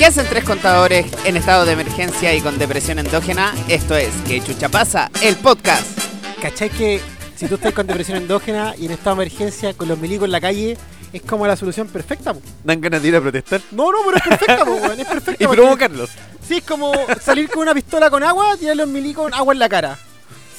¿Qué 0.00 0.06
hacen 0.06 0.26
tres 0.30 0.44
contadores 0.44 1.04
en 1.26 1.36
estado 1.36 1.66
de 1.66 1.72
emergencia 1.72 2.34
y 2.34 2.40
con 2.40 2.58
depresión 2.58 2.98
endógena? 2.98 3.52
Esto 3.68 3.94
es 3.96 4.08
Que 4.26 4.40
Chucha 4.40 4.70
Pasa, 4.70 5.10
el 5.22 5.36
podcast. 5.36 5.86
¿Cachai 6.40 6.70
que 6.70 7.02
si 7.36 7.46
tú 7.48 7.56
estás 7.56 7.74
con 7.74 7.86
depresión 7.86 8.16
endógena 8.16 8.74
y 8.78 8.86
en 8.86 8.92
estado 8.92 9.16
de 9.16 9.24
emergencia 9.26 9.74
con 9.74 9.88
los 9.88 9.98
milicos 9.98 10.24
en 10.24 10.32
la 10.32 10.40
calle, 10.40 10.78
es 11.12 11.20
como 11.20 11.46
la 11.46 11.54
solución 11.54 11.86
perfecta? 11.88 12.32
po? 12.32 12.40
Dan 12.64 12.80
ganas 12.80 13.02
de 13.02 13.08
ir 13.08 13.16
a 13.16 13.20
protestar 13.20 13.60
No, 13.72 13.92
no, 13.92 13.98
pero 14.06 14.16
es 14.16 14.22
perfecta, 14.22 14.64
po, 14.64 14.72
weón, 14.72 15.00
es 15.00 15.06
perfecta. 15.12 15.44
y 15.44 15.46
porque- 15.46 15.60
provocarlos. 15.62 16.10
Sí, 16.48 16.56
es 16.56 16.64
como 16.64 16.92
salir 17.22 17.50
con 17.50 17.60
una 17.62 17.74
pistola 17.74 18.08
con 18.08 18.24
agua, 18.24 18.56
tirar 18.56 18.76
los 18.76 18.88
milicos 18.88 19.30
agua 19.34 19.52
en 19.52 19.58
la 19.58 19.68
cara. 19.68 19.98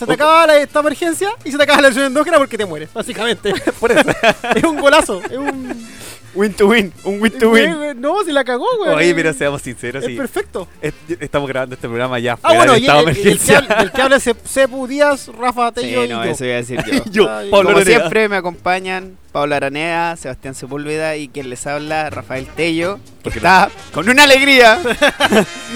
Se 0.06 0.08
te 0.08 0.14
acaba 0.14 0.48
la 0.48 0.58
esta 0.58 0.80
emergencia 0.80 1.32
y 1.44 1.52
se 1.52 1.58
te 1.58 1.64
acaba 1.64 1.82
la 1.82 1.88
depresión 1.90 2.08
endógena 2.08 2.38
porque 2.38 2.58
te 2.58 2.66
mueres, 2.66 2.92
básicamente. 2.94 3.54
Por 3.80 3.92
eso. 3.92 4.02
es 4.56 4.64
un 4.64 4.80
golazo, 4.80 5.22
es 5.24 5.38
un... 5.38 5.92
Win 6.34 6.54
to 6.54 6.68
win. 6.68 6.94
Un 7.04 7.22
win 7.22 7.38
to 7.38 7.50
win. 7.50 7.76
Güey, 7.76 7.94
No, 7.96 8.24
si 8.24 8.32
la 8.32 8.46
cagó, 8.46 8.66
güey. 8.78 8.92
Oye, 8.96 9.14
pero 9.14 9.34
seamos 9.34 9.62
sinceros. 9.62 10.02
Es 10.02 10.10
sí. 10.12 10.16
perfecto. 10.16 10.66
Es- 10.82 10.94
estamos 11.20 11.46
grabando 11.50 11.76
este 11.76 11.90
programa 11.90 12.20
ya 12.20 12.34
Ah, 12.36 12.38
fuera 12.42 12.58
bueno, 12.58 12.74
del 12.74 12.82
y 12.82 12.86
estado 12.86 13.02
el, 13.02 13.18
el- 13.18 13.28
el 13.28 13.40
que 13.40 13.56
habla, 13.58 13.76
el 13.82 13.92
que 13.92 14.02
habla 14.02 14.16
es 14.16 14.28
Cep- 14.28 14.48
Cepu 14.48 14.88
Díaz, 14.88 15.28
Rafa 15.38 15.68
Sí, 15.70 15.82
Tello 15.82 16.06
y 16.06 16.08
no, 16.08 16.24
yo. 16.24 16.32
eso 16.32 16.46
iba 16.46 16.54
a 16.54 16.58
decir 16.58 16.80
yo. 16.90 17.04
Yo, 17.12 17.30
Ay, 17.30 17.50
Pablo 17.52 17.74
Como 17.74 17.84
siempre 17.84 18.30
me 18.30 18.38
acompañan 18.38 19.18
Pablo 19.34 19.56
Aranea, 19.56 20.16
Sebastián 20.16 20.56
Sepúlveda 20.56 21.18
y 21.18 21.28
quien 21.28 21.50
les 21.50 21.68
habla, 21.68 22.10
Rafael 22.10 22.48
Tello, 22.48 22.96
que 22.96 23.02
Porque 23.24 23.40
está 23.40 23.70
con 23.94 24.08
una 24.08 24.24
alegría, 24.24 24.80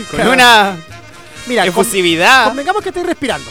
con 0.10 0.26
una 0.30 0.78
Mira, 1.48 1.64
con- 1.64 1.70
efusividad. 1.70 2.46
convengamos 2.48 2.82
que 2.82 2.90
estoy 2.90 3.04
respirando. 3.04 3.50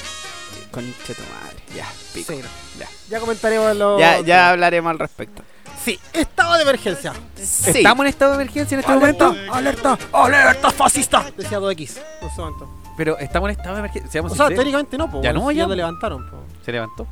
Conche 0.74 1.14
tu 1.14 1.22
madre, 1.22 1.56
ya, 1.76 1.86
pico. 2.12 2.32
Sí, 2.32 2.40
Ya. 2.78 2.88
ya 3.08 3.20
comentaremos 3.20 3.76
lo... 3.76 3.98
Ya, 3.98 4.20
ya 4.20 4.50
hablaremos 4.50 4.90
al 4.90 4.98
respecto. 4.98 5.42
Sí, 5.84 5.98
estado 6.12 6.54
de 6.56 6.62
emergencia. 6.62 7.12
Sí. 7.36 7.70
¿Estamos 7.78 8.04
en 8.04 8.10
estado 8.10 8.32
de 8.32 8.36
emergencia 8.42 8.74
en 8.74 8.80
este 8.80 8.92
alerta, 8.92 9.28
momento? 9.28 9.52
alerta, 9.54 9.98
alerta 10.12 10.70
fascista. 10.70 11.26
Decía 11.36 11.58
2X. 11.60 11.98
en 12.22 12.28
ese 12.28 12.40
momento. 12.40 12.68
Pero 12.96 13.18
estamos 13.18 13.48
en 13.50 13.56
estado 13.58 13.74
de 13.74 13.78
emergencia. 13.80 14.10
Seamos 14.10 14.32
O 14.32 14.34
sea, 14.34 14.46
sinceros. 14.46 14.56
teóricamente 14.64 14.96
no, 14.98 15.10
po, 15.10 15.22
Ya 15.22 15.32
no, 15.32 15.50
si 15.50 15.56
ya. 15.56 15.66
te 15.68 15.76
levantaron. 15.76 16.30
po. 16.30 16.36
Se 16.64 16.72
levantó. 16.72 17.06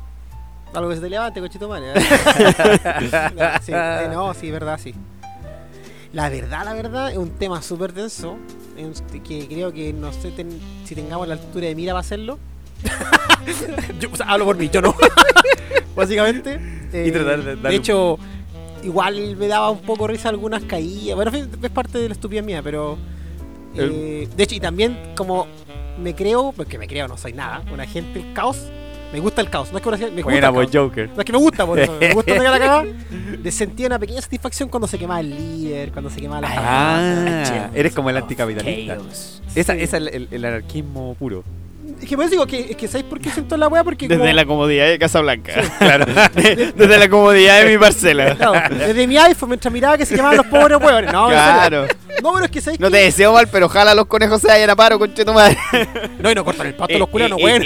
Algo 0.73 0.89
que 0.89 0.95
se 0.95 1.01
te 1.01 1.09
levante, 1.09 1.39
cochito 1.39 1.67
madre. 1.69 1.93
sí, 3.61 3.71
eh, 3.75 4.09
no, 4.11 4.33
sí, 4.33 4.49
verdad, 4.49 4.79
sí. 4.81 4.95
La 6.13 6.29
verdad, 6.29 6.65
la 6.65 6.73
verdad, 6.73 7.11
es 7.11 7.17
un 7.17 7.29
tema 7.31 7.61
súper 7.61 7.93
denso. 7.93 8.37
que 9.23 9.47
creo 9.47 9.71
que 9.71 9.93
no 9.93 10.11
sé 10.13 10.31
ten- 10.31 10.59
si 10.85 10.95
tengamos 10.95 11.27
la 11.27 11.35
altura 11.35 11.67
de 11.67 11.75
mira 11.75 11.93
para 11.93 12.01
hacerlo. 12.01 12.39
yo, 13.99 14.09
o 14.11 14.15
sea, 14.15 14.27
hablo 14.27 14.45
por 14.45 14.57
mí, 14.57 14.69
yo 14.71 14.81
no. 14.81 14.95
Básicamente. 15.95 16.59
eh, 16.91 17.05
Y 17.07 17.11
tratar 17.11 17.43
de 17.43 17.55
darle 17.55 17.69
un- 17.69 17.75
hecho, 17.75 18.19
igual 18.83 19.35
me 19.37 19.47
daba 19.47 19.69
un 19.69 19.79
poco 19.79 20.07
risa 20.07 20.29
algunas 20.29 20.63
caídas. 20.63 21.15
Bueno, 21.15 21.31
es 21.31 21.69
parte 21.69 21.97
de 21.99 22.09
la 22.09 22.13
estupidez 22.13 22.43
mía, 22.43 22.61
pero. 22.63 22.97
eh, 23.75 24.27
de 24.35 24.43
hecho, 24.43 24.55
y 24.55 24.59
también 24.59 24.97
como 25.15 25.47
me 25.99 26.15
creo, 26.15 26.53
porque 26.55 26.77
me 26.77 26.87
creo, 26.87 27.07
no 27.07 27.17
soy 27.17 27.33
nada, 27.33 27.63
un 27.71 27.79
agente 27.79 28.19
del 28.19 28.33
caos. 28.33 28.57
Me 29.11 29.19
gusta 29.19 29.41
el 29.41 29.49
caos, 29.51 29.71
no 29.71 29.77
es 29.77 29.83
que 29.83 29.89
una- 29.89 29.97
me 29.99 30.07
gusta 30.09 30.23
Buena, 30.23 30.47
el 30.47 30.53
pues. 30.55 30.69
Joker. 30.73 31.09
No 31.15 31.19
es 31.19 31.25
que 31.25 31.31
me 31.31 31.37
gusta, 31.37 31.67
por 31.67 31.77
eso. 31.79 31.95
Me 31.99 32.13
gusta 32.15 32.33
la 32.43 32.43
cagada. 32.57 32.83
De 33.43 33.51
sentir 33.51 33.85
una 33.85 33.99
pequeña 33.99 34.21
satisfacción 34.21 34.69
cuando 34.69 34.87
se 34.87 34.97
quemaba 34.97 35.19
el 35.19 35.29
líder, 35.29 35.91
cuando 35.91 36.09
se 36.09 36.19
quemaba 36.19 36.41
la 36.41 36.49
Ah, 36.51 37.69
eres 37.75 37.93
como 37.93 38.09
el 38.09 38.17
anticapitalista. 38.17 38.97
Esa, 39.53 39.75
esa 39.75 39.75
es 39.75 39.93
el, 39.93 40.07
el- 40.07 40.27
el 40.31 40.45
anarquismo 40.45 41.13
puro. 41.19 41.43
Es 42.03 42.09
que 42.09 42.15
por 42.17 42.25
eso 42.25 42.31
digo 42.31 42.45
que, 42.45 42.59
es 42.71 42.75
que 42.75 42.87
¿sabéis 42.87 43.05
por 43.05 43.19
qué 43.19 43.29
siento 43.29 43.55
la 43.57 43.67
weá? 43.69 43.83
Porque 43.83 44.07
Desde 44.07 44.19
como- 44.21 44.33
la 44.33 44.45
comodidad 44.45 44.87
de 44.87 44.99
Casa 44.99 45.21
Blanca. 45.21 45.53
claro. 45.79 46.05
Desde 46.35 46.97
la 46.99 47.09
comodidad 47.09 47.63
de 47.63 47.71
mi 47.71 47.77
parcela. 47.77 48.35
Desde 48.69 49.07
mi 49.07 49.17
iPhone 49.17 49.49
mientras 49.49 49.73
miraba 49.73 49.97
que 49.97 50.05
se 50.05 50.15
quemaban 50.15 50.37
los 50.37 50.45
pobres 50.47 50.77
huevones. 50.79 51.11
No. 51.11 51.27
Claro. 51.29 51.87
No, 52.21 52.33
pero 52.33 52.45
es 52.45 52.51
que 52.51 52.61
sabéis 52.61 52.79
No 52.79 52.91
te 52.91 52.97
deseo 52.97 53.33
mal, 53.33 53.47
pero 53.51 53.65
ojalá 53.67 53.95
los 53.95 54.05
conejos 54.05 54.41
se 54.41 54.47
vayan 54.47 54.69
a 54.69 54.75
paro, 54.75 54.99
conche 54.99 55.23
tu 55.25 55.33
madre. 55.33 55.57
No, 56.19 56.29
y 56.29 56.35
no 56.35 56.43
cortan 56.45 56.67
el 56.67 56.75
pasto 56.75 56.93
Y- 56.93 56.99
los 56.99 57.07
culeros, 57.09 57.39
no, 57.39 57.43
weón. 57.45 57.63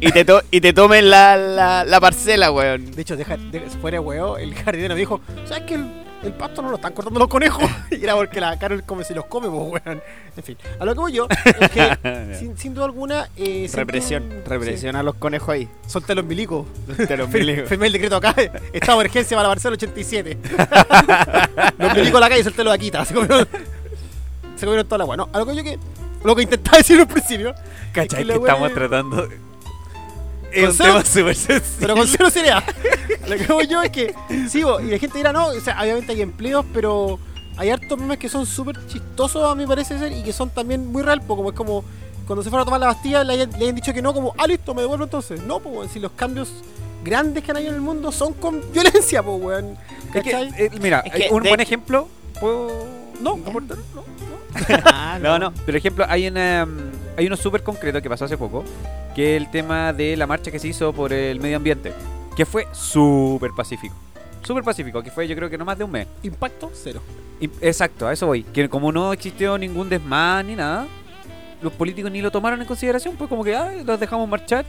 y- 0.00 0.12
te, 0.12 0.24
to- 0.24 0.42
y 0.50 0.60
te 0.60 0.72
tomen 0.72 1.08
la, 1.10 1.36
la, 1.36 1.84
la 1.84 2.00
parcela, 2.00 2.50
weón. 2.52 2.90
De 2.92 3.02
hecho, 3.02 3.16
deja, 3.16 3.36
de- 3.38 3.60
fuera 3.80 4.00
huevo, 4.00 4.36
el 4.36 4.54
jardinero 4.54 4.94
me 4.94 5.00
dijo, 5.00 5.20
¿sabes 5.46 5.62
que 5.64 5.74
el, 5.74 5.86
el 6.22 6.32
pasto 6.32 6.62
no 6.62 6.70
lo 6.70 6.76
están 6.76 6.92
cortando 6.92 7.18
los 7.18 7.28
conejos? 7.28 7.64
Y 7.90 8.02
era 8.04 8.14
porque 8.14 8.40
la 8.40 8.58
Carol 8.58 8.82
come 8.84 9.04
si 9.04 9.12
los 9.14 9.26
come, 9.26 9.48
pues, 9.48 9.82
weón. 9.84 10.02
En 10.36 10.42
fin, 10.42 10.56
a 10.80 10.84
lo 10.84 10.94
que 10.94 11.00
voy 11.00 11.12
yo 11.12 11.26
es 11.60 11.70
que, 11.70 12.36
sin, 12.38 12.56
sin 12.56 12.74
duda 12.74 12.86
alguna... 12.86 13.28
Eh, 13.36 13.68
Represión, 13.72 14.42
represión 14.46 14.96
a 14.96 15.02
los 15.02 15.14
conejos 15.16 15.48
ahí. 15.50 15.68
solté 15.86 16.14
los 16.14 16.24
milicos. 16.24 16.66
Te 16.96 17.16
los 17.16 17.28
milicos. 17.28 17.68
firmé 17.68 17.86
el 17.88 17.92
decreto 17.92 18.16
acá, 18.16 18.34
estado 18.72 18.98
de 18.98 19.04
emergencia 19.04 19.36
para 19.36 19.48
Barcelona 19.48 19.74
87. 19.76 20.38
los 21.78 21.94
milicos 21.94 22.16
a 22.16 22.20
la 22.20 22.28
calle, 22.28 22.44
solté 22.44 22.64
los 22.64 22.72
Aquita. 22.74 23.04
Se 23.04 23.14
comieron, 23.14 23.46
se 24.56 24.66
comieron 24.66 24.86
toda 24.86 24.98
la 24.98 25.04
agua. 25.04 25.16
No, 25.16 25.28
a 25.32 25.38
lo 25.38 25.46
que 25.46 25.56
yo 25.56 25.62
que... 25.64 25.78
Lo 26.24 26.36
que 26.36 26.42
intentaba 26.42 26.78
decir 26.78 27.00
al 27.00 27.08
principio, 27.08 27.52
¿Cachai? 27.92 28.20
que 28.20 28.24
la 28.26 28.34
Que 28.34 28.38
wea 28.38 28.52
estamos 28.52 28.68
es- 28.68 28.74
tratando. 28.76 29.28
Es 30.52 30.68
un 30.68 30.74
cero- 30.74 30.88
tema 30.94 31.04
súper 31.04 31.36
sencillo. 31.36 31.76
pero 31.80 31.94
con 31.96 32.06
cero 32.06 32.30
seriedad. 32.30 32.64
Lo 33.28 33.36
que 33.36 33.46
voy 33.52 33.66
yo 33.66 33.82
es 33.82 33.90
que, 33.90 34.14
sí, 34.48 34.62
bo, 34.62 34.80
y 34.80 34.86
la 34.90 34.98
gente 34.98 35.18
dirá, 35.18 35.32
no, 35.32 35.46
o 35.46 35.60
sea, 35.60 35.80
obviamente 35.80 36.12
hay 36.12 36.22
empleos, 36.22 36.64
pero 36.72 37.18
hay 37.56 37.70
hartos 37.70 37.98
memes 37.98 38.18
que 38.18 38.28
son 38.28 38.46
súper 38.46 38.76
chistosos, 38.86 39.50
a 39.50 39.54
mi 39.54 39.66
parece 39.66 39.98
ser, 39.98 40.12
y 40.12 40.22
que 40.22 40.32
son 40.32 40.50
también 40.50 40.90
muy 40.90 41.02
real, 41.02 41.20
po, 41.22 41.36
como 41.36 41.50
es 41.50 41.54
como 41.56 41.84
cuando 42.26 42.42
se 42.42 42.50
fueron 42.50 42.62
a 42.62 42.64
tomar 42.66 42.80
la 42.80 42.86
Bastilla, 42.86 43.24
le 43.24 43.32
hayan, 43.34 43.50
le 43.50 43.56
hayan 43.58 43.74
dicho 43.74 43.92
que 43.92 44.00
no, 44.02 44.12
como, 44.14 44.34
ah, 44.38 44.46
listo, 44.46 44.74
me 44.74 44.82
devuelvo 44.82 45.04
entonces. 45.04 45.42
No, 45.42 45.60
pues, 45.60 45.90
si 45.90 45.98
los 46.00 46.12
cambios 46.12 46.50
grandes 47.04 47.42
que 47.42 47.50
han 47.50 47.56
habido 47.56 47.70
en 47.72 47.76
el 47.76 47.82
mundo 47.82 48.12
son 48.12 48.32
con 48.34 48.60
violencia, 48.72 49.22
pues, 49.22 49.42
weón. 49.42 49.76
Es 50.14 50.26
eh, 50.26 50.70
mira, 50.80 51.00
Es 51.00 51.12
que 51.12 51.28
un 51.32 51.42
buen 51.42 51.60
ejemplo. 51.60 52.08
¿Puedo.? 52.40 52.86
no, 53.20 53.32
aportar? 53.46 53.76
No. 53.94 54.04
Ah, 54.84 55.18
No, 55.22 55.38
no. 55.38 55.52
Por 55.66 55.74
ejemplo, 55.76 56.04
hay 56.08 56.28
una, 56.28 56.64
mm, 56.66 56.90
hay 57.16 57.26
uno 57.26 57.36
súper 57.36 57.62
concreto 57.62 58.00
que 58.00 58.08
pasó 58.08 58.24
hace 58.24 58.38
poco, 58.38 58.64
que 59.14 59.36
es 59.36 59.42
el 59.42 59.50
tema 59.50 59.92
de 59.92 60.16
la 60.16 60.26
marcha 60.26 60.50
que 60.50 60.58
se 60.58 60.68
hizo 60.68 60.92
por 60.92 61.12
el 61.12 61.40
medio 61.40 61.56
ambiente, 61.56 61.92
que 62.36 62.46
fue 62.46 62.66
súper 62.72 63.50
pacífico. 63.56 63.94
Súper 64.42 64.64
pacífico, 64.64 65.02
que 65.02 65.10
fue 65.10 65.28
yo 65.28 65.36
creo 65.36 65.48
que 65.48 65.58
no 65.58 65.64
más 65.64 65.78
de 65.78 65.84
un 65.84 65.90
mes. 65.90 66.06
Impacto, 66.22 66.70
cero. 66.74 67.00
Exacto, 67.60 68.06
a 68.06 68.12
eso 68.12 68.26
voy. 68.26 68.42
Que 68.42 68.68
como 68.68 68.92
no 68.92 69.12
existió 69.12 69.58
ningún 69.58 69.88
desmán 69.88 70.46
ni 70.46 70.56
nada, 70.56 70.86
los 71.60 71.72
políticos 71.72 72.10
ni 72.10 72.20
lo 72.20 72.30
tomaron 72.30 72.60
en 72.60 72.66
consideración, 72.66 73.16
pues 73.16 73.28
como 73.28 73.44
que 73.44 73.54
ah, 73.54 73.72
los 73.84 74.00
dejamos 74.00 74.28
marchar 74.28 74.64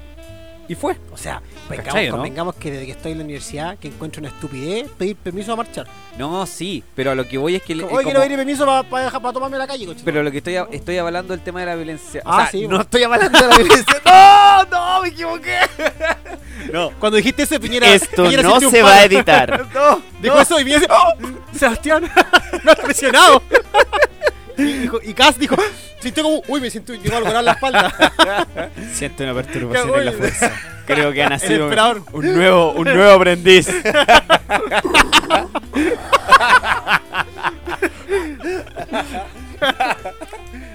y 0.67 0.75
fue. 0.75 0.95
O 1.11 1.17
sea, 1.17 1.41
vengamos, 1.69 1.85
¿Cachai, 1.93 2.07
no? 2.09 2.15
convengamos 2.15 2.55
que 2.55 2.71
desde 2.71 2.85
que 2.85 2.91
estoy 2.93 3.11
en 3.13 3.17
la 3.19 3.23
universidad, 3.23 3.77
que 3.77 3.87
encuentro 3.89 4.19
una 4.21 4.29
estupidez 4.29 4.89
pedir 4.97 5.15
permiso 5.15 5.53
a 5.53 5.55
marchar. 5.55 5.87
No, 6.17 6.45
sí, 6.45 6.83
pero 6.95 7.11
a 7.11 7.15
lo 7.15 7.27
que 7.27 7.37
voy 7.37 7.55
es 7.55 7.63
que... 7.63 7.75
Como, 7.79 7.93
Hoy 7.95 8.03
quiero 8.05 8.21
pedir 8.21 8.37
permiso 8.37 8.65
para 8.65 9.09
para 9.09 9.33
tomarme 9.33 9.57
la 9.57 9.67
calle, 9.67 9.85
coche. 9.85 10.01
pero 10.05 10.21
lo 10.23 10.31
que 10.31 10.37
estoy, 10.37 10.55
a- 10.57 10.67
estoy 10.71 10.97
avalando 10.97 11.33
el 11.33 11.41
tema 11.41 11.59
de 11.61 11.65
la 11.65 11.75
violencia. 11.75 12.21
O 12.25 12.31
Ah, 12.31 12.37
sea, 12.43 12.51
sí, 12.51 12.61
no 12.63 12.67
bueno. 12.69 12.81
estoy 12.83 13.03
avalando 13.03 13.39
la 13.47 13.57
violencia. 13.57 14.01
¡No! 14.05 14.65
¡No! 14.71 15.01
¡Me 15.01 15.09
equivoqué! 15.09 15.57
No. 16.71 16.91
Cuando 16.99 17.17
dijiste 17.17 17.43
eso, 17.43 17.59
Piñera. 17.59 17.87
Esto 17.93 18.23
Piñera 18.23 18.43
no 18.43 18.59
se 18.59 18.81
va 18.81 18.93
a 18.95 19.03
editar. 19.05 19.67
¡No! 19.73 20.01
Dijo 20.21 20.39
eso 20.39 20.59
y 20.59 20.63
Piñera 20.63 20.81
dice: 20.81 20.93
¡Oh! 20.93 21.57
Sebastián, 21.57 22.03
no 22.63 22.71
has 22.71 22.79
presionado. 22.79 23.41
Y, 24.63 24.73
dijo, 24.73 24.99
y 25.03 25.13
Cass 25.13 25.37
dijo: 25.37 25.55
Sintió 25.99 26.23
como, 26.23 26.41
uy, 26.47 26.59
me 26.61 26.69
siento 26.69 26.93
llegó 26.93 27.17
a 27.17 27.19
lograr 27.19 27.43
la 27.43 27.51
espalda. 27.53 28.69
Siento 28.93 29.23
una 29.23 29.33
perturbación 29.33 29.99
en 29.99 30.05
la 30.05 30.11
fuerza. 30.11 30.51
Creo 30.85 31.11
que 31.13 31.23
ha 31.23 31.29
nacido 31.35 31.69
un 32.11 32.35
nuevo, 32.35 32.71
un 32.73 32.85
nuevo 32.85 33.11
aprendiz. 33.11 33.67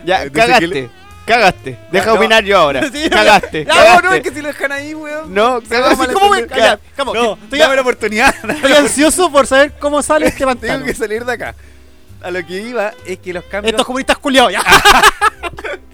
ya, 0.04 0.28
¿qué 0.30 0.88
cagaste. 1.26 1.78
Deja 1.92 2.06
No. 2.06 2.14
opinar 2.14 2.42
yo 2.42 2.56
ahora. 2.58 2.82
Sí, 2.90 3.10
cagaste. 3.10 3.64
ya, 3.66 3.74
cagaste. 3.74 4.02
no, 4.06 4.14
es 4.14 4.22
que 4.22 4.30
si 4.30 4.40
lo 4.40 4.48
dejan 4.48 4.72
ahí, 4.72 4.94
weón. 4.94 5.34
No, 5.34 5.60
cagaste. 5.68 6.12
¿Cómo 6.14 6.30
me.? 6.30 6.40
No, 6.46 7.38
estoy, 7.42 7.58
dame 7.58 7.74
la 7.76 7.82
oportunidad. 7.82 8.34
estoy 8.50 8.72
ansioso 8.72 9.30
por 9.30 9.46
saber 9.46 9.74
cómo 9.78 10.00
sale 10.02 10.26
este 10.28 10.38
Tengo 10.38 10.52
pantano. 10.52 10.84
que 10.86 10.94
salir 10.94 11.24
de 11.24 11.32
acá. 11.32 11.54
A 12.20 12.30
lo 12.30 12.44
que 12.44 12.60
iba 12.60 12.92
es 13.06 13.18
que 13.18 13.32
los 13.32 13.44
cambios. 13.44 13.72
Estos 13.72 13.86
comunistas 13.86 14.18
culiados, 14.18 14.52
ya. 14.52 14.62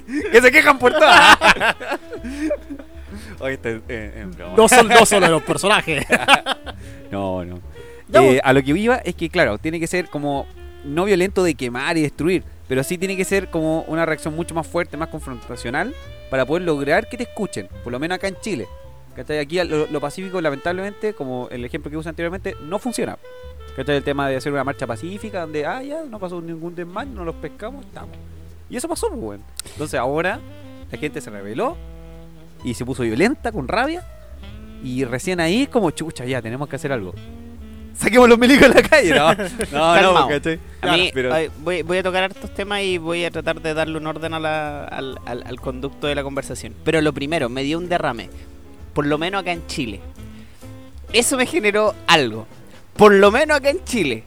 que 0.33 0.41
se 0.41 0.51
quejan 0.51 0.79
por 0.79 0.93
todo. 0.93 1.05
Oye, 3.41 3.55
este, 3.55 3.77
eh, 3.77 3.83
eh. 3.89 4.27
No 4.57 4.69
son, 4.69 4.89
no 4.89 5.05
solo 5.05 5.29
los 5.29 5.43
personajes. 5.43 6.07
No, 7.11 7.45
no. 7.45 7.61
Eh, 8.13 8.41
a 8.43 8.53
lo 8.53 8.61
que 8.61 8.73
iba 8.73 8.97
es 8.97 9.15
que, 9.15 9.29
claro, 9.29 9.59
tiene 9.59 9.79
que 9.79 9.87
ser 9.87 10.09
como 10.09 10.49
no 10.83 11.05
violento 11.05 11.45
de 11.45 11.55
quemar 11.55 11.97
y 11.97 12.03
destruir, 12.03 12.43
pero 12.67 12.83
sí 12.83 12.99
tiene 12.99 13.17
que 13.17 13.25
ser 13.25 13.51
como 13.51 13.83
una 13.83 14.05
reacción 14.05 14.35
mucho 14.35 14.53
más 14.53 14.67
fuerte, 14.67 14.97
más 14.97 15.11
confrontacional, 15.11 15.95
para 16.29 16.45
poder 16.45 16.65
lograr 16.65 17.09
que 17.09 17.17
te 17.17 17.23
escuchen, 17.23 17.69
por 17.85 17.93
lo 17.93 18.01
menos 18.01 18.17
acá 18.17 18.27
en 18.27 18.37
Chile. 18.41 18.67
¿Cachai? 19.15 19.39
Aquí 19.39 19.63
lo, 19.63 19.87
lo 19.87 20.01
pacífico, 20.01 20.41
lamentablemente, 20.41 21.15
como 21.15 21.49
el 21.51 21.65
ejemplo 21.65 21.91
que 21.91 21.97
usé 21.97 22.09
anteriormente, 22.09 22.57
no 22.63 22.79
funciona. 22.79 23.17
¿Cachai? 23.77 23.97
El 23.97 24.05
tema 24.05 24.29
de 24.29 24.37
hacer 24.37 24.53
una 24.53 24.65
marcha 24.65 24.87
pacífica, 24.87 25.43
donde, 25.43 25.65
ah, 25.67 25.83
ya, 25.83 26.03
no 26.05 26.19
pasó 26.19 26.41
ningún 26.41 26.75
desmán, 26.75 27.15
no 27.15 27.25
los 27.25 27.35
pescamos, 27.37 27.85
estamos. 27.85 28.17
Y 28.71 28.77
eso 28.77 28.89
pasó, 28.89 29.09
pues. 29.11 29.41
Entonces 29.73 29.99
ahora 30.01 30.41
la 30.91 30.99
gente 30.99 31.21
se 31.21 31.31
rebeló 31.31 31.77
y 32.65 32.75
se 32.75 32.85
puso 32.85 33.03
violenta, 33.03 33.53
con 33.53 33.69
rabia, 33.69 34.05
y 34.83 35.05
recién 35.05 35.41
ahí 35.41 35.63
es 35.63 35.69
como, 35.69 35.91
chucha, 35.91 36.25
ya, 36.25 36.43
tenemos 36.43 36.69
que 36.69 36.77
hacer 36.77 36.93
algo. 36.93 37.15
Saquemos 37.97 38.29
los 38.29 38.39
milicos 38.39 38.67
en 38.67 38.75
la 38.75 38.83
calle. 38.83 39.15
No, 39.15 39.35
no, 39.73 40.13
no. 40.23 40.29
¿cachai? 40.29 40.59
A 40.83 40.97
mí, 40.97 41.11
pero- 41.15 41.31
voy, 41.61 41.83
voy 41.83 41.99
a 41.99 42.03
tocar 42.03 42.29
estos 42.31 42.53
temas 42.53 42.83
y 42.83 42.99
voy 42.99 43.25
a 43.25 43.31
tratar 43.31 43.61
de 43.63 43.73
darle 43.73 43.97
un 43.99 44.07
orden 44.07 44.35
a 44.35 44.41
la- 44.41 44.85
al, 44.85 45.19
al- 45.27 45.45
al 45.47 45.61
conducto 45.61 46.07
de 46.09 46.15
la 46.17 46.23
conversación. 46.25 46.75
Pero 46.85 47.01
lo 47.01 47.13
primero, 47.13 47.49
me 47.49 47.63
dio 47.63 47.79
un 47.79 47.89
derrame. 47.89 48.29
Por 48.95 49.07
lo 49.07 49.19
menos 49.19 49.43
acá 49.43 49.53
en 49.53 49.67
Chile. 49.67 50.01
Eso 51.13 51.37
me 51.37 51.47
generó 51.47 51.95
algo. 52.07 52.47
Por 52.97 53.13
lo 53.13 53.31
menos 53.31 53.57
acá 53.59 53.71
en 53.71 53.85
Chile. 53.85 54.25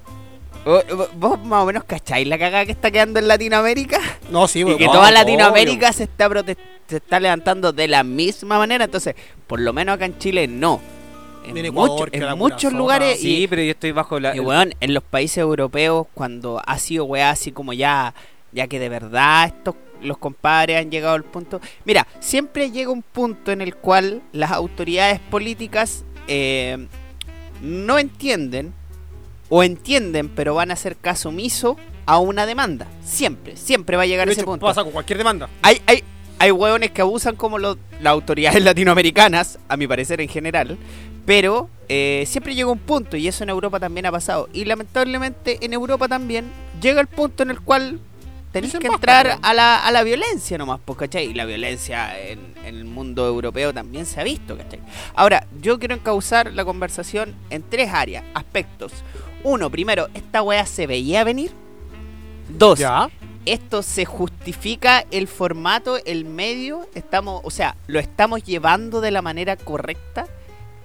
¿Vos 1.15 1.41
más 1.45 1.63
o 1.63 1.65
menos 1.65 1.85
cacháis 1.85 2.27
la 2.27 2.37
cagada 2.37 2.65
que 2.65 2.73
está 2.73 2.91
quedando 2.91 3.19
en 3.19 3.27
Latinoamérica? 3.29 3.99
No, 4.29 4.47
sí, 4.49 4.59
Y 4.59 4.63
bueno, 4.63 4.77
que 4.77 4.85
no, 4.85 4.91
toda 4.91 5.05
obvio. 5.05 5.13
Latinoamérica 5.13 5.93
se 5.93 6.03
está 6.03 6.29
se 6.87 6.97
está 6.97 7.19
levantando 7.21 7.71
de 7.71 7.87
la 7.87 8.03
misma 8.03 8.57
manera. 8.57 8.83
Entonces, 8.85 9.15
por 9.47 9.61
lo 9.61 9.71
menos 9.71 9.95
acá 9.95 10.05
en 10.05 10.17
Chile 10.17 10.47
no. 10.47 10.81
En, 11.45 11.55
En 11.57 11.65
Ecuador, 11.67 12.11
mucho- 12.11 12.35
muchos 12.35 12.73
lugares. 12.73 13.21
Sí, 13.21 13.43
y, 13.43 13.47
pero 13.47 13.61
yo 13.61 13.71
estoy 13.71 13.93
bajo 13.93 14.19
la. 14.19 14.35
y, 14.35 14.41
weón, 14.41 14.73
en 14.81 14.93
los 14.93 15.03
países 15.03 15.37
europeos, 15.37 16.07
cuando 16.13 16.61
ha 16.65 16.77
sido 16.77 17.05
weá 17.05 17.29
así 17.29 17.53
como 17.53 17.71
ya, 17.71 18.13
ya 18.51 18.67
que 18.67 18.79
de 18.79 18.89
verdad 18.89 19.45
estos 19.45 19.75
los 20.01 20.17
compadres 20.17 20.77
han 20.81 20.91
llegado 20.91 21.15
al 21.15 21.23
punto. 21.23 21.59
Mira, 21.85 22.07
siempre 22.19 22.71
llega 22.71 22.91
un 22.91 23.01
punto 23.03 23.51
en 23.51 23.61
el 23.61 23.75
cual 23.75 24.21
las 24.33 24.51
autoridades 24.51 25.19
políticas 25.19 26.03
eh, 26.27 26.87
no 27.61 27.97
entienden 27.99 28.73
o 29.49 29.63
entienden, 29.63 30.29
pero 30.29 30.53
van 30.55 30.71
a 30.71 30.73
hacer 30.73 30.97
caso 30.97 31.29
omiso 31.29 31.77
a 32.05 32.19
una 32.19 32.45
demanda. 32.45 32.87
Siempre, 33.03 33.55
siempre 33.57 33.97
va 33.97 34.03
a 34.03 34.05
llegar 34.05 34.27
De 34.27 34.33
ese 34.33 34.43
punto. 34.43 34.65
pasa 34.65 34.83
con 34.83 34.91
cualquier 34.93 35.17
demanda. 35.17 35.49
Hay, 35.61 35.81
hay, 35.87 36.03
hay 36.39 36.51
hueones 36.51 36.91
que 36.91 37.01
abusan 37.01 37.35
como 37.35 37.57
lo- 37.57 37.77
las 38.01 38.11
autoridades 38.11 38.61
latinoamericanas, 38.63 39.59
a 39.67 39.77
mi 39.77 39.87
parecer 39.87 40.21
en 40.21 40.27
general, 40.29 40.77
pero 41.25 41.69
eh, 41.89 42.23
siempre 42.27 42.55
llega 42.55 42.69
un 42.69 42.79
punto, 42.79 43.17
y 43.17 43.27
eso 43.27 43.43
en 43.43 43.49
Europa 43.49 43.79
también 43.79 44.05
ha 44.05 44.11
pasado, 44.11 44.47
y 44.53 44.65
lamentablemente 44.65 45.57
en 45.61 45.73
Europa 45.73 46.07
también 46.07 46.45
llega 46.81 47.01
el 47.01 47.07
punto 47.07 47.43
en 47.43 47.49
el 47.51 47.59
cual 47.61 47.99
Dicen 48.61 48.79
que 48.81 48.87
entrar 48.87 49.39
a 49.41 49.53
la, 49.53 49.85
a 49.85 49.91
la 49.91 50.03
violencia 50.03 50.57
nomás, 50.57 50.79
pues, 50.83 50.97
¿cachai? 50.99 51.25
Y 51.27 51.33
la 51.33 51.45
violencia 51.45 52.19
en, 52.19 52.53
en 52.63 52.75
el 52.75 52.85
mundo 52.85 53.25
europeo 53.27 53.73
también 53.73 54.05
se 54.05 54.19
ha 54.19 54.23
visto, 54.23 54.57
¿cachai? 54.57 54.79
Ahora, 55.15 55.45
yo 55.61 55.79
quiero 55.79 55.95
encauzar 55.95 56.53
la 56.53 56.65
conversación 56.65 57.35
en 57.49 57.63
tres 57.63 57.91
áreas, 57.93 58.23
aspectos. 58.33 58.91
Uno, 59.43 59.69
primero, 59.69 60.07
¿esta 60.13 60.41
wea 60.41 60.65
se 60.65 60.87
veía 60.87 61.23
venir? 61.23 61.51
Dos, 62.49 62.79
Ya. 62.79 63.09
esto 63.45 63.81
se 63.83 64.05
justifica 64.05 65.05
el 65.11 65.27
formato, 65.27 65.97
el 66.05 66.25
medio, 66.25 66.87
estamos, 66.95 67.41
o 67.43 67.51
sea, 67.51 67.75
lo 67.87 67.99
estamos 67.99 68.43
llevando 68.43 69.01
de 69.01 69.11
la 69.11 69.21
manera 69.21 69.55
correcta. 69.57 70.27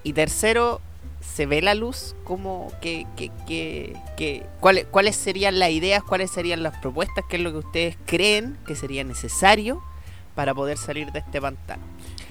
Y 0.04 0.12
tercero, 0.12 0.80
se 1.22 1.46
ve 1.46 1.62
la 1.62 1.74
luz 1.74 2.14
como 2.24 2.72
que, 2.80 3.06
que, 3.16 3.30
que, 3.46 3.96
que- 4.16 4.44
¿cuáles, 4.60 4.86
cuáles 4.86 5.16
serían 5.16 5.58
las 5.58 5.70
ideas, 5.70 6.02
cuáles 6.02 6.30
serían 6.30 6.62
las 6.62 6.76
propuestas, 6.78 7.24
qué 7.28 7.36
es 7.36 7.42
lo 7.42 7.52
que 7.52 7.58
ustedes 7.58 7.96
creen 8.06 8.58
que 8.66 8.74
sería 8.76 9.04
necesario 9.04 9.82
para 10.34 10.54
poder 10.54 10.78
salir 10.78 11.12
de 11.12 11.18
este 11.20 11.40
pantano. 11.40 11.82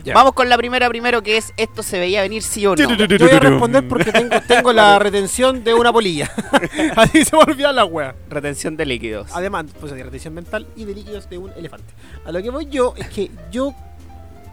Ya. 0.03 0.15
Vamos 0.15 0.33
con 0.33 0.49
la 0.49 0.57
primera 0.57 0.89
primero 0.89 1.21
que 1.21 1.37
es 1.37 1.53
esto 1.57 1.83
se 1.83 1.99
veía 1.99 2.21
venir 2.21 2.41
sí 2.41 2.65
o 2.65 2.75
no. 2.75 2.95
Yo 2.95 3.07
voy 3.19 3.29
a 3.29 3.39
responder 3.39 3.87
porque 3.87 4.11
tengo, 4.11 4.41
tengo 4.47 4.73
la 4.73 4.97
retención 4.97 5.63
de 5.63 5.75
una 5.75 5.93
polilla. 5.93 6.31
Así 6.95 7.23
se 7.23 7.35
me 7.35 7.55
la 7.73 7.85
wea. 7.85 8.15
Retención 8.27 8.75
de 8.75 8.85
líquidos. 8.85 9.29
Además, 9.33 9.65
pues 9.79 9.91
de 9.93 10.03
retención 10.03 10.33
mental 10.33 10.67
y 10.75 10.85
de 10.85 10.95
líquidos 10.95 11.29
de 11.29 11.37
un 11.37 11.51
elefante. 11.51 11.93
A 12.25 12.31
lo 12.31 12.41
que 12.41 12.49
voy 12.49 12.65
yo 12.65 12.95
es 12.97 13.09
que 13.09 13.29
yo 13.51 13.75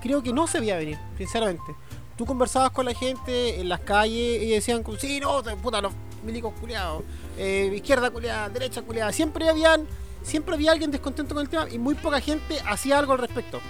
creo 0.02 0.22
que 0.22 0.32
no 0.32 0.46
se 0.46 0.60
veía 0.60 0.76
venir, 0.76 0.98
sinceramente. 1.16 1.74
Tú 2.18 2.26
conversabas 2.26 2.70
con 2.72 2.84
la 2.84 2.92
gente 2.94 3.60
en 3.60 3.68
las 3.68 3.80
calles 3.80 4.42
y 4.42 4.50
decían, 4.50 4.82
sí, 4.98 5.20
no, 5.20 5.40
puta, 5.62 5.80
los 5.80 5.92
milicos 6.24 6.52
culiados, 6.60 7.04
eh, 7.38 7.70
izquierda 7.74 8.10
culiada, 8.10 8.48
derecha 8.48 8.82
culiada. 8.82 9.12
Siempre 9.12 9.48
habían, 9.48 9.86
siempre 10.22 10.54
había 10.56 10.72
alguien 10.72 10.90
descontento 10.90 11.34
con 11.34 11.42
el 11.42 11.48
tema 11.48 11.68
y 11.70 11.78
muy 11.78 11.94
poca 11.94 12.20
gente 12.20 12.58
hacía 12.68 12.98
algo 12.98 13.12
al 13.12 13.20
respecto. 13.20 13.60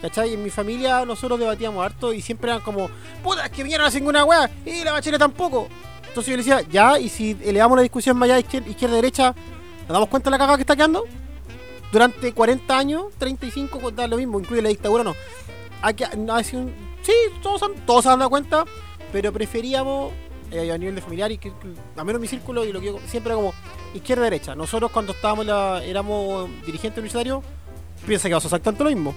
¿Cachai? 0.00 0.34
En 0.34 0.42
mi 0.44 0.50
familia 0.50 1.04
nosotros 1.04 1.40
debatíamos 1.40 1.84
harto 1.84 2.12
y 2.12 2.22
siempre 2.22 2.50
eran 2.50 2.62
como, 2.62 2.88
puta, 3.24 3.44
es 3.46 3.50
que 3.50 3.62
vinieron 3.64 3.84
a 3.86 3.88
hacer 3.88 4.00
ninguna 4.02 4.24
weá 4.24 4.48
y 4.64 4.84
la 4.84 4.92
bachelet 4.92 5.18
tampoco. 5.18 5.66
Entonces 6.06 6.26
yo 6.30 6.36
le 6.36 6.42
decía, 6.44 6.60
ya, 6.70 6.98
y 7.00 7.08
si 7.08 7.36
elevamos 7.42 7.76
la 7.76 7.82
discusión 7.82 8.16
más 8.16 8.30
allá 8.30 8.38
izquier- 8.38 8.68
izquierda-derecha, 8.68 9.34
¿nos 9.80 9.88
damos 9.88 10.08
cuenta 10.08 10.30
de 10.30 10.32
la 10.32 10.38
cagada 10.38 10.56
que 10.58 10.62
está 10.62 10.76
quedando? 10.76 11.04
Durante 11.92 12.32
40 12.32 12.78
años, 12.78 13.04
35, 13.18 13.78
pues, 13.80 13.96
da 13.96 14.06
lo 14.06 14.16
mismo, 14.16 14.38
incluye 14.38 14.62
la 14.62 14.68
dictadura 14.68 15.02
no. 15.02 15.14
Hay 15.82 15.94
que, 15.94 16.06
no, 16.16 16.34
ha 16.34 16.44
sido 16.44 16.62
un- 16.62 16.95
sí, 17.06 17.12
todos, 17.42 17.62
todos 17.86 18.02
se 18.04 18.10
han 18.10 18.18
dado 18.18 18.30
cuenta, 18.30 18.64
pero 19.12 19.32
preferíamos 19.32 20.12
eh, 20.50 20.70
a 20.72 20.78
nivel 20.78 20.94
de 20.94 21.00
familiar 21.00 21.30
y 21.32 21.38
que, 21.38 21.52
a 21.96 22.04
menos 22.04 22.20
mi 22.20 22.26
círculo 22.26 22.64
y 22.64 22.72
lo 22.72 22.80
que 22.80 22.86
yo 22.86 22.98
siempre 23.06 23.32
era 23.32 23.36
como 23.36 23.54
izquierda-derecha. 23.94 24.54
Nosotros 24.54 24.90
cuando 24.90 25.12
estábamos 25.12 25.46
la- 25.46 25.82
éramos 25.84 26.48
dirigentes 26.66 26.98
universitarios, 26.98 27.42
piensa 28.06 28.28
que 28.28 28.34
vas 28.34 28.44
a 28.44 28.48
hacer 28.48 28.60
tanto 28.60 28.84
lo 28.84 28.90
mismo. 28.90 29.14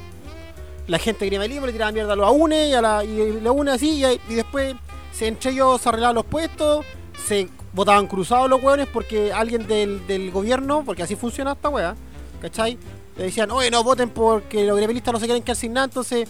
La 0.88 0.98
gente 0.98 1.30
libre, 1.30 1.48
le 1.48 1.72
tiraba 1.72 1.92
mierda 1.92 2.14
a 2.14 2.16
los 2.16 2.26
AUNE 2.28 2.70
y 2.70 2.74
a 2.74 2.82
la, 2.82 3.04
y 3.04 3.20
UNE 3.20 3.72
así, 3.72 4.04
y, 4.28 4.34
después 4.36 4.76
se, 5.12 5.28
entre 5.28 5.52
ellos 5.52 5.80
se 5.82 5.90
arreglaban 5.90 6.16
los 6.16 6.26
puestos, 6.26 6.86
se 7.28 7.48
votaban 7.74 8.08
cruzados 8.08 8.50
los 8.50 8.64
hueones 8.64 8.88
porque 8.92 9.32
alguien 9.32 9.68
del, 9.68 10.08
del 10.08 10.32
gobierno, 10.32 10.84
porque 10.84 11.04
así 11.04 11.16
funciona 11.16 11.52
esta 11.52 11.70
wea, 11.70 11.96
¿cachai? 12.42 12.80
Le 13.18 13.26
decían, 13.26 13.52
oye, 13.52 13.70
no 13.70 13.84
voten 13.84 14.10
porque 14.10 14.66
los 14.66 14.78
grevelistas 14.78 15.14
no 15.14 15.20
se 15.20 15.26
quieren 15.26 15.44
quedar 15.44 15.58
sin 15.58 15.74
nada, 15.74 15.86
entonces 15.86 16.28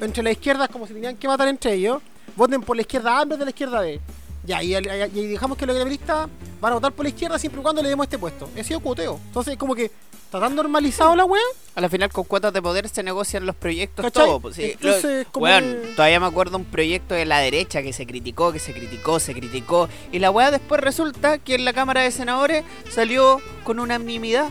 entre 0.00 0.22
la 0.22 0.30
izquierda 0.30 0.64
es 0.64 0.70
como 0.70 0.86
si 0.86 0.94
tenían 0.94 1.16
que 1.16 1.26
matar 1.28 1.48
entre 1.48 1.74
ellos, 1.74 2.02
voten 2.36 2.60
por 2.62 2.76
la 2.76 2.82
izquierda 2.82 3.18
A 3.18 3.22
en 3.22 3.28
vez 3.30 3.38
de 3.38 3.44
la 3.44 3.50
izquierda 3.50 3.80
B. 3.80 4.00
Ya, 4.44 4.62
y, 4.62 4.74
y- 4.74 4.78
y 5.20 5.26
dejamos 5.26 5.58
que 5.58 5.66
los 5.66 5.74
grevelistas 5.74 6.28
van 6.60 6.72
a 6.72 6.74
votar 6.76 6.92
por 6.92 7.04
la 7.04 7.08
izquierda 7.08 7.38
siempre 7.38 7.60
y 7.60 7.62
cuando 7.62 7.82
le 7.82 7.88
demos 7.88 8.04
este 8.04 8.18
puesto. 8.18 8.48
Ese 8.54 8.68
sido 8.68 8.80
cuoteo. 8.80 9.18
Entonces, 9.26 9.56
como 9.56 9.74
que 9.74 9.86
está 9.86 10.38
tan 10.38 10.54
normalizado 10.54 11.16
la 11.16 11.24
wea. 11.24 11.42
A 11.74 11.80
la 11.80 11.88
final 11.88 12.10
con 12.12 12.24
cuotas 12.24 12.52
de 12.52 12.62
poder 12.62 12.88
se 12.88 13.02
negocian 13.02 13.44
los 13.44 13.56
proyectos 13.56 14.04
¿Cachai? 14.04 14.24
todo. 14.24 14.40
pues, 14.40 14.54
sí. 14.56 14.70
Entonces, 14.72 15.26
como 15.32 15.44
weón, 15.44 15.76
todavía 15.96 16.20
me 16.20 16.26
acuerdo 16.26 16.58
un 16.58 16.64
proyecto 16.64 17.14
de 17.14 17.24
la 17.24 17.38
derecha 17.40 17.82
que 17.82 17.92
se 17.92 18.06
criticó, 18.06 18.52
que 18.52 18.60
se 18.60 18.72
criticó, 18.72 19.18
se 19.18 19.34
criticó. 19.34 19.88
Y 20.12 20.20
la 20.20 20.30
weá 20.30 20.50
después 20.52 20.80
resulta 20.80 21.38
que 21.38 21.56
en 21.56 21.64
la 21.64 21.72
Cámara 21.72 22.02
de 22.02 22.12
Senadores 22.12 22.64
salió 22.88 23.40
con 23.64 23.80
unanimidad. 23.80 24.48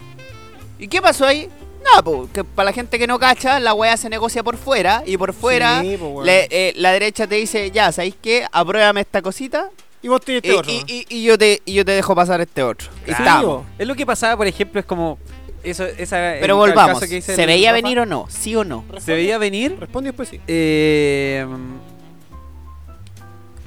¿Y 0.77 0.89
qué 0.89 1.01
pasó 1.01 1.25
ahí? 1.25 1.50
Nada, 1.85 2.01
pues, 2.03 2.29
que 2.31 2.43
para 2.43 2.65
la 2.67 2.73
gente 2.73 2.97
que 2.99 3.07
no 3.07 3.19
cacha, 3.19 3.59
la 3.59 3.73
weá 3.73 3.95
se 3.97 4.09
negocia 4.09 4.43
por 4.43 4.57
fuera. 4.57 5.03
Y 5.05 5.17
por 5.17 5.33
fuera, 5.33 5.81
Sí, 5.81 5.97
po, 5.97 6.07
weón. 6.09 6.25
le- 6.25 6.47
eh, 6.49 6.73
la 6.77 6.91
derecha 6.91 7.27
te 7.27 7.35
dice, 7.35 7.69
ya, 7.71 7.91
¿sabéis 7.91 8.15
qué? 8.21 8.45
Apruébame 8.51 9.01
esta 9.01 9.21
cosita. 9.21 9.69
Y 10.01 10.07
vos 10.07 10.21
tenés 10.21 10.43
Y, 10.43 10.47
este 10.47 10.57
otro. 10.59 10.71
y- 10.71 10.83
y- 10.87 11.05
y 11.09 11.23
yo 11.23 11.37
te, 11.37 11.61
y 11.65 11.73
yo 11.73 11.85
te 11.85 11.91
dejo 11.93 12.13
pasar 12.15 12.41
este 12.41 12.61
otro. 12.63 12.89
Bo. 13.43 13.65
Es 13.79 13.87
lo 13.87 13.95
que 13.95 14.05
pasaba, 14.05 14.35
por 14.37 14.47
ejemplo, 14.47 14.79
es 14.79 14.85
como. 14.85 15.18
Eso, 15.63 15.83
esa, 15.85 16.18
Pero 16.39 16.57
volvamos. 16.57 16.94
caso 16.99 17.09
que 17.09 17.15
dice 17.15 17.33
¿Se 17.35 17.42
el 17.42 17.47
veía 17.47 17.71
venir 17.71 17.97
o 17.99 18.06
no? 18.06 18.27
¿Sí 18.30 18.56
o 18.56 18.63
no? 18.63 18.85
¿Se 18.99 19.13
veía 19.13 19.39
venir? 19.39 19.75
Responde 19.80 20.09
después 20.11 20.30
sí. 20.30 20.39
Eh, 20.47 21.44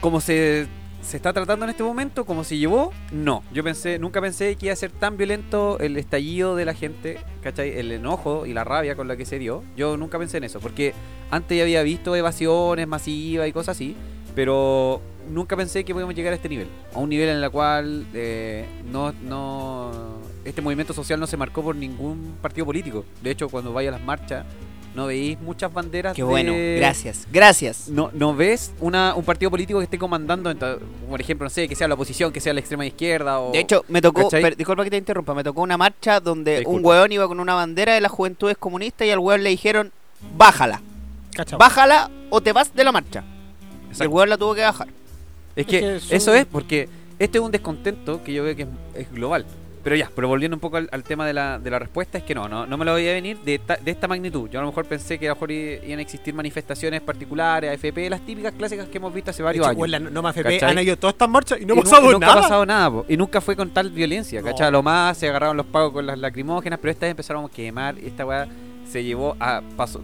como 0.01 0.21
se, 0.21 0.69
se 1.09 1.17
está 1.17 1.33
tratando 1.33 1.65
en 1.65 1.71
este 1.71 1.83
momento, 1.83 2.27
como 2.27 2.45
se 2.45 2.59
llevó, 2.59 2.93
no. 3.13 3.43
Yo 3.51 3.65
pensé, 3.65 3.99
nunca 3.99 4.21
pensé 4.21 4.57
que 4.57 4.67
iba 4.67 4.75
a 4.75 4.77
ser 4.77 4.91
tan 4.91 5.17
violento 5.17 5.79
el 5.79 5.97
estallido 5.97 6.55
de 6.55 6.67
la 6.67 6.75
gente, 6.75 7.19
¿cachai? 7.43 7.79
El 7.79 7.91
enojo 7.93 8.45
y 8.45 8.53
la 8.53 8.63
rabia 8.63 8.95
con 8.95 9.09
la 9.09 9.17
que 9.17 9.25
se 9.25 9.39
dio. 9.39 9.65
Yo 9.75 9.97
nunca 9.97 10.19
pensé 10.19 10.37
en 10.37 10.45
eso, 10.45 10.61
porque 10.61 10.93
antes 11.31 11.57
ya 11.57 11.63
había 11.63 11.83
visto 11.83 12.15
evasiones 12.15 12.87
masivas 12.87 13.49
y 13.49 13.53
cosas 13.53 13.79
así, 13.79 13.97
pero 14.35 15.01
nunca 15.31 15.57
pensé 15.57 15.83
que 15.83 15.95
podíamos 15.95 16.15
llegar 16.15 16.35
a 16.35 16.37
este 16.37 16.51
nivel. 16.51 16.69
A 16.95 16.99
un 16.99 17.09
nivel 17.09 17.31
en 17.31 17.43
el 17.43 17.51
cual 17.51 18.07
eh, 18.13 18.67
no, 18.93 19.13
no, 19.13 20.19
este 20.45 20.61
movimiento 20.61 20.93
social 20.93 21.19
no 21.19 21.27
se 21.27 21.39
marcó 21.39 21.63
por 21.63 21.75
ningún 21.75 22.37
partido 22.43 22.67
político. 22.67 23.07
De 23.23 23.31
hecho, 23.31 23.49
cuando 23.49 23.73
vaya 23.73 23.89
a 23.89 23.93
las 23.93 24.03
marchas, 24.03 24.45
no 24.99 25.07
veis 25.07 25.39
muchas 25.41 25.73
banderas 25.73 26.13
Qué 26.17 26.23
de- 26.23 26.29
bueno, 26.29 26.53
gracias, 26.77 27.27
gracias. 27.33 27.89
no, 27.89 28.11
no 28.13 28.35
ves 28.35 28.73
una, 28.81 29.15
un 29.15 29.25
partido 29.25 29.49
político 29.51 29.79
que 29.79 29.85
esté 29.85 29.97
comandando, 29.97 30.53
por 31.09 31.21
ejemplo, 31.21 31.45
no 31.47 31.51
sé, 31.51 31.69
que 31.69 31.77
sea 31.77 31.87
la 31.87 31.95
oposición, 31.95 32.33
que 32.33 32.41
sea 32.41 32.53
la 32.53 32.59
extrema 32.59 32.85
izquierda 32.85 33.39
o... 33.41 33.53
De 33.53 33.61
hecho, 33.61 33.85
me 33.89 34.03
tocó, 34.03 34.29
disculpa 34.57 34.83
que 34.83 34.91
te 34.91 34.97
interrumpa, 34.97 35.35
me 35.35 35.45
tocó 35.45 35.63
una 35.63 35.77
marcha 35.79 36.19
donde 36.19 36.65
un 36.67 36.85
hueón 36.85 37.13
iba 37.13 37.29
con 37.29 37.39
una 37.39 37.55
bandera 37.55 37.95
de 37.95 38.01
las 38.01 38.11
juventudes 38.11 38.57
comunistas 38.59 39.07
y 39.07 39.11
al 39.13 39.21
hueón 39.21 39.45
le 39.45 39.51
dijeron, 39.51 39.93
bájala, 40.37 40.83
Cachao. 41.35 41.59
bájala 41.61 42.11
o 42.31 42.41
te 42.41 42.53
vas 42.53 42.75
de 42.75 42.83
la 42.83 42.91
marcha. 42.91 43.23
El 44.01 44.09
hueón 44.09 44.29
la 44.29 44.37
tuvo 44.37 44.55
que 44.57 44.63
bajar. 44.63 44.89
es 45.55 45.65
que, 45.67 45.81
que 45.81 46.01
son- 46.01 46.17
eso 46.17 46.35
es 46.35 46.45
porque 46.45 46.89
este 47.21 47.39
es 47.39 47.45
un 47.45 47.51
descontento 47.53 48.23
que 48.25 48.33
yo 48.33 48.43
veo 48.43 48.57
que 48.57 48.63
es, 48.63 48.69
es 48.95 49.13
global. 49.13 49.47
Pero 49.89 49.97
ya, 49.97 50.11
pero 50.15 50.29
volviendo 50.29 50.55
un 50.55 50.61
poco 50.61 50.77
al, 50.77 50.89
al 50.93 51.03
tema 51.03 51.27
de 51.27 51.33
la, 51.33 51.59
de 51.59 51.71
la 51.71 51.79
respuesta, 51.79 52.19
es 52.19 52.25
que 52.25 52.35
no, 52.35 52.47
no, 52.47 52.67
no 52.67 52.77
me 52.77 52.85
lo 52.85 52.93
veía 52.95 53.13
venir 53.15 53.39
de, 53.39 53.59
ta- 53.59 53.77
de 53.83 53.91
esta 53.91 54.07
magnitud. 54.07 54.49
Yo 54.51 54.59
a 54.59 54.63
lo 54.63 54.69
mejor 54.69 54.85
pensé 54.85 55.19
que 55.19 55.27
a 55.27 55.31
lo 55.31 55.35
mejor 55.37 55.51
iban 55.51 55.99
a 55.99 56.03
existir 56.03 56.35
manifestaciones 56.35 57.01
particulares, 57.01 57.71
AFP, 57.73 58.11
las 58.11 58.21
típicas 58.21 58.53
clásicas 58.53 58.87
que 58.89 58.99
hemos 58.99 59.15
visto 59.15 59.31
hace 59.31 59.43
varios 59.43 59.63
hecho, 59.65 59.71
años. 59.71 59.81
weón, 59.81 59.91
la- 59.91 59.99
no 60.01 60.29
AFP, 60.29 60.43
¿Cachai? 60.43 60.71
han 60.77 60.85
ido 60.85 60.97
todas 60.99 61.15
estas 61.15 61.29
marchas 61.31 61.59
y 61.61 61.65
no 61.65 61.73
ha 61.73 61.77
pasado 61.83 62.11
y 62.11 62.13
nunca 62.13 62.27
nada. 62.27 62.39
ha 62.39 62.43
pasado 62.43 62.67
nada, 62.67 62.91
po. 62.91 63.07
y 63.09 63.17
nunca 63.17 63.41
fue 63.41 63.57
con 63.57 63.71
tal 63.71 63.91
violencia. 63.91 64.43
¿cachai? 64.43 64.67
A 64.67 64.71
lo 64.71 64.83
más 64.83 65.17
se 65.17 65.27
agarraron 65.29 65.57
los 65.57 65.65
pagos 65.67 65.93
con 65.93 66.07
las 66.07 66.19
lacrimógenas, 66.19 66.79
pero 66.81 66.91
esta 66.93 67.07
vez 67.07 67.13
empezaron 67.13 67.47
a 67.47 67.49
quemar, 67.49 67.99
esta 67.99 68.27
weá 68.27 68.47
se 68.91 69.03
llevó 69.03 69.37
a 69.41 69.63
paso. 69.77 70.03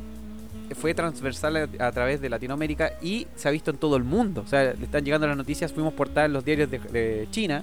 Fue 0.76 0.94
transversal 0.94 1.68
a, 1.78 1.86
a 1.86 1.92
través 1.92 2.20
de 2.22 2.28
Latinoamérica 2.30 2.92
y 3.02 3.26
se 3.36 3.48
ha 3.48 3.50
visto 3.50 3.70
en 3.70 3.76
todo 3.76 3.96
el 3.96 4.02
mundo. 4.04 4.42
O 4.44 4.48
sea, 4.48 4.72
le 4.72 4.84
están 4.86 5.04
llegando 5.04 5.26
las 5.26 5.36
noticias, 5.36 5.72
fuimos 5.72 5.92
portadas 5.92 6.26
en 6.28 6.32
los 6.32 6.44
diarios 6.44 6.70
de, 6.70 6.78
de 6.78 7.28
China 7.30 7.62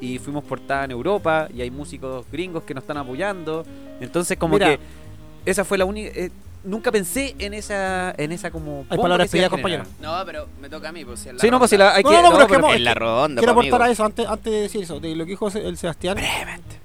y 0.00 0.18
fuimos 0.18 0.44
portada 0.44 0.84
en 0.84 0.90
Europa 0.92 1.48
y 1.54 1.62
hay 1.62 1.70
músicos 1.70 2.26
gringos 2.30 2.62
que 2.64 2.74
nos 2.74 2.82
están 2.84 2.96
apoyando. 2.98 3.64
Entonces 4.00 4.36
como 4.38 4.54
Mira. 4.54 4.68
que 4.70 4.78
esa 5.46 5.64
fue 5.64 5.78
la 5.78 5.84
única... 5.84 6.10
eh, 6.14 6.30
nunca 6.64 6.90
pensé 6.90 7.34
en 7.38 7.52
esa 7.54 8.14
en 8.16 8.32
esa 8.32 8.50
como... 8.50 8.86
Hay 8.88 8.96
palabras 8.98 9.30
pedidas, 9.30 9.50
compañero. 9.50 9.84
No, 10.00 10.22
pero 10.24 10.46
me 10.60 10.68
toca 10.68 10.88
a 10.88 10.92
mí, 10.92 11.04
pues 11.04 11.20
si 11.20 11.28
en 11.28 11.36
la 11.36 11.40
Sí, 11.40 11.50
no, 11.50 11.58
pues 11.58 11.70
si 11.70 11.76
ronda. 11.76 11.90
la, 11.92 11.96
hay 11.98 12.02
No, 12.02 12.10
que... 12.10 12.16
no, 12.16 12.22
no, 12.22 12.30
pero 12.30 12.42
es 12.44 12.48
que 12.48 12.54
pero- 12.56 12.74
En 12.74 12.84
la 12.84 12.94
ronda, 12.94 13.40
Quiero 13.40 13.54
pues, 13.54 13.66
aportar 13.68 13.88
a 13.88 13.92
eso 13.92 14.04
antes, 14.04 14.26
antes 14.26 14.52
de 14.52 14.60
decir 14.62 14.82
eso, 14.82 14.98
de 15.00 15.14
lo 15.14 15.24
que 15.24 15.30
dijo 15.30 15.48
el 15.48 15.76
Sebastián. 15.76 16.16
Brevemente. 16.16 16.76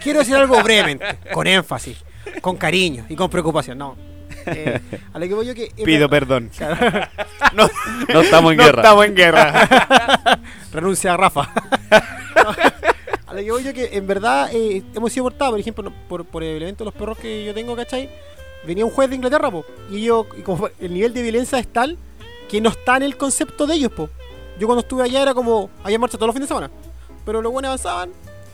Quiero 0.00 0.20
decir 0.20 0.36
algo 0.36 0.62
brevemente, 0.62 1.04
con 1.32 1.46
énfasis, 1.48 1.98
con 2.40 2.56
cariño 2.56 3.04
y 3.08 3.16
con 3.16 3.28
preocupación. 3.30 3.78
No. 3.78 3.96
Eh, 4.44 4.80
a 5.12 5.20
lo 5.20 5.28
que 5.28 5.34
voy 5.34 5.46
yo 5.46 5.54
que. 5.54 5.70
Pido 5.84 6.08
perdón. 6.08 6.50
Claro, 6.56 7.06
No, 7.54 7.68
No 8.12 8.20
estamos 8.22 8.50
en 8.50 8.58
no 8.58 8.64
guerra. 8.64 8.82
estamos 8.82 9.06
en 9.06 9.14
guerra. 9.14 9.68
renuncia 10.72 11.14
a 11.14 11.16
Rafa. 11.16 11.42
a 13.26 13.34
lo 13.34 13.40
que 13.40 13.50
voy 13.50 13.64
yo 13.64 13.72
que 13.72 13.90
en 13.96 14.06
verdad 14.06 14.50
eh, 14.52 14.82
hemos 14.94 15.12
sido 15.12 15.24
portados, 15.24 15.52
por 15.52 15.60
ejemplo, 15.60 15.92
por, 16.08 16.24
por 16.24 16.42
el 16.42 16.62
evento 16.62 16.84
de 16.84 16.86
los 16.86 16.94
perros 16.94 17.18
que 17.18 17.44
yo 17.44 17.54
tengo, 17.54 17.76
¿cachai? 17.76 18.10
Venía 18.66 18.84
un 18.84 18.90
juez 18.90 19.08
de 19.08 19.16
Inglaterra, 19.16 19.50
po, 19.50 19.64
y 19.90 20.02
yo, 20.02 20.26
y 20.36 20.42
como 20.42 20.68
el 20.80 20.94
nivel 20.94 21.14
de 21.14 21.22
violencia 21.22 21.58
es 21.58 21.68
tal 21.68 21.98
que 22.48 22.60
no 22.60 22.70
está 22.70 22.96
en 22.96 23.04
el 23.04 23.16
concepto 23.16 23.66
de 23.66 23.74
ellos, 23.74 23.92
po. 23.92 24.08
Yo 24.58 24.66
cuando 24.66 24.80
estuve 24.80 25.02
allá 25.02 25.22
era 25.22 25.34
como, 25.34 25.70
había 25.82 25.98
marcha 25.98 26.18
todos 26.18 26.28
los 26.28 26.34
fines 26.34 26.48
de 26.48 26.54
semana, 26.54 26.70
pero 27.24 27.40
los 27.40 27.52
buenos 27.52 27.68
avanzaban 27.68 28.10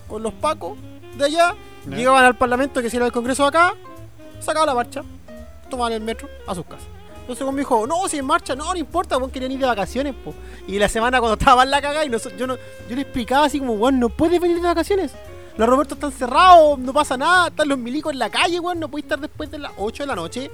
con 0.07 0.23
los 0.23 0.33
pacos 0.35 0.79
de 1.17 1.25
allá, 1.25 1.55
llegaban 1.87 2.25
al 2.25 2.37
parlamento 2.37 2.81
que 2.81 2.89
si 2.89 2.97
era 2.97 3.07
el 3.07 3.13
congreso 3.13 3.43
de 3.43 3.49
acá, 3.49 3.75
sacaban 4.41 4.67
la 4.67 4.75
marcha, 4.75 5.03
tomaban 5.69 5.93
el 5.93 6.01
metro 6.01 6.29
a 6.47 6.55
sus 6.55 6.65
casas. 6.65 6.98
Entonces 7.29 7.45
con 7.45 7.55
me 7.55 7.61
dijo, 7.61 7.87
no, 7.87 8.09
si 8.09 8.17
en 8.17 8.25
marcha, 8.25 8.57
no, 8.57 8.73
no 8.73 8.77
importa, 8.79 9.19
weón, 9.19 9.31
querían 9.31 9.53
ir 9.53 9.59
de 9.59 9.67
vacaciones, 9.67 10.15
po. 10.15 10.33
Y 10.67 10.79
la 10.79 10.89
semana 10.89 11.21
cuando 11.21 11.35
estaba 11.39 11.63
en 11.63 11.71
la 11.71 11.83
cagada 11.83 12.07
y 12.07 12.11
yo 12.39 12.47
no, 12.47 12.57
yo 12.57 12.97
le 12.97 13.03
explicaba 13.03 13.45
así 13.45 13.59
como, 13.59 13.75
weón, 13.75 14.01
no 14.01 14.09
puedes 14.09 14.41
venir 14.41 14.57
de 14.57 14.67
vacaciones. 14.67 15.13
Los 15.59 15.69
Robertos 15.69 15.99
están 15.99 16.13
cerrados, 16.13 16.79
no 16.79 16.95
pasa 16.95 17.19
nada, 17.19 17.49
están 17.49 17.69
los 17.69 17.77
milicos 17.77 18.15
en 18.15 18.19
la 18.19 18.31
calle, 18.31 18.59
weón, 18.59 18.81
no 18.81 18.89
puedes 18.89 19.05
estar 19.05 19.21
después 19.21 19.51
de 19.51 19.59
las 19.59 19.73
8 19.77 20.05
de 20.05 20.07
la 20.07 20.15
noche 20.15 20.51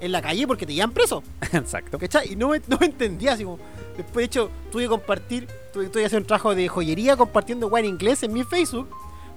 en 0.00 0.10
la 0.10 0.20
calle 0.20 0.48
porque 0.48 0.66
te 0.66 0.74
llevan 0.74 0.90
preso. 0.90 1.22
Exacto. 1.52 1.96
¿Cachai? 1.96 2.32
Y 2.32 2.34
no 2.34 2.48
me, 2.48 2.60
no 2.66 2.76
me 2.80 2.86
entendía 2.86 3.34
así 3.34 3.44
como. 3.44 3.60
Después, 3.96 4.16
de 4.16 4.24
hecho, 4.24 4.50
tuve 4.72 4.82
que 4.82 4.88
compartir, 4.88 5.46
tuve, 5.72 5.88
tuve 5.90 6.02
que 6.02 6.06
hacer 6.06 6.18
un 6.18 6.26
trabajo 6.26 6.56
de 6.56 6.66
joyería 6.66 7.16
compartiendo 7.16 7.68
weá 7.68 7.84
en 7.84 7.90
inglés 7.90 8.24
en 8.24 8.32
mi 8.32 8.42
Facebook 8.42 8.88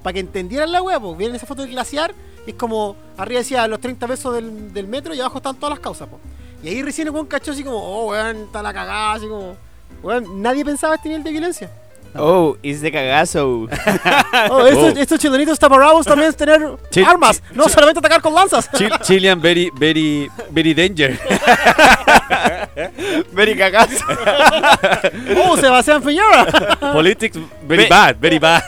para 0.01 0.13
que 0.15 0.21
entendieran 0.21 0.71
la 0.71 0.81
weá, 0.81 0.99
pues. 0.99 1.15
Vieron 1.17 1.35
esa 1.35 1.45
foto 1.45 1.61
del 1.61 1.69
glaciar 1.71 2.15
y 2.47 2.49
es 2.49 2.55
como 2.55 2.95
arriba 3.15 3.41
decía 3.41 3.67
los 3.67 3.79
30 3.79 4.07
pesos 4.07 4.33
del, 4.33 4.73
del 4.73 4.87
metro 4.87 5.13
y 5.13 5.19
abajo 5.19 5.37
están 5.37 5.55
todas 5.55 5.71
las 5.71 5.79
causas, 5.79 6.07
pues. 6.09 6.21
Y 6.63 6.67
ahí 6.69 6.81
recién 6.83 7.07
el 7.07 7.13
weón 7.13 7.25
cachó 7.27 7.51
así 7.51 7.63
como, 7.63 7.77
oh, 7.77 8.07
weón, 8.11 8.37
está 8.43 8.61
la 8.61 8.73
cagada, 8.73 9.13
así 9.13 9.27
como. 9.27 9.55
Weón, 10.03 10.41
nadie 10.41 10.63
pensaba 10.65 10.95
este 10.95 11.09
nivel 11.09 11.23
de 11.23 11.31
violencia. 11.31 11.69
Oh, 12.15 12.57
es 12.63 12.81
de 12.81 12.91
cagazo. 12.91 13.67
Oh, 14.51 14.65
estos, 14.65 14.93
Oh. 14.95 14.99
estos 14.99 15.19
chilenitos 15.19 15.59
taparrabos 15.59 16.05
también 16.05 16.29
es 16.29 16.35
tener 16.37 16.61
armas, 17.05 17.41
no 17.53 17.67
solamente 17.69 17.99
atacar 17.99 18.21
con 18.21 18.33
lanzas. 18.33 18.69
Chil- 18.71 18.99
Chilean 19.01 19.39
very, 19.41 19.69
very, 19.75 20.29
very 20.49 20.73
danger. 20.73 21.19
Very 23.31 23.55
cagazo. 23.57 24.03
oh, 25.45 25.57
Sebastián 25.57 26.01
Piñera. 26.01 26.45
Politics 26.93 27.37
very 27.67 27.83
Ve- 27.83 27.89
bad, 27.89 28.15
very 28.19 28.39
bad. 28.39 28.63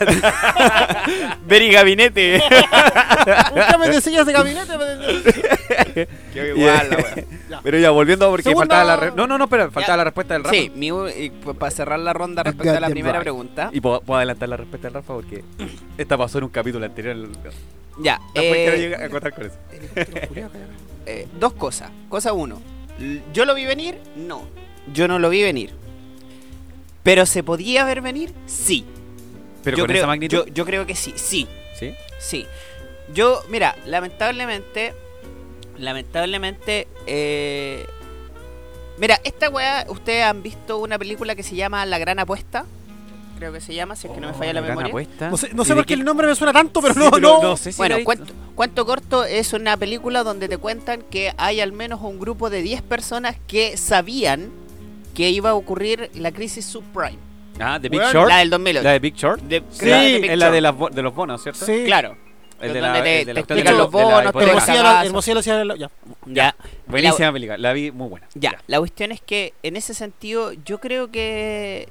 Very 1.45 1.71
gabinete. 1.71 2.41
Búscame 3.55 3.89
de 3.89 4.01
sillas 4.01 4.25
de 4.25 4.33
gabinete. 4.33 4.73
Qué 6.33 6.53
igual 6.55 6.89
la 6.89 6.97
wea. 6.97 7.59
Pero 7.63 7.77
ya, 7.79 7.89
volviendo 7.91 8.29
porque 8.29 8.43
Segunda- 8.43 8.75
faltaba 8.75 8.83
la... 8.83 8.95
re- 8.97 9.11
No, 9.15 9.27
no, 9.27 9.37
no, 9.37 9.45
espera, 9.45 9.65
faltaba 9.71 9.93
Ya. 9.93 9.97
la 9.97 10.03
respuesta 10.05 10.33
del 10.35 10.43
Rafa. 10.43 10.55
Sí, 10.55 10.71
mi, 10.75 10.91
para 11.57 11.71
cerrar 11.71 11.99
la 11.99 12.13
ronda 12.13 12.43
respecto 12.43 12.69
a 12.69 12.73
la 12.73 12.79
Goddamn 12.79 12.91
primera 12.93 13.13
right. 13.19 13.23
pregunta. 13.23 13.69
Y 13.73 13.81
puedo, 13.81 14.01
puedo 14.01 14.17
adelantar 14.17 14.49
la 14.49 14.57
respuesta 14.57 14.87
del 14.87 14.93
Rafa 14.95 15.13
porque 15.13 15.43
esta 15.97 16.17
pasó 16.17 16.37
en 16.37 16.45
un 16.45 16.49
capítulo 16.51 16.85
anterior. 16.85 17.15
Después 17.17 17.53
Ya, 18.01 18.19
quiero 18.33 18.75
eh, 18.75 18.77
llegar 18.79 19.03
a 19.03 19.09
contar 19.09 19.33
con 19.33 19.45
eso. 19.45 19.55
eh, 21.05 21.27
dos 21.39 21.53
cosas. 21.53 21.89
Cosa 22.09 22.33
uno, 22.33 22.61
¿yo 23.33 23.45
lo 23.45 23.55
vi 23.55 23.65
venir? 23.65 23.99
No, 24.15 24.43
yo 24.93 25.07
no 25.07 25.19
lo 25.19 25.29
vi 25.29 25.43
venir. 25.43 25.71
¿Pero 27.03 27.25
se 27.25 27.43
podía 27.43 27.83
ver 27.83 28.01
venir? 28.01 28.33
Sí. 28.45 28.85
Pero 29.63 29.77
yo 29.77 29.83
con 29.83 29.89
creo, 29.89 29.99
esa 29.99 30.07
magnitud. 30.07 30.45
Yo, 30.45 30.53
yo 30.53 30.65
creo 30.65 30.85
que 30.85 30.95
sí, 30.95 31.13
sí, 31.15 31.47
¿Sí? 31.79 31.93
sí. 32.19 32.45
Yo, 33.13 33.43
mira, 33.49 33.75
lamentablemente, 33.85 34.93
lamentablemente, 35.77 36.87
eh, 37.07 37.85
mira, 38.97 39.19
esta 39.23 39.49
weá, 39.49 39.85
ustedes 39.89 40.23
han 40.23 40.41
visto 40.43 40.77
una 40.77 40.97
película 40.97 41.35
que 41.35 41.43
se 41.43 41.55
llama 41.55 41.85
La 41.85 41.97
Gran 41.97 42.19
Apuesta, 42.19 42.65
creo 43.41 43.53
que 43.53 43.59
se 43.61 43.73
llama, 43.73 43.95
si 43.95 44.07
es 44.07 44.13
que 44.13 44.21
no 44.21 44.27
me 44.27 44.33
falla 44.35 44.53
la 44.53 44.61
Oh, 44.61 44.63
memoria. 44.63 44.89
apuesta. 44.89 45.29
No 45.31 45.35
sé, 45.37 45.49
no 45.53 45.63
¿Y 45.63 45.65
sé 45.65 45.71
de 45.73 45.75
por 45.77 45.85
qué 45.87 45.93
el 45.95 46.03
nombre 46.03 46.27
me 46.27 46.35
suena 46.35 46.53
tanto, 46.53 46.79
pero 46.79 46.93
Sí, 46.93 46.99
no, 46.99 47.09
pero 47.11 47.21
no. 47.27 47.41
no 47.41 47.57
sé 47.57 47.71
si 47.71 47.81
la 47.81 47.87
Bueno, 47.87 48.05
cuento, 48.05 48.33
cuento 48.53 48.85
corto 48.85 49.23
es 49.25 49.53
una 49.53 49.75
película 49.77 50.23
donde 50.23 50.47
te 50.47 50.57
cuentan 50.59 51.01
que 51.09 51.33
hay 51.37 51.59
al 51.59 51.71
menos 51.73 52.01
un 52.01 52.19
grupo 52.19 52.49
de 52.51 52.61
10 52.61 52.83
personas 52.83 53.35
que 53.47 53.77
sabían 53.77 54.51
que 55.15 55.29
iba 55.31 55.49
a 55.49 55.53
ocurrir 55.55 56.11
la 56.13 56.31
crisis 56.31 56.65
subprime, 56.65 57.17
Ah, 57.59 57.79
The 57.81 57.89
Big 57.89 57.99
Weón, 57.99 58.13
Short. 58.13 58.29
la 58.29 58.37
del 58.37 58.49
2008. 58.51 58.83
La 58.83 58.91
de 58.91 58.99
Big 58.99 59.15
Short. 59.15 59.41
De- 59.43 59.63
Sí, 59.71 59.79
que 59.79 59.85
de 59.87 60.19
Big 60.21 60.31
es 60.31 60.37
la 60.37 60.51
de, 60.51 60.61
las 60.61 60.75
de 60.91 61.01
los 61.01 61.13
bonos, 61.15 61.41
¿cierto? 61.43 61.65
Sí. 61.65 61.83
Claro. 61.85 62.15
El 62.61 62.73
de 62.73 62.81
la, 62.81 62.93
te- 63.01 63.21
el 63.21 63.25
de 63.25 63.25
te 63.25 63.33
la 63.33 63.39
explican 63.39 63.73
de 63.73 63.77
los 63.79 63.91
la- 63.91 63.99
de 63.99 64.05
la 64.05 64.13
bonos, 64.31 64.31
te 64.33 64.39
la- 64.39 65.65
la- 65.65 65.75
ya. 65.75 65.89
Ya, 66.27 66.55
Buenísima 66.85 67.33
película, 67.33 67.57
la 67.57 67.73
vi 67.73 67.91
muy 67.91 68.07
buena. 68.07 68.27
ya. 68.35 68.57
La 68.67 68.77
cuestión 68.77 69.11
es 69.11 69.19
que 69.19 69.53
en 69.63 69.75
ese 69.77 69.93
sentido 69.95 70.53
yo 70.53 70.79
creo 70.79 71.09
que 71.11 71.89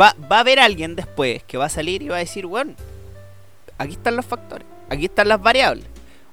va, 0.00 0.14
va 0.30 0.36
a 0.36 0.40
haber 0.40 0.58
alguien 0.58 0.96
después 0.96 1.42
que 1.44 1.56
va 1.56 1.66
a 1.66 1.70
salir 1.70 2.02
y 2.02 2.08
va 2.08 2.16
a 2.16 2.20
decir, 2.20 2.46
bueno, 2.46 2.74
aquí 3.78 3.92
están 3.92 4.16
los 4.16 4.26
factores, 4.26 4.66
aquí 4.88 5.06
están 5.06 5.28
las 5.28 5.40
variables. 5.40 5.86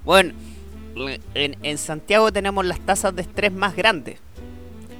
Bueno, 0.03 0.33
en, 1.33 1.57
en 1.63 1.77
Santiago 1.77 2.31
tenemos 2.31 2.65
las 2.65 2.79
tasas 2.79 3.15
de 3.15 3.21
estrés 3.21 3.51
más 3.51 3.75
grandes. 3.75 4.19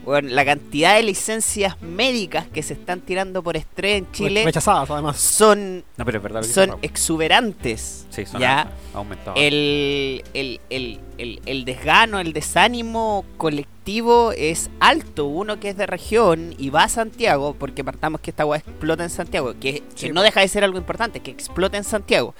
Bueno, 0.04 0.30
la 0.30 0.44
cantidad 0.44 0.96
de 0.96 1.04
licencias 1.04 1.80
médicas 1.82 2.48
que 2.48 2.64
se 2.64 2.74
están 2.74 3.02
tirando 3.02 3.44
por 3.44 3.56
estrés 3.56 4.00
en 4.00 4.12
Chile 4.12 4.44
Rechazadas, 4.44 4.90
además. 4.90 5.18
son, 5.18 5.84
No, 5.98 6.06
pero 6.06 6.18
es 6.18 6.24
verdad 6.24 6.42
lo 6.42 6.48
que 6.48 6.54
son 6.54 6.64
dice 6.64 6.72
Raúl. 6.72 6.80
exuberantes. 6.86 8.08
Sí, 8.10 8.26
son 8.26 8.42
ya. 8.42 8.72
aumentado. 8.94 9.36
el, 9.38 10.24
el, 10.34 10.60
el, 10.70 11.00
el, 11.18 11.42
el 11.46 11.66
desgano, 11.66 12.20
el 12.20 12.34
desánimo 12.34 13.26
colectivo 13.38 14.32
es 14.32 14.70
alto. 14.80 15.26
Uno 15.28 15.60
que 15.60 15.70
es 15.70 15.78
de 15.78 15.86
región 15.86 16.56
y 16.58 16.70
va 16.72 16.84
a 16.86 16.90
Santiago, 16.90 17.56
porque 17.58 17.84
partamos 17.84 18.22
que 18.22 18.32
esta 18.32 18.46
weá 18.46 18.60
explota 18.60 19.04
en 19.04 19.10
Santiago, 19.12 19.54
que, 19.60 19.84
no 20.12 20.24
deja 20.24 20.42
de 20.42 20.48
ser 20.48 20.64
algo 20.64 20.78
importante, 20.80 21.20
que 21.20 21.30
explota 21.32 21.78
en 21.78 21.84
Santiago. 21.84 22.34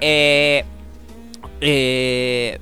Eh, 0.00 0.64
eh, 1.62 2.58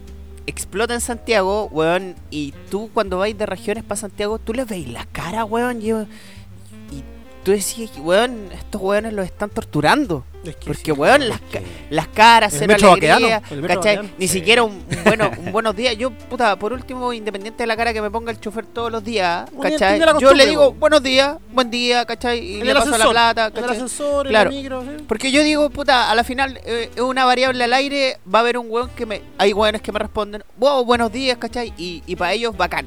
explota 0.48 0.94
en 0.94 1.02
Santiago, 1.02 1.68
weón, 1.70 2.14
y 2.30 2.52
tú 2.70 2.90
cuando 2.94 3.18
vais 3.18 3.36
de 3.36 3.44
regiones 3.44 3.84
para 3.84 4.00
Santiago, 4.00 4.38
tú 4.38 4.54
les 4.54 4.66
veis 4.66 4.88
la 4.88 5.04
cara, 5.04 5.44
weón, 5.44 5.82
y, 5.82 5.90
y 5.90 6.06
tú 7.48 7.52
decís, 7.52 7.90
weón, 7.98 8.50
estos 8.52 8.78
weones 8.82 9.14
los 9.14 9.24
están 9.24 9.48
torturando. 9.48 10.22
Es 10.44 10.54
que 10.56 10.66
Porque, 10.66 10.84
sí. 10.84 10.92
weón, 10.92 11.26
las, 11.30 11.40
ca- 11.40 11.62
las 11.88 12.08
caras, 12.08 12.52
El 12.52 12.58
cero 12.70 12.92
alegría, 12.92 13.42
¿cachai? 13.66 14.00
Ni 14.18 14.28
Sí. 14.28 14.34
siquiera 14.34 14.62
un, 14.64 14.72
un 14.72 15.04
bueno, 15.04 15.30
un 15.38 15.50
buenos 15.52 15.74
días. 15.74 15.96
Yo, 15.96 16.10
puta, 16.10 16.56
por 16.58 16.74
último, 16.74 17.10
independiente 17.14 17.62
de 17.62 17.66
la 17.66 17.74
cara 17.74 17.94
que 17.94 18.02
me 18.02 18.10
ponga 18.10 18.30
el 18.32 18.38
chofer 18.38 18.66
todos 18.66 18.92
los 18.92 19.02
días, 19.02 19.48
¿cachai? 19.62 19.98
Yo 20.20 20.34
le 20.34 20.44
digo, 20.44 20.72
buenos 20.72 21.02
días, 21.02 21.38
buen 21.54 21.70
día, 21.70 22.04
¿cachai? 22.04 22.38
Y 22.38 22.60
En 22.60 22.66
le 22.66 22.74
paso 22.74 22.98
la 22.98 23.08
plata, 23.08 23.46
En 23.46 23.56
el 23.56 23.60
¿cachai? 23.62 23.76
ascensor, 23.76 24.26
en 24.26 24.30
Claro. 24.30 24.50
el 24.50 24.56
micro, 24.56 24.82
sí. 24.82 25.04
Porque 25.08 25.32
yo 25.32 25.42
digo, 25.42 25.70
puta, 25.70 26.10
a 26.10 26.14
la 26.14 26.24
final 26.24 26.60
eh, 26.66 26.90
es 26.94 27.00
una 27.00 27.24
variable 27.24 27.64
al 27.64 27.72
aire, 27.72 28.18
va 28.32 28.40
a 28.40 28.42
haber 28.42 28.58
un 28.58 28.66
weón 28.70 28.90
que 28.90 29.06
me... 29.06 29.22
Hay 29.38 29.54
weones 29.54 29.80
que 29.80 29.90
me 29.90 29.98
responden, 29.98 30.44
wow, 30.58 30.84
buenos 30.84 31.10
días, 31.10 31.38
¿cachai? 31.38 31.72
Y, 31.78 32.02
y 32.06 32.14
para 32.14 32.34
ellos, 32.34 32.54
bacán. 32.54 32.86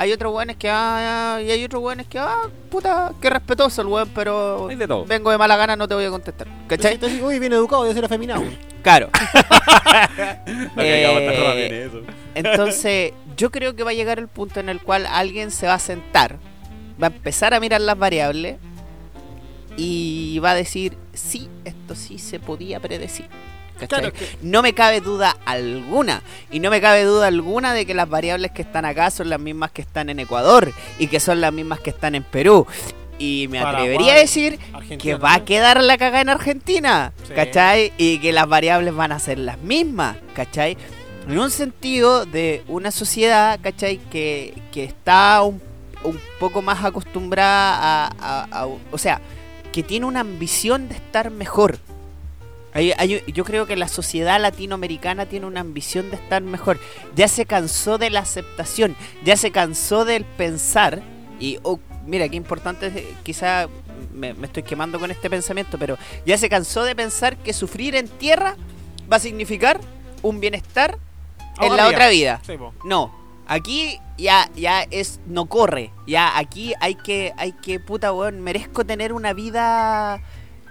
Hay 0.00 0.12
otros 0.12 0.32
weones 0.32 0.56
que, 0.56 0.70
ah, 0.70 1.40
y 1.44 1.50
hay 1.50 1.64
otros 1.64 1.82
weones 1.82 2.06
que, 2.06 2.18
ah, 2.20 2.42
puta, 2.70 3.12
qué 3.20 3.30
respetuoso 3.30 3.82
el 3.82 3.88
weón, 3.88 4.08
pero 4.14 4.68
Hay 4.68 4.76
de 4.76 4.86
todo. 4.86 5.04
vengo 5.04 5.30
de 5.32 5.38
mala 5.38 5.56
gana, 5.56 5.74
no 5.74 5.88
te 5.88 5.94
voy 5.94 6.04
a 6.04 6.10
contestar, 6.10 6.46
¿cachai? 6.68 6.94
Entonces, 6.94 7.20
uy, 7.20 7.40
bien 7.40 7.52
educado, 7.52 7.82
debe 7.82 7.94
ser 7.94 8.04
afeminado. 8.04 8.42
Claro. 8.80 9.10
Lo 10.76 10.82
que 10.82 11.04
acabo 11.06 11.18
de 11.56 11.66
Eh, 11.66 11.86
eso. 11.86 12.00
Entonces, 12.36 13.12
yo 13.36 13.50
creo 13.50 13.74
que 13.74 13.82
va 13.82 13.90
a 13.90 13.94
llegar 13.94 14.20
el 14.20 14.28
punto 14.28 14.60
en 14.60 14.68
el 14.68 14.80
cual 14.80 15.04
alguien 15.04 15.50
se 15.50 15.66
va 15.66 15.74
a 15.74 15.78
sentar, 15.80 16.36
va 17.02 17.08
a 17.08 17.10
empezar 17.10 17.52
a 17.54 17.60
mirar 17.60 17.80
las 17.80 17.98
variables 17.98 18.56
y 19.76 20.38
va 20.38 20.52
a 20.52 20.54
decir, 20.54 20.96
sí, 21.12 21.48
esto 21.64 21.94
sí 21.96 22.18
se 22.18 22.38
podía 22.40 22.78
predecir. 22.80 23.26
¿Cachai? 23.78 24.00
Claro, 24.00 24.12
que- 24.12 24.36
No 24.42 24.62
me 24.62 24.72
cabe 24.74 25.00
duda 25.00 25.36
alguna. 25.46 26.22
Y 26.50 26.60
no 26.60 26.70
me 26.70 26.80
cabe 26.80 27.04
duda 27.04 27.26
alguna 27.28 27.72
de 27.74 27.86
que 27.86 27.94
las 27.94 28.08
variables 28.08 28.50
que 28.52 28.62
están 28.62 28.84
acá 28.84 29.10
son 29.10 29.30
las 29.30 29.40
mismas 29.40 29.70
que 29.70 29.82
están 29.82 30.10
en 30.10 30.18
Ecuador 30.20 30.72
y 30.98 31.06
que 31.06 31.20
son 31.20 31.40
las 31.40 31.52
mismas 31.52 31.80
que 31.80 31.90
están 31.90 32.14
en 32.14 32.22
Perú. 32.24 32.66
Y 33.20 33.48
me 33.50 33.60
Paraguay, 33.60 33.88
atrevería 33.88 34.12
a 34.14 34.16
decir 34.18 34.58
Argentina 34.72 34.98
que 35.02 35.14
va 35.16 35.34
a 35.34 35.44
quedar 35.44 35.82
la 35.82 35.98
cagada 35.98 36.20
en 36.20 36.28
Argentina, 36.28 37.12
Sí. 37.26 37.32
¿cachai? 37.34 37.92
Y 37.98 38.18
que 38.20 38.32
las 38.32 38.46
variables 38.48 38.94
van 38.94 39.10
a 39.10 39.18
ser 39.18 39.38
las 39.40 39.58
mismas, 39.58 40.16
¿cachai? 40.34 40.76
En 41.26 41.38
un 41.38 41.50
sentido 41.50 42.26
de 42.26 42.62
una 42.68 42.90
sociedad, 42.92 43.58
¿cachai? 43.60 43.98
Que, 44.10 44.54
que 44.72 44.84
está 44.84 45.42
un, 45.42 45.60
un 46.04 46.18
poco 46.38 46.62
más 46.62 46.84
acostumbrada 46.84 48.06
a, 48.06 48.10
a- 48.20 48.46
a- 48.62 48.66
O 48.92 48.98
sea, 48.98 49.20
que 49.72 49.82
tiene 49.82 50.06
una 50.06 50.20
ambición 50.20 50.88
de 50.88 50.94
estar 50.94 51.30
mejor. 51.32 51.78
Hay- 52.78 52.92
hay- 52.96 53.24
yo 53.32 53.44
creo 53.44 53.66
que 53.66 53.74
la 53.74 53.88
sociedad 53.88 54.40
latinoamericana 54.40 55.26
tiene 55.26 55.46
una 55.46 55.58
ambición 55.60 56.10
de 56.10 56.16
estar 56.16 56.42
mejor. 56.42 56.78
Ya 57.16 57.26
se 57.26 57.44
cansó 57.44 57.98
de 57.98 58.08
la 58.08 58.20
aceptación, 58.20 58.94
ya 59.24 59.36
se 59.36 59.50
cansó 59.50 60.04
del 60.04 60.24
pensar. 60.24 61.02
Y 61.40 61.58
oh, 61.64 61.80
mira, 62.06 62.28
qué 62.28 62.36
importante, 62.36 62.86
es, 62.86 62.94
quizá 63.24 63.66
me, 64.14 64.32
me 64.34 64.46
estoy 64.46 64.62
quemando 64.62 65.00
con 65.00 65.10
este 65.10 65.28
pensamiento, 65.28 65.76
pero 65.76 65.98
ya 66.24 66.38
se 66.38 66.48
cansó 66.48 66.84
de 66.84 66.94
pensar 66.94 67.36
que 67.36 67.52
sufrir 67.52 67.96
en 67.96 68.06
tierra 68.06 68.54
va 69.10 69.16
a 69.16 69.20
significar 69.20 69.80
un 70.22 70.38
bienestar 70.38 70.98
en 71.60 71.76
la 71.76 71.88
otra 71.88 72.08
vida. 72.10 72.40
Sí. 72.46 72.52
No, 72.84 73.12
aquí 73.48 73.98
ya, 74.18 74.48
ya 74.54 74.82
es, 74.82 75.18
no 75.26 75.46
corre. 75.46 75.90
Ya 76.06 76.38
aquí 76.38 76.74
hay 76.80 76.94
que, 76.94 77.32
hay 77.38 77.50
que, 77.52 77.80
puta 77.80 78.12
weón, 78.12 78.40
merezco 78.40 78.86
tener 78.86 79.12
una 79.12 79.32
vida 79.32 80.20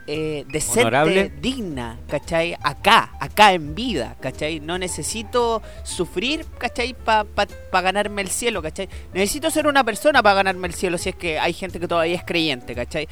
eh, 0.07 0.45
decente, 0.47 0.81
Honorable. 0.81 1.31
digna, 1.41 1.99
¿cachai? 2.07 2.55
Acá, 2.63 3.11
acá 3.19 3.53
en 3.53 3.75
vida, 3.75 4.15
¿cachai? 4.21 4.61
No 4.61 4.77
necesito 4.77 5.61
sufrir, 5.83 6.45
¿cachai? 6.57 6.93
Para 6.93 7.27
ganarme 7.81 8.21
el 8.21 8.29
cielo, 8.29 8.61
¿cachai? 8.61 8.87
Necesito 9.13 9.51
ser 9.51 9.67
una 9.67 9.83
persona 9.83 10.23
para 10.23 10.35
ganarme 10.35 10.67
el 10.67 10.73
cielo, 10.73 10.97
si 10.97 11.09
es 11.09 11.15
que 11.15 11.39
hay 11.39 11.53
gente 11.53 11.79
que 11.79 11.87
todavía 11.87 12.15
es 12.15 12.23
creyente, 12.23 12.73
¿cachai? 12.73 13.07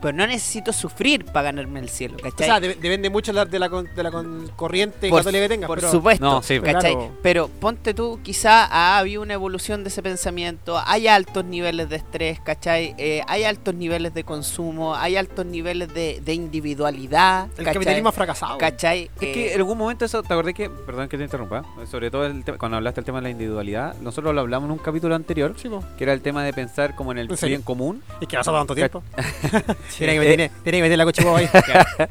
Pero 0.00 0.16
no 0.16 0.26
necesito 0.26 0.72
sufrir 0.72 1.24
para 1.24 1.44
ganarme 1.50 1.80
el 1.80 1.88
cielo, 1.88 2.16
O 2.18 2.22
¿cachai? 2.22 2.46
sea, 2.46 2.60
de- 2.60 2.74
depende 2.74 3.10
mucho 3.10 3.32
la- 3.32 3.44
de 3.44 3.58
la, 3.58 3.68
con- 3.68 3.92
de 3.94 4.02
la 4.02 4.10
con- 4.10 4.48
corriente 4.56 5.08
Por- 5.08 5.20
católica 5.20 5.42
que 5.44 5.48
tengas. 5.48 5.66
Por 5.66 5.78
pero- 5.80 5.90
supuesto, 5.90 6.24
No, 6.24 6.42
sí, 6.42 6.60
¿cachai? 6.60 6.92
claro. 6.94 7.10
Pero 7.22 7.48
ponte 7.48 7.94
tú, 7.94 8.20
quizá 8.22 8.64
ha 8.66 8.98
habido 8.98 9.22
una 9.22 9.34
evolución 9.34 9.82
de 9.84 9.88
ese 9.88 10.02
pensamiento, 10.02 10.80
hay 10.86 11.08
altos 11.08 11.44
niveles 11.44 11.88
de 11.88 11.96
estrés, 11.96 12.40
¿cachai? 12.40 12.94
Eh, 12.98 13.22
hay 13.26 13.44
altos 13.44 13.74
niveles 13.74 14.14
de 14.14 14.24
consumo, 14.24 14.94
hay 14.94 15.16
altos 15.16 15.44
niveles 15.46 15.92
de, 15.92 16.20
de 16.24 16.34
individualidad, 16.34 17.48
El 17.58 17.64
capitalismo 17.64 18.10
ha 18.10 18.12
fracasado. 18.12 18.58
¿cachai? 18.58 19.04
Es 19.04 19.10
que 19.20 19.46
Eh, 19.48 19.52
en 19.54 19.58
algún 19.58 19.78
momento 19.78 20.04
eso, 20.04 20.22
¿te 20.22 20.32
acordás 20.32 20.54
que, 20.54 20.70
perdón 20.70 21.08
que 21.08 21.16
te 21.18 21.24
interrumpa, 21.24 21.64
sobre 21.90 22.10
todo 22.10 22.26
el 22.26 22.44
cuando 22.58 22.76
hablaste 22.76 23.00
del 23.00 23.04
tema 23.06 23.18
de 23.18 23.22
la 23.24 23.30
individualidad, 23.30 23.94
nosotros 24.00 24.34
lo 24.34 24.40
hablamos 24.40 24.66
en 24.68 24.72
un 24.72 24.78
capítulo 24.78 25.14
anterior, 25.14 25.54
Sí, 25.56 25.68
que 25.96 26.04
era 26.04 26.12
el 26.12 26.20
tema 26.20 26.42
de 26.44 26.52
pensar 26.52 26.94
como 26.94 27.12
en 27.12 27.18
el 27.18 27.28
bien 27.28 27.62
común, 27.62 28.02
Es 28.20 28.28
que 28.28 28.36
ha 28.36 28.40
pasado 28.40 28.58
tanto 28.58 28.74
tiempo. 28.74 29.02
Tiene 29.96 30.12
que 30.14 30.18
Eh, 30.18 30.36
meter, 30.36 30.50
tiene 30.62 30.78
que 30.78 30.82
meter 30.82 30.98
la 30.98 31.04
cochihuahua 31.04 31.38
ahí. 31.40 31.48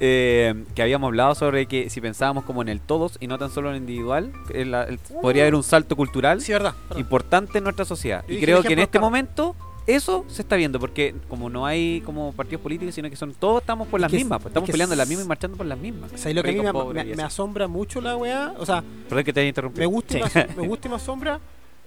eh, 0.00 0.64
que 0.74 0.82
habíamos 0.82 1.08
hablado 1.08 1.34
sobre 1.34 1.66
que 1.66 1.90
si 1.90 2.00
pensábamos 2.00 2.44
como 2.44 2.62
en 2.62 2.68
el 2.68 2.80
todos 2.80 3.16
y 3.20 3.26
no 3.26 3.38
tan 3.38 3.50
solo 3.50 3.68
en 3.70 3.76
el 3.76 3.80
individual, 3.82 4.32
que 4.48 4.62
el- 4.62 4.98
podría 5.22 5.42
haber 5.44 5.54
un 5.54 5.62
salto 5.62 5.96
cultural 5.96 6.40
Sí, 6.40 6.52
verdad. 6.52 6.74
verdad. 6.88 6.98
importante 7.00 7.58
en 7.58 7.64
nuestra 7.64 7.84
sociedad. 7.84 8.24
Yo 8.28 8.34
Y 8.34 8.40
creo 8.40 8.62
que 8.62 8.72
en 8.72 8.78
este 8.80 8.92
claro. 8.92 9.06
momento 9.06 9.56
eso 9.86 10.24
se 10.28 10.42
está 10.42 10.56
viendo, 10.56 10.78
porque 10.78 11.14
como 11.28 11.50
no 11.50 11.66
hay 11.66 12.00
como 12.02 12.32
partidos 12.32 12.62
políticos, 12.62 12.94
sino 12.94 13.10
que 13.10 13.16
son 13.16 13.34
todos 13.34 13.60
estamos 13.60 13.88
por 13.88 13.98
Es 13.98 14.02
las 14.02 14.10
que- 14.10 14.16
mismas, 14.18 14.38
pues, 14.38 14.46
es 14.46 14.50
estamos 14.50 14.66
que 14.66 14.72
peleando 14.72 14.94
las 14.96 15.08
mismas 15.08 15.26
y 15.26 15.28
marchando 15.28 15.56
por 15.56 15.66
las 15.66 15.78
mismas. 15.78 16.12
O 16.12 16.18
sea, 16.18 16.30
y 16.30 16.34
lo 16.34 16.42
que 16.42 16.50
a 16.50 16.52
mí 16.52 16.58
Rico, 16.60 16.92
me, 17.16 17.22
asombra 17.22 17.66
mucho 17.68 18.00
la 18.00 18.16
weá. 18.16 18.54
O 18.58 18.64
sea, 18.66 18.82
Perdón 19.08 19.24
que 19.24 19.32
te 19.32 19.40
haya 19.40 19.48
interrumpido. 19.48 19.80
me 19.82 19.86
gusta, 19.94 20.14
me, 20.14 20.28
Sí. 20.28 20.66
gusta 20.66 20.86
y 20.88 20.90
me 20.90 20.96
asombra. 20.96 21.40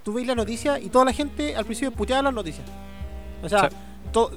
Tú 0.04 0.12
veis 0.14 0.28
la 0.28 0.36
noticia 0.36 0.80
y 0.80 0.90
toda 0.90 1.06
la 1.06 1.14
gente 1.14 1.56
al 1.56 1.64
principio 1.66 1.92
puteaba 1.92 2.24
las 2.24 2.34
noticias. 2.34 2.68
O 3.42 3.48
sea, 3.48 3.70
Sí. 3.70 3.76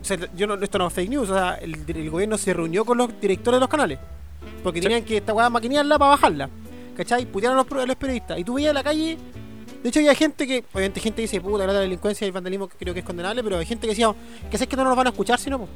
Se- 0.02 0.30
yo 0.36 0.46
no, 0.46 0.54
esto 0.54 0.78
no 0.78 0.86
es 0.88 0.92
fake 0.92 1.10
news. 1.10 1.30
O 1.30 1.34
sea, 1.34 1.54
el, 1.54 1.76
el 1.88 2.10
gobierno 2.10 2.36
se 2.38 2.52
reunió 2.54 2.84
con 2.84 2.98
los 2.98 3.20
directores 3.20 3.56
de 3.56 3.60
los 3.60 3.68
canales. 3.68 3.98
Porque 4.62 4.80
Sí. 4.80 4.84
tenían 4.84 5.04
que 5.04 5.16
esta 5.18 5.32
weá 5.32 5.48
maquinearla 5.50 5.98
para 5.98 6.10
bajarla. 6.12 6.50
¿Cachai? 6.96 7.26
Putearon 7.26 7.58
a 7.58 7.62
los, 7.62 7.82
a 7.82 7.86
los 7.86 7.96
periodistas. 7.96 8.38
Y 8.38 8.44
tú 8.44 8.54
veías 8.54 8.70
en 8.70 8.74
la 8.74 8.82
calle. 8.84 9.18
De 9.82 9.88
hecho, 9.88 9.98
había 10.00 10.14
gente 10.14 10.46
que. 10.46 10.64
Obviamente, 10.72 11.00
gente 11.00 11.22
dice, 11.22 11.40
puta, 11.40 11.66
la 11.66 11.72
delincuencia 11.74 12.24
y 12.24 12.28
el 12.28 12.32
vandalismo 12.32 12.68
que 12.68 12.76
creo 12.76 12.94
que 12.94 13.00
es 13.00 13.06
condenable. 13.06 13.42
Pero 13.44 13.58
hay 13.58 13.66
gente 13.66 13.82
que 13.86 13.90
decía, 13.92 14.12
que 14.50 14.56
sabes 14.58 14.68
que 14.68 14.76
no 14.76 14.84
nos 14.84 14.96
van 14.96 15.06
a 15.06 15.10
escuchar 15.10 15.38
si 15.38 15.50
no, 15.50 15.58
po. 15.60 15.68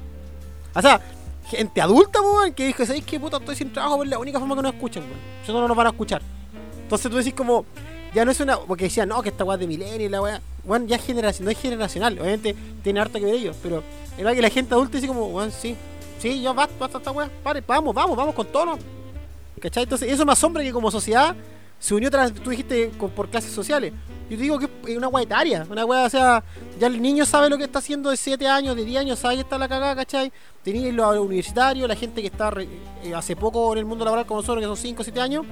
O 0.74 0.80
sea, 0.82 1.00
gente 1.48 1.80
adulta, 1.80 2.20
weón, 2.20 2.52
que 2.54 2.66
dijo, 2.66 2.84
¿sabéis 2.86 3.04
qué 3.04 3.18
puta? 3.20 3.36
Estoy 3.36 3.56
sin 3.56 3.72
trabajo, 3.72 3.96
pues 3.96 4.06
es 4.06 4.10
la 4.10 4.18
única 4.18 4.38
forma 4.38 4.56
que 4.56 4.62
nos 4.62 4.72
escuchan, 4.74 5.02
weón. 5.04 5.18
No, 5.48 5.60
no 5.62 5.68
nos 5.68 5.76
van 5.76 5.86
a 5.88 5.90
escuchar. 5.90 6.22
Entonces 6.82 7.10
tú 7.10 7.16
decís 7.18 7.34
como, 7.34 7.64
ya 8.14 8.24
no 8.24 8.30
es 8.30 8.40
una, 8.40 8.56
porque 8.58 8.84
decían, 8.84 9.08
no, 9.08 9.20
que 9.22 9.28
esta 9.28 9.44
weá 9.44 9.54
es 9.56 9.60
de 9.60 9.66
milenio 9.66 10.06
y 10.06 10.08
la 10.08 10.22
weá, 10.22 10.40
weón, 10.64 10.86
ya 10.88 10.96
es 10.96 11.04
generación, 11.04 11.44
no 11.46 11.50
es 11.50 11.58
generacional, 11.58 12.18
obviamente 12.18 12.54
tiene 12.82 13.00
harto 13.00 13.18
que 13.18 13.24
ver 13.24 13.34
ellos, 13.34 13.56
pero 13.62 13.82
era 14.18 14.34
que 14.34 14.42
la 14.42 14.50
gente 14.50 14.74
adulta 14.74 14.96
dice 14.96 15.06
como, 15.08 15.26
weón, 15.26 15.50
sí, 15.52 15.76
sí, 16.18 16.40
ya 16.42 16.52
basta, 16.52 16.74
basta 16.78 16.98
esta 16.98 17.10
weá, 17.10 17.30
pare, 17.42 17.62
vamos, 17.66 17.94
vamos, 17.94 18.16
vamos 18.16 18.34
con 18.34 18.46
todo, 18.46 18.66
¿no? 18.66 18.78
¿cachai? 19.60 19.82
Entonces 19.82 20.10
eso 20.10 20.24
me 20.24 20.32
asombra 20.32 20.62
que 20.62 20.72
como 20.72 20.90
sociedad 20.90 21.34
se 21.78 21.94
unió, 21.94 22.10
tras, 22.10 22.32
tú 22.32 22.50
dijiste, 22.50 22.90
con- 22.98 23.10
por 23.10 23.28
clases 23.28 23.52
sociales. 23.52 23.92
Yo 24.28 24.36
te 24.36 24.42
digo 24.42 24.58
que 24.58 24.68
es 24.86 24.96
una 24.96 25.08
weá 25.08 25.24
etaria, 25.24 25.66
una 25.68 25.84
weá, 25.84 26.04
o 26.06 26.10
sea, 26.10 26.44
ya 26.78 26.86
el 26.86 27.00
niño 27.02 27.26
sabe 27.26 27.50
lo 27.50 27.58
que 27.58 27.64
está 27.64 27.80
haciendo 27.80 28.10
de 28.10 28.16
7 28.16 28.46
años, 28.46 28.76
de 28.76 28.84
10 28.84 29.00
años, 29.00 29.18
sabe 29.18 29.34
que 29.36 29.40
está 29.40 29.58
la 29.58 29.68
cagada, 29.68 29.96
¿cachai? 29.96 30.30
Tenéis 30.62 30.94
los 30.94 31.16
universitarios, 31.18 31.88
la 31.88 31.96
gente 31.96 32.20
que 32.20 32.28
está 32.28 32.50
re- 32.50 32.68
eh, 33.02 33.14
hace 33.14 33.34
poco 33.34 33.72
en 33.72 33.78
el 33.80 33.86
mundo 33.86 34.04
laboral 34.04 34.26
como 34.26 34.40
nosotros, 34.40 34.62
que 34.62 34.66
son 34.66 34.76
5 34.76 35.00
o 35.00 35.04
7 35.04 35.20
años, 35.20 35.44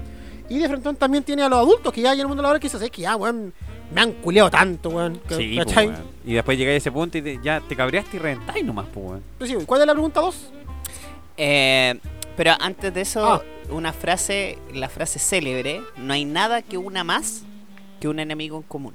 y 0.48 0.58
de 0.58 0.68
frente 0.68 0.94
también 0.94 1.24
tiene 1.24 1.42
a 1.42 1.48
los 1.48 1.58
adultos 1.58 1.92
que 1.92 2.00
ya 2.02 2.10
hay 2.12 2.18
en 2.18 2.22
el 2.22 2.28
mundo 2.28 2.42
laboral 2.42 2.60
que 2.60 2.66
dicen, 2.68 2.82
es 2.82 2.90
que 2.90 3.02
ya, 3.02 3.16
weón, 3.16 3.52
me 3.92 4.00
han 4.00 4.12
culeado 4.14 4.50
tanto, 4.50 4.90
weón. 4.90 5.20
que- 5.28 5.34
Sí, 5.36 5.56
po, 5.58 5.64
¿cachai? 5.64 5.86
weón. 5.88 6.02
Y 6.26 6.32
después 6.34 6.58
llegáis 6.58 6.74
a 6.74 6.78
ese 6.78 6.92
punto 6.92 7.18
y 7.18 7.22
te- 7.22 7.38
ya 7.42 7.60
te 7.60 7.74
cabreaste 7.76 8.16
y 8.16 8.20
reventáis 8.20 8.64
nomás, 8.64 8.86
pues, 8.92 9.06
weón. 9.06 9.22
Sí, 9.46 9.54
¿Cuál 9.66 9.80
es 9.82 9.86
la 9.86 9.92
pregunta 9.94 10.20
2? 10.20 10.50
eh, 11.36 11.98
pero 12.36 12.52
antes 12.60 12.92
de 12.94 13.00
eso, 13.00 13.34
Ah. 13.34 13.42
una 13.70 13.92
frase, 13.92 14.58
la 14.74 14.88
frase 14.88 15.18
célebre, 15.18 15.80
no 15.96 16.12
hay 16.12 16.24
nada 16.24 16.62
que 16.62 16.78
una 16.78 17.04
más 17.04 17.42
que 18.00 18.08
un 18.08 18.20
enemigo 18.20 18.56
en 18.58 18.62
común. 18.62 18.94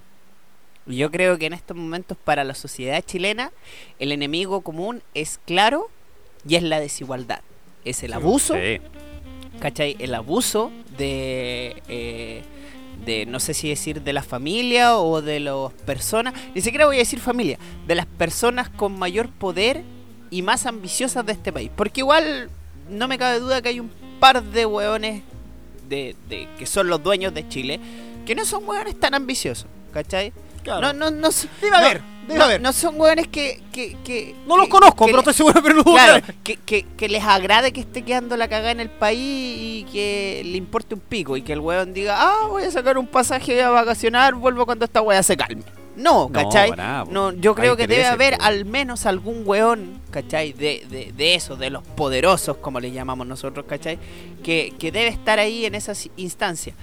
Y 0.87 0.97
yo 0.97 1.11
creo 1.11 1.37
que 1.37 1.45
en 1.45 1.53
estos 1.53 1.75
momentos 1.77 2.17
para 2.23 2.43
la 2.43 2.55
sociedad 2.55 3.01
chilena 3.05 3.51
el 3.99 4.11
enemigo 4.11 4.61
común 4.61 5.01
es 5.13 5.39
claro 5.45 5.89
y 6.47 6.55
es 6.55 6.63
la 6.63 6.79
desigualdad. 6.79 7.39
Es 7.85 8.03
el 8.03 8.13
abuso, 8.13 8.55
Sí. 8.55 8.79
¿cachai? 9.59 9.95
El 9.99 10.13
abuso 10.15 10.71
de, 10.97 11.81
eh, 11.87 12.43
de, 13.05 13.25
no 13.25 13.39
sé 13.39 13.53
si 13.53 13.69
decir 13.69 14.01
de 14.01 14.13
la 14.13 14.23
familia 14.23 14.97
o 14.97 15.21
de 15.21 15.39
las 15.39 15.71
personas, 15.85 16.33
ni 16.55 16.61
siquiera 16.61 16.85
voy 16.85 16.95
a 16.97 16.99
decir 16.99 17.19
familia, 17.19 17.57
de 17.87 17.95
las 17.95 18.05
personas 18.05 18.69
con 18.69 18.97
mayor 18.97 19.29
poder 19.29 19.83
y 20.29 20.41
más 20.41 20.65
ambiciosas 20.65 21.25
de 21.25 21.33
este 21.33 21.51
país. 21.53 21.69
Porque 21.75 22.01
igual 22.01 22.49
no 22.89 23.07
me 23.07 23.17
cabe 23.17 23.39
duda 23.39 23.61
que 23.61 23.69
hay 23.69 23.79
un 23.79 23.91
par 24.19 24.43
de 24.43 24.65
hueones 24.65 25.21
de, 25.89 26.15
de- 26.29 26.47
que 26.57 26.65
son 26.65 26.87
los 26.87 27.01
dueños 27.03 27.33
de 27.33 27.47
Chile 27.47 27.79
que 28.25 28.35
no 28.35 28.45
son 28.45 28.67
hueones 28.67 28.97
tan 28.99 29.13
ambiciosos, 29.13 29.67
¿cachai? 29.91 30.31
Claro. 30.63 30.93
No, 30.93 30.93
no, 30.93 31.11
no, 31.11 31.29
no- 31.29 31.75
haber, 31.75 32.01
debe 32.27 32.39
no- 32.39 32.45
haber. 32.45 32.61
no 32.61 32.73
son 32.73 32.99
hueones 32.99 33.27
que, 33.27 33.61
que, 33.71 33.97
que- 34.03 34.35
no 34.47 34.57
los 34.57 34.65
que- 34.65 34.71
conozco, 34.71 35.05
que 35.05 35.11
pero 35.11 35.19
estoy 35.19 35.33
seguro 35.33 35.61
que 35.61 35.69
no 35.69 35.83
dudo 35.83 35.93
Claro, 35.95 36.25
que- 36.25 36.33
que, 36.43 36.57
que, 36.57 36.85
que 36.97 37.09
les 37.09 37.23
agrade 37.23 37.71
que 37.73 37.81
esté 37.81 38.01
quedando 38.03 38.35
la 38.37 38.47
cagada 38.47 38.71
en 38.71 38.79
el 38.79 38.89
país 38.89 39.19
y 39.21 39.85
que 39.91 40.41
le 40.45 40.57
importe 40.57 40.95
un 40.95 41.01
pico 41.01 41.37
y 41.37 41.41
que 41.41 41.53
el 41.53 41.59
weón 41.59 41.93
diga, 41.93 42.15
ah, 42.19 42.47
voy 42.49 42.63
a 42.63 42.71
sacar 42.71 42.97
un 42.97 43.07
pasaje 43.07 43.61
a 43.61 43.69
vacacionar, 43.69 44.35
vuelvo 44.35 44.65
cuando 44.65 44.85
esta 44.85 45.01
weá 45.01 45.21
se 45.23 45.35
calme. 45.37 45.63
No, 45.95 46.27
¿cachai? 46.29 46.71
nada. 46.71 47.05
No, 47.07 47.31
yo 47.33 47.53
creo 47.53 47.77
que 47.77 47.85
debe 47.85 48.07
haber 48.07 48.35
al 48.41 48.65
menos 48.65 49.05
algún 49.05 49.43
weón, 49.45 50.01
¿cachai? 50.09 50.51
De, 50.51 50.83
de, 50.89 51.11
de 51.15 51.35
eso, 51.35 51.55
de 51.55 51.69
los 51.69 51.83
poderosos, 51.83 52.57
como 52.57 52.79
le 52.79 52.91
llamamos 52.91 53.27
nosotros, 53.27 53.65
¿cachai? 53.69 53.99
Que, 54.43 54.73
que 54.79 54.91
debe 54.91 55.09
estar 55.09 55.37
ahí 55.37 55.67
en 55.67 55.75
esas 55.75 56.09
instancias. 56.17 56.75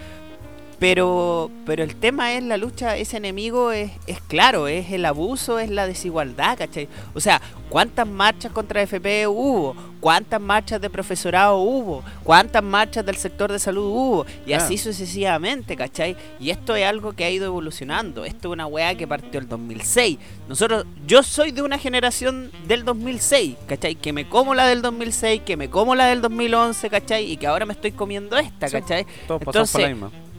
Pero, 0.81 1.51
pero 1.67 1.85
el 1.85 1.95
tema 1.95 2.33
es 2.33 2.43
la 2.43 2.57
lucha, 2.57 2.97
ese 2.97 3.19
enemigo 3.19 3.71
es, 3.71 3.93
es 4.07 4.19
claro, 4.23 4.67
es 4.67 4.91
el 4.91 5.05
abuso, 5.05 5.59
es 5.59 5.69
la 5.69 5.87
desigualdad, 5.87 6.57
¿cachai? 6.57 6.89
O 7.13 7.21
sea, 7.21 7.39
¿cuántas 7.69 8.07
marchas 8.09 8.51
contra 8.51 8.81
FP 8.81 9.27
hubo? 9.27 9.77
¿Cuántas 10.01 10.41
marchas 10.41 10.81
de 10.81 10.89
profesorado 10.89 11.59
hubo? 11.59 12.03
¿Cuántas 12.25 12.63
marchas 12.63 13.05
del 13.05 13.17
sector 13.17 13.53
de 13.53 13.59
salud 13.59 13.85
hubo? 13.85 14.27
Y 14.47 14.55
así 14.55 14.79
sucesivamente, 14.79 15.77
¿cachai? 15.77 16.17
Y 16.41 16.49
esto 16.49 16.75
es 16.75 16.87
algo 16.87 17.13
que 17.13 17.25
ha 17.25 17.31
ido 17.31 17.45
evolucionando. 17.45 18.25
Esto 18.25 18.49
es 18.49 18.53
una 18.55 18.67
weá 18.67 18.95
que 18.95 19.07
partió 19.07 19.39
el 19.39 19.49
2006. 19.49 20.17
Nosotros, 20.49 20.87
yo 21.07 21.23
soy 21.23 21.51
de 21.53 21.61
una 21.61 21.77
generación 21.77 22.51
del 22.67 22.87
2006, 22.87 23.57
¿cachai? 23.67 23.97
Que 23.97 24.15
me 24.15 24.27
como 24.27 24.55
la 24.55 24.67
del 24.67 24.81
2006, 24.81 25.43
que 25.45 25.59
me 25.59 25.69
como 25.69 25.95
la 25.95 26.07
del 26.07 26.23
2011, 26.23 26.89
¿cachai? 26.89 27.31
Y 27.31 27.37
que 27.37 27.47
ahora 27.47 27.67
me 27.67 27.75
estoy 27.75 27.93
comiendo 27.93 28.39
esta, 28.39 28.67
Sí. 28.69 28.81
¿cachai? 28.81 29.05
Todos 29.29 29.43
pasamos 29.45 29.71
por 29.71 29.81
la 29.83 29.89
Entonces, 29.89 30.11
misma. 30.11 30.30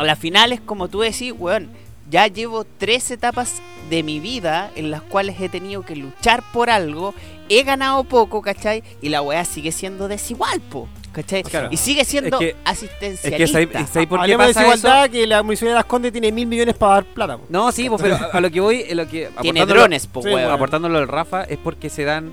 A 0.00 0.04
la 0.04 0.16
final 0.16 0.52
es 0.52 0.60
como 0.60 0.88
tú 0.88 1.00
decís, 1.00 1.32
weón, 1.36 1.68
ya 2.10 2.26
llevo 2.26 2.64
tres 2.64 3.10
etapas 3.10 3.60
de 3.90 4.02
mi 4.02 4.20
vida 4.20 4.70
en 4.76 4.90
las 4.90 5.02
cuales 5.02 5.40
he 5.40 5.48
tenido 5.48 5.82
que 5.82 5.96
luchar 5.96 6.42
por 6.52 6.70
algo, 6.70 7.14
he 7.48 7.62
ganado 7.64 8.04
poco, 8.04 8.40
¿cachai? 8.42 8.82
Y 9.02 9.08
la 9.10 9.22
weá 9.22 9.44
sigue 9.44 9.72
siendo 9.72 10.08
desigual, 10.08 10.60
po, 10.60 10.88
¿cachai? 11.12 11.42
Claro. 11.42 11.68
Y 11.70 11.76
sigue 11.76 12.04
siendo 12.04 12.38
Es 12.38 12.40
que- 12.40 12.48
Es 12.50 12.56
asistencialista. 12.64 13.36
que 13.36 13.68
¿sabes 13.68 13.90
¿sabes 13.90 14.08
por 14.08 14.18
qué 14.18 14.22
Hablemos 14.22 14.46
de 14.48 14.54
pasa 14.54 14.60
eso? 14.66 14.70
desigualdad 14.72 15.10
que 15.10 15.26
la 15.26 15.42
municipalidad 15.42 15.74
de 15.74 15.78
Las 15.80 15.84
Condes 15.86 16.12
tiene 16.12 16.32
mil 16.32 16.46
millones 16.46 16.74
para 16.76 16.94
dar 16.94 17.04
plata. 17.04 17.36
po. 17.38 17.44
No, 17.48 17.72
sí, 17.72 17.88
pues, 17.88 18.00
pero 18.00 18.18
a 18.32 18.40
lo 18.40 18.50
que 18.50 18.60
voy, 18.60 18.84
es 18.88 18.94
lo 18.94 19.06
que 19.08 19.30
Tiene 19.42 19.66
drones, 19.66 20.06
po, 20.06 20.22
Sí, 20.22 20.28
weón. 20.28 20.50
aportándolo 20.50 20.98
al 20.98 21.08
Rafa 21.08 21.42
es 21.44 21.58
porque 21.58 21.90
se 21.90 22.04
dan 22.04 22.32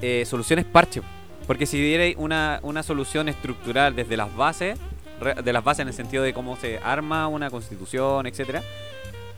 eh, 0.00 0.24
soluciones 0.26 0.64
parche. 0.64 1.00
Porque 1.46 1.66
si 1.66 1.76
dierais 1.80 2.14
una, 2.18 2.60
una 2.62 2.82
solución 2.82 3.28
estructural 3.28 3.94
desde 3.96 4.16
las 4.16 4.34
bases, 4.34 4.78
de 5.24 5.52
las 5.52 5.64
bases 5.64 5.80
en 5.82 5.88
el 5.88 5.94
sentido 5.94 6.22
de 6.22 6.32
cómo 6.32 6.56
se 6.56 6.78
arma 6.78 7.28
una 7.28 7.50
constitución, 7.50 8.26
etcétera, 8.26 8.62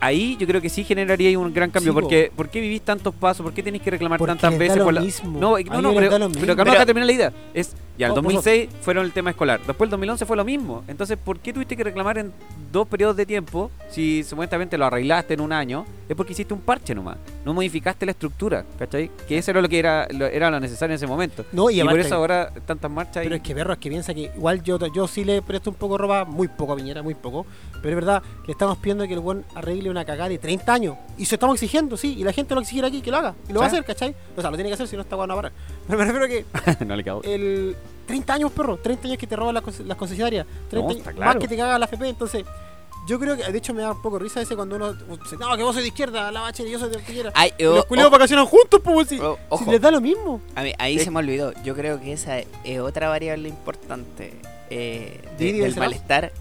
ahí 0.01 0.37
yo 0.39 0.47
creo 0.47 0.61
que 0.61 0.69
sí 0.69 0.85
generaría 0.85 1.39
un 1.39 1.53
gran 1.53 1.71
cambio. 1.71 1.93
Sí, 1.93 1.95
po. 1.95 2.01
porque 2.03 2.33
¿Por 2.35 2.49
qué 2.49 2.61
vivís 2.61 2.83
tantos 2.83 3.15
pasos? 3.15 3.43
¿Por 3.45 3.53
qué 3.55 3.63
tenéis 3.63 3.83
que 3.83 3.91
reclamar 3.91 4.19
Porque 4.19 4.33
tantas 4.33 4.59
veces? 4.59 4.83
por 4.83 4.93
la-. 4.93 5.01
No, 5.25 5.59
no, 5.59 5.83
no, 5.83 5.95
pero, 5.95 6.11
pero 6.41 6.57
Pero- 6.57 6.73
acá 6.73 6.87
termina 6.87 7.07
la 7.07 7.13
idea. 7.13 7.33
Es, 7.55 7.75
ya, 7.99 8.07
el 8.07 8.13
Oh, 8.13 8.15
por 8.17 8.25
2006 8.25 8.69
fueron 8.81 9.05
el 9.05 9.13
tema 9.13 9.31
escolar. 9.31 9.61
Después 9.67 9.87
el 9.87 9.91
2011 9.91 10.27
fue 10.27 10.37
lo 10.37 10.45
mismo. 10.45 10.85
Entonces, 10.89 11.17
¿por 11.17 11.39
qué 11.39 11.53
tuviste 11.53 11.77
que 11.77 11.85
reclamar 11.85 12.19
en 12.19 12.33
dos 12.73 12.89
periodos 12.89 13.17
de 13.17 13.27
tiempo 13.27 13.71
si 13.91 14.25
supuestamente 14.25 14.77
lo 14.77 14.87
arreglaste 14.87 15.35
en 15.35 15.41
un 15.41 15.53
año? 15.53 15.85
Es 16.09 16.17
porque 16.17 16.33
hiciste 16.33 16.53
un 16.53 16.61
parche 16.61 16.95
nomás. 16.95 17.17
No 17.45 17.55
modificaste 17.55 18.05
la 18.05 18.13
estructura, 18.13 18.65
¿cachai? 18.79 19.11
Que 19.29 19.39
eso 19.39 19.51
era 19.53 19.63
lo 19.63 19.69
que 19.69 19.79
era 19.79 20.07
lo, 20.11 20.27
era 20.27 20.51
lo 20.51 20.61
necesario 20.61 20.93
en 20.93 20.97
ese 20.97 21.07
momento. 21.07 21.45
No, 21.53 21.71
y 21.71 21.81
y 21.81 21.85
por 21.85 21.99
eso 21.99 22.15
ahora 22.15 22.53
tantas 22.67 22.91
marchas 22.91 23.23
Pero 23.23 23.35
y... 23.35 23.39
es 23.39 23.43
que 23.43 23.55
perro, 23.55 23.73
es 23.73 23.79
que 23.79 23.89
piensa 23.89 24.13
que 24.13 24.31
igual 24.37 24.63
yo, 24.63 24.79
yo 24.93 25.07
sí 25.07 25.25
le 25.25 25.43
presto 25.43 25.71
un 25.71 25.77
poco 25.77 25.95
de 25.95 25.99
ropa, 25.99 26.25
muy 26.25 26.49
poco 26.49 26.73
a 26.73 26.77
Piñera, 26.77 27.03
muy 27.03 27.15
poco. 27.15 27.47
Pero 27.83 27.91
es 27.91 27.95
verdad, 27.95 28.23
le 28.47 28.53
estamos 28.53 28.79
pidiendo 28.79 29.07
que 29.07 29.15
el 29.15 29.21
buen 29.21 29.45
arregle 29.55 29.91
una 29.91 30.05
cagada 30.05 30.29
de 30.29 30.39
30 30.39 30.73
años. 30.73 30.97
Y 31.17 31.27
se 31.27 31.37
estamos 31.37 31.55
exigiendo, 31.55 31.97
sí, 31.97 32.17
y 32.19 32.25
la 32.25 32.33
gente 32.33 32.55
lo 32.55 32.61
exigirá 32.61 32.89
aquí, 32.89 33.01
que 33.01 33.11
lo 33.11 33.19
haga. 33.19 33.35
Y 33.49 33.53
lo 33.53 33.61
va 33.61 33.67
a 33.67 33.69
hacer, 33.69 33.85
¿cachai? 33.85 34.15
O 34.37 34.41
sea, 34.41 34.51
lo 34.51 34.57
tiene 34.57 34.71
que 34.71 34.75
hacer 34.75 34.89
si 34.89 34.97
no 34.97 35.03
está 35.03 35.17
bueno 35.17 35.35
a 35.35 35.37
parar. 35.37 35.53
Pero 35.87 35.99
me 35.99 36.05
refiero 36.05 36.25
a 36.25 36.29
que 36.79 36.85
no 36.85 36.97
le 36.97 37.05
cago. 37.05 37.23
el 37.23 37.77
30 38.07 38.35
años, 38.35 38.53
perro, 38.53 38.77
30 38.77 39.07
años 39.09 39.19
que 39.19 39.27
te 39.27 39.37
roban 39.37 39.55
las, 39.55 39.81
las 39.81 39.97
concesionarias, 39.97 40.47
30 40.71 41.13
No, 41.13 41.21
más 41.25 41.37
que 41.37 41.49
te 41.49 41.57
caga 41.57 41.79
la 41.79 41.87
FP, 41.87 42.09
entonces 42.09 42.45
yo 43.07 43.19
creo 43.19 43.37
que, 43.37 43.51
de 43.51 43.59
hecho 43.59 43.75
me 43.75 43.83
da 43.83 43.93
un 43.93 44.01
poco 44.03 44.19
risa 44.19 44.41
ese 44.41 44.57
cuando 44.57 44.77
uno 44.77 44.93
dice, 44.95 45.37
no, 45.39 45.55
que 45.57 45.63
vos 45.63 45.75
sois 45.75 45.85
de 45.85 45.89
izquierda, 45.89 46.31
la 46.31 46.41
bache, 46.43 46.67
y 46.67 46.71
yo 46.71 46.79
soy 46.79 46.89
de 46.91 46.99
Piñera. 46.99 47.33
Ay, 47.35 47.53
los 47.59 47.85
culiados 47.87 48.11
vacacionan 48.13 48.47
juntos, 48.47 48.81
pues, 48.83 49.09
si, 49.09 49.19
si 49.19 49.71
les 49.71 49.81
da 49.81 49.91
lo 49.91 50.01
mismo. 50.01 50.41
A 50.55 50.63
mí- 50.63 50.73
ahí 50.79 50.99
se 50.99 51.11
me 51.11 51.19
olvidó. 51.19 51.53
Yo 51.65 51.75
creo 51.75 52.01
que 52.01 52.13
esa 52.13 52.39
es 52.39 52.81
otra 52.81 53.09
variable 53.11 53.49
importante 53.51 54.33
eh, 54.71 55.21
de- 55.39 55.45
¿Divide 55.45 55.59
y 55.59 55.61
del 55.71 55.77
malestar. 55.77 56.33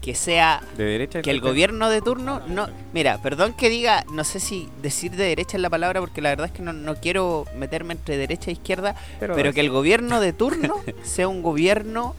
Que, 0.00 0.14
sea 0.14 0.62
De 0.76 0.84
derecha. 0.84 1.20
que 1.22 1.30
el 1.32 1.40
gobierno 1.40 1.90
de 1.90 2.00
turno 2.00 2.40
no 2.46 2.68
mira 2.92 3.18
perdón 3.22 3.54
que 3.54 3.68
diga 3.68 4.04
no 4.12 4.22
sé 4.22 4.38
si 4.38 4.68
decir 4.80 5.10
de 5.12 5.24
derecha 5.24 5.56
es 5.56 5.62
la 5.62 5.68
palabra 5.70 5.98
porque 6.00 6.20
la 6.22 6.28
verdad 6.28 6.46
es 6.46 6.52
que 6.52 6.62
no, 6.62 6.72
no 6.72 6.94
quiero 6.96 7.44
meterme 7.56 7.94
entre 7.94 8.16
derecha 8.16 8.50
e 8.50 8.52
izquierda 8.52 8.94
pero 9.18 9.52
que 9.52 9.60
el 9.60 9.70
gobierno 9.70 10.20
de 10.20 10.32
turno 10.32 10.76
sea 11.02 11.26
un 11.26 11.42
gobierno 11.42 12.14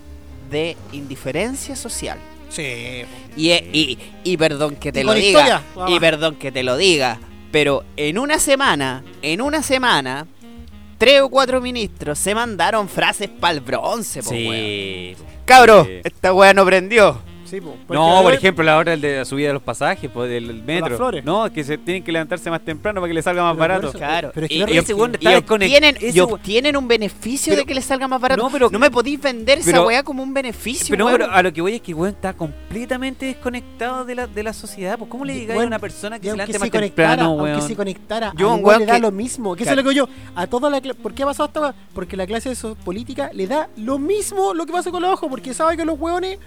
de 0.52 0.76
indiferencia 0.92 1.76
social 1.78 2.18
Sí, 2.50 3.04
y, 3.36 3.50
e- 3.52 3.70
y, 3.74 3.98
y 4.24 4.38
perdón 4.38 4.76
que 4.78 4.92
te 4.92 5.04
lo 5.04 5.14
diga 5.14 5.28
historia, 5.30 5.62
y 5.88 6.00
perdón 6.00 6.36
que 6.36 6.52
te 6.52 6.64
lo 6.64 6.76
diga 6.78 7.20
pero 7.52 7.86
en 7.96 8.18
una 8.20 8.38
semana 8.40 9.04
en 9.22 9.42
una 9.42 9.64
semana 9.64 10.28
tres 10.98 11.22
o 11.22 11.30
cuatro 11.30 11.62
ministros 11.62 12.20
se 12.20 12.34
mandaron 12.36 12.90
frases 12.90 13.30
para 13.30 13.54
el 13.54 13.62
bronce 13.62 14.22
po, 14.24 14.30
weón. 14.32 14.42
Sí. 14.54 15.16
cabro 15.46 15.86
Sí. 15.86 16.02
esta 16.04 16.34
weá 16.34 16.54
no 16.54 16.66
prendió 16.66 17.22
sí, 17.48 17.62
po. 17.62 17.76
No, 17.90 18.22
por 18.24 18.34
ejemplo, 18.34 18.64
la 18.64 18.78
hora 18.78 18.96
de 18.96 19.18
la 19.18 19.26
subida 19.26 19.48
de 19.48 19.54
los 19.54 19.64
pasajes, 19.64 20.10
pues, 20.14 20.30
del 20.30 20.64
metro. 20.64 20.96
flores. 20.98 21.24
No, 21.26 21.52
que 21.52 21.64
se 21.64 21.78
tienen 21.78 22.04
que 22.04 22.12
levantarse 22.12 22.50
más 22.50 22.62
temprano 22.62 23.02
para 23.02 23.10
que 23.10 23.14
les 23.16 23.24
salga 23.26 23.44
más 23.44 23.54
Pero 23.54 23.60
barato. 23.60 23.90
eso- 23.90 23.98
Claro. 23.98 24.32
Pero 24.34 24.46
es 24.46 24.50
que 24.50 24.56
y, 24.56 24.60
y- 24.60 25.28
y 25.30 25.36
obtienen, 25.36 25.96
ese 26.00 26.18
y 26.18 26.20
obtienen 26.20 26.78
un 26.78 26.88
beneficio 26.88 27.52
Pero- 27.52 27.62
de 27.62 27.66
que 27.66 27.74
les 27.76 27.86
salga 27.86 28.08
más 28.08 28.20
barato. 28.22 28.42
No, 28.44 28.50
pero- 28.52 28.70
me 28.70 28.92
podéis 28.92 29.22
vender 29.22 29.60
esa 29.60 29.72
pero- 29.72 29.88
weá 29.88 30.04
como 30.04 30.22
un 30.24 30.34
beneficio. 30.34 30.88
Pero, 30.90 31.06
no, 31.06 31.12
pero 31.12 31.32
a 31.32 31.42
lo 31.42 31.52
que 31.54 31.62
voy 31.62 31.74
es 31.76 31.82
que 31.82 31.92
el 31.92 31.96
weón 31.98 32.14
está 32.14 32.34
completamente 32.34 33.26
desconectado 33.28 34.06
de 34.06 34.16
la, 34.16 34.28
de 34.28 34.44
la 34.44 34.54
sociedad. 34.54 34.98
Pues, 34.98 35.10
¿Cómo 35.10 35.26
le 35.26 35.34
digáis 35.34 35.62
a 35.62 35.66
una 35.66 35.80
persona 35.80 36.20
que 36.20 36.26
se 36.26 36.30
aunque 36.32 36.54
levante 36.54 36.78
más 36.78 36.82
temprano, 36.88 37.24
aunque 37.26 37.44
weón? 37.44 37.62
se 37.62 37.76
conectara, 37.76 38.34
Yo, 38.38 38.50
a 38.50 38.54
un 38.56 38.64
weón 38.66 38.80
le 38.82 38.86
da 38.86 38.94
que- 38.96 39.00
lo 39.02 39.12
mismo. 39.12 39.56
Que 39.56 39.64
eso 39.64 39.72
es 39.72 39.78
lo 39.78 39.84
que 39.84 39.96
yo, 39.96 40.08
a 40.36 40.48
toda 40.48 40.70
la 40.70 40.78
¿Por 41.02 41.14
qué 41.14 41.24
ha 41.24 41.26
pasado 41.26 41.48
esta 41.48 41.60
weá? 41.62 41.76
Porque 41.94 42.16
la 42.16 42.26
clase 42.28 42.54
política 42.84 43.30
le 43.34 43.48
da 43.48 43.70
lo 43.78 43.98
mismo 44.00 44.54
lo 44.54 44.66
que 44.66 44.72
pasa 44.72 44.92
con 44.92 45.02
los 45.02 45.12
ojos, 45.12 45.30
porque 45.30 45.54
sabe 45.54 45.76
que 45.76 45.84
los 45.86 46.00
hueones, 46.00 46.38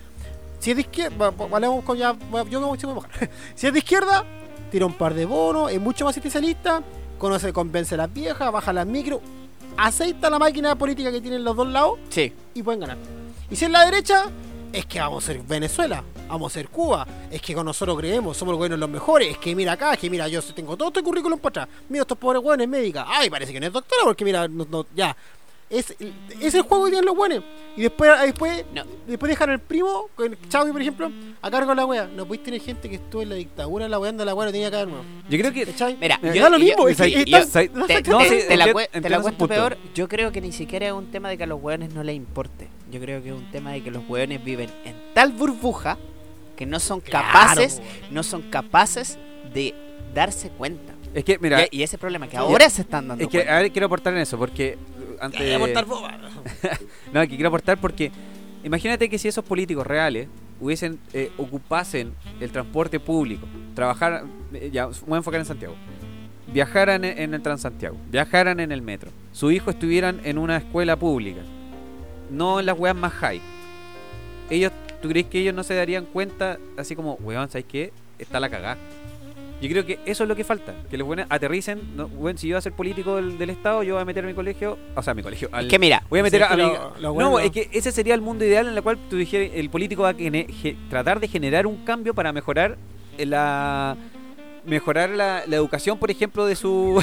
si 0.60 0.70
es 0.70 0.76
de 0.76 0.82
izquierda, 0.82 1.16
va- 1.16 1.30
va- 1.46 1.56
hablemos 1.56 1.82
con 1.84 1.96
ya, 1.98 2.14
yo 2.48 2.60
me 2.60 2.66
voy 2.68 3.04
a. 3.04 3.28
Si 3.56 3.66
es 3.66 3.72
de 3.72 3.78
izquierda, 3.80 4.24
tira 4.70 4.86
un 4.86 4.92
par 4.94 5.14
de 5.14 5.24
bonos, 5.24 5.72
es 5.72 5.80
mucho 5.80 6.04
más 6.04 6.16
especialista, 6.16 6.82
conoce, 7.18 7.52
convence 7.52 7.94
a 7.96 7.98
las 7.98 8.12
viejas, 8.12 8.52
baja 8.52 8.72
las 8.72 8.86
micro, 8.86 9.20
aceita 9.76 10.30
la 10.30 10.38
máquina 10.38 10.76
política 10.76 11.10
que 11.10 11.20
tienen 11.20 11.42
los 11.42 11.56
dos 11.56 11.66
lados 11.68 11.98
Sí. 12.08 12.32
y 12.54 12.62
pueden 12.62 12.80
ganar. 12.80 12.96
Y 13.50 13.56
si 13.56 13.64
es 13.64 13.70
la 13.70 13.84
derecha, 13.84 14.26
es 14.72 14.86
que 14.86 15.00
vamos 15.00 15.24
a 15.24 15.26
ser 15.32 15.42
Venezuela, 15.42 16.04
vamos 16.28 16.52
a 16.52 16.54
ser 16.54 16.68
Cuba, 16.68 17.04
es 17.30 17.42
que 17.42 17.54
con 17.54 17.66
nosotros 17.66 17.98
creemos, 17.98 18.36
somos 18.36 18.52
los 18.52 18.58
buenos 18.58 18.78
los 18.78 18.88
mejores, 18.88 19.28
es 19.32 19.38
que 19.38 19.54
mira 19.56 19.72
acá, 19.72 19.94
es 19.94 19.98
que 19.98 20.08
mira, 20.08 20.28
yo 20.28 20.40
tengo 20.42 20.76
todo 20.76 20.88
este 20.88 21.02
currículum 21.02 21.38
para 21.40 21.64
atrás, 21.64 21.78
mira 21.88 22.02
estos 22.02 22.16
pobres 22.16 22.40
hueones 22.42 22.68
médicas, 22.68 23.04
ay, 23.08 23.28
parece 23.28 23.52
que 23.52 23.58
no 23.58 23.66
es 23.66 23.72
doctora, 23.72 24.02
porque 24.04 24.24
mira, 24.24 24.46
no, 24.46 24.64
no- 24.70 24.86
ya. 24.94 25.16
Es, 25.70 25.94
es 26.40 26.54
el 26.54 26.62
juego 26.62 26.86
que 26.86 26.90
tienen 26.90 27.06
los 27.06 27.14
buenos. 27.16 27.44
Y 27.76 27.82
después, 27.82 28.10
después, 28.22 28.64
No. 28.74 28.82
después 29.06 29.30
dejan 29.30 29.50
al 29.50 29.60
primo, 29.60 30.08
con 30.16 30.36
Chávez, 30.48 30.72
por 30.72 30.82
ejemplo, 30.82 31.12
a 31.40 31.48
cargo 31.48 31.70
de 31.70 31.76
la 31.76 31.86
wea. 31.86 32.06
No 32.08 32.26
podéis 32.26 32.42
tener 32.42 32.60
gente 32.60 32.88
que 32.88 32.96
estuvo 32.96 33.22
en 33.22 33.28
la 33.28 33.36
dictadura, 33.36 33.88
la 33.88 34.00
weá, 34.00 34.10
la 34.10 34.34
wea 34.34 34.46
no 34.46 34.52
tenía 34.52 34.68
que 34.68 34.76
haber. 34.76 34.88
Yo 35.28 35.38
creo 35.38 35.52
que. 35.52 35.66
¿Cachai? 35.66 35.96
Mira, 36.00 36.18
Mira, 36.20 36.34
yo, 36.34 36.42
da 36.42 36.50
lo 36.50 36.58
mismo, 36.58 36.84
te, 36.86 38.56
la, 39.08 39.20
cuento 39.22 39.46
peor. 39.48 39.78
Yo 39.94 40.08
creo 40.08 40.32
que 40.32 40.40
ni 40.40 40.52
siquiera 40.52 40.86
es 40.88 40.92
un 40.92 41.10
tema 41.10 41.28
de 41.28 41.38
que 41.38 41.44
a 41.44 41.46
los 41.46 41.62
hueones 41.62 41.94
no 41.94 42.02
les 42.02 42.16
importe. 42.16 42.68
Yo 42.90 43.00
creo 43.00 43.22
que 43.22 43.28
es 43.28 43.34
un 43.34 43.50
tema 43.50 43.72
de 43.72 43.82
que 43.82 43.90
los 43.90 44.02
hueones 44.08 44.42
viven 44.42 44.70
en 44.84 44.96
tal 45.14 45.32
burbuja 45.32 45.98
que 46.56 46.66
no 46.66 46.80
son 46.80 47.00
Claro, 47.00 47.26
capaces, 47.32 47.80
no 48.10 48.22
son 48.22 48.42
capaces 48.42 49.18
de 49.54 49.74
darse 50.14 50.50
cuenta. 50.50 50.92
Es 51.14 51.24
que, 51.24 51.38
mira. 51.38 51.62
y, 51.70 51.78
y 51.78 51.82
ese 51.82 51.98
problema 51.98 52.28
que 52.28 52.36
ahora 52.36 52.68
se 52.70 52.82
están 52.82 53.08
dando 53.08 53.24
Es 53.24 53.30
que, 53.30 53.38
cuenta. 53.38 53.56
a 53.56 53.62
ver, 53.62 53.72
quiero 53.72 53.86
aportar 53.86 54.12
en 54.14 54.20
eso, 54.20 54.36
porque. 54.38 54.76
Antes 55.20 55.54
aportar 55.54 55.84
boba. 55.84 56.18
No, 57.12 57.20
que 57.22 57.28
quiero 57.28 57.48
aportar 57.48 57.78
porque 57.78 58.10
imagínate 58.64 59.08
que 59.08 59.18
si 59.18 59.28
esos 59.28 59.44
políticos 59.44 59.86
reales 59.86 60.28
hubiesen 60.60 60.98
eh, 61.12 61.30
ocupasen 61.36 62.14
el 62.40 62.50
transporte 62.50 63.00
público, 63.00 63.46
trabajaran, 63.74 64.30
eh, 64.54 64.70
ya, 64.72 64.86
voy 64.86 65.14
a 65.14 65.16
enfocar 65.16 65.40
en 65.40 65.46
Santiago, 65.46 65.74
viajaran 66.52 67.04
en, 67.04 67.18
en 67.18 67.34
el 67.34 67.42
Transantiago, 67.42 67.96
viajaran 68.10 68.60
en 68.60 68.72
el 68.72 68.82
metro, 68.82 69.10
su 69.32 69.50
hijo 69.50 69.70
estuvieran 69.70 70.20
en 70.24 70.38
una 70.38 70.56
escuela 70.56 70.96
pública, 70.96 71.40
no 72.30 72.60
en 72.60 72.66
las 72.66 72.78
weas 72.78 72.96
más 72.96 73.12
high. 73.14 73.40
Ellos, 74.50 74.72
¿tú 75.00 75.08
crees 75.08 75.26
que 75.26 75.40
ellos 75.40 75.54
no 75.54 75.62
se 75.62 75.74
darían 75.74 76.04
cuenta 76.06 76.58
así 76.76 76.96
como, 76.96 77.14
weón, 77.14 77.48
¿sabes 77.48 77.66
qué? 77.66 77.92
Está 78.18 78.40
la 78.40 78.50
cagada. 78.50 78.78
Yo 79.60 79.68
creo 79.68 79.84
que 79.84 79.98
eso 80.06 80.22
es 80.24 80.28
lo 80.28 80.34
que 80.36 80.42
falta, 80.44 80.74
que 80.90 80.96
los 80.96 81.06
buenos 81.06 81.26
aterricen, 81.28 81.80
no, 81.94 82.06
weón, 82.06 82.38
si 82.38 82.48
yo 82.48 82.54
voy 82.54 82.58
a 82.58 82.62
ser 82.62 82.72
político 82.72 83.16
del, 83.16 83.36
del 83.36 83.50
Estado, 83.50 83.82
yo 83.82 83.94
voy 83.94 84.02
a 84.02 84.04
meter 84.06 84.24
a 84.24 84.26
mi 84.26 84.32
colegio, 84.34 84.78
o 84.94 85.02
sea, 85.02 85.10
a 85.10 85.14
mi 85.14 85.22
colegio, 85.22 85.48
al, 85.52 85.66
Es 85.66 85.70
que 85.70 85.78
mira, 85.78 86.02
Voy 86.08 86.20
a 86.20 86.22
meter 86.22 86.40
Sí, 86.40 86.46
a, 86.50 86.56
mi- 86.56 86.62
lo- 86.62 86.94
lo 86.98 87.08
No, 87.20 87.30
bueno- 87.30 87.38
es 87.40 87.50
que 87.50 87.68
ese 87.72 87.92
sería 87.92 88.14
el 88.14 88.22
mundo 88.22 88.44
ideal 88.44 88.66
en 88.68 88.74
el 88.74 88.82
cual 88.82 88.98
tú 89.10 89.16
dijeras, 89.16 89.50
el 89.54 89.68
político 89.68 90.02
va 90.04 90.10
a 90.10 90.14
tratar 90.88 91.20
de 91.20 91.28
generar 91.28 91.66
un 91.66 91.84
cambio 91.84 92.14
para 92.14 92.32
mejorar 92.32 92.78
la 93.18 93.96
mejorar 94.64 95.10
la, 95.10 95.42
la 95.46 95.56
educación, 95.56 95.98
por 95.98 96.10
ejemplo, 96.10 96.46
de 96.46 96.56
su 96.56 97.02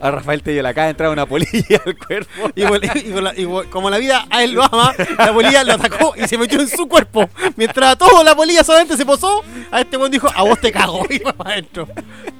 a 0.00 0.10
Rafael 0.10 0.42
Tello 0.42 0.62
le 0.62 0.68
acaba 0.68 0.86
de 0.86 0.90
entrar 0.90 1.10
una 1.10 1.26
polilla 1.26 1.80
al 1.84 1.96
cuerpo. 1.96 2.50
Y, 2.54 2.62
y 2.62 3.42
y 3.42 3.46
como 3.70 3.90
la 3.90 3.98
vida 3.98 4.26
a 4.30 4.42
él 4.44 4.52
lo 4.52 4.62
ama, 4.64 4.94
la 5.18 5.32
polilla 5.32 5.64
lo 5.64 5.72
atacó 5.74 6.14
y 6.16 6.26
se 6.28 6.38
metió 6.38 6.60
en 6.60 6.68
su 6.68 6.86
cuerpo. 6.86 7.28
Mientras 7.56 7.92
a 7.92 7.96
todo 7.96 8.22
la 8.24 8.34
polilla 8.34 8.62
solamente 8.64 8.96
se 8.96 9.04
posó, 9.06 9.42
a 9.70 9.80
este 9.80 9.96
buen 9.96 10.10
dijo, 10.12 10.28
a 10.34 10.42
vos 10.42 10.60
te 10.60 10.70
cago. 10.72 11.04
Y 11.10 11.18
para 11.20 11.52
adentro. 11.52 11.86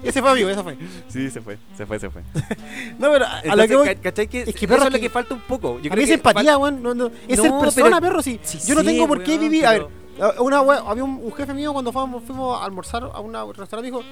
Ese 0.02 0.20
fue 0.20 0.30
amigo, 0.30 0.48
ese 0.50 0.62
fue. 0.62 0.76
Sí, 1.08 1.30
se 1.30 1.40
fue, 1.40 1.58
se 1.76 1.86
fue, 1.86 1.98
se 1.98 2.10
fue. 2.10 2.22
No, 2.98 3.10
pero 3.10 3.24
a, 3.24 3.38
a 3.38 3.56
lo 3.56 3.62
Entonces, 3.62 3.94
que 3.96 4.00
¿cachai 4.00 4.26
que, 4.28 4.40
es 4.42 4.44
que, 4.46 4.50
eso 4.64 4.66
perro, 4.68 4.84
es 4.86 4.92
lo 4.92 4.96
que- 4.98 5.00
que 5.02 5.10
falta 5.10 5.34
un 5.34 5.40
poco? 5.40 5.80
Yo 5.80 5.90
a 5.90 5.94
creo 5.94 5.96
mí 5.96 6.02
es 6.04 6.10
empatía, 6.10 6.58
weón. 6.58 6.82
No, 6.82 6.94
no, 6.94 7.10
es 7.28 7.36
No, 7.38 7.42
ser 7.44 7.52
persona, 7.60 8.00
pero- 8.00 8.12
perro. 8.12 8.22
Sí. 8.22 8.38
Sí, 8.42 8.58
Yo 8.66 8.74
no 8.74 8.82
tengo 8.84 9.06
por 9.08 9.22
qué 9.22 9.38
vivir. 9.38 9.66
A 9.66 9.72
ver, 9.72 9.82
pero- 9.86 10.03
una 10.40 10.62
wea- 10.62 10.84
había 10.86 11.04
un, 11.04 11.20
un 11.22 11.32
jefe 11.32 11.52
mío 11.54 11.72
cuando 11.72 11.92
fuimos, 11.92 12.22
fuimos 12.24 12.60
a 12.60 12.64
almorzar 12.64 13.02
a 13.12 13.20
un 13.20 13.32
restaurante 13.32 13.82
dijo: 13.82 14.02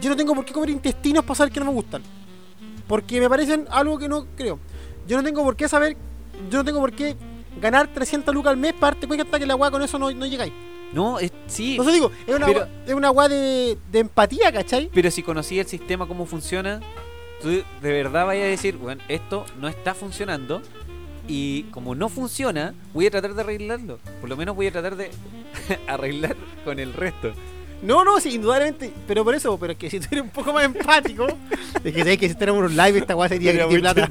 Yo 0.00 0.10
no 0.10 0.16
tengo 0.16 0.34
por 0.34 0.44
qué 0.44 0.52
comer 0.52 0.70
intestinos 0.70 1.24
para 1.24 1.34
saber 1.36 1.52
que 1.52 1.60
no 1.60 1.66
me 1.66 1.72
gustan. 1.72 2.02
Porque 2.86 3.20
me 3.20 3.28
parecen 3.28 3.66
algo 3.70 3.98
que 3.98 4.08
no 4.08 4.26
creo. 4.36 4.58
Yo 5.06 5.16
no 5.16 5.22
tengo 5.22 5.42
por 5.42 5.56
qué 5.56 5.68
saber. 5.68 5.96
Yo 6.50 6.58
no 6.58 6.64
tengo 6.64 6.80
por 6.80 6.92
qué 6.92 7.16
ganar 7.60 7.88
300 7.88 8.34
lucas 8.34 8.50
al 8.52 8.56
mes 8.56 8.72
para 8.74 8.92
darte 8.92 9.06
cuenta 9.06 9.38
que 9.38 9.46
la 9.46 9.56
weá 9.56 9.70
con 9.70 9.82
eso 9.82 9.98
no, 9.98 10.10
no 10.10 10.26
llegáis. 10.26 10.52
No, 10.92 11.18
es- 11.18 11.32
sí, 11.48 11.72
Entonces 11.72 11.94
digo, 11.94 12.10
es 12.26 12.34
una, 12.34 12.46
Pero- 12.46 12.66
es 12.86 12.94
una 12.94 13.10
weá 13.10 13.28
de, 13.28 13.76
de 13.90 13.98
empatía, 13.98 14.50
¿cachai? 14.52 14.88
pero 14.94 15.10
si 15.10 15.22
conocí 15.22 15.58
el 15.58 15.66
sistema 15.66 16.06
cómo 16.06 16.24
funciona, 16.24 16.80
tú 17.42 17.48
de 17.48 17.64
verdad 17.82 18.24
vayas 18.24 18.44
a 18.44 18.48
decir, 18.48 18.78
bueno, 18.78 19.02
esto 19.08 19.44
no 19.60 19.68
está 19.68 19.92
funcionando 19.94 20.62
y 21.28 21.64
como 21.64 21.94
no 21.94 22.08
funciona, 22.08 22.74
voy 22.94 23.06
a 23.06 23.10
tratar 23.10 23.34
de 23.34 23.42
arreglarlo. 23.42 23.98
Por 24.20 24.30
lo 24.30 24.36
menos 24.36 24.56
voy 24.56 24.66
a 24.66 24.72
tratar 24.72 24.96
de 24.96 25.10
arreglar 25.86 26.36
con 26.64 26.78
el 26.78 26.94
resto. 26.94 27.32
No, 27.82 28.02
no, 28.04 28.18
sí, 28.18 28.34
indudablemente. 28.34 28.92
Pero 29.06 29.24
por 29.24 29.34
eso, 29.34 29.56
pero 29.58 29.72
es 29.72 29.78
que 29.78 29.88
si 29.88 30.00
tú 30.00 30.08
eres 30.10 30.24
un 30.24 30.30
poco 30.30 30.52
más 30.52 30.64
empático, 30.64 31.26
es 31.84 31.94
que 31.94 32.00
sabes 32.00 32.18
que 32.18 32.28
si 32.28 32.34
tenemos 32.34 32.68
un 32.68 32.76
live, 32.76 32.98
esta 32.98 33.14
weá 33.14 33.28
sería 33.28 33.68
que 33.68 33.78
plata. 33.78 34.10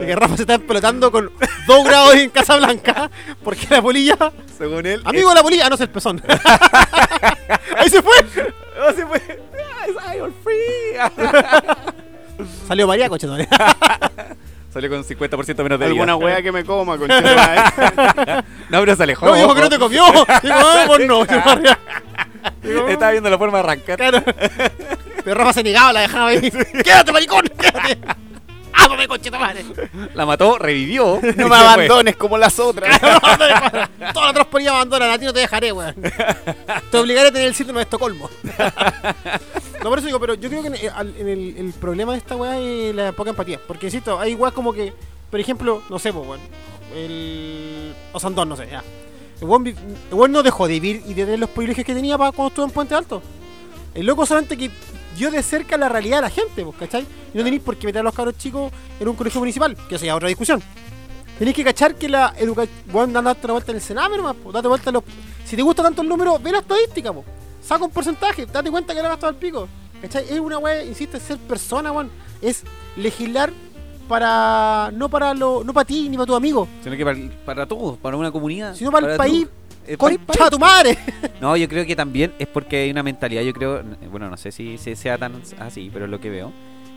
De 0.00 0.06
que 0.06 0.14
Rafa 0.14 0.36
se 0.36 0.42
está 0.42 0.56
explotando 0.56 1.10
con 1.10 1.30
2 1.66 1.84
grados 1.84 2.14
en 2.16 2.28
Casablanca 2.30 3.10
porque 3.42 3.66
la 3.70 3.80
polilla. 3.80 4.16
Según 4.58 4.84
él, 4.84 5.00
Amigo 5.04 5.30
de 5.30 5.34
la 5.36 5.42
polilla, 5.42 5.66
ah, 5.66 5.68
no 5.70 5.76
es 5.76 5.80
el 5.80 5.88
pezón. 5.88 6.20
Ahí 7.76 7.88
se 7.88 8.02
fue. 8.02 8.16
Oh, 8.78 8.92
se 8.92 9.06
fue. 9.06 9.40
Ah, 10.00 10.14
Iron 10.14 10.34
Free. 10.44 10.98
Salió 12.68 12.86
María, 12.86 13.08
coche. 13.08 13.26
Salió 14.72 14.90
con 14.90 15.02
50% 15.02 15.62
menos 15.62 15.78
de 15.78 15.86
alguna 15.86 16.14
vida. 16.16 16.26
wea 16.26 16.42
que 16.42 16.52
me 16.52 16.64
coma, 16.64 16.98
con 16.98 17.08
No, 18.68 18.80
pero 18.80 18.96
se 18.96 19.02
alejó. 19.02 19.26
No, 19.26 19.34
dijo 19.34 19.54
que 19.54 19.60
no 19.62 19.68
te 19.70 19.78
comió. 19.78 20.04
Digo, 20.42 20.54
ah, 20.54 20.84
pues 20.86 21.06
no. 21.06 21.22
Estaba 22.88 23.12
viendo 23.12 23.30
la 23.30 23.38
forma 23.38 23.58
de 23.58 23.64
arrancar. 23.64 23.96
Claro. 23.96 24.22
Pero 25.24 25.40
Rafa 25.40 25.52
se 25.52 25.62
negaba, 25.62 25.92
la 25.92 26.00
dejaba 26.00 26.28
ahí. 26.28 26.50
¡Quédate, 26.82 27.12
maricón! 27.12 27.44
¡Quédate! 27.58 27.98
¡Ámame, 28.72 29.08
conchita 29.08 29.38
madre! 29.38 29.64
La 30.14 30.24
mató, 30.24 30.56
revivió. 30.58 31.20
No 31.36 31.48
me 31.48 31.56
abandones 31.56 32.16
como 32.16 32.38
las 32.38 32.58
otras. 32.58 32.98
Todas 33.00 33.38
las 34.14 34.32
trasponías 34.32 34.72
abandonan, 34.72 35.10
a 35.10 35.18
ti 35.18 35.24
no 35.24 35.32
te 35.32 35.40
dejaré, 35.40 35.72
weón. 35.72 35.94
Te 36.90 36.96
obligaré 36.96 37.28
a 37.28 37.32
tener 37.32 37.48
el 37.48 37.54
síndrome 37.54 37.80
de 37.80 37.84
Estocolmo. 37.84 38.30
No, 39.82 39.90
por 39.90 39.98
eso 39.98 40.06
digo, 40.06 40.18
pero 40.20 40.34
yo 40.34 40.48
creo 40.48 40.62
que 40.62 40.68
en, 40.68 41.28
el- 41.28 41.72
problema 41.80 42.12
de 42.12 42.18
esta 42.18 42.36
weá 42.36 42.58
es 42.58 42.94
la 42.94 43.12
poca 43.12 43.30
empatía. 43.30 43.60
Porque, 43.66 43.86
insisto, 43.86 44.18
hay 44.18 44.34
weas 44.34 44.52
como 44.52 44.72
que, 44.72 44.92
por 45.30 45.38
ejemplo, 45.38 45.82
no 45.88 45.98
sé, 45.98 46.12
pues, 46.12 46.26
weón. 46.26 46.40
El. 46.94 47.94
Osandón, 48.12 48.48
no 48.48 48.56
sé, 48.56 48.68
ya. 48.70 48.82
El 49.40 49.46
weón, 49.46 50.32
no 50.32 50.42
dejó 50.42 50.66
de 50.66 50.74
vivir 50.74 51.02
y 51.06 51.14
de 51.14 51.24
tener 51.24 51.38
los 51.38 51.50
privilegios 51.50 51.86
que 51.86 51.94
tenía 51.94 52.16
cuando 52.16 52.48
estuvo 52.48 52.64
en 52.64 52.72
Puente 52.72 52.94
Alto. 52.94 53.22
El 53.94 54.06
loco 54.06 54.26
solamente 54.26 54.56
que 54.56 54.70
vio 55.16 55.30
de 55.30 55.42
cerca 55.42 55.76
la 55.76 55.88
realidad 55.88 56.18
de 56.18 56.22
la 56.22 56.30
gente, 56.30 56.64
pues, 56.64 56.76
¿cachai? 56.76 57.06
Y 57.32 57.38
no 57.38 57.44
tenéis 57.44 57.62
por 57.62 57.76
qué 57.76 57.86
meter 57.86 58.00
a 58.00 58.04
los 58.04 58.14
cabros 58.14 58.36
chicos 58.36 58.72
en 58.98 59.08
un 59.08 59.14
colegio 59.14 59.40
municipal, 59.40 59.76
que 59.88 59.94
es 59.94 60.02
otra 60.02 60.28
discusión. 60.28 60.62
Tenéis 61.38 61.56
que 61.56 61.62
cachar 61.64 61.94
que 61.94 62.08
la 62.08 62.34
educación. 62.36 62.76
Bueno, 62.86 63.22
date 63.22 63.46
una 63.46 63.52
vuelta 63.52 63.70
en 63.72 63.78
el 63.78 64.16
nomás, 64.16 64.34
po. 64.34 64.50
date 64.50 64.66
vuelta 64.66 64.90
en 64.90 64.94
los. 64.94 65.04
Si 65.44 65.54
te 65.54 65.62
gusta 65.62 65.84
tanto 65.84 66.02
el 66.02 66.08
número, 66.08 66.38
ve 66.40 66.50
la 66.50 66.58
estadística, 66.58 67.12
po. 67.12 67.24
Saca 67.68 67.84
un 67.84 67.90
porcentaje, 67.90 68.46
date 68.46 68.70
cuenta 68.70 68.94
que 68.94 69.00
has 69.00 69.06
gastado 69.08 69.28
al 69.28 69.36
pico. 69.36 69.68
¿Cachai? 70.00 70.24
Es 70.30 70.40
una 70.40 70.56
wea, 70.58 70.84
insisto, 70.84 71.18
es 71.18 71.22
ser 71.22 71.36
persona, 71.38 71.92
weón. 71.92 72.10
Es 72.40 72.62
legislar 72.96 73.52
para. 74.08 74.90
No 74.94 75.08
para 75.08 75.34
lo, 75.34 75.62
no 75.64 75.72
para 75.74 75.84
ti 75.84 76.08
ni 76.08 76.16
para 76.16 76.26
tu 76.26 76.34
amigo, 76.34 76.66
Sino 76.82 76.96
que 76.96 77.04
para, 77.04 77.18
para 77.44 77.66
todos, 77.66 77.98
para 77.98 78.16
una 78.16 78.30
comunidad. 78.30 78.74
sino 78.74 78.90
para, 78.90 79.12
el 79.12 79.16
país. 79.18 79.46
Eh, 79.86 79.96
para 79.98 80.12
el 80.14 80.20
¡Concha 80.20 80.50
tu 80.50 80.58
madre! 80.58 80.96
No, 81.40 81.56
yo 81.56 81.68
creo 81.68 81.86
que 81.86 81.94
también 81.94 82.32
es 82.38 82.48
porque 82.48 82.76
hay 82.84 82.90
una 82.90 83.02
mentalidad, 83.04 83.42
yo 83.42 83.52
creo, 83.52 83.80
bueno, 84.10 84.28
no 84.28 84.36
sé 84.36 84.50
si 84.50 84.76
se- 84.76 84.96
sea 84.96 85.16
tan 85.18 85.40
así, 85.60 85.88
pero 85.92 86.06
es 86.06 86.10
lo 86.10 86.20
que 86.20 86.30
veo, 86.30 86.52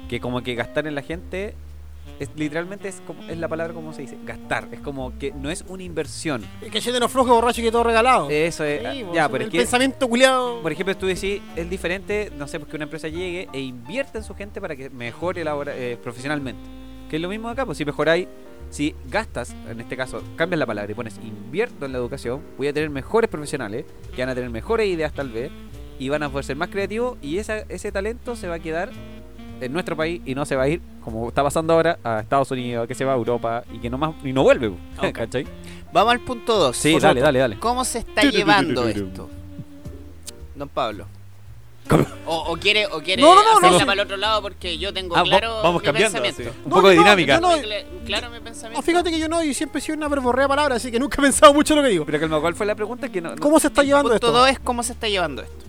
que 0.10 0.20
como 0.20 0.42
que 0.42 0.56
gastar 0.56 0.88
en 0.88 0.96
la 0.96 1.04
gente 1.04 1.54
es 2.20 2.30
literalmente 2.36 2.88
es 2.88 3.02
como 3.08 3.24
es 3.28 3.38
la 3.38 3.48
palabra 3.48 3.74
como 3.74 3.94
se 3.94 4.02
dice, 4.04 4.18
gastar, 4.26 4.68
es 4.72 4.80
como 4.80 5.18
que 5.18 5.32
no 5.32 5.50
es 5.50 5.64
una 5.68 5.84
inversión. 5.84 6.44
que 6.72 6.80
yo 6.80 6.94
de 6.94 7.00
los 7.00 7.12
flojos 7.12 7.32
borracho 7.34 7.62
y 7.62 7.64
que 7.66 7.72
todo 7.72 7.84
regalado. 7.84 8.30
Eso 8.30 8.64
es, 8.64 8.82
Sí, 8.94 9.04
po, 9.04 9.14
ya, 9.14 9.26
el 9.26 9.32
pero 9.32 9.44
es 9.46 9.50
que 9.50 9.58
pensamiento 9.58 10.08
culiado. 10.08 10.62
por 10.62 10.72
ejemplo, 10.72 10.96
tú 10.98 11.08
decís, 11.08 11.42
es 11.56 11.70
diferente, 11.70 12.32
no 12.38 12.48
sé, 12.48 12.60
porque 12.60 12.76
una 12.76 12.84
empresa 12.86 13.08
llegue 13.08 13.48
e 13.54 13.60
invierte 13.60 14.20
en 14.20 14.24
su 14.24 14.36
gente 14.36 14.62
para 14.62 14.76
que 14.76 14.90
mejore 14.90 15.44
labora- 15.44 15.74
eh, 15.76 15.98
profesionalmente. 16.02 16.62
Que 17.10 17.16
es 17.18 17.22
lo 17.22 17.28
mismo 17.30 17.50
acá, 17.50 17.66
pues 17.66 17.78
si 17.78 17.86
mejoráis, 17.86 18.28
si 18.70 18.96
gastas, 19.10 19.54
en 19.70 19.82
este 19.82 19.98
caso, 19.98 20.24
cambias 20.38 20.60
la 20.60 20.66
palabra 20.66 20.92
y 20.92 20.96
pones 20.96 21.18
invierto 21.24 21.86
en 21.86 21.92
la 21.92 21.98
educación, 21.98 22.42
voy 22.58 22.68
a 22.68 22.74
tener 22.74 22.90
mejores 22.90 23.30
profesionales, 23.30 23.86
que 24.16 24.22
van 24.22 24.30
a 24.30 24.36
tener 24.36 24.50
mejores 24.50 24.88
ideas 24.88 25.12
tal 25.12 25.30
vez, 25.30 25.52
y 26.00 26.08
van 26.10 26.24
a 26.24 26.30
poder 26.30 26.46
ser 26.46 26.56
más 26.56 26.70
creativos, 26.70 27.18
y 27.22 27.38
esa, 27.38 27.60
ese 27.68 27.92
talento 27.92 28.36
se 28.36 28.48
va 28.48 28.56
a 28.56 28.60
quedar 28.60 28.92
en 29.62 29.72
nuestro 29.74 29.96
país 29.96 30.22
y 30.26 30.36
no 30.36 30.46
se 30.46 30.56
va 30.56 30.64
a 30.64 30.68
ir, 30.68 30.82
como 31.04 31.30
está 31.30 31.44
pasando 31.44 31.74
ahora, 31.74 31.98
a 32.04 32.20
Estados 32.22 32.52
Unidos, 32.52 32.88
que 32.88 32.96
se 32.96 33.06
va 33.06 33.14
a 33.14 33.16
Europa 33.16 33.64
y 33.74 33.80
que 33.80 33.90
no 33.90 33.98
más, 33.98 34.12
y 34.24 34.34
no 34.34 34.44
vuelve. 34.44 34.72
¿cachai? 35.14 35.46
Vamos 35.94 36.14
al 36.14 36.20
punto 36.22 36.58
2. 36.58 36.76
Sí, 36.76 37.00
dale, 37.00 37.22
dale, 37.22 37.40
dale. 37.40 37.60
¿Cómo 37.60 37.84
se 37.86 38.00
está 38.00 38.24
llevando 38.24 38.88
esto? 38.88 39.30
Don 40.56 40.70
Pablo. 40.70 41.06
O, 42.26 42.54
o 42.54 42.58
quiere, 42.58 42.86
o 42.88 43.02
quiere 43.02 43.22
No, 43.22 43.36
no, 43.36 43.44
no, 43.44 43.50
hacerla 43.52 43.70
no, 43.72 43.80
sí. 43.80 43.86
para 43.86 43.94
el 43.94 44.00
otro 44.06 44.16
lado 44.16 44.42
porque 44.42 44.78
yo 44.78 44.94
tengo 44.94 45.18
Ah, 45.18 45.24
claro 45.24 45.62
vamos 45.62 45.82
mi 45.82 45.86
cambiando, 45.86 46.22
pensamiento. 46.22 46.54
sí. 46.54 46.60
un 46.64 46.70
No, 46.70 46.76
poco 46.76 46.88
de 46.90 46.96
yo 46.96 47.02
no, 47.02 47.16
dinámica. 47.16 47.40
yo 47.42 48.06
claro 48.06 48.30
mi 48.30 48.40
pensamiento. 48.40 48.80
No, 48.80 48.86
fíjate 48.86 49.10
que 49.12 49.20
yo 49.20 49.28
no, 49.28 49.44
y 49.44 49.54
siempre 49.54 49.80
he 49.80 49.82
sido 49.82 49.98
una 49.98 50.08
verborrea 50.08 50.48
palabra, 50.48 50.76
así 50.76 50.90
que 50.92 51.00
nunca 51.00 51.18
he 51.20 51.24
pensado 51.24 51.54
mucho 51.54 51.74
en 51.74 51.78
lo 51.80 51.84
que 51.84 51.90
digo. 51.90 52.06
Pero 52.06 52.20
calma, 52.20 52.40
¿cuál 52.40 52.56
fue 52.56 52.66
la 52.66 52.76
pregunta? 52.76 53.10
Que 53.10 53.20
no, 53.20 53.32
no- 53.36 53.42
¿Cómo 53.42 53.60
se 53.60 53.68
está 53.68 53.84
llevando 53.84 54.10
punto 54.12 54.28
esto? 54.28 54.32
2 54.40 54.50
es 54.52 54.60
cómo 54.60 54.84
se 54.84 54.94
está 54.94 55.10
llevando 55.10 55.42
esto. 55.42 55.66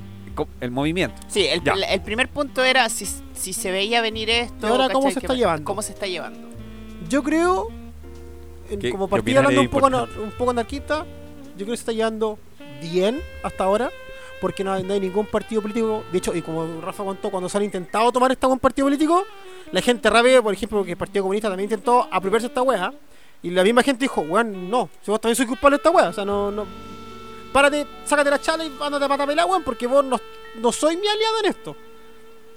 El 0.60 0.70
movimiento. 0.70 1.16
Sí, 1.28 1.46
el, 1.46 1.62
Ya. 1.62 1.72
el 1.74 2.00
primer 2.02 2.28
punto 2.28 2.62
era 2.64 2.88
si, 2.88 3.06
si 3.34 3.52
se 3.52 3.70
veía 3.70 4.00
venir 4.00 4.30
esto. 4.30 4.66
¿Y 4.66 4.70
ahora 4.70 4.88
cómo 4.90 5.08
se 5.10 5.14
¿Qué 5.20 5.26
está 5.26 5.34
llevando? 5.34 5.64
¿Cómo 5.64 5.82
se 5.82 5.92
está 5.92 6.06
llevando? 6.06 6.48
Yo 7.08 7.22
creo, 7.22 7.68
en- 8.70 8.78
¿Qué- 8.80 8.90
como 8.90 9.08
partida 9.08 9.38
hablando 9.40 9.60
un 9.60 9.68
poco, 9.68 9.86
un 9.86 10.30
poco 10.38 10.50
anarquista, 10.50 11.04
yo 11.56 11.64
creo 11.64 11.68
que 11.68 11.76
se 11.76 11.82
está 11.82 11.92
llevando 11.92 12.38
bien 12.80 13.20
hasta 13.42 13.64
ahora, 13.64 13.90
porque 14.40 14.64
no 14.64 14.72
hay, 14.72 14.82
no 14.82 14.94
hay 14.94 15.00
ningún 15.00 15.26
partido 15.26 15.62
político. 15.62 16.02
De 16.10 16.18
hecho, 16.18 16.34
y 16.34 16.42
como 16.42 16.80
Rafa 16.80 17.04
contó, 17.04 17.30
cuando 17.30 17.48
se 17.48 17.56
han 17.58 17.64
intentado 17.64 18.10
tomar 18.10 18.32
esta 18.32 18.46
buen 18.46 18.58
partido 18.58 18.86
político, 18.86 19.24
la 19.70 19.80
gente 19.80 20.10
rabia, 20.10 20.42
por 20.42 20.52
ejemplo, 20.52 20.84
que 20.84 20.90
el 20.92 20.96
Partido 20.96 21.22
Comunista 21.22 21.48
también 21.48 21.66
intentó 21.66 22.08
apropiarse 22.10 22.48
de 22.48 22.52
esta 22.52 22.62
wea, 22.62 22.92
y 23.42 23.50
la 23.50 23.62
misma 23.64 23.82
gente 23.82 24.04
dijo, 24.04 24.20
weón, 24.22 24.68
no, 24.70 24.88
si 25.02 25.10
vos 25.10 25.20
también 25.20 25.36
sois 25.36 25.48
culpable 25.48 25.76
de 25.76 25.78
esta 25.78 25.90
wea, 25.90 26.08
o 26.08 26.12
sea, 26.12 26.24
no, 26.24 26.50
no. 26.50 26.66
Párate, 27.52 27.86
sácate 28.06 28.30
la 28.30 28.40
chala 28.40 28.64
y 28.64 28.72
ándate 28.80 29.04
a 29.04 29.08
patapelá, 29.08 29.46
weón, 29.46 29.62
porque 29.62 29.86
vos 29.86 30.04
no, 30.04 30.18
no 30.56 30.72
sois 30.72 30.98
mi 30.98 31.06
aliado 31.06 31.40
en 31.40 31.46
esto. 31.46 31.76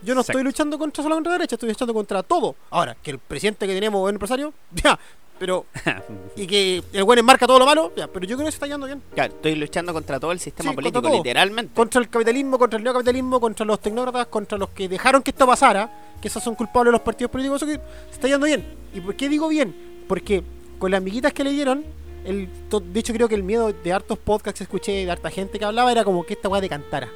Yo 0.02 0.14
no 0.14 0.22
Exacto. 0.22 0.40
estoy 0.40 0.44
luchando 0.44 0.78
contra 0.78 1.04
solo 1.04 1.16
contra 1.16 1.32
la 1.32 1.38
derecha, 1.40 1.56
estoy 1.56 1.70
luchando 1.70 1.94
contra 1.94 2.24
todo. 2.24 2.56
Ahora, 2.70 2.96
que 3.02 3.12
el 3.12 3.20
presidente 3.20 3.66
que 3.68 3.74
tenemos 3.74 4.00
es 4.00 4.04
un 4.04 4.16
empresario, 4.16 4.54
ya, 4.72 4.98
pero. 5.40 5.66
y 6.36 6.48
que 6.48 6.84
el 6.94 7.04
buen 7.04 7.20
enmarca 7.20 7.46
todo 7.48 7.60
lo 7.60 7.66
malo, 7.66 7.92
ya, 7.96 8.08
pero 8.08 8.26
yo 8.26 8.38
creo 8.38 8.46
que 8.46 8.52
se 8.52 8.56
está 8.58 8.68
yendo 8.68 8.86
bien. 8.86 9.02
Claro, 9.14 9.34
estoy 9.34 9.56
luchando 9.56 9.94
contra 9.94 10.20
todo 10.20 10.32
el 10.32 10.40
sistema 10.40 10.70
Sí, 10.70 10.76
político, 10.76 11.10
literalmente. 11.10 11.74
Contra 11.74 12.00
el 12.00 12.10
capitalismo, 12.10 12.58
contra 12.60 12.78
el 12.78 12.84
neocapitalismo, 12.84 13.42
contra 13.42 13.66
los 13.66 13.80
tecnócratas, 13.82 14.28
contra 14.28 14.58
los 14.58 14.70
que 14.70 14.88
dejaron 14.88 15.22
que 15.24 15.32
esto 15.32 15.46
pasara, 15.46 15.90
que 16.22 16.28
esos 16.28 16.42
son 16.44 16.56
culpables 16.56 16.90
de 16.90 16.94
los 16.94 17.02
partidos 17.02 17.32
políticos, 17.32 17.62
eso 17.62 17.66
que 17.72 17.80
se 18.10 18.14
está 18.14 18.28
yendo 18.28 18.46
bien. 18.46 18.64
¿Y 18.94 19.02
por 19.02 19.16
qué 19.16 19.28
digo 19.28 19.48
bien? 19.50 20.04
Porque 20.08 20.44
con 20.78 20.92
las 20.92 21.00
amiguitas 21.00 21.34
que 21.34 21.44
le 21.44 21.50
dieron, 21.52 21.84
el, 22.26 22.50
to- 22.70 22.80
de 22.80 23.00
hecho 23.00 23.14
creo 23.14 23.28
que 23.28 23.36
el 23.36 23.44
miedo 23.44 23.72
de 23.72 23.94
hartos 23.94 24.18
podcasts 24.18 24.58
que 24.60 24.64
escuché, 24.64 25.06
de 25.06 25.12
harta 25.12 25.30
gente 25.30 25.58
que 25.60 25.66
hablaba, 25.66 25.92
era 25.92 26.04
como 26.04 26.26
que 26.26 26.34
esta 26.34 26.50
weá 26.50 26.62
decantara. 26.62 27.10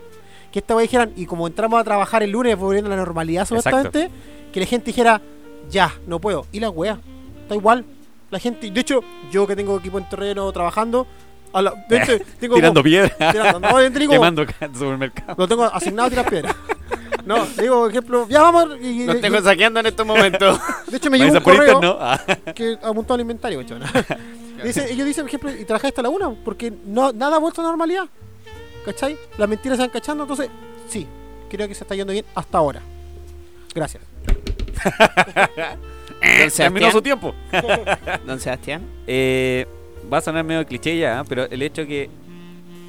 Que 0.51 0.59
esta 0.59 0.75
weá 0.75 0.81
dijeran, 0.83 1.11
y 1.15 1.25
como 1.25 1.45
entramos 1.47 1.79
a 1.79 1.83
trabajar 1.83 2.23
el 2.23 2.31
lunes 2.31 2.57
volviendo 2.57 2.87
a 2.91 2.95
la 2.95 2.97
normalidad 3.03 3.45
supuestamente, 3.47 4.09
que 4.51 4.59
la 4.59 4.65
gente 4.65 4.87
dijera, 4.87 5.21
ya, 5.69 5.93
no 6.07 6.19
puedo. 6.19 6.45
Y 6.51 6.59
la 6.59 6.69
weá, 6.69 6.99
está 7.43 7.55
igual. 7.55 7.85
La 8.31 8.39
gente, 8.39 8.69
de 8.71 8.79
hecho, 8.79 9.01
yo 9.31 9.45
que 9.47 9.55
tengo 9.55 9.77
equipo 9.77 9.97
en 9.97 10.07
terreno 10.09 10.51
trabajando, 10.51 11.05
a 11.53 11.61
la, 11.63 11.73
de 11.89 11.97
hecho, 11.97 12.13
tengo 12.39 12.55
Tirando 12.55 12.79
como- 12.81 12.83
piedra, 12.83 13.31
tirando, 13.31 13.59
no, 13.59 13.99
quemando 14.09 14.45
ca- 14.45 14.69
supermercado. 14.73 15.35
lo 15.37 15.47
tengo 15.47 15.65
asignado 15.65 16.07
a 16.07 16.09
tirar 16.09 16.29
piedras. 16.29 16.55
No, 17.25 17.45
digo, 17.59 17.81
por 17.81 17.89
ejemplo, 17.91 18.27
ya 18.29 18.41
vamos. 18.41 18.77
Y, 18.81 19.05
Los 19.05 19.17
y- 19.17 19.21
tengo 19.21 19.39
saqueando 19.41 19.79
en 19.81 19.85
estos 19.87 20.05
momentos. 20.05 20.59
de 20.87 20.97
hecho, 20.97 21.09
me 21.11 21.19
¿Vais 21.19 21.31
llegó 21.31 21.35
a 21.35 21.39
un 21.39 21.43
correo 21.43 21.73
interno? 21.73 21.97
Ah. 21.99 22.19
que 22.55 22.77
apuntó 22.81 23.13
al 23.13 23.21
inventario, 23.21 23.61
chona. 23.63 23.91
Dice, 24.63 24.91
ellos 24.91 25.05
dicen, 25.05 25.23
por 25.25 25.29
ejemplo, 25.29 25.51
y 25.51 25.65
trabajaste 25.65 25.87
hasta 25.89 26.01
la 26.01 26.09
una, 26.09 26.29
porque 26.31 26.71
no, 26.85 27.11
nada 27.13 27.37
ha 27.37 27.39
vuelto 27.39 27.61
a 27.61 27.65
normalidad. 27.65 28.05
¿Cachai? 28.85 29.17
Las 29.37 29.47
mentiras 29.49 29.77
se 29.77 29.83
van 29.83 29.89
cachando, 29.91 30.23
entonces, 30.23 30.49
sí, 30.87 31.05
creo 31.49 31.67
que 31.67 31.75
se 31.75 31.83
está 31.83 31.95
yendo 31.95 32.13
bien 32.13 32.25
hasta 32.35 32.57
ahora. 32.57 32.81
Gracias. 33.75 34.03
Don 36.21 36.49
Terminó 36.51 36.91
su 36.91 36.99
Sebastián. 36.99 37.03
tiempo. 37.03 37.33
Don 38.25 38.39
Sebastián. 38.39 38.81
Eh, 39.07 39.65
va 40.11 40.17
a 40.17 40.21
sonar 40.21 40.43
medio 40.43 40.65
cliché 40.65 40.97
ya, 40.97 41.21
¿eh? 41.21 41.23
pero 41.27 41.45
el 41.45 41.61
hecho 41.61 41.85
que 41.85 42.09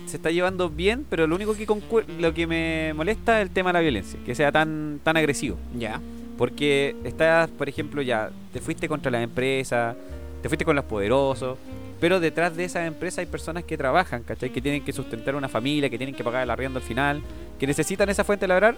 se 0.07 0.17
está 0.17 0.31
llevando 0.31 0.69
bien, 0.69 1.07
pero 1.09 1.27
lo 1.27 1.37
único 1.37 1.55
que 1.55 1.67
concu- 1.67 2.05
lo 2.19 2.35
que 2.35 2.47
me 2.47 2.93
molesta 2.95 3.41
es 3.41 3.47
el 3.49 3.53
tema 3.55 3.71
de 3.71 3.75
la 3.75 3.81
violencia, 3.81 4.19
que 4.25 4.35
sea 4.35 4.51
tan 4.51 5.01
tan 5.05 5.17
agresivo. 5.17 5.57
Ya. 5.77 6.01
Porque 6.37 6.97
estás, 7.05 7.51
por 7.51 7.69
ejemplo, 7.69 8.01
ya 8.03 8.31
te 8.53 8.61
fuiste 8.61 8.89
contra 8.89 9.11
las 9.11 9.23
empresas, 9.23 9.95
te 10.43 10.49
fuiste 10.49 10.65
con 10.65 10.77
los 10.77 10.85
poderosos, 10.85 11.59
pero 12.01 12.19
detrás 12.21 12.57
de 12.57 12.65
esas 12.65 12.87
empresas 12.87 13.19
hay 13.19 13.27
personas 13.27 13.65
que 13.65 13.77
trabajan, 13.77 14.23
¿cachai? 14.23 14.51
Que 14.51 14.61
tienen 14.63 14.85
que 14.85 14.93
sustentar 14.93 15.35
una 15.35 15.49
familia, 15.49 15.91
que 15.91 15.99
tienen 15.99 16.15
que 16.15 16.25
pagar 16.25 16.43
el 16.43 16.51
arriendo 16.51 16.79
al 16.79 16.85
final, 16.85 17.23
que 17.59 17.67
necesitan 17.67 18.09
esa 18.09 18.25
fuente 18.25 18.45
de 18.45 18.49
labrar, 18.49 18.77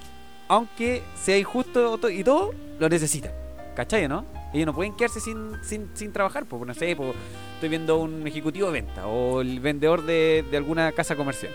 aunque 0.49 1.03
sea 1.17 1.39
injusto 1.39 1.99
to- 1.99 2.11
y 2.11 2.25
todo, 2.25 2.53
lo 2.81 2.89
necesitan, 2.89 3.31
¿cachai? 3.77 4.09
¿No? 4.09 4.25
Ellos 4.53 4.67
no 4.67 4.75
pueden 4.75 4.95
quedarse 4.97 5.21
sin, 5.21 5.53
sin, 5.63 5.89
sin 5.95 6.13
trabajar, 6.13 6.45
pues 6.47 6.67
no 6.67 6.75
sé, 6.75 6.95
pues, 6.97 7.15
estoy 7.55 7.69
viendo 7.69 7.99
un 7.99 8.27
ejecutivo 8.27 8.67
de 8.67 8.73
venta 8.73 9.07
o 9.07 9.41
el 9.41 9.61
vendedor 9.61 10.05
de, 10.05 10.45
de 10.51 10.57
alguna 10.57 10.91
casa 10.93 11.17
comercial. 11.17 11.53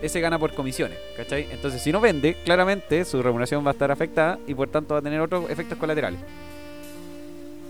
Ese 0.00 0.20
gana 0.20 0.38
por 0.38 0.54
comisiones, 0.54 0.96
¿cachai? 1.16 1.48
Entonces, 1.50 1.82
si 1.82 1.92
no 1.92 2.00
vende, 2.00 2.34
claramente 2.44 3.04
su 3.04 3.22
remuneración 3.22 3.62
va 3.66 3.70
a 3.70 3.72
estar 3.72 3.90
afectada 3.90 4.38
y 4.46 4.54
por 4.54 4.68
tanto 4.68 4.94
va 4.94 5.00
a 5.00 5.02
tener 5.02 5.20
otros 5.20 5.50
efectos 5.50 5.76
colaterales. 5.76 6.20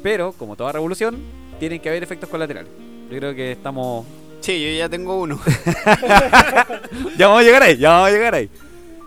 Pero, 0.03 0.33
como 0.33 0.55
toda 0.57 0.71
revolución, 0.73 1.19
tienen 1.61 1.81
que 1.81 1.89
haber 1.89 2.03
efectos 2.03 2.29
colaterales. 2.29 2.71
Yo 3.11 3.19
creo 3.19 3.35
que 3.35 3.53
estamos. 3.53 4.05
Sí, 4.41 4.61
yo 4.61 4.79
ya 4.79 4.89
tengo 4.89 5.21
uno. 5.21 5.39
ya 7.19 7.29
vamos 7.29 7.43
a 7.43 7.45
llegar 7.45 7.63
ahí, 7.63 7.77
ya 7.77 7.91
vamos 7.91 8.09
a 8.09 8.11
llegar 8.11 8.35
ahí. 8.35 8.51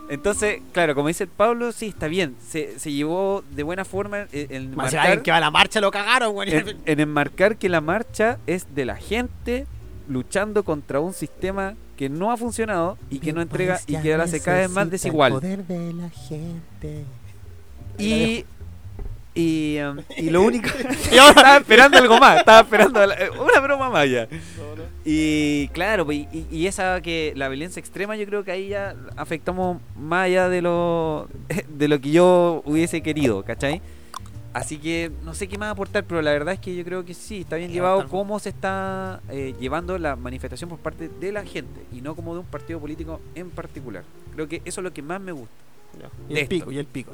Entonces, 0.08 0.60
claro, 0.72 0.94
como 0.94 1.08
dice 1.08 1.24
el 1.24 1.30
Pablo, 1.30 1.72
sí, 1.72 1.88
está 1.88 2.08
bien. 2.08 2.36
Se, 2.46 2.78
se 2.78 2.92
llevó 2.92 3.42
de 3.50 3.62
buena 3.62 3.84
forma 3.84 4.26
en, 4.32 4.54
en 4.54 4.76
Más 4.76 4.94
alguien 4.94 5.22
que 5.22 5.30
va 5.30 5.38
a 5.38 5.40
la 5.40 5.50
marcha 5.50 5.80
lo 5.80 5.90
cagaron, 5.90 6.32
güey. 6.34 6.54
en, 6.54 6.76
en 6.84 7.00
enmarcar 7.00 7.56
que 7.56 7.68
la 7.68 7.80
marcha 7.80 8.38
es 8.46 8.74
de 8.74 8.84
la 8.84 8.96
gente 8.96 9.66
luchando 10.08 10.62
contra 10.62 11.00
un 11.00 11.14
sistema 11.14 11.74
que 11.96 12.08
no 12.08 12.30
ha 12.30 12.36
funcionado 12.36 12.98
y 13.10 13.18
que 13.18 13.32
no 13.32 13.40
entrega 13.40 13.80
y 13.86 13.96
que 13.96 14.12
ahora 14.12 14.26
se 14.26 14.40
cada 14.40 14.58
vez 14.58 14.70
más 14.70 14.90
desigual. 14.90 15.32
poder 15.32 15.64
de 15.66 15.92
la 15.94 16.10
gente. 16.10 17.04
Y 17.98 18.44
Y, 19.34 19.78
um, 19.80 19.98
y 20.16 20.30
lo 20.30 20.42
único. 20.42 20.68
Y 21.12 21.18
ahora- 21.18 21.32
estaba 21.36 21.56
esperando 21.58 21.98
algo 21.98 22.18
más. 22.18 22.38
Estaba 22.38 22.60
esperando 22.60 23.04
la- 23.06 23.16
una 23.40 23.60
broma 23.60 23.90
más 23.90 24.08
ya. 24.08 24.28
Y 25.04 25.68
claro, 25.68 26.04
pues, 26.06 26.26
y, 26.32 26.46
y 26.50 26.66
esa 26.66 27.00
que 27.02 27.32
la 27.36 27.48
violencia 27.48 27.80
extrema, 27.80 28.16
yo 28.16 28.24
creo 28.26 28.44
que 28.44 28.52
ahí 28.52 28.68
ya 28.68 28.94
afectamos 29.16 29.78
más 29.96 30.26
allá 30.26 30.48
de 30.48 30.62
lo, 30.62 31.28
de 31.68 31.88
lo 31.88 32.00
que 32.00 32.10
yo 32.10 32.62
hubiese 32.64 33.02
querido, 33.02 33.42
¿cachai? 33.42 33.82
Así 34.52 34.78
que 34.78 35.10
no 35.24 35.34
sé 35.34 35.48
qué 35.48 35.58
más 35.58 35.72
aportar, 35.72 36.04
pero 36.04 36.22
la 36.22 36.30
verdad 36.30 36.54
es 36.54 36.60
que 36.60 36.76
yo 36.76 36.84
creo 36.84 37.04
que 37.04 37.12
sí, 37.12 37.40
está 37.40 37.56
bien 37.56 37.72
llevado 37.72 38.08
cómo 38.08 38.38
se 38.38 38.50
está 38.50 39.20
eh, 39.28 39.52
llevando 39.58 39.98
la 39.98 40.14
manifestación 40.14 40.70
por 40.70 40.78
parte 40.78 41.08
de 41.08 41.32
la 41.32 41.44
gente 41.44 41.80
y 41.92 42.00
no 42.00 42.14
como 42.14 42.34
de 42.34 42.38
un 42.40 42.46
partido 42.46 42.78
político 42.78 43.20
en 43.34 43.50
particular. 43.50 44.04
Creo 44.32 44.46
que 44.46 44.62
eso 44.64 44.80
es 44.80 44.84
lo 44.84 44.92
que 44.92 45.02
más 45.02 45.20
me 45.20 45.32
gusta. 45.32 45.52
Y 46.28 46.38
el 46.38 46.46
pico, 46.46 46.72
y 46.72 46.78
el 46.78 46.86
pico. 46.86 47.12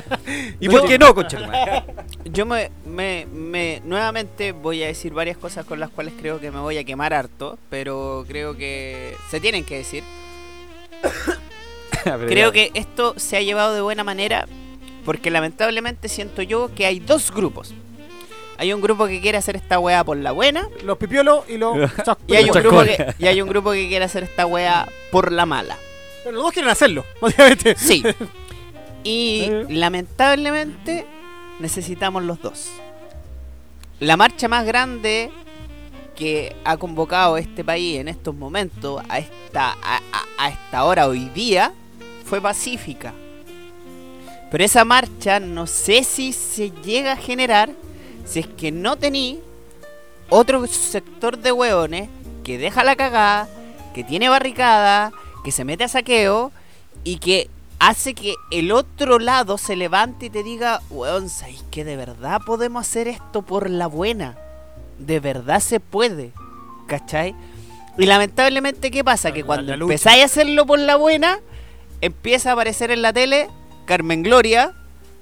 ¿Y 0.60 0.68
por 0.68 0.86
qué 0.86 0.98
no, 0.98 1.14
conchetumare? 1.14 1.84
Yo 2.24 2.44
me, 2.46 2.70
me, 2.84 3.26
me- 3.32 3.80
nuevamente 3.84 4.52
voy 4.52 4.82
a 4.82 4.86
decir 4.86 5.12
varias 5.12 5.36
cosas 5.36 5.64
con 5.64 5.80
las 5.80 5.90
cuales 5.90 6.14
creo 6.18 6.40
que 6.40 6.50
me 6.50 6.60
voy 6.60 6.76
a 6.78 6.84
quemar 6.84 7.14
harto, 7.14 7.58
pero 7.70 8.24
creo 8.28 8.56
que 8.56 9.14
se 9.30 9.40
tienen 9.40 9.64
que 9.64 9.78
decir. 9.78 10.04
Creo 12.02 12.50
que 12.50 12.70
esto 12.72 13.12
se 13.18 13.36
ha 13.36 13.42
llevado 13.42 13.74
de 13.74 13.82
buena 13.82 14.04
manera 14.04 14.46
porque 15.04 15.30
lamentablemente 15.30 16.08
siento 16.08 16.40
yo 16.40 16.70
que 16.74 16.86
hay 16.86 16.98
dos 16.98 17.30
grupos. 17.30 17.74
Hay 18.56 18.72
un 18.72 18.80
grupo 18.80 19.06
que 19.06 19.20
quiere 19.20 19.38
hacer 19.38 19.56
esta 19.56 19.78
weá 19.78 20.04
por 20.04 20.18
la 20.18 20.32
buena 20.32 20.68
Los 20.84 20.98
pipiolos 20.98 21.48
y 21.48 21.56
los 21.56 21.76
y 22.26 22.36
hay 22.36 22.44
un 22.44 22.52
grupo 22.52 22.82
que, 22.84 23.14
y 23.18 23.26
hay 23.26 23.40
un 23.40 23.48
grupo 23.48 23.72
que 23.72 23.88
quiere 23.88 24.04
hacer 24.04 24.22
esta 24.22 24.44
weá 24.44 24.86
por 25.10 25.32
la 25.32 25.46
mala. 25.46 25.76
Pero 26.22 26.34
los 26.36 26.44
dos 26.44 26.52
quieren 26.52 26.70
hacerlo, 26.70 27.04
básicamente. 27.20 27.76
Sí. 27.76 28.02
Y 29.04 29.42
Eh. 29.50 29.66
lamentablemente 29.68 31.06
necesitamos 31.58 32.22
los 32.24 32.40
dos. 32.42 32.68
La 33.98 34.16
marcha 34.16 34.48
más 34.48 34.64
grande 34.66 35.30
que 36.16 36.54
ha 36.64 36.76
convocado 36.76 37.36
este 37.38 37.64
país 37.64 37.98
en 37.98 38.08
estos 38.08 38.34
momentos, 38.34 39.02
a 39.08 39.18
esta, 39.18 39.72
a, 39.82 39.96
a- 40.12 40.26
a 40.44 40.48
esta 40.50 40.84
hora 40.84 41.06
hoy 41.06 41.28
día, 41.30 41.72
fue 42.24 42.40
pacífica. 42.40 43.12
Pero 44.50 44.64
esa 44.64 44.84
marcha 44.84 45.38
no 45.40 45.66
sé 45.66 46.02
si 46.04 46.32
se 46.32 46.70
llega 46.82 47.12
a 47.12 47.16
generar 47.16 47.70
si 48.26 48.40
es 48.40 48.46
que 48.46 48.72
no 48.72 48.96
tení 48.96 49.40
otro 50.28 50.66
sector 50.66 51.38
de 51.38 51.52
hueones 51.52 52.08
que 52.44 52.58
deja 52.58 52.84
la 52.84 52.96
cagada, 52.96 53.48
que 53.94 54.02
tiene 54.04 54.28
barricada, 54.28 55.12
que 55.44 55.52
se 55.52 55.64
mete 55.64 55.84
a 55.84 55.88
saqueo 55.88 56.52
y 57.04 57.18
que 57.18 57.48
hace 57.78 58.14
que 58.14 58.34
el 58.50 58.72
otro 58.72 59.18
lado 59.18 59.58
se 59.58 59.74
levante 59.74 60.26
y 60.26 60.30
te 60.30 60.42
diga, 60.42 60.82
weón, 60.90 61.28
¿sabéis 61.28 61.64
que 61.70 61.84
de 61.84 61.96
verdad 61.96 62.40
podemos 62.44 62.86
hacer 62.86 63.08
esto 63.08 63.42
por 63.42 63.70
la 63.70 63.86
buena? 63.86 64.36
De 64.98 65.18
verdad 65.18 65.60
se 65.60 65.80
puede, 65.80 66.32
¿cachai? 66.86 67.34
Y 67.98 68.06
lamentablemente, 68.06 68.90
¿qué 68.90 69.02
pasa? 69.02 69.32
Que 69.32 69.44
cuando 69.44 69.72
empezáis 69.72 70.22
a 70.22 70.26
hacerlo 70.26 70.66
por 70.66 70.78
la 70.78 70.96
buena, 70.96 71.40
empieza 72.00 72.50
a 72.50 72.52
aparecer 72.52 72.90
en 72.90 73.02
la 73.02 73.12
tele 73.12 73.48
Carmen 73.86 74.22
Gloria, 74.22 74.74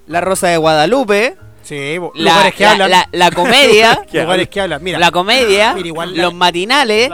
La 0.07 0.21
Rosa 0.21 0.49
de 0.49 0.57
Guadalupe, 0.59 1.37
Sí, 1.69 1.97
la, 2.15 2.33
lugares 2.33 2.55
que 2.55 2.65
la- 2.65 2.71
hablan. 2.73 2.91
la- 2.91 3.09
la 3.13 3.31
comedia, 3.31 4.03
lugares 4.13 4.49
que 4.49 4.61
hablan. 4.61 4.83
Mira, 4.83 4.99
la 4.99 5.11
comedia, 5.11 5.75
mira, 5.75 5.87
igual 5.89 6.17
la- 6.17 6.23
los 6.23 6.35
matinales, 6.35 7.11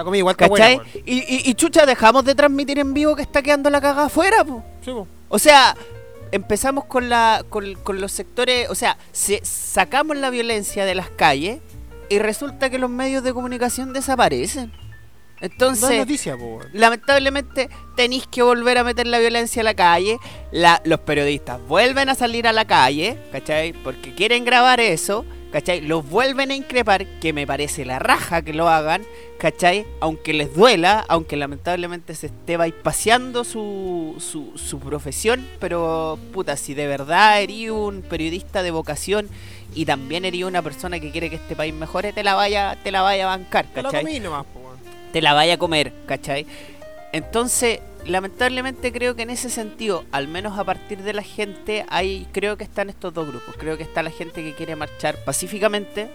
y, 1.04 1.14
y, 1.18 1.50
y 1.50 1.54
chucha, 1.54 1.86
dejamos 1.86 2.24
de 2.24 2.34
transmitir 2.34 2.78
en 2.78 2.94
vivo 2.94 3.16
que 3.16 3.22
está 3.22 3.42
quedando 3.42 3.68
la 3.70 3.80
cagada 3.80 4.06
afuera, 4.06 4.44
po. 4.44 4.62
Sí, 4.84 4.90
bo. 4.92 5.08
O 5.28 5.38
sea, 5.38 5.76
empezamos 6.30 6.84
con 6.84 7.08
la 7.08 7.44
con, 7.48 7.74
con 7.74 8.00
los 8.00 8.12
sectores, 8.12 8.68
o 8.70 8.74
sea, 8.76 8.96
se, 9.12 9.40
sacamos 9.44 10.16
la 10.16 10.30
violencia 10.30 10.84
de 10.84 10.94
las 10.94 11.08
calles 11.10 11.58
y 12.08 12.18
resulta 12.18 12.70
que 12.70 12.78
los 12.78 12.90
medios 12.90 13.24
de 13.24 13.32
comunicación 13.32 13.92
desaparecen. 13.92 14.70
Entonces, 15.44 15.98
noticia, 15.98 16.36
lamentablemente 16.72 17.68
tenéis 17.96 18.26
que 18.26 18.42
volver 18.42 18.78
a 18.78 18.84
meter 18.84 19.06
la 19.06 19.18
violencia 19.18 19.60
a 19.62 19.64
la 19.64 19.74
calle. 19.74 20.18
La- 20.52 20.80
los 20.84 21.00
periodistas 21.00 21.60
vuelven 21.68 22.08
a 22.08 22.14
salir 22.14 22.46
a 22.46 22.52
la 22.52 22.64
calle, 22.64 23.18
¿cachai? 23.32 23.72
Porque 23.72 24.14
quieren 24.14 24.44
grabar 24.44 24.80
eso, 24.80 25.24
¿cachai? 25.52 25.80
Los 25.80 26.08
vuelven 26.08 26.50
a 26.50 26.54
increpar, 26.56 27.06
que 27.20 27.32
me 27.32 27.46
parece 27.46 27.84
la 27.84 27.98
raja 27.98 28.42
que 28.42 28.52
lo 28.54 28.68
hagan, 28.68 29.02
¿cachai? 29.38 29.86
Aunque 30.00 30.32
les 30.32 30.54
duela, 30.54 31.04
aunque 31.08 31.36
lamentablemente 31.36 32.14
se 32.14 32.26
esté 32.28 32.56
bypaseando 32.56 33.44
su, 33.44 34.16
su, 34.18 34.52
su 34.56 34.78
profesión, 34.80 35.46
pero 35.60 36.18
puta, 36.32 36.56
si 36.56 36.74
de 36.74 36.86
verdad 36.86 37.40
eres 37.42 37.70
un 37.70 38.02
periodista 38.02 38.62
de 38.62 38.70
vocación 38.70 39.28
y 39.74 39.84
también 39.84 40.24
eres 40.24 40.44
una 40.44 40.62
persona 40.62 41.00
que 41.00 41.10
quiere 41.10 41.28
que 41.30 41.36
este 41.36 41.54
país 41.56 41.74
mejore, 41.74 42.12
te 42.12 42.22
la 42.24 42.34
vaya, 42.34 42.78
te 42.82 42.90
la 42.90 43.02
vaya 43.02 43.24
a 43.24 43.36
bancar, 43.36 43.66
Te 43.74 43.82
la 43.82 43.90
¿cachai? 43.90 44.20
nomás, 44.20 44.44
po. 44.46 44.60
Te 45.14 45.22
la 45.22 45.32
vaya 45.32 45.54
a 45.54 45.56
comer, 45.58 45.92
¿cachai? 46.06 46.44
Entonces, 47.12 47.78
lamentablemente 48.04 48.92
creo 48.92 49.14
que 49.14 49.22
en 49.22 49.30
ese 49.30 49.48
sentido, 49.48 50.04
al 50.10 50.26
menos 50.26 50.58
a 50.58 50.64
partir 50.64 51.02
de 51.04 51.12
la 51.12 51.22
gente, 51.22 51.86
hay, 51.88 52.26
creo 52.32 52.56
que 52.56 52.64
están 52.64 52.90
estos 52.90 53.14
dos 53.14 53.28
grupos. 53.28 53.54
Creo 53.56 53.76
que 53.76 53.84
está 53.84 54.02
la 54.02 54.10
gente 54.10 54.42
que 54.42 54.54
quiere 54.54 54.74
marchar 54.74 55.16
pacíficamente, 55.24 56.08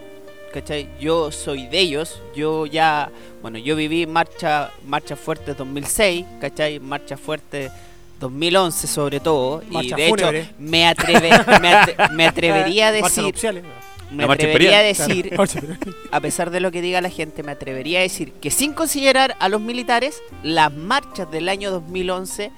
¿cachai? 0.54 0.90
Yo 1.00 1.32
soy 1.32 1.68
de 1.68 1.80
ellos, 1.80 2.22
yo 2.36 2.66
ya, 2.66 3.10
bueno, 3.42 3.58
yo 3.58 3.78
viví 3.78 4.06
marcha, 4.06 4.72
marcha 4.86 5.16
fuerte 5.16 5.54
2006, 5.54 6.26
¿cachai? 6.42 6.80
Marcha 6.82 7.16
fuerte 7.16 7.72
2011 8.20 8.86
sobre 8.88 9.22
todo, 9.22 9.64
y 9.72 9.94
de 9.94 10.10
fúnebre. 10.10 10.40
hecho 10.42 10.52
me, 10.60 10.86
atreve, 10.90 11.30
me, 11.62 11.74
atre- 11.74 12.10
me 12.12 12.26
atrevería 12.28 12.88
a 12.90 12.92
decir, 12.92 13.34
me 14.12 14.26
La 14.26 14.34
atrevería 14.34 14.80
a 14.80 14.84
decir 14.84 15.36
a 16.12 16.20
pesar 16.20 16.50
de 16.52 16.60
lo 16.60 16.72
que 16.72 16.82
diga 16.82 17.02
la 17.02 17.10
gente, 17.10 17.44
me 17.44 17.52
atrevería 17.52 18.00
a 18.00 18.02
decir 18.02 18.34
que 18.34 18.52
sin 18.52 18.74
considerar 18.74 19.36
a 19.40 19.50
los 19.50 19.62
militares, 19.62 20.22
las 20.44 20.74
marchas 20.74 21.30
del 21.32 21.50
año 21.50 21.72
2011 21.72 22.52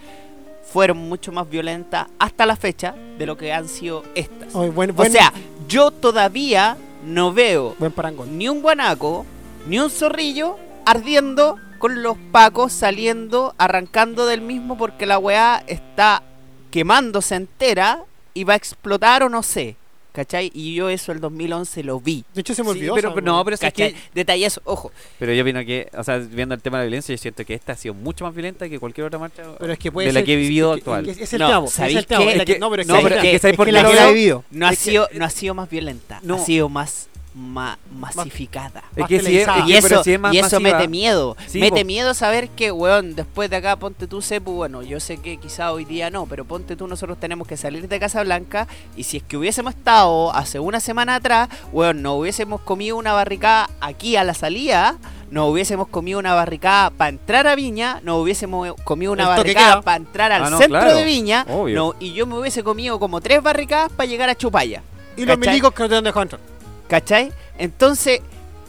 fueron 0.72 0.98
mucho 0.98 1.32
más 1.32 1.50
violentas 1.50 2.08
hasta 2.18 2.46
la 2.46 2.56
fecha 2.56 2.96
de 3.18 3.26
lo 3.26 3.38
que 3.38 3.52
han 3.52 3.68
sido 3.68 4.04
estas. 4.16 4.54
Buen, 4.54 4.94
O 4.96 5.06
sea, 5.06 5.34
yo 5.68 5.92
todavía 5.92 6.78
no 7.06 7.34
veo 7.34 7.76
ni 8.30 8.48
un 8.48 8.62
guanaco, 8.62 9.26
ni 9.68 9.80
un 9.80 9.90
zorrillo 9.90 10.58
ardiendo 10.86 11.58
con 11.78 12.04
los 12.04 12.16
pacos 12.32 12.72
saliendo, 12.72 13.56
arrancando 13.58 14.26
del 14.26 14.42
mismo 14.42 14.78
porque 14.78 15.06
la 15.06 15.18
weá 15.18 15.64
está 15.68 16.24
quemándose 16.70 17.36
entera 17.36 18.04
y 18.34 18.44
va 18.44 18.54
a 18.54 18.58
explotar 18.58 19.24
o 19.24 19.30
no 19.30 19.44
sé. 19.44 19.76
¿Cachai? 20.14 20.52
Y 20.54 20.76
yo 20.76 20.90
eso 20.90 21.14
el 21.14 21.22
2011 21.22 21.84
lo 21.86 22.00
vi. 22.02 22.26
De 22.34 22.42
hecho, 22.42 22.54
se 22.54 22.64
me 22.64 22.72
Sí, 22.74 22.80
olvidó. 22.80 22.96
pero, 22.96 23.08
esa, 23.10 23.16
pero 23.16 23.26
no, 23.28 23.46
pero 23.46 23.56
es 23.56 23.74
que 23.74 23.96
Detalles, 24.14 24.60
ojo. 24.66 24.92
Pero 25.18 25.32
yo 25.34 25.42
opino 25.42 25.64
que, 25.66 25.88
o 25.98 26.04
sea, 26.04 26.18
viendo 26.18 26.54
el 26.54 26.62
tema 26.62 26.80
de 26.80 26.84
la 26.84 26.88
violencia, 26.88 27.16
yo 27.16 27.22
siento 27.22 27.46
que 27.46 27.54
esta 27.54 27.72
ha 27.72 27.76
sido 27.78 27.94
mucho 27.94 28.26
más 28.26 28.34
violenta 28.36 28.68
que 28.68 28.78
cualquier 28.78 29.08
otra 29.08 29.20
marcha 29.20 29.44
Pero 29.58 29.72
es 29.72 29.80
que 29.80 29.90
puede 29.90 30.08
de 30.08 30.14
la 30.14 30.24
que 30.24 30.34
he 30.34 30.36
vivido 30.36 30.72
es 30.76 30.84
que- 30.84 30.90
actual. 30.92 31.08
es 31.10 31.34
el 31.34 31.40
No, 31.40 31.48
tema, 31.48 31.60
po, 31.62 31.68
es 31.68 31.74
¿sabéis 31.74 31.98
el 31.98 32.06
tema, 32.08 32.26
qué? 32.26 32.34
es 32.38 32.46
que- 32.46 32.60
No, 32.60 32.70
pero 32.70 32.82
es 32.82 32.88
no, 32.90 32.96
que- 32.98 33.04
pero 33.04 33.16
que 33.22 33.32
que 33.32 33.40
¿sabéis 33.40 33.58
por 33.58 33.68
es 33.68 33.72
qué 33.74 33.78
la 33.78 33.84
lo 33.84 33.90
que 33.90 33.96
la 33.96 34.02
he 34.02 34.06
veo? 34.06 34.14
vivido. 34.14 34.44
No 34.52 34.68
ha, 34.68 34.76
sido, 34.76 35.08
no 35.14 35.24
ha 35.26 35.30
sido 35.30 35.54
más 35.54 35.70
violenta, 35.70 36.20
No. 36.24 36.36
ha 36.36 36.40
sido 36.40 36.68
más 36.68 37.08
ma- 37.34 37.78
masificada. 37.98 38.84
Es 38.96 39.06
que 39.08 39.20
si 39.20 39.38
es, 39.38 39.46
televisada. 39.46 39.58
es 39.60 39.64
que- 39.66 39.72
y 39.72 39.76
eso, 39.76 40.04
si 40.04 40.14
es 40.14 40.20
más 40.20 40.34
y 40.34 40.38
eso 40.40 40.60
masiva- 40.60 40.78
mete 40.78 40.88
miedo. 40.88 41.38
Sí, 41.48 41.60
mete 41.60 41.86
miedo 41.86 42.14
saber 42.14 42.50
que, 42.50 42.72
weón, 42.72 43.16
después 43.16 43.50
de 43.50 43.56
acá, 43.58 43.76
ponte 43.78 44.08
tú, 44.08 44.22
Sepu, 44.22 44.52
bueno, 44.54 44.82
yo 44.82 45.00
sé 45.00 45.18
que 45.18 45.38
quizá 45.38 45.72
hoy 45.72 45.86
día 45.86 46.10
no, 46.10 46.26
pero 46.26 46.46
ponte 46.46 46.76
tú, 46.76 46.88
nosotros 46.88 47.18
tenemos 47.20 47.48
que 47.48 47.58
salir 47.58 47.88
de 47.88 48.00
Casa 48.00 48.24
Blanca 48.24 48.68
y 48.96 49.04
si 49.04 49.18
es 49.18 49.24
que 49.24 49.38
hubiésemos 49.38 49.74
estado 49.76 50.34
hace 50.36 50.60
una 50.60 50.80
semana 50.80 51.16
atrás, 51.16 51.50
weón, 51.72 52.02
no 52.02 52.16
hubiésemos 52.16 52.62
comido 52.62 52.98
una 52.98 53.14
barricada 53.14 53.70
aquí 53.80 54.16
a 54.18 54.24
la 54.24 54.34
salida, 54.34 54.98
no 55.30 55.48
hubiésemos 55.48 55.88
comido 55.88 56.20
una 56.20 56.34
barricada 56.34 56.90
para 56.90 57.10
entrar 57.10 57.48
a 57.48 57.56
Viña, 57.56 58.02
no 58.04 58.18
hubiésemos 58.18 58.74
comido 58.84 59.14
una 59.14 59.30
barricada 59.30 59.82
para 59.82 59.98
entrar 59.98 60.32
al 60.34 60.44
Ah, 60.44 60.50
no, 60.50 60.58
centro 60.58 60.80
claro, 60.82 60.96
de 60.98 61.06
Viña, 61.06 61.46
no, 61.48 61.96
y 62.00 62.12
yo 62.14 62.28
me 62.28 62.38
hubiese 62.38 62.64
comido 62.64 63.00
como 63.00 63.22
tres 63.22 63.42
barricadas 63.42 63.90
para 63.94 64.08
llegar 64.08 64.30
a 64.30 64.36
Chupaya. 64.36 64.84
Y 65.16 65.26
los 65.26 65.38
milicos 65.38 65.74
que 65.74 65.84
no 65.84 65.90
te 65.90 65.96
han 65.96 66.04
dejado 66.04 66.24
entrar. 66.24 66.42
¿Cachai? 66.92 67.32
Entonces, 67.58 68.20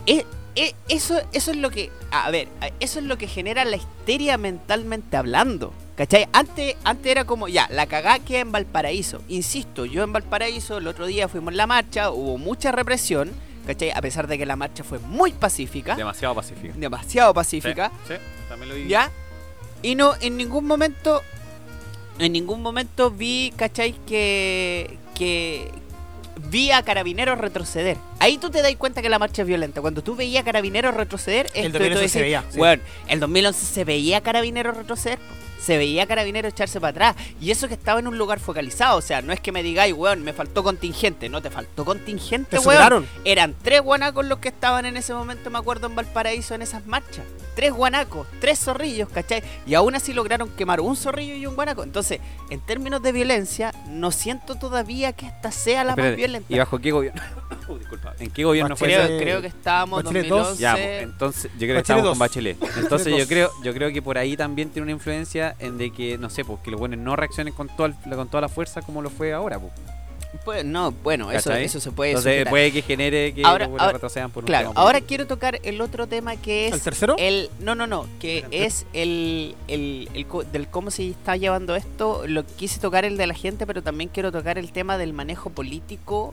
e- 0.06 0.24
e- 0.54 0.74
eso, 0.88 1.20
eso 1.32 1.50
es 1.50 1.56
lo 1.56 1.70
que. 1.70 1.90
A 2.12 2.30
ver, 2.30 2.46
eso 2.78 3.00
es 3.00 3.04
lo 3.04 3.18
que 3.18 3.26
genera 3.26 3.64
la 3.64 3.74
histeria 3.74 4.38
mentalmente 4.38 5.16
hablando. 5.16 5.74
¿Cachai? 5.96 6.28
Antes, 6.32 6.76
antes 6.84 7.10
era 7.10 7.24
como, 7.24 7.48
ya, 7.48 7.66
la 7.72 7.86
cagá 7.86 8.20
queda 8.20 8.38
en 8.38 8.52
Valparaíso. 8.52 9.20
Insisto, 9.28 9.86
yo 9.86 10.04
en 10.04 10.12
Valparaíso 10.12 10.78
el 10.78 10.86
otro 10.86 11.06
día 11.06 11.26
fuimos 11.28 11.50
en 11.50 11.56
la 11.56 11.66
marcha, 11.66 12.12
hubo 12.12 12.38
mucha 12.38 12.70
represión, 12.70 13.32
¿cachai? 13.66 13.90
A 13.90 14.00
pesar 14.00 14.28
de 14.28 14.38
que 14.38 14.46
la 14.46 14.54
marcha 14.54 14.84
fue 14.84 15.00
muy 15.00 15.32
pacífica, 15.32 15.96
Demasiado 15.96 16.36
pacífico. 16.36 16.74
demasiado 16.76 17.34
pacífica. 17.34 17.90
Sí, 18.06 18.14
sí, 18.14 18.20
también 18.48 18.68
lo. 18.68 18.76
¿Ya? 18.88 19.10
Y 19.82 19.96
no, 19.96 20.14
en 20.20 20.36
ningún 20.36 20.64
momento, 20.66 21.22
en 22.20 22.30
ningún 22.32 22.62
momento 22.62 23.10
vi, 23.10 23.52
¿cachai? 23.56 23.94
Que, 24.06 24.96
que 25.16 25.72
vi 26.52 26.70
a 26.70 26.82
carabineros 26.82 27.38
retroceder. 27.38 27.96
Ahí 28.20 28.36
tú 28.36 28.50
te 28.50 28.62
das 28.62 28.76
cuenta 28.76 29.00
que 29.02 29.08
la 29.08 29.18
marcha 29.18 29.42
es 29.42 29.48
violenta. 29.48 29.80
Cuando 29.80 30.02
tú 30.02 30.14
veías 30.14 30.42
a 30.42 30.44
carabineros 30.44 30.94
retroceder, 30.94 31.50
El 31.54 31.66
esto 31.66 31.78
2011 31.78 32.02
tú 32.04 32.08
se 32.12 32.20
veía, 32.20 32.44
sí. 32.50 32.58
Bueno, 32.58 32.82
el 33.08 33.18
2011 33.18 33.66
se 33.66 33.84
veía 33.84 34.18
a 34.18 34.20
carabineros 34.20 34.76
retroceder. 34.76 35.18
Se 35.62 35.78
veía 35.78 36.06
carabineros 36.06 36.52
echarse 36.52 36.80
para 36.80 36.90
atrás. 36.90 37.16
Y 37.40 37.50
eso 37.50 37.68
que 37.68 37.74
estaba 37.74 38.00
en 38.00 38.06
un 38.06 38.18
lugar 38.18 38.40
focalizado. 38.40 38.98
O 38.98 39.02
sea, 39.02 39.22
no 39.22 39.32
es 39.32 39.40
que 39.40 39.52
me 39.52 39.62
digáis, 39.62 39.94
weón, 39.94 40.22
me 40.24 40.32
faltó 40.32 40.62
contingente. 40.62 41.28
No 41.28 41.40
te 41.40 41.50
faltó 41.50 41.84
contingente, 41.84 42.58
Te 42.58 42.66
weón. 42.66 43.06
Eran 43.24 43.54
tres 43.62 43.80
guanacos 43.82 44.26
los 44.26 44.38
que 44.38 44.48
estaban 44.48 44.86
en 44.86 44.96
ese 44.96 45.14
momento, 45.14 45.50
me 45.50 45.58
acuerdo, 45.58 45.86
en 45.86 45.94
Valparaíso 45.94 46.54
en 46.54 46.62
esas 46.62 46.86
marchas. 46.86 47.24
Tres 47.54 47.72
guanacos, 47.72 48.26
tres 48.40 48.58
zorrillos, 48.58 49.08
¿cachai? 49.10 49.42
Y 49.66 49.74
aún 49.74 49.94
así 49.94 50.12
lograron 50.12 50.48
quemar 50.50 50.80
un 50.80 50.96
zorrillo 50.96 51.34
y 51.34 51.46
un 51.46 51.54
guanaco. 51.54 51.82
Entonces, 51.82 52.20
en 52.50 52.60
términos 52.60 53.02
de 53.02 53.12
violencia, 53.12 53.72
no 53.88 54.10
siento 54.10 54.56
todavía 54.56 55.12
que 55.12 55.26
esta 55.26 55.52
sea 55.52 55.84
la 55.84 55.94
más 55.94 56.16
violenta. 56.16 56.52
¿Y 56.52 56.58
bajo 56.58 56.78
qué 56.78 56.90
gobierno? 56.90 57.22
Uh, 57.68 57.78
disculpa. 57.78 58.12
¿En 58.18 58.28
qué 58.30 58.42
gobierno 58.42 58.76
fue 58.76 58.88
creo, 58.88 59.18
creo 59.20 59.40
que 59.40 59.46
estábamos 59.46 60.02
Bachelet 60.02 60.26
2011. 60.28 60.50
dos. 60.50 60.58
Ya, 60.58 61.00
entonces 61.00 61.50
yo 61.52 61.68
creo 61.68 61.82
que 61.82 61.92
dos. 61.92 62.08
con 62.08 62.18
Bachelet. 62.18 62.56
Entonces 62.60 62.90
Bachelet 62.90 63.18
yo 63.20 63.28
creo, 63.28 63.50
yo 63.62 63.72
creo 63.72 63.92
que 63.92 64.02
por 64.02 64.18
ahí 64.18 64.36
también 64.36 64.70
tiene 64.70 64.82
una 64.82 64.92
influencia 64.92 65.51
en 65.58 65.78
de 65.78 65.90
que, 65.90 66.18
no 66.18 66.30
sé, 66.30 66.44
pues 66.44 66.60
que 66.62 66.70
los 66.70 66.78
buenos 66.80 66.98
no 66.98 67.16
reaccionen 67.16 67.52
con 67.54 67.68
toda, 67.68 67.88
el- 68.04 68.16
con 68.16 68.28
toda 68.28 68.40
la 68.42 68.48
fuerza 68.48 68.82
como 68.82 69.02
lo 69.02 69.10
fue 69.10 69.32
ahora, 69.32 69.58
pues. 69.58 69.72
Pues, 70.46 70.64
no, 70.64 70.92
bueno, 70.92 71.30
eso, 71.30 71.52
eso 71.52 71.78
se 71.78 71.92
puede 71.92 72.12
Entonces 72.12 72.48
puede 72.48 72.72
que 72.72 72.80
genere 72.80 73.34
que 73.34 73.44
Ahora- 73.44 73.64
los 73.66 73.70
buenos 73.72 73.82
ahora- 73.84 73.92
retrocedan 73.98 74.30
por 74.30 74.44
un 74.44 74.46
Claro, 74.46 74.70
tema 74.70 74.80
ahora 74.80 75.00
quiero 75.02 75.26
tocar 75.26 75.60
el 75.62 75.78
otro 75.82 76.06
tema 76.06 76.36
que 76.36 76.68
es 76.68 76.72
¿El 76.72 76.80
tercero? 76.80 77.16
el 77.18 77.50
no 77.60 77.74
no 77.74 77.86
no 77.86 78.06
que 78.18 78.46
es 78.50 78.86
el, 78.94 79.54
el, 79.68 80.08
el 80.14 80.26
co- 80.26 80.42
del 80.42 80.68
cómo 80.68 80.90
se 80.90 81.06
está 81.10 81.36
llevando 81.36 81.76
esto. 81.76 82.26
Lo 82.26 82.46
quise 82.46 82.80
tocar 82.80 83.04
el 83.04 83.18
de 83.18 83.26
la 83.26 83.34
gente 83.34 83.66
pero 83.66 83.82
también 83.82 84.08
quiero 84.12 84.32
tocar 84.32 84.56
el 84.56 84.72
tema 84.72 84.96
del 84.96 85.12
manejo 85.12 85.50
político 85.50 86.32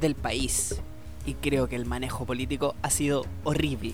del 0.00 0.14
país. 0.14 0.80
Y 1.26 1.34
creo 1.34 1.68
que 1.68 1.74
el 1.74 1.84
manejo 1.84 2.26
político 2.26 2.76
ha 2.82 2.90
sido 2.90 3.26
horrible 3.42 3.92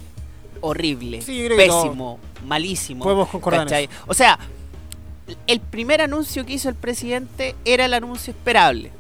horrible 0.63 1.21
Sí, 1.21 1.47
pésimo 1.55 2.19
malísimo 2.47 3.05
Podemos 3.05 3.29
concordar 3.29 3.69
o 4.07 4.15
sea 4.15 4.39
el 5.47 5.61
primer 5.61 6.01
anuncio 6.01 6.45
que 6.47 6.55
hizo 6.55 6.69
el 6.69 6.75
presidente 6.75 7.55
era 7.65 7.85
el 7.85 7.95
anuncio 7.95 8.33
esperable 8.33 8.91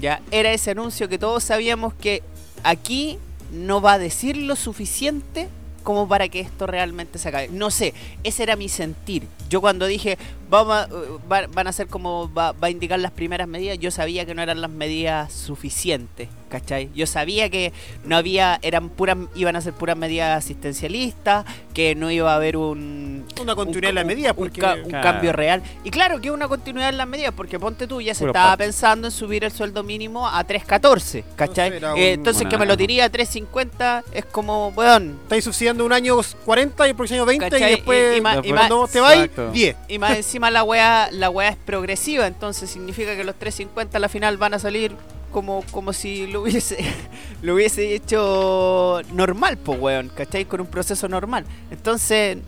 ya 0.00 0.20
era 0.30 0.52
ese 0.52 0.72
anuncio 0.72 1.08
que 1.08 1.18
todos 1.18 1.44
sabíamos 1.44 1.94
que 1.94 2.22
aquí 2.64 3.18
no 3.52 3.80
va 3.80 3.94
a 3.94 3.98
decir 3.98 4.36
lo 4.36 4.56
suficiente 4.56 5.48
como 5.84 6.08
para 6.08 6.28
que 6.28 6.40
esto 6.40 6.66
realmente 6.66 7.18
se 7.18 7.28
acabe. 7.28 7.48
No 7.48 7.70
sé, 7.70 7.94
ese 8.24 8.42
era 8.42 8.56
mi 8.56 8.68
sentir. 8.68 9.28
Yo 9.48 9.60
cuando 9.60 9.86
dije, 9.86 10.18
vamos 10.54 10.74
a- 10.76 10.88
va- 11.32 11.46
van 11.52 11.66
a 11.66 11.72
ser 11.72 11.86
como 11.88 12.32
va, 12.32 12.52
va 12.52 12.68
a 12.68 12.70
indicar 12.70 12.98
las 12.98 13.10
primeras 13.12 13.46
medidas, 13.48 13.78
yo 13.78 13.90
sabía 13.90 14.24
que 14.26 14.34
no 14.34 14.42
eran 14.42 14.60
las 14.60 14.70
medidas 14.70 15.32
suficientes, 15.32 16.28
¿cachai? 16.48 16.90
Yo 16.94 17.06
sabía 17.06 17.48
que 17.50 17.72
no 18.04 18.16
había, 18.16 18.58
eran 18.62 18.88
puras, 18.88 19.16
iban 19.34 19.56
a 19.56 19.60
ser 19.60 19.72
puras 19.72 19.96
medidas 19.96 20.38
asistencialistas, 20.38 21.44
que 21.72 21.94
no 21.94 22.10
iba 22.10 22.32
a 22.32 22.36
haber 22.36 22.56
un, 22.56 23.24
Una 23.40 23.54
continuidad 23.54 23.90
en 23.90 23.94
las 23.96 24.04
un- 24.04 24.08
medidas, 24.08 24.32
un 24.32 24.36
porque. 24.38 24.60
ca- 24.60 24.74
un 24.82 24.88
Claro. 24.90 25.02
cambio 25.02 25.32
real. 25.32 25.62
Y 25.84 25.90
claro 25.90 26.20
que 26.20 26.30
una 26.30 26.48
continuidad 26.48 26.88
en 26.90 26.96
las 26.98 27.08
medidas, 27.08 27.32
porque 27.36 27.58
ponte 27.58 27.86
tú, 27.86 28.00
ya 28.00 28.14
se 28.14 28.20
Puro 28.20 28.30
estaba 28.30 28.56
pensando 28.56 29.08
en 29.08 29.10
subir 29.12 29.44
el 29.44 29.50
sueldo 29.52 29.82
mínimo 29.82 30.28
a 30.28 30.44
3.14, 30.46 31.24
¿cachai? 31.36 31.72
Entonces 31.74 31.92
un- 31.92 31.98
Eh, 31.98 32.12
entonces 32.12 32.46
que 32.48 32.58
me 32.58 32.66
lo 32.66 32.76
diría 32.76 33.06
a 33.06 33.08
3.50 33.10 34.02
es 34.12 34.24
como, 34.24 34.68
weón, 34.68 35.18
Estáis 35.24 35.44
subsidiando 35.44 35.84
un 35.84 35.92
año 35.92 36.16
40 36.44 36.86
y 36.86 36.90
el 36.90 36.96
próximo 36.96 37.16
año 37.20 37.26
20 37.26 37.50
¿Cachai? 37.50 37.72
y 37.72 37.74
después. 37.76 38.18
Y- 38.18 38.20
cuando 38.52 38.88
te 38.88 39.00
vais, 39.00 39.20
Exacto. 39.22 39.50
10. 39.50 39.76
y 39.88 39.98
más 39.98 40.16
encima 40.16 40.43
la 40.50 40.62
weá, 40.64 41.10
la 41.10 41.30
weá 41.30 41.50
es 41.50 41.56
progresiva, 41.56 42.26
entonces 42.26 42.70
significa 42.70 43.16
que 43.16 43.24
los 43.24 43.36
3.50 43.36 43.94
a 43.94 43.98
la 43.98 44.08
final 44.08 44.36
van 44.36 44.54
a 44.54 44.58
salir 44.58 44.96
como, 45.32 45.64
como 45.70 45.92
si 45.92 46.26
lo 46.26 46.42
hubiese, 46.42 46.78
lo 47.42 47.54
hubiese 47.54 47.94
hecho 47.94 49.00
normal, 49.12 49.56
pues 49.58 49.78
weón, 49.80 50.08
¿cachai? 50.14 50.44
Con 50.44 50.60
un 50.60 50.66
proceso 50.66 51.08
normal. 51.08 51.44
Entonces, 51.70 52.38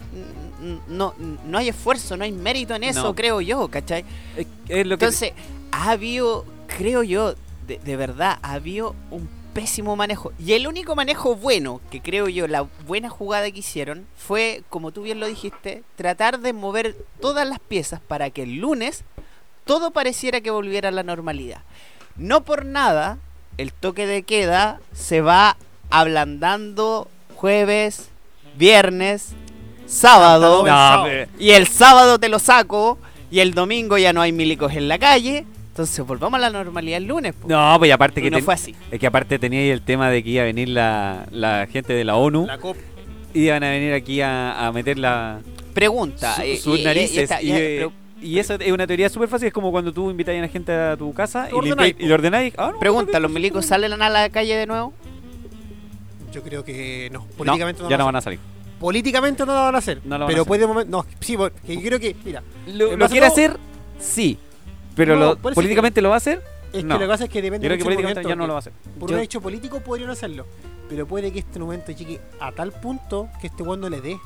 no, 0.88 1.14
no 1.44 1.58
hay 1.58 1.68
esfuerzo, 1.68 2.16
no 2.16 2.24
hay 2.24 2.32
mérito 2.32 2.74
en 2.74 2.84
eso, 2.84 3.02
No. 3.02 3.14
creo 3.14 3.40
yo, 3.40 3.68
¿cachai? 3.68 4.04
Es, 4.36 4.46
es 4.68 4.86
lo 4.86 4.96
que 4.98 5.04
Entonces, 5.04 5.32
ha 5.72 5.90
habido, 5.90 6.44
creo 6.66 7.02
yo, 7.02 7.34
de, 7.66 7.78
de 7.78 7.96
verdad, 7.96 8.38
ha 8.42 8.52
habido 8.52 8.94
un 9.10 9.28
pésimo 9.56 9.96
manejo. 9.96 10.32
Y 10.38 10.52
el 10.52 10.66
único 10.68 10.94
manejo 10.94 11.34
bueno, 11.34 11.80
que 11.90 12.00
creo 12.00 12.28
yo, 12.28 12.46
la 12.46 12.66
buena 12.86 13.08
jugada 13.08 13.50
que 13.50 13.58
hicieron, 13.60 14.06
fue, 14.16 14.62
como 14.68 14.92
tú 14.92 15.02
bien 15.02 15.18
lo 15.18 15.26
dijiste, 15.26 15.82
tratar 15.96 16.38
de 16.40 16.52
mover 16.52 16.94
todas 17.20 17.48
las 17.48 17.58
piezas 17.58 18.00
para 18.00 18.30
que 18.30 18.42
el 18.44 18.56
lunes 18.56 19.02
todo 19.64 19.90
pareciera 19.90 20.40
que 20.40 20.50
volviera 20.50 20.90
a 20.90 20.92
la 20.92 21.02
normalidad. 21.02 21.62
No 22.16 22.42
por 22.44 22.64
nada, 22.64 23.18
el 23.58 23.72
toque 23.72 24.06
de 24.06 24.22
queda 24.22 24.78
se 24.92 25.20
va 25.22 25.56
ablandando 25.90 27.08
jueves, 27.34 28.08
viernes, 28.56 29.30
sábado. 29.86 30.64
No, 30.66 31.04
pero- 31.04 31.30
Y 31.38 31.50
el 31.50 31.66
sábado 31.66 32.18
te 32.18 32.28
lo 32.28 32.38
saco 32.38 32.98
y 33.30 33.40
el 33.40 33.54
domingo 33.54 33.98
ya 33.98 34.12
no 34.12 34.20
hay 34.22 34.32
milicos 34.32 34.72
en 34.74 34.88
la 34.88 34.98
calle. 34.98 35.46
Entonces 35.76 36.06
volvamos 36.06 36.38
a 36.38 36.40
la 36.40 36.48
normalidad 36.48 36.96
el 36.96 37.04
lunes. 37.04 37.34
po. 37.34 37.48
No, 37.48 37.74
pues 37.78 37.92
aparte 37.92 38.22
que 38.22 38.30
no 38.30 38.38
ten- 38.38 38.44
fue 38.46 38.54
así. 38.54 38.74
es 38.90 38.98
que 38.98 39.06
aparte 39.06 39.38
tenía 39.38 39.60
ahí 39.60 39.68
el 39.68 39.82
tema 39.82 40.08
de 40.08 40.22
que 40.24 40.30
iba 40.30 40.42
a 40.42 40.46
venir 40.46 40.70
la, 40.70 41.26
la 41.30 41.66
gente 41.70 41.92
de 41.92 42.02
la 42.02 42.16
ONU 42.16 42.46
La 42.46 42.56
COP. 42.56 42.78
iban 43.34 43.62
a 43.62 43.68
venir 43.68 43.92
aquí 43.92 44.22
a, 44.22 44.66
a 44.66 44.72
meter 44.72 44.96
la, 44.98 45.40
Pregunta. 45.74 46.34
su- 46.36 46.40
eh, 46.42 46.56
sus 46.56 46.76
y- 46.76 46.78
y- 46.78 46.80
y 46.80 46.84
narices. 46.86 47.18
esta- 47.18 47.42
Y, 47.42 47.48
ya, 47.48 47.58
eh, 47.58 47.74
pero 47.76 47.92
y 48.22 48.38
eso 48.38 48.54
es 48.54 48.72
una 48.72 48.86
teoría 48.86 49.10
súper 49.10 49.28
fácil. 49.28 49.48
Es 49.48 49.52
como 49.52 49.70
cuando 49.70 49.92
tú 49.92 50.10
invitas 50.10 50.34
a 50.34 50.40
la 50.40 50.48
gente 50.48 50.72
a 50.72 50.96
tu 50.96 51.12
casa 51.12 51.48
y 51.50 51.52
le, 51.52 51.58
ordenáis, 51.58 51.94
y 51.98 52.06
le 52.06 52.14
ordenáis. 52.14 52.54
Ah, 52.56 52.70
no, 52.72 52.78
pregunta, 52.78 53.12
no, 53.18 53.24
¿los 53.24 53.30
milicos 53.30 53.66
salen 53.66 54.00
a 54.00 54.08
la 54.08 54.30
calle 54.30 54.56
de 54.56 54.66
nuevo? 54.66 54.94
Yo 56.32 56.42
creo 56.42 56.64
que 56.64 57.10
no. 57.12 57.18
no, 57.20 57.26
Políticamente 57.36 57.82
no, 57.82 57.90
ya 57.90 57.96
lo 57.98 58.02
no 58.02 58.06
van 58.06 58.16
a 58.16 58.20
salir. 58.22 58.38
a 58.38 58.42
hacer. 58.42 58.78
Políticamente 58.80 59.44
no 59.44 59.52
lo 59.52 59.60
van 59.60 59.74
a 59.74 59.78
hacer. 59.78 60.00
No 60.04 60.16
lo 60.16 60.20
van 60.20 60.22
a 60.22 60.26
pero 60.28 60.42
hacer. 60.42 60.48
puede 60.48 60.66
momen- 60.66 60.86
No, 60.88 61.04
sí, 61.20 61.36
porque 61.36 61.76
yo 61.76 61.82
creo 61.82 62.00
que. 62.00 62.16
Mira, 62.24 62.42
Lo, 62.66 62.96
lo 62.96 63.04
a 63.04 63.08
quiere 63.08 63.26
todo- 63.26 63.34
hacer, 63.34 63.56
sí. 63.98 64.38
Pero 64.96 65.14
No, 65.14 65.26
lo- 65.26 65.36
políticamente 65.38 66.02
lo 66.02 66.08
va 66.08 66.16
a 66.16 66.18
hacer. 66.18 66.42
es 66.72 66.82
No. 66.82 66.94
que 66.96 67.04
lo 67.04 67.06
que 67.06 67.12
pasa 67.12 67.24
es 67.24 67.30
que 67.30 67.38
Yo 67.38 67.44
depende 67.44 67.66
creo 67.68 67.78
que 67.78 67.84
políticamente 67.84 68.20
momento, 68.22 68.28
ya 68.28 68.36
no 68.36 68.46
lo 68.46 68.52
va 68.54 68.58
a 68.58 68.60
hacer. 68.60 68.72
Por 68.98 69.10
Yo- 69.10 69.16
un 69.16 69.22
hecho 69.22 69.40
político 69.40 69.80
podrían 69.80 70.10
hacerlo. 70.10 70.46
Pero 70.88 71.06
puede 71.06 71.32
que 71.32 71.38
este 71.40 71.58
momento 71.58 71.92
llegue 71.92 72.20
a 72.40 72.50
tal 72.52 72.72
punto 72.72 73.28
que 73.40 73.46
este 73.48 73.62
weón 73.62 73.80
no 73.80 73.88
le 73.88 74.00
dé. 74.00 74.18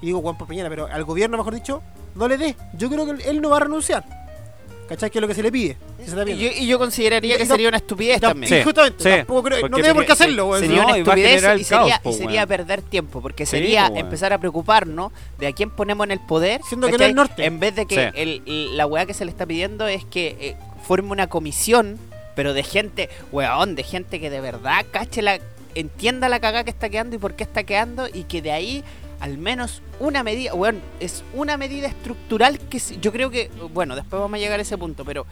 Y 0.00 0.06
digo 0.06 0.20
Juan 0.20 0.36
por 0.36 0.48
Peñera, 0.48 0.68
pero 0.68 0.86
al 0.86 1.04
gobierno, 1.04 1.36
mejor 1.38 1.54
dicho, 1.54 1.82
no 2.14 2.28
le 2.28 2.36
dé. 2.36 2.56
Yo 2.76 2.88
creo 2.90 3.06
que 3.06 3.28
él 3.28 3.40
no 3.40 3.50
va 3.50 3.58
a 3.58 3.60
renunciar. 3.60 4.04
¿Cachai? 4.94 5.10
Que 5.10 5.18
es 5.18 5.22
lo 5.22 5.28
que 5.28 5.34
se 5.34 5.42
le 5.42 5.50
pide. 5.52 5.76
Se 6.06 6.30
Y 6.32 6.36
yo, 6.38 6.50
y 6.58 6.66
yo 6.66 6.78
consideraría 6.78 7.34
Y- 7.34 7.38
que 7.38 7.44
y 7.44 7.46
no- 7.46 7.54
sería 7.54 7.68
una 7.68 7.76
estupidez 7.78 8.20
también. 8.20 8.52
Sí, 8.52 8.62
justamente, 8.62 9.02
sí. 9.02 9.08
tampoco 9.18 9.42
creo, 9.44 9.68
no 9.68 9.76
tiene 9.76 9.94
por 9.94 10.04
qué 10.06 10.12
hacerlo, 10.12 10.46
weón. 10.48 10.60
Sería 10.62 10.84
una 10.84 10.96
estupidez 10.98 11.36
y 11.60 11.64
sería, 11.64 11.68
caos, 11.68 12.00
po, 12.02 12.10
y 12.10 12.12
sería 12.14 12.40
weón. 12.40 12.48
perder 12.48 12.82
tiempo, 12.82 13.20
porque 13.22 13.46
Sí, 13.46 13.50
sería 13.52 13.88
po, 13.88 13.96
empezar 13.96 14.32
a 14.32 14.38
preocuparnos 14.38 15.12
de 15.38 15.46
a 15.46 15.52
quién 15.52 15.70
ponemos 15.70 16.04
en 16.04 16.10
el 16.10 16.20
poder, 16.20 16.60
Siendo 16.68 16.88
que 16.88 16.98
no 16.98 17.04
el 17.04 17.14
norte. 17.14 17.44
en 17.44 17.58
vez 17.60 17.74
de 17.74 17.86
que 17.86 17.94
Sí. 17.94 18.00
el- 18.14 18.42
el- 18.46 18.76
la 18.76 18.86
weá 18.86 19.06
que 19.06 19.14
se 19.14 19.24
le 19.24 19.30
está 19.30 19.46
pidiendo 19.46 19.86
es 19.86 20.04
que 20.04 20.36
eh, 20.40 20.56
forme 20.86 21.10
una 21.12 21.28
comisión, 21.28 21.98
pero 22.36 22.52
de 22.54 22.62
gente, 22.62 23.08
weón, 23.30 23.74
de 23.74 23.82
gente 23.84 24.20
que 24.20 24.28
de 24.30 24.40
verdad 24.40 24.84
cache 24.90 25.22
la, 25.22 25.38
entienda 25.74 26.28
la 26.28 26.38
cagada 26.40 26.64
que 26.64 26.70
está 26.70 26.90
quedando 26.90 27.16
y 27.16 27.18
por 27.18 27.34
qué 27.34 27.44
está 27.44 27.62
quedando 27.64 28.06
y 28.12 28.24
que 28.24 28.42
de 28.42 28.52
ahí 28.52 28.84
al 29.22 29.38
menos 29.38 29.80
una 30.00 30.22
medida, 30.22 30.52
weón, 30.52 30.82
es 31.00 31.24
una 31.32 31.56
medida 31.56 31.86
estructural 31.88 32.58
que 32.58 32.78
yo 33.00 33.10
creo 33.12 33.30
que, 33.30 33.50
bueno, 33.72 33.94
después 33.96 34.20
vamos 34.20 34.36
a 34.36 34.38
llegar 34.40 34.58
a 34.58 34.62
ese 34.62 34.76
punto, 34.76 35.04
pero 35.04 35.24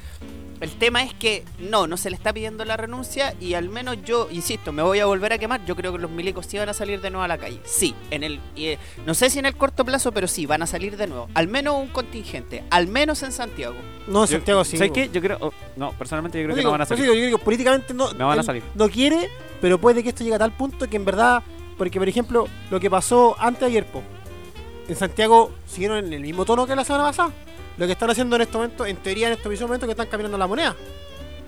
el 0.60 0.70
tema 0.72 1.02
es 1.02 1.12
que 1.14 1.42
no, 1.58 1.86
no 1.86 1.96
se 1.96 2.08
le 2.10 2.16
está 2.16 2.32
pidiendo 2.32 2.64
la 2.66 2.76
renuncia 2.76 3.34
y 3.40 3.54
al 3.54 3.68
menos 3.70 3.96
yo, 4.04 4.28
insisto, 4.30 4.72
me 4.72 4.82
voy 4.82 5.00
a 5.00 5.06
volver 5.06 5.32
a 5.32 5.38
quemar. 5.38 5.64
Yo 5.64 5.74
creo 5.74 5.90
que 5.92 5.98
los 5.98 6.10
milicos 6.10 6.44
sí 6.46 6.58
van 6.58 6.68
a 6.68 6.74
salir 6.74 7.00
de 7.00 7.10
nuevo 7.10 7.24
a 7.24 7.28
la 7.28 7.38
calle. 7.38 7.60
Sí, 7.64 7.94
en 8.10 8.22
el, 8.24 8.40
y, 8.54 8.66
eh, 8.66 8.78
no 9.06 9.14
sé 9.14 9.30
si 9.30 9.38
en 9.38 9.46
el 9.46 9.56
corto 9.56 9.84
plazo, 9.86 10.12
pero 10.12 10.28
sí, 10.28 10.44
van 10.46 10.62
a 10.62 10.66
salir 10.66 10.96
de 10.98 11.06
nuevo. 11.06 11.28
Al 11.34 11.48
menos 11.48 11.76
un 11.76 11.88
contingente, 11.88 12.62
al 12.70 12.86
menos 12.88 13.22
en 13.22 13.32
Santiago. 13.32 13.74
No, 14.06 14.24
en 14.24 14.28
Yo- 14.30 14.36
Santiago 14.36 14.64
sí. 14.64 14.76
¿Sabes 14.76 14.92
qué? 14.92 15.08
Yo 15.12 15.20
creo. 15.22 15.38
oh, 15.40 15.52
no, 15.76 15.92
personalmente 15.92 16.38
yo 16.38 16.44
creo 16.44 16.50
No 16.50 16.54
que 16.56 16.60
digo, 16.60 16.68
no 16.68 16.72
van 16.72 16.82
a 16.82 16.86
salir. 16.86 17.04
digo, 17.04 17.14
yo 17.14 17.24
digo, 17.24 17.38
políticamente 17.38 17.94
no, 17.94 18.12
No 18.12 18.28
van 18.28 18.38
a 18.38 18.42
salir. 18.42 18.62
no 18.74 18.88
quiere, 18.90 19.28
pero 19.62 19.80
puede 19.80 20.02
que 20.02 20.10
esto 20.10 20.22
llegue 20.24 20.36
a 20.36 20.40
tal 20.40 20.52
punto 20.52 20.86
que 20.90 20.96
en 20.96 21.06
verdad, 21.06 21.42
porque 21.80 21.98
por 21.98 22.06
ejemplo, 22.06 22.46
lo 22.70 22.78
que 22.78 22.90
pasó 22.90 23.34
antes 23.38 23.60
de 23.62 23.66
ayer, 23.68 23.86
po, 23.86 24.02
en 24.86 24.94
Santiago 24.96 25.50
siguieron 25.66 26.04
en 26.04 26.12
el 26.12 26.20
mismo 26.20 26.44
tono 26.44 26.66
que 26.66 26.76
la 26.76 26.84
semana 26.84 27.04
pasada. 27.04 27.30
Lo 27.78 27.86
que 27.86 27.92
están 27.92 28.10
haciendo 28.10 28.36
en 28.36 28.42
este 28.42 28.54
momento, 28.58 28.84
en 28.84 28.96
teoría 28.98 29.28
en 29.28 29.32
este 29.32 29.48
mismo 29.48 29.66
momento, 29.66 29.86
que 29.86 29.92
están 29.92 30.08
cambiando 30.08 30.36
la 30.36 30.46
moneda. 30.46 30.76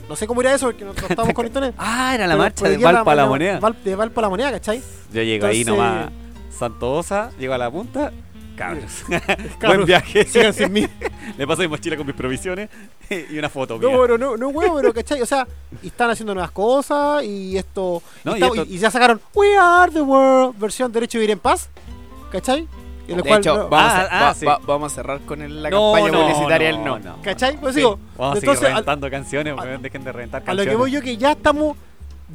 No 0.09 0.17
sé 0.17 0.27
cómo 0.27 0.41
irá 0.41 0.55
eso, 0.55 0.65
porque 0.69 0.87
no, 0.87 0.95
no 0.95 1.07
estamos 1.07 1.35
con 1.35 1.45
internet. 1.45 1.75
Ah, 1.77 2.13
era 2.15 2.27
la 2.27 2.33
Pero- 2.33 2.43
marcha 2.45 2.69
de 2.71 2.79
ya 2.79 2.93
Valpa 2.93 3.13
a 3.13 3.15
la 3.15 3.27
moneda. 3.27 3.61
Val- 3.61 3.77
de 3.85 3.95
Valpa 3.95 4.21
a 4.21 4.23
la 4.23 4.29
moneda, 4.31 4.51
¿cachai? 4.53 4.83
Yo 5.13 5.23
llego 5.23 5.47
ahí 5.47 5.65
nomás. 5.67 6.09
Santosa, 6.59 7.31
llego 7.39 7.53
a 7.53 7.59
la 7.59 7.71
punta. 7.71 8.11
Cabros. 8.69 9.05
Buen 9.61 9.85
viaje. 9.85 10.25
Sigan 10.25 10.53
sin 10.55 10.73
mí. 10.73 10.87
Le 11.39 11.47
paso 11.47 11.63
mi 11.63 11.69
mochila 11.69 11.97
con 11.97 12.07
mis 12.07 12.15
provisiones 12.17 12.69
y 13.11 13.39
una 13.39 13.49
foto 13.49 13.79
No, 13.79 13.89
mía. 13.89 13.99
pero 14.01 14.19
no, 14.19 14.37
no, 14.37 14.49
huevo, 14.49 14.77
pero 14.77 14.93
¿cachai? 14.93 15.21
O 15.23 15.27
sea, 15.27 15.47
y 15.83 15.89
están 15.89 16.11
haciendo 16.11 16.35
nuevas 16.35 16.51
cosas 16.51 17.23
y 17.25 17.57
esto. 17.57 18.03
No, 18.25 18.37
y, 18.37 18.43
esto- 18.43 18.65
y- 18.65 18.75
y 18.75 18.79
ya 18.79 18.91
sacaron 18.91 19.21
We 19.35 19.57
Are 19.57 19.91
the 19.93 20.01
World, 20.03 20.59
versión 20.59 20.91
Derecho 20.93 21.19
a 21.19 21.21
Vivir 21.21 21.33
en 21.33 21.39
Paz, 21.39 21.69
¿cachai? 22.31 22.67
En 23.09 23.17
el 23.17 23.23
de 23.23 23.29
cual 23.29 23.41
hecho, 23.41 23.55
no- 23.57 23.69
vamos, 23.69 23.93
Ah, 23.93 24.01
a, 24.11 24.19
ah, 24.19 24.23
va- 24.29 24.35
sí. 24.35 24.47
va- 24.47 24.61
vamos 24.65 24.93
a 24.93 24.95
cerrar 24.95 25.21
con 25.23 25.43
el- 25.43 25.63
la 25.63 25.71
No, 25.71 25.93
campaña 25.93 26.13
no, 26.13 26.23
publicitaria 26.23 26.67
del 26.69 26.77
no, 26.85 26.99
no. 26.99 27.17
no. 27.17 27.23
¿cachai? 27.23 27.57
Pues 27.61 27.75
Sí, 27.75 27.81
digo, 27.81 27.99
Vamos 28.17 28.33
a 28.37 28.41
seguir 28.41 28.49
entonces, 28.49 28.65
al- 28.65 28.73
reventando 28.75 29.11
canciones, 29.11 29.55
a- 29.59 29.65
dejen 29.79 30.05
de 30.05 30.13
reventar 30.13 30.39
a 30.39 30.43
lo 30.43 30.47
canciones. 30.47 30.71
que 30.73 30.77
voy 30.77 30.91
yo 30.93 31.03
que 31.03 31.17
ya 31.17 31.33
estamos, 31.33 31.77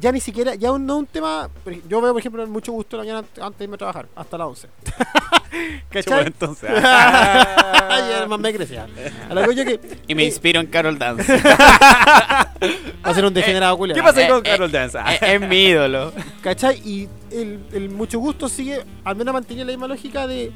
ya 0.00 0.12
ni 0.12 0.20
siquiera, 0.20 0.54
ya 0.54 0.72
un- 0.72 0.86
no 0.86 0.98
un 0.98 1.06
tema, 1.06 1.48
yo 1.88 2.00
veo 2.00 2.12
por 2.12 2.20
ejemplo 2.20 2.46
mucho 2.46 2.72
gusto 2.72 2.96
la 2.96 3.02
mañana 3.02 3.24
antes 3.40 3.58
de 3.58 3.64
irme 3.64 3.74
a 3.74 3.78
trabajar, 3.78 4.06
hasta 4.14 4.38
las 4.38 4.46
11. 4.48 4.68
¿Cachai? 5.90 6.26
entonces. 6.26 6.70
Ay, 6.82 8.12
hermano, 8.20 8.38
me 8.42 8.52
crecía. 8.52 8.86
A 9.28 9.34
lo 9.34 9.48
que 9.48 9.54
yo 9.54 9.64
que. 9.64 9.80
Y 10.06 10.14
me 10.14 10.22
eh, 10.22 10.26
inspiro 10.26 10.60
en 10.60 10.66
Carol 10.66 10.98
Dance. 10.98 11.40
Va 11.42 12.50
a 13.02 13.14
ser 13.14 13.24
un 13.24 13.32
degenerado 13.34 13.76
culiao. 13.76 13.96
¿Qué 13.96 14.02
pasa 14.02 14.22
Eh, 14.22 14.28
con 14.28 14.38
eh, 14.38 14.42
Carol 14.50 14.70
Dance? 14.70 14.98
Ah. 14.98 15.14
es, 15.14 15.40
mi 15.40 15.64
ídolo. 15.66 16.12
¿Cachai? 16.42 16.78
Y 16.84 17.08
el, 17.30 17.60
el 17.72 17.88
mucho 17.90 18.18
gusto 18.18 18.48
sigue, 18.48 18.84
al 19.04 19.16
menos 19.16 19.32
mantenía 19.32 19.64
la 19.64 19.70
misma 19.72 19.88
lógica 19.88 20.26
de, 20.26 20.52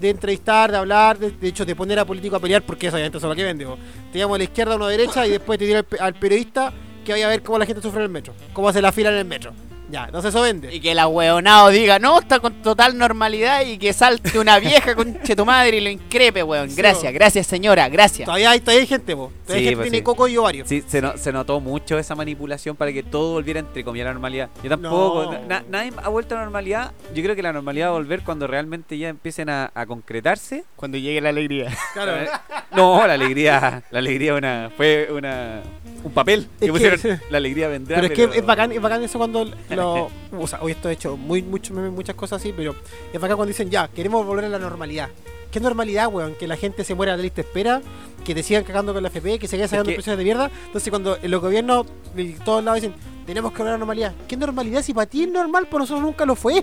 de 0.00 0.10
entrevistar, 0.10 0.70
de 0.70 0.76
hablar, 0.78 1.18
de, 1.18 1.30
de 1.30 1.48
hecho 1.48 1.64
de 1.64 1.74
poner 1.76 1.98
a 1.98 2.04
político 2.04 2.36
a 2.36 2.40
pelear, 2.40 2.62
porque 2.62 2.86
eso 2.86 2.96
obviamente 2.96 3.18
es 3.18 3.24
lo 3.24 3.34
que 3.34 3.44
vende. 3.44 3.66
Te 4.12 4.18
llamo 4.18 4.34
a 4.34 4.38
la 4.38 4.44
izquierda, 4.44 4.74
a 4.74 4.76
una 4.76 4.88
derecha 4.88 5.26
y 5.26 5.30
después 5.30 5.58
te 5.58 5.66
tira 5.66 5.80
al, 5.80 5.86
al 6.00 6.14
periodista 6.14 6.72
que 7.04 7.12
vaya 7.12 7.26
a 7.26 7.30
ver 7.30 7.42
cómo 7.42 7.58
la 7.58 7.66
gente 7.66 7.80
sufre 7.82 8.00
en 8.00 8.04
el 8.06 8.10
metro, 8.10 8.34
cómo 8.52 8.68
hace 8.68 8.82
la 8.82 8.92
fila 8.92 9.10
en 9.10 9.16
el 9.16 9.24
metro. 9.24 9.52
Ya, 9.90 10.06
entonces 10.06 10.30
eso 10.30 10.40
vende. 10.40 10.74
Y 10.74 10.80
que 10.80 10.92
el 10.92 10.98
ahueonado 10.98 11.68
diga, 11.68 11.98
no, 11.98 12.18
está 12.18 12.40
con 12.40 12.54
total 12.62 12.96
normalidad 12.96 13.60
y 13.66 13.76
que 13.76 13.92
salte 13.92 14.38
una 14.38 14.58
vieja 14.58 14.94
conche 14.96 15.36
tu 15.36 15.44
madre 15.44 15.76
y 15.76 15.80
lo 15.82 15.90
increpe, 15.90 16.42
weón. 16.42 16.74
Gracias, 16.74 17.12
gracias 17.12 17.46
señora, 17.46 17.88
gracias. 17.90 18.24
Todavía 18.24 18.50
hay, 18.50 18.60
todavía 18.60 18.80
hay 18.80 18.86
gente, 18.86 19.14
po. 19.14 19.30
Todavía 19.46 19.56
hay 19.60 19.64
gente 19.66 19.76
pues 19.76 19.84
tiene 19.90 19.98
sí. 19.98 20.02
coco 20.02 20.26
y 20.26 20.36
ovario. 20.38 20.64
Sí, 20.66 20.82
se, 20.88 21.02
no- 21.02 21.16
se 21.18 21.30
notó 21.32 21.60
mucho 21.60 21.98
esa 21.98 22.14
manipulación 22.14 22.74
para 22.76 22.92
que 22.94 23.02
todo 23.02 23.32
volviera 23.34 23.60
entre 23.60 23.84
comillas 23.84 24.06
a 24.06 24.08
la 24.08 24.12
normalidad. 24.14 24.48
Yo 24.62 24.70
tampoco, 24.70 25.32
No. 25.32 25.38
na- 25.46 25.62
nadie 25.68 25.92
ha 26.02 26.08
vuelto 26.08 26.34
a 26.34 26.38
la 26.38 26.44
normalidad. 26.44 26.92
Yo 27.14 27.22
creo 27.22 27.36
que 27.36 27.42
la 27.42 27.52
normalidad 27.52 27.88
va 27.88 27.90
a 27.90 27.98
volver 27.98 28.22
cuando 28.22 28.46
realmente 28.46 28.96
ya 28.96 29.10
empiecen 29.10 29.50
a, 29.50 29.70
a 29.74 29.84
concretarse. 29.86 30.64
Cuando 30.76 30.96
llegue 30.96 31.20
la 31.20 31.28
alegría. 31.28 31.70
Claro. 31.92 32.16
Eh, 32.16 32.28
No, 32.74 33.06
la 33.06 33.12
alegría, 33.12 33.84
la 33.92 33.98
alegría 34.00 34.34
una, 34.34 34.68
fue 34.76 35.08
una 35.12 35.60
un 36.04 36.12
papel 36.12 36.46
que 36.60 36.66
Es 36.66 36.66
que- 36.66 36.72
pusieron. 36.72 36.98
sí. 37.00 37.08
La 37.30 37.38
alegría 37.38 37.68
vendrá. 37.68 37.96
Pero 38.00 38.06
es 38.06 38.12
que 38.30 38.38
es 38.38 38.46
bacán, 38.46 38.70
es 38.72 38.80
bacán 38.80 39.02
eso 39.02 39.18
cuando 39.18 39.44
lo. 39.70 40.08
O 40.38 40.46
sea, 40.46 40.60
hoy 40.62 40.72
esto 40.72 40.88
he 40.88 40.92
hecho 40.92 41.16
muy, 41.16 41.42
mucho, 41.42 41.74
muchas 41.74 42.14
cosas 42.14 42.40
así, 42.40 42.52
pero 42.56 42.74
es 43.12 43.20
bacán 43.20 43.36
cuando 43.36 43.48
dicen 43.48 43.70
ya, 43.70 43.88
queremos 43.88 44.24
volver 44.24 44.44
a 44.44 44.48
la 44.48 44.58
normalidad. 44.58 45.08
¿Qué 45.50 45.60
normalidad, 45.60 46.08
weón? 46.12 46.34
Que 46.34 46.48
la 46.48 46.56
gente 46.56 46.82
se 46.84 46.94
muera 46.94 47.16
la 47.16 47.22
lista 47.22 47.36
de 47.42 47.48
espera, 47.48 47.80
que 48.24 48.34
te 48.34 48.42
sigan 48.42 48.64
cagando 48.64 48.92
con 48.92 49.02
la 49.02 49.08
FP, 49.08 49.38
que 49.38 49.46
se 49.46 49.56
sigan 49.56 49.68
sacando 49.68 49.90
que- 49.90 49.96
pensiones 49.96 50.18
de 50.18 50.24
mierda. 50.24 50.50
Entonces, 50.66 50.90
cuando 50.90 51.16
los 51.22 51.40
gobiernos 51.40 51.86
de 52.14 52.24
todos 52.44 52.62
lados 52.64 52.80
dicen, 52.82 52.96
tenemos 53.24 53.52
que 53.52 53.58
volver 53.58 53.70
a 53.70 53.72
la 53.74 53.78
normalidad. 53.78 54.12
¿Qué 54.26 54.36
normalidad? 54.36 54.82
Si 54.82 54.92
para 54.92 55.06
ti 55.06 55.22
es 55.22 55.28
normal, 55.30 55.66
por 55.68 55.80
nosotros 55.80 56.02
nunca 56.04 56.26
lo 56.26 56.34
fue. 56.34 56.62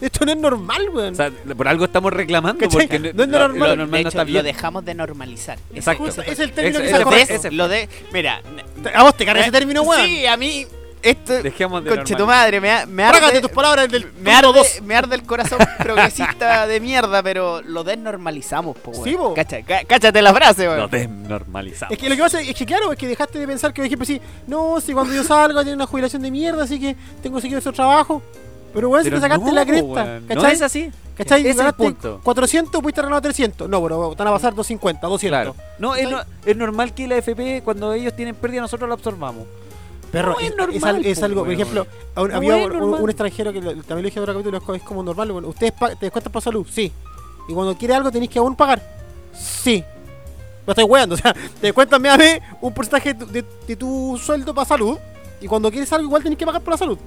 Esto 0.00 0.24
no 0.24 0.32
es 0.32 0.38
normal, 0.38 0.88
weón. 0.92 1.12
O 1.12 1.16
sea, 1.16 1.30
por 1.56 1.68
algo 1.68 1.84
estamos 1.84 2.12
reclamando. 2.12 2.58
¿Cachai? 2.60 2.88
Porque 2.88 2.98
No 3.12 3.22
es 3.24 3.28
lo- 3.28 3.38
normal. 3.38 3.58
lo 3.58 3.68
De 3.70 3.76
normal 3.76 4.00
hecho, 4.00 4.04
no 4.04 4.08
está 4.08 4.18
lo 4.24 4.24
bien. 4.26 4.44
dejamos 4.44 4.84
de 4.84 4.94
normalizar. 4.94 5.58
Exacto. 5.74 6.06
Es 6.06 6.38
el 6.38 6.52
término 6.52 6.78
Eso- 6.78 6.82
que 6.82 6.86
ese 6.88 6.96
se 6.96 7.02
fue- 7.02 7.12
correcto. 7.12 7.34
ese- 7.34 7.50
Lo 7.50 7.68
de, 7.68 7.88
mira, 8.12 8.42
A 8.94 9.02
vos 9.02 9.16
te 9.16 9.26
carga 9.26 9.42
ese 9.42 9.50
término, 9.52 9.82
weón. 9.82 10.04
Sí, 10.04 10.24
a 10.26 10.36
mí 10.36 10.66
esto 11.02 11.42
Dejemos 11.42 11.82
de 11.82 11.90
conche 11.96 12.14
tu 12.14 12.26
madre 12.26 12.60
me, 12.60 12.70
ha- 12.70 12.84
me 12.86 13.02
arde, 13.04 13.40
tus 13.40 13.50
palabras 13.50 13.88
del 13.90 14.06
me 14.20 14.32
arde, 14.32 14.52
dos. 14.52 14.82
me 14.82 14.94
arde 14.94 15.14
el 15.14 15.22
corazón 15.22 15.58
progresista 15.78 16.66
de 16.66 16.78
mierda, 16.80 17.22
pero 17.22 17.62
lo 17.62 17.84
desnormalizamos, 17.84 18.76
po, 18.78 18.90
weón. 18.90 19.04
Sí, 19.04 19.14
po. 19.16 19.34
Cacha- 19.34 19.62
cá- 19.62 19.84
cáchate 19.86 20.20
la 20.22 20.32
frase, 20.34 20.64
Lo 20.66 20.72
weón. 20.72 20.90
desnormalizamos. 20.90 21.92
Es 21.92 21.98
que 21.98 22.08
lo 22.08 22.16
que 22.16 22.22
pasa 22.22 22.40
es 22.40 22.54
que, 22.54 22.66
claro, 22.66 22.92
es 22.92 22.98
que 22.98 23.06
dejaste 23.08 23.38
de 23.38 23.46
pensar 23.46 23.72
que, 23.72 23.80
por 23.82 23.86
ejemplo, 23.86 24.06
sí, 24.06 24.20
no, 24.46 24.80
si 24.80 24.92
cuando 24.92 25.12
yo 25.14 25.24
salgo 25.24 25.60
tiene 25.62 25.76
una 25.76 25.86
jubilación 25.86 26.22
de 26.22 26.30
mierda, 26.30 26.64
así 26.64 26.78
que 26.80 26.96
tengo 27.22 27.36
que 27.36 27.42
seguir 27.42 27.58
ese 27.58 27.72
trabajo. 27.72 28.22
Pero, 28.72 28.88
weón, 28.88 29.04
si 29.04 29.10
te 29.10 29.20
sacaste 29.20 29.44
no, 29.46 29.52
la 29.52 29.66
cresta, 29.66 29.86
weón, 29.86 30.22
No 30.28 30.34
¿cachai? 30.34 30.52
es 30.52 30.62
así. 30.62 30.90
¿Cachai? 31.16 31.46
Es 31.46 31.58
el 31.58 31.72
punto. 31.74 32.20
400, 32.22 32.80
pudiste 32.80 33.02
ganar 33.02 33.20
300. 33.20 33.68
No, 33.68 33.82
pero 33.82 34.10
te 34.12 34.18
van 34.22 34.28
a 34.28 34.32
pasar 34.32 34.54
250, 34.54 35.06
200. 35.06 35.28
Claro. 35.30 35.56
No 35.78 35.94
es, 35.94 36.08
no, 36.10 36.18
es 36.46 36.56
normal 36.56 36.94
que 36.94 37.06
la 37.08 37.16
FP, 37.16 37.62
cuando 37.64 37.92
ellos 37.92 38.14
tienen 38.14 38.34
pérdida, 38.34 38.62
nosotros 38.62 38.88
la 38.88 38.94
absorbamos. 38.94 39.44
Perro, 40.10 40.32
No 40.32 40.40
es 40.40 40.56
normal, 40.56 40.96
al- 40.96 41.06
es 41.06 41.18
po, 41.20 41.24
algo, 41.26 41.44
por 41.44 41.52
ejemplo, 41.52 41.86
No 42.16 42.22
había 42.36 42.56
un, 42.66 43.10
extranjero 43.10 43.52
que 43.52 43.60
lo- 43.60 43.70
también 43.82 44.02
lo 44.02 44.02
dije 44.08 44.18
en 44.18 44.22
otro 44.22 44.34
capítulo, 44.34 44.58
es 44.58 44.62
co- 44.64 44.74
es 44.74 44.82
como 44.82 45.02
normal. 45.02 45.30
Bueno, 45.30 45.48
ustedes 45.48 45.72
te 45.78 46.06
descuentan 46.06 46.32
por 46.32 46.42
salud, 46.42 46.66
sí. 46.70 46.90
Y 47.48 47.52
cuando 47.52 47.76
quiere 47.76 47.94
algo 47.94 48.10
tenéis 48.10 48.30
que 48.30 48.38
aún 48.40 48.56
pagar, 48.56 48.82
sí. 49.34 49.84
No 50.66 50.72
estoy 50.72 50.84
weando, 50.84 51.14
o 51.16 51.18
sea, 51.18 51.32
te 51.32 51.66
descuentan 51.68 52.04
a 52.06 52.16
mí 52.16 52.24
un 52.60 52.72
porcentaje 52.74 53.14
de, 53.14 53.24
tu- 53.24 53.30
de- 53.32 53.44
de 53.68 53.76
tu 53.76 54.18
sueldo 54.20 54.52
para 54.54 54.66
salud. 54.66 54.96
Y 55.40 55.46
cuando 55.46 55.70
quieres 55.70 55.92
algo, 55.92 56.06
igual 56.06 56.22
tenés 56.22 56.38
que 56.38 56.44
pagar 56.46 56.60
por 56.62 56.72
la 56.74 56.78
salud. 56.78 56.98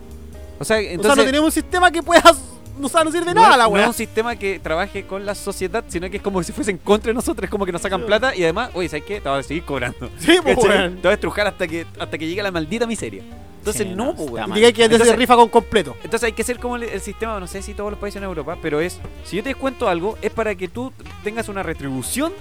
O 0.64 0.66
sea, 0.66 0.78
o 0.78 0.82
sea, 0.82 0.92
entonces. 0.92 1.18
no 1.18 1.24
tenemos 1.26 1.46
un 1.46 1.52
sistema 1.52 1.92
que 1.92 2.02
puedas. 2.02 2.42
No, 2.80 2.88
o 2.88 2.90
sea, 2.90 3.04
no 3.04 3.12
sirve 3.12 3.26
de 3.28 3.34
no 3.36 3.42
nada 3.42 3.52
es- 3.54 3.58
la 3.60 3.64
no 3.66 3.70
weá. 3.70 3.84
es 3.84 3.88
un 3.90 3.94
sistema 3.94 4.36
que 4.36 4.58
trabaje 4.60 5.06
con 5.06 5.26
la 5.28 5.36
sociedad, 5.36 5.84
sino 5.90 6.10
que 6.10 6.18
es 6.18 6.24
como 6.24 6.42
si 6.42 6.52
fuesen 6.52 6.80
contra 6.80 7.10
de 7.12 7.14
nosotros, 7.14 7.44
es 7.44 7.50
como 7.52 7.68
que 7.68 7.72
nos 7.72 7.82
sacan 7.84 8.02
plata 8.04 8.36
y 8.36 8.42
además, 8.44 8.72
oye, 8.74 8.90
¿sabes 8.90 9.06
qué? 9.06 9.22
Te 9.22 9.30
vas 9.30 9.46
a 9.46 9.48
seguir 9.48 9.64
cobrando. 9.64 10.10
Sí, 10.18 10.38
pues. 10.42 10.58
Te 10.60 10.68
vas 10.68 11.06
a 11.06 11.14
estrujar 11.14 11.46
hasta 11.48 11.68
que, 11.68 11.86
hasta 12.00 12.18
que 12.18 12.26
llegue 12.28 12.42
la 12.42 12.52
maldita 12.52 12.88
miseria. 12.88 13.22
Entonces, 13.60 13.88
Sí, 13.88 13.94
no, 13.96 14.06
no, 14.08 14.16
pues, 14.16 14.30
weón. 14.30 14.52
Y 14.52 14.56
diga 14.56 14.72
que 14.72 14.84
antes 14.84 14.98
se 14.98 15.04
Entonces- 15.04 15.16
rifa 15.20 15.36
con 15.36 15.50
completo. 15.50 15.96
Entonces 16.04 16.24
hay 16.28 16.34
que 16.34 16.44
ser 16.44 16.58
como 16.60 16.76
el, 16.78 16.84
el 16.84 17.00
sistema, 17.00 17.40
no 17.40 17.46
sé 17.48 17.62
si 17.62 17.74
todos 17.76 17.92
los 17.92 18.00
países 18.00 18.18
en 18.18 18.24
Europa, 18.26 18.58
pero 18.62 18.82
es, 18.82 19.00
si 19.24 19.38
yo 19.38 19.44
te 19.44 19.50
descuento 19.50 19.88
algo, 19.88 20.18
es 20.24 20.32
para 20.32 20.56
que 20.56 20.68
tú 20.68 20.92
tengas 21.24 21.48
una 21.50 21.62
retribución 21.64 22.34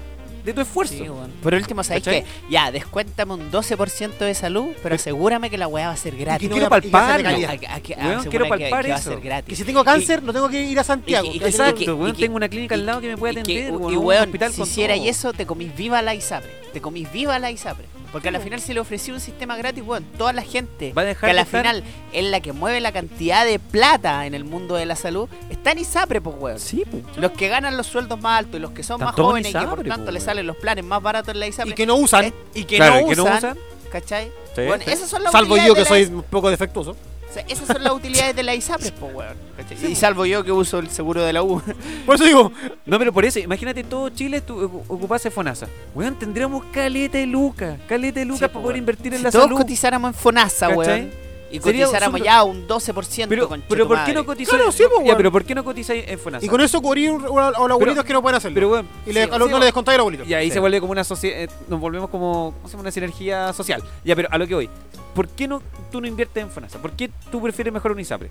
de 0.45 0.53
tu 0.53 0.61
esfuerzo. 0.61 0.95
Sí, 0.95 1.03
weón. 1.03 1.31
Por 1.43 1.55
último, 1.55 1.85
¿sabes 1.85 2.03
qué? 2.03 2.25
Ya, 2.51 2.71
descuéntame 2.71 3.35
un 3.35 3.51
12% 3.51 4.19
de 4.19 4.35
salud, 4.35 4.69
pero 4.83 4.97
asegúrame 4.97 5.51
que 5.51 5.59
la 5.59 5.69
weá 5.69 5.89
va 5.89 5.93
a 5.93 5.97
ser 5.97 6.17
gratis. 6.17 6.47
Y 6.47 6.49
que 6.49 6.55
quiero 6.55 6.69
asegúrame 6.69 8.31
quiero 8.31 8.49
palpar 8.49 8.85
que 8.85 8.91
va 8.91 8.97
a 8.97 8.99
eso. 8.99 9.11
ser 9.11 9.21
gratis. 9.21 9.49
Que 9.49 9.57
si 9.57 9.65
tengo 9.65 9.85
cáncer, 9.85 10.23
no 10.23 10.33
tengo 10.33 10.49
que 10.49 10.63
ir 10.63 10.79
a 10.79 10.85
Santiago. 10.85 11.29
Exacto, 11.33 11.97
weón, 11.97 12.17
tengo 12.17 12.37
una 12.37 12.49
clínica 12.49 12.75
al 12.75 12.87
lado 12.87 13.01
que 13.01 13.09
me 13.09 13.17
puede 13.17 13.41
atender, 13.41 13.73
y, 13.73 13.97
weón, 13.97 14.31
si 14.53 14.63
hiciera 14.63 14.95
eso, 14.95 15.33
te 15.33 15.47
comís 15.47 15.75
viva 15.75 16.03
la 16.03 16.15
ISAPRE. 16.15 16.51
Te 16.73 16.81
comís 16.81 17.11
viva 17.13 17.39
la 17.39 17.51
ISAPRE. 17.51 17.87
Porque 18.13 18.29
a 18.29 18.31
la 18.31 18.41
final, 18.41 18.61
si 18.61 18.75
le 18.75 18.81
ofrecí 18.81 19.11
un 19.11 19.21
sistema 19.21 19.57
gratis, 19.57 19.83
weón, 19.87 20.05
toda 20.19 20.33
la 20.35 20.43
gente 20.43 20.93
Va 20.93 21.01
a 21.03 21.05
dejar 21.07 21.29
que 21.29 21.31
a 21.31 21.35
la 21.35 21.43
estar- 21.43 21.63
final 21.63 21.83
es 22.13 22.25
la 22.25 22.41
que 22.41 22.53
mueve 22.53 22.81
la 22.81 22.93
cantidad 22.93 23.45
de 23.47 23.59
plata 23.59 24.27
en 24.27 24.35
el 24.35 24.45
mundo 24.45 24.75
de 24.77 24.85
la 24.85 24.97
salud, 24.97 25.29
está 25.49 25.73
en 25.73 25.79
ISAPRE, 25.79 26.21
pues, 26.21 26.37
weón. 26.39 26.59
Sí, 26.59 26.85
pues. 26.91 27.03
Los 27.17 27.33
que 27.33 27.49
ganan 27.49 27.77
los 27.77 27.87
sueldos 27.87 28.21
más 28.21 28.41
altos 28.41 28.57
y 28.57 28.59
los 28.61 28.73
que 28.73 28.83
son 28.83 28.97
Están 28.97 29.07
más 29.07 29.15
jóvenes 29.15 29.51
y 29.51 29.53
que 29.55 29.67
por 29.67 29.83
tanto 29.83 30.05
po, 30.05 30.11
le 30.11 30.19
weón. 30.19 30.21
salen 30.27 30.47
los 30.47 30.57
planes 30.57 30.85
más 30.85 31.03
baratos 31.03 31.33
en 31.35 31.41
la 31.41 31.47
ISAPRE 31.47 31.71
Y 31.73 31.75
que 31.75 31.87
no 31.87 31.95
usan. 31.97 32.25
es- 32.27 32.33
y 32.55 32.65
que, 32.65 32.77
Claro, 32.77 33.01
no, 33.01 33.09
que 33.09 33.17
no 33.17 33.23
usan, 33.25 33.37
usan. 33.39 33.59
¿cachai? 33.91 34.27
Sí, 34.55 34.63
bueno, 34.67 34.85
sí. 34.85 34.91
esas 34.91 35.09
son 35.09 35.23
las 35.23 35.33
Salvo 35.33 35.57
yo 35.57 35.73
que 35.75 35.81
la 35.81 35.87
soy 35.87 36.05
un 36.05 36.23
poco 36.25 36.51
defectuoso. 36.51 36.95
O 37.33 37.35
sea, 37.35 37.45
esas 37.49 37.67
son 37.67 37.83
las 37.83 37.93
utilidades 38.01 38.37
de 38.37 38.43
la 38.43 38.55
ISAPRE, 38.55 38.93
weón. 39.01 39.37
¿cachai? 39.57 39.91
Y 39.91 39.95
salvo 39.97 40.27
yo 40.27 40.45
que 40.45 40.53
uso 40.53 40.79
el 40.81 40.91
seguro 40.91 41.23
de 41.25 41.33
la 41.33 41.43
U. 41.43 41.63
Por 42.07 42.17
eso 42.17 42.25
digo, 42.25 42.53
No, 42.85 42.99
pero 42.99 43.11
por 43.13 43.25
eso, 43.25 43.39
imagínate 43.39 43.83
todo 43.85 44.11
Chile 44.11 44.43
ocupase 44.47 45.31
FONASA. 45.31 45.67
Weón, 45.95 46.19
tendríamos 46.19 46.65
caleta 46.67 47.17
de 47.17 47.27
lucas, 47.27 47.79
caleta 47.89 48.21
de 48.21 48.27
lucas 48.27 48.41
Sí, 48.41 48.45
para 48.47 48.53
po, 48.53 48.63
poder 48.63 48.77
invertir 48.77 49.13
en 49.15 49.19
Si 49.21 49.25
la 49.25 49.31
todos 49.31 49.45
salud. 49.47 49.57
cotizáramos 49.59 50.09
en 50.09 50.15
FONASA, 50.15 50.69
¿Cachai? 50.69 50.77
weón. 51.01 51.22
Y 51.53 51.61
Sería 51.61 51.85
cotizáramos 51.85 52.21
ya 52.23 52.43
un 52.45 52.67
12% 52.67 53.27
Pero, 53.29 53.47
con 53.49 53.63
pero 53.69 53.87
¿por 53.87 54.05
qué 54.05 54.15
no 54.15 54.25
cotizáis? 54.25 54.57
Claro, 54.57 54.73
sí, 54.73 54.85
weón. 54.85 55.17
pero 55.17 55.31
¿por 55.31 55.45
qué 55.45 55.55
no 55.55 55.63
cotizáis 55.63 56.05
en 56.09 56.19
FONASA? 56.19 56.47
y 56.47 56.49
con 56.49 56.61
eso 56.63 56.81
cubrí 56.81 57.07
a 57.07 57.11
los 57.11 57.71
abuelitos 57.71 58.05
que 58.05 58.13
no 58.15 58.23
pueden 58.23 58.37
hacerlo. 58.37 58.55
Pero 58.55 58.69
bueno, 58.69 58.89
y 59.07 59.13
le, 59.13 59.25
sí, 59.25 59.31
a 59.31 59.39
los 59.39 59.49
sí, 59.49 59.53
no 59.53 59.59
le 59.59 59.65
descontáis 59.67 59.95
a 59.95 59.99
los 59.99 60.03
abuelitos. 60.05 60.27
y 60.29 60.35
ahí 60.35 60.49
Sí. 60.49 60.55
se 60.55 60.61
vuelve 60.61 60.81
como 60.81 60.93
una 60.93 61.05
sociedad, 61.05 61.51
nos 61.69 61.79
volvemos 61.79 62.09
como, 62.11 62.55
¿cómo 62.57 62.67
se 62.69 62.73
llama? 62.73 62.81
Una 62.83 62.91
sinergia 62.91 63.53
social. 63.53 63.83
Ya, 64.05 64.17
pero 64.17 64.29
a 64.31 64.39
lo 64.39 64.47
que 64.47 64.55
voy. 64.55 64.71
¿Por 65.15 65.29
qué 65.29 65.47
no 65.47 65.61
tú 65.91 66.01
no 66.01 66.07
inviertes 66.07 66.43
en 66.43 66.51
FONASA? 66.51 66.79
¿Por 66.81 66.93
qué 66.93 67.11
tú 67.31 67.43
prefieres 67.43 67.73
mejor 67.73 67.93
un 67.93 68.01
ISAPRE? 68.01 68.31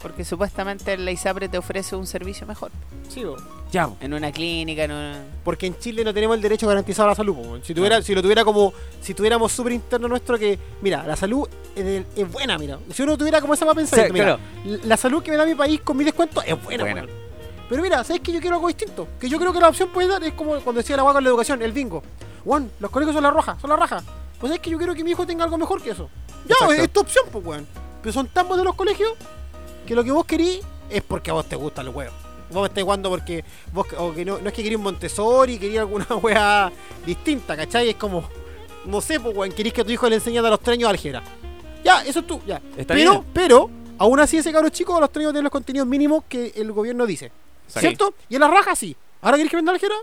Porque 0.00 0.24
supuestamente 0.24 0.96
la 0.96 1.10
ISAPRE 1.10 1.48
te 1.50 1.58
ofrece 1.58 1.94
un 1.94 2.06
servicio 2.06 2.46
mejor. 2.46 2.70
Sí, 3.08 3.20
po. 3.22 3.36
Ya. 3.70 3.88
En 4.00 4.14
una 4.14 4.32
clínica, 4.32 4.84
en 4.84 4.92
una... 4.92 5.22
Porque 5.44 5.66
en 5.66 5.78
Chile 5.78 6.02
no 6.04 6.14
tenemos 6.14 6.36
el 6.36 6.42
derecho 6.42 6.66
garantizado 6.66 7.08
a 7.08 7.10
la 7.12 7.14
salud. 7.14 7.34
po. 7.36 7.58
Si, 7.62 7.74
tuviera, 7.74 8.00
si 8.00 8.14
lo 8.14 8.22
tuviera 8.22 8.42
como. 8.44 8.72
Si 9.02 9.12
tuviéramos 9.12 9.52
súper 9.52 9.74
interno 9.74 10.08
nuestro 10.08 10.38
que. 10.38 10.58
Mira, 10.80 11.04
la 11.06 11.16
salud 11.16 11.46
es, 11.76 11.84
de- 11.84 12.06
es 12.16 12.32
buena, 12.32 12.56
mira. 12.56 12.78
Si 12.94 13.02
uno 13.02 13.18
tuviera 13.18 13.40
como 13.42 13.52
esa 13.52 13.66
para 13.66 13.74
pensar. 13.76 14.10
Mira, 14.10 14.38
claro. 14.64 14.78
La 14.84 14.96
salud 14.96 15.22
que 15.22 15.30
me 15.30 15.36
da 15.36 15.44
mi 15.44 15.54
país 15.54 15.80
con 15.82 15.96
mi 15.98 16.04
descuento 16.04 16.40
es 16.42 16.60
buena, 16.62 16.84
Buena. 16.84 17.02
weón. 17.02 17.10
Pero 17.68 17.82
mira, 17.82 18.02
¿sabes 18.02 18.22
que 18.22 18.32
yo 18.32 18.40
quiero 18.40 18.56
algo 18.56 18.68
distinto? 18.68 19.06
Que 19.20 19.28
yo 19.28 19.38
creo 19.38 19.52
que 19.52 19.60
la 19.60 19.68
opción 19.68 19.90
puede 19.90 20.08
dar 20.08 20.24
es 20.24 20.32
como 20.32 20.52
cuando 20.60 20.80
decía 20.80 20.96
la 20.96 21.02
guagua 21.02 21.20
en 21.20 21.24
la 21.24 21.30
educación, 21.30 21.62
el 21.62 21.72
bingo. 21.72 22.02
Juan, 22.44 22.70
los 22.80 22.90
colegios 22.90 23.14
son 23.14 23.22
la 23.22 23.30
roja, 23.30 23.56
son 23.60 23.70
la 23.70 23.76
raja. 23.76 24.02
Pues 24.40 24.50
sabes 24.50 24.60
que 24.60 24.70
yo 24.70 24.78
quiero 24.78 24.94
que 24.94 25.04
mi 25.04 25.10
hijo 25.12 25.24
tenga 25.26 25.44
algo 25.44 25.56
mejor 25.58 25.80
que 25.82 25.90
eso. 25.90 26.08
Ya, 26.48 26.54
Exacto. 26.54 26.72
es 26.72 26.90
tu 26.90 27.00
opción, 27.00 27.26
pues, 27.30 27.44
weón. 27.44 27.66
Pero 28.02 28.12
son 28.14 28.26
tan 28.28 28.48
buenos 28.48 28.64
los 28.66 28.74
colegios 28.74 29.12
que 29.90 29.96
lo 29.96 30.04
que 30.04 30.12
vos 30.12 30.24
querís 30.24 30.60
es 30.88 31.02
porque 31.02 31.32
a 31.32 31.34
vos 31.34 31.46
te 31.46 31.56
gustan 31.56 31.86
los 31.86 31.92
huevos. 31.92 32.14
Vos 32.52 32.62
me 32.62 32.68
estáis 32.68 32.84
jugando 32.84 33.10
porque 33.10 33.44
vos, 33.72 33.88
o 33.98 34.14
que 34.14 34.24
no, 34.24 34.38
no 34.38 34.46
es 34.46 34.54
que 34.54 34.62
queréis 34.62 34.76
un 34.76 34.84
Montessori, 34.84 35.58
queréis 35.58 35.80
alguna 35.80 36.06
wea 36.22 36.70
distinta, 37.04 37.56
¿cachai? 37.56 37.88
Es 37.88 37.96
como, 37.96 38.22
no 38.84 39.00
sé, 39.00 39.18
pues, 39.18 39.36
weón, 39.36 39.50
queréis 39.52 39.74
que 39.74 39.80
a 39.80 39.84
tu 39.84 39.90
hijo 39.90 40.08
le 40.08 40.14
enseñen 40.14 40.46
a 40.46 40.48
los 40.48 40.60
treños 40.60 40.88
álgebra. 40.88 41.24
Ya, 41.82 42.04
eso 42.04 42.20
es 42.20 42.26
tú, 42.28 42.40
ya. 42.46 42.62
Está 42.76 42.94
pero, 42.94 43.10
bien. 43.10 43.24
pero, 43.32 43.70
aún 43.98 44.20
así 44.20 44.36
ese 44.38 44.52
cabro 44.52 44.68
chico 44.68 44.96
a 44.96 45.00
los 45.00 45.10
treños 45.10 45.32
tiene 45.32 45.42
los 45.42 45.50
contenidos 45.50 45.88
mínimos 45.88 46.22
que 46.28 46.52
el 46.54 46.70
gobierno 46.70 47.04
dice. 47.04 47.32
¿Cierto? 47.66 48.14
Y 48.28 48.36
en 48.36 48.42
la 48.42 48.48
raja 48.48 48.76
sí. 48.76 48.94
¿Ahora 49.20 49.38
queréis 49.38 49.50
que 49.50 49.56
venda 49.56 49.72
álgebra? 49.72 49.96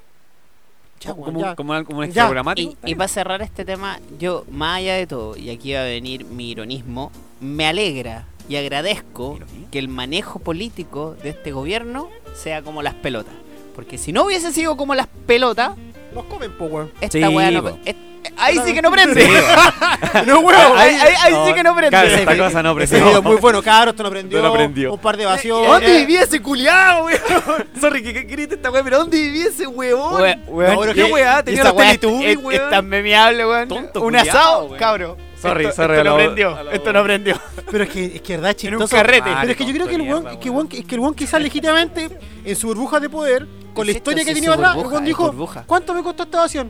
Ya, 1.00 1.12
como, 1.12 1.24
como, 1.24 1.40
ya. 1.40 1.56
como 1.56 1.72
un, 1.72 1.86
como 1.86 2.02
programático. 2.06 2.76
Y, 2.84 2.92
y 2.92 2.96
para 2.96 3.08
cerrar 3.08 3.42
este 3.42 3.64
tema, 3.64 4.02
yo, 4.20 4.44
más 4.52 4.80
allá 4.80 4.96
de 4.96 5.08
todo, 5.08 5.38
y 5.38 5.50
aquí 5.50 5.72
va 5.72 5.80
a 5.80 5.86
venir 5.86 6.26
mi 6.26 6.52
ironismo, 6.52 7.10
me 7.40 7.66
alegra 7.68 8.26
y 8.50 8.56
agradezco 8.56 9.40
que 9.72 9.80
el 9.80 9.88
manejo 9.90 10.40
político 10.40 11.16
de 11.24 11.30
este 11.30 11.52
gobierno 11.52 12.10
sea 12.36 12.62
como 12.62 12.82
las 12.82 12.94
pelotas. 12.96 13.34
Porque 13.76 13.98
si 13.98 14.12
no 14.12 14.24
hubiese 14.24 14.52
sido 14.54 14.76
como 14.78 14.96
las 14.96 15.08
pelotas, 15.28 15.72
Los 16.16 16.24
comen, 16.26 16.52
pues, 16.58 16.72
weón. 16.72 16.92
esta 17.02 17.18
Sí, 17.18 17.24
weá 17.36 17.52
no. 17.52 17.62
po. 17.64 17.78
es- 17.86 17.96
ahí 18.38 18.58
sí 18.66 18.74
que 18.74 18.82
no 18.82 18.90
prende. 18.92 19.28
No, 20.26 20.40
weón. 20.40 20.78
Ahí, 20.78 20.96
ahí- 20.96 21.14
ahí 21.22 21.34
sí 21.48 21.54
que 21.54 21.64
no 21.64 21.76
prende. 21.76 21.92
Cabro, 21.92 22.10
esta 22.16 22.38
cosa 22.38 22.64
no 22.64 22.80
es 22.80 22.90
prendió. 22.90 23.22
muy 23.22 23.36
bueno, 23.36 23.62
caro, 23.62 23.92
esto 23.92 24.02
no 24.04 24.10
prendió. 24.10 24.42
No 24.42 24.52
prendió. 24.54 24.94
Un 24.94 25.00
par 25.00 25.16
de 25.18 25.24
evasión. 25.24 25.64
¿Dónde 25.66 25.98
vivía 26.00 26.24
ese 26.24 26.42
culiao, 26.42 27.06
weón? 27.06 27.20
Sorry, 27.82 28.02
que, 28.02 28.14
que 28.14 28.24
grita 28.24 28.56
esta 28.56 28.72
weá, 28.72 28.84
pero 28.84 29.00
¿dónde 29.00 29.18
vivía 29.20 29.46
ese 29.48 29.68
weón? 29.68 30.16
Weón, 30.22 30.42
weón, 30.48 30.74
No, 30.74 30.80
pero 30.82 30.94
qué 30.94 31.04
weá, 31.04 31.44
tenía 31.44 31.64
los 31.64 31.76
Teletubbies, 31.76 32.38
es- 32.38 32.44
weón. 32.44 32.62
Es 32.64 32.70
tan 32.72 32.88
memeable, 32.88 33.46
weón. 33.46 33.68
Tonto 33.68 34.00
Un 34.00 34.06
culiao, 34.06 34.24
asado, 34.28 34.66
weón. 34.66 34.78
cabro. 34.80 35.18
Sorry, 35.42 35.66
esto, 35.66 35.76
sorry, 35.76 35.98
esto 35.98 36.04
no 36.10 36.16
prendió. 36.16 36.72
Esto 36.72 36.94
no 36.94 37.04
prendió. 37.04 37.36
Pero 37.72 37.84
es 37.84 37.90
que, 37.90 38.06
es 38.16 38.22
que 38.22 38.38
verdad 38.38 38.52
es 38.58 38.64
En 38.64 38.74
un 38.74 38.80
chistoso. 38.82 38.96
carrete. 38.96 39.30
Pero 39.40 39.52
es 39.52 39.58
que 39.58 39.66
yo 39.66 39.74
creo 39.74 39.88
que 39.88 39.96
el 39.96 40.02
weón, 40.02 40.40
que, 40.40 40.50
weón, 40.50 40.68
que 40.68 40.96
el 40.96 41.00
weón 41.00 41.14
quizás 41.14 41.42
legítimamente 41.42 42.10
en 42.44 42.56
su 42.56 42.68
burbuja 42.68 43.00
de 43.00 43.10
poder, 43.10 43.48
con 43.74 43.86
la 43.86 43.92
Es 43.92 43.98
historia 43.98 44.26
que 44.26 44.34
tenía 44.34 44.54
atrás, 44.54 44.76
el 44.76 44.86
weón 44.86 45.04
es 45.04 45.06
dijo. 45.06 45.48
¿cuánto 45.66 45.94
me 45.94 46.02
costó 46.04 46.24
esta 46.24 46.38
evasión? 46.38 46.70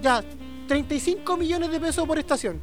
Ya, 0.00 0.22
35 0.66 1.36
millones 1.36 1.70
de 1.70 1.80
pesos 1.80 2.06
por 2.06 2.18
estación. 2.18 2.60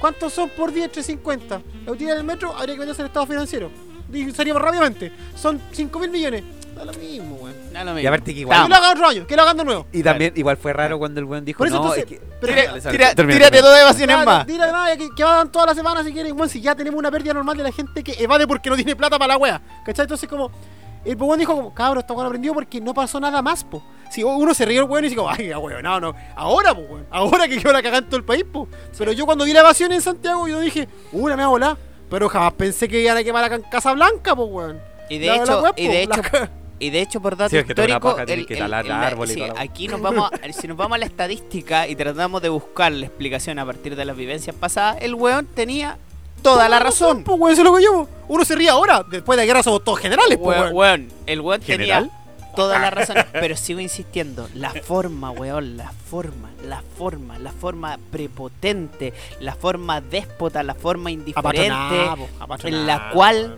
¿Cuántos 0.00 0.32
son 0.32 0.48
por 0.48 0.72
día 0.72 0.86
entre 0.86 1.02
50? 1.02 1.62
La 1.86 1.92
utilidad 1.92 2.16
del 2.16 2.24
metro 2.24 2.52
habría 2.56 2.74
que 2.74 2.80
venderse 2.80 3.02
al 3.02 3.06
estado 3.08 3.26
financiero. 3.26 3.70
Y 4.12 4.30
sería 4.32 4.52
más 4.52 4.62
rápidamente. 4.62 5.12
Son 5.36 5.60
5 5.70 5.98
mil 6.00 6.10
millones. 6.10 6.42
Da 6.74 6.84
lo 6.84 6.92
mismo, 6.94 7.36
weón. 7.36 7.51
No, 7.72 7.84
lo 7.84 7.98
Y 8.00 8.06
aparte 8.06 8.26
que 8.30 8.34
Que 8.34 8.40
igual. 8.40 8.68
lo 8.68 8.74
hagan 8.74 8.92
otro 8.92 9.06
año, 9.08 9.26
que 9.26 9.36
lo 9.36 9.42
hagan 9.42 9.56
de 9.56 9.64
nuevo. 9.64 9.86
Y 9.92 10.02
también, 10.02 10.32
igual 10.36 10.56
fue 10.56 10.72
raro 10.72 10.98
cuando 10.98 11.20
el 11.20 11.26
weón 11.26 11.44
dijo, 11.44 11.58
Por 11.58 11.66
eso 11.68 11.76
no, 11.76 11.94
entonces- 11.94 12.04
es 12.04 12.18
que... 12.20 12.26
pero- 12.40 12.54
Dale, 12.54 12.80
sale, 12.80 12.98
Tira- 12.98 13.14
termina, 13.14 13.38
tírate 13.38 13.60
dos 13.62 13.78
evasiones 13.80 14.16
Claro, 14.16 14.30
más. 14.30 14.46
Dile 14.46 14.58
nada, 14.66 14.96
que, 14.96 15.08
que 15.14 15.24
van 15.24 15.50
todas 15.50 15.66
las 15.68 15.76
semanas 15.76 16.04
si 16.04 16.12
quieren. 16.12 16.36
Bueno, 16.36 16.48
si 16.50 16.60
ya 16.60 16.74
tenemos 16.74 16.98
una 16.98 17.10
pérdida 17.10 17.32
normal 17.34 17.56
de 17.56 17.62
la 17.64 17.72
gente 17.72 18.02
que 18.04 18.12
evade 18.22 18.46
porque 18.46 18.68
no 18.70 18.76
tiene 18.76 18.94
plata 18.96 19.18
para 19.18 19.34
la 19.34 19.38
wea. 19.38 19.60
¿Cachai? 19.84 20.04
Entonces, 20.04 20.28
como. 20.28 20.50
El 21.04 21.16
weón 21.16 21.36
dijo, 21.38 21.56
como, 21.56 21.74
cabrón, 21.74 21.98
esta 21.98 22.12
weón 22.14 22.26
aprendió 22.28 22.54
porque 22.54 22.80
no 22.80 22.94
pasó 22.94 23.18
nada 23.18 23.42
más, 23.42 23.64
po. 23.64 23.82
Si 24.10 24.22
uno 24.22 24.54
se 24.54 24.64
rió 24.64 24.82
el 24.82 24.88
weón 24.88 25.04
y 25.04 25.08
dice, 25.08 25.16
como, 25.16 25.30
ay, 25.30 25.52
weón, 25.52 25.82
no, 25.82 25.98
no. 25.98 26.14
Ahora, 26.36 26.74
po, 26.74 26.82
weón. 26.82 27.06
Ahora 27.10 27.48
que 27.48 27.58
quedó 27.58 27.72
la 27.72 27.82
cagada 27.82 27.98
en 27.98 28.04
todo 28.06 28.16
el 28.18 28.24
país, 28.24 28.44
po. 28.44 28.68
Pero 28.96 29.10
yo 29.12 29.26
cuando 29.26 29.44
vi 29.44 29.52
la 29.52 29.60
evasión 29.60 29.90
en 29.92 30.00
Santiago, 30.00 30.46
yo 30.46 30.60
dije, 30.60 30.88
uh, 31.12 31.28
la 31.28 31.36
me 31.36 31.42
va 31.42 31.46
a 31.46 31.50
volar. 31.50 31.76
Pero 32.08 32.28
jamás 32.28 32.52
pensé 32.52 32.86
que 32.88 33.00
iban 33.00 33.16
a 33.16 33.24
quemar 33.24 33.42
acá 33.42 33.54
en 33.56 33.62
Casa 33.62 33.92
Blanca, 33.94 34.36
po, 34.36 34.44
weón. 34.44 34.78
Y 35.08 35.18
de 35.18 35.26
La- 35.26 35.36
la 35.38 35.42
hecho, 35.42 35.64
y 35.76 35.88
de 35.88 36.08
y 36.82 36.90
de 36.90 37.00
hecho 37.00 37.20
por 37.20 37.36
dato 37.36 37.50
Sí, 37.50 37.56
es 37.58 37.64
que 37.64 37.72
histórico, 37.72 38.00
paja 38.16 38.26
que 38.26 38.60
árboles 38.60 39.34
sí, 39.34 39.42
aquí 39.56 39.86
nos 39.88 40.00
vamos, 40.00 40.30
a- 40.32 40.52
si 40.52 40.66
nos 40.66 40.76
vamos 40.76 40.96
a 40.96 40.98
la 40.98 41.06
estadística 41.06 41.86
y 41.86 41.94
tratamos 41.96 42.42
de 42.42 42.48
buscar 42.48 42.90
la 42.92 43.06
explicación 43.06 43.58
a 43.58 43.64
partir 43.66 43.94
de 43.96 44.04
las 44.04 44.16
vivencias 44.16 44.54
pasadas, 44.56 44.96
el 45.00 45.14
weón 45.14 45.46
tenía 45.46 45.96
toda 46.42 46.68
la 46.68 46.80
razón. 46.80 47.22
Po, 47.22 47.34
weón, 47.34 47.56
es 47.56 47.62
lo 47.64 47.74
que 47.76 47.84
yo. 47.84 48.08
Uno 48.26 48.44
se 48.44 48.56
ríe 48.56 48.68
ahora. 48.68 49.04
Después 49.08 49.36
de 49.36 49.42
la 49.42 49.46
guerra 49.46 49.62
somos 49.62 49.84
todos 49.84 50.00
generales, 50.00 50.36
po, 50.38 50.44
Weón, 50.48 50.60
weón. 50.62 50.74
weón, 50.74 51.08
el 51.26 51.40
weón 51.40 51.62
¿General? 51.62 52.04
tenía 52.10 52.52
toda 52.56 52.78
la 52.80 52.90
razón, 52.90 53.16
pero 53.32 53.56
sigo 53.56 53.78
insistiendo, 53.78 54.48
la 54.54 54.70
forma, 54.70 55.30
weón, 55.30 55.76
la 55.76 55.92
forma, 56.10 56.50
la 56.66 56.82
forma, 56.98 57.38
la 57.38 57.52
forma 57.52 57.96
prepotente, 58.10 59.12
la 59.40 59.54
forma 59.54 60.00
déspota, 60.00 60.62
la 60.64 60.74
forma 60.74 61.10
indiferente 61.12 61.60
Apachoná, 62.00 62.16
po, 62.16 62.28
apachoná, 62.40 62.68
en 62.76 62.86
la 62.88 63.10
cual. 63.12 63.56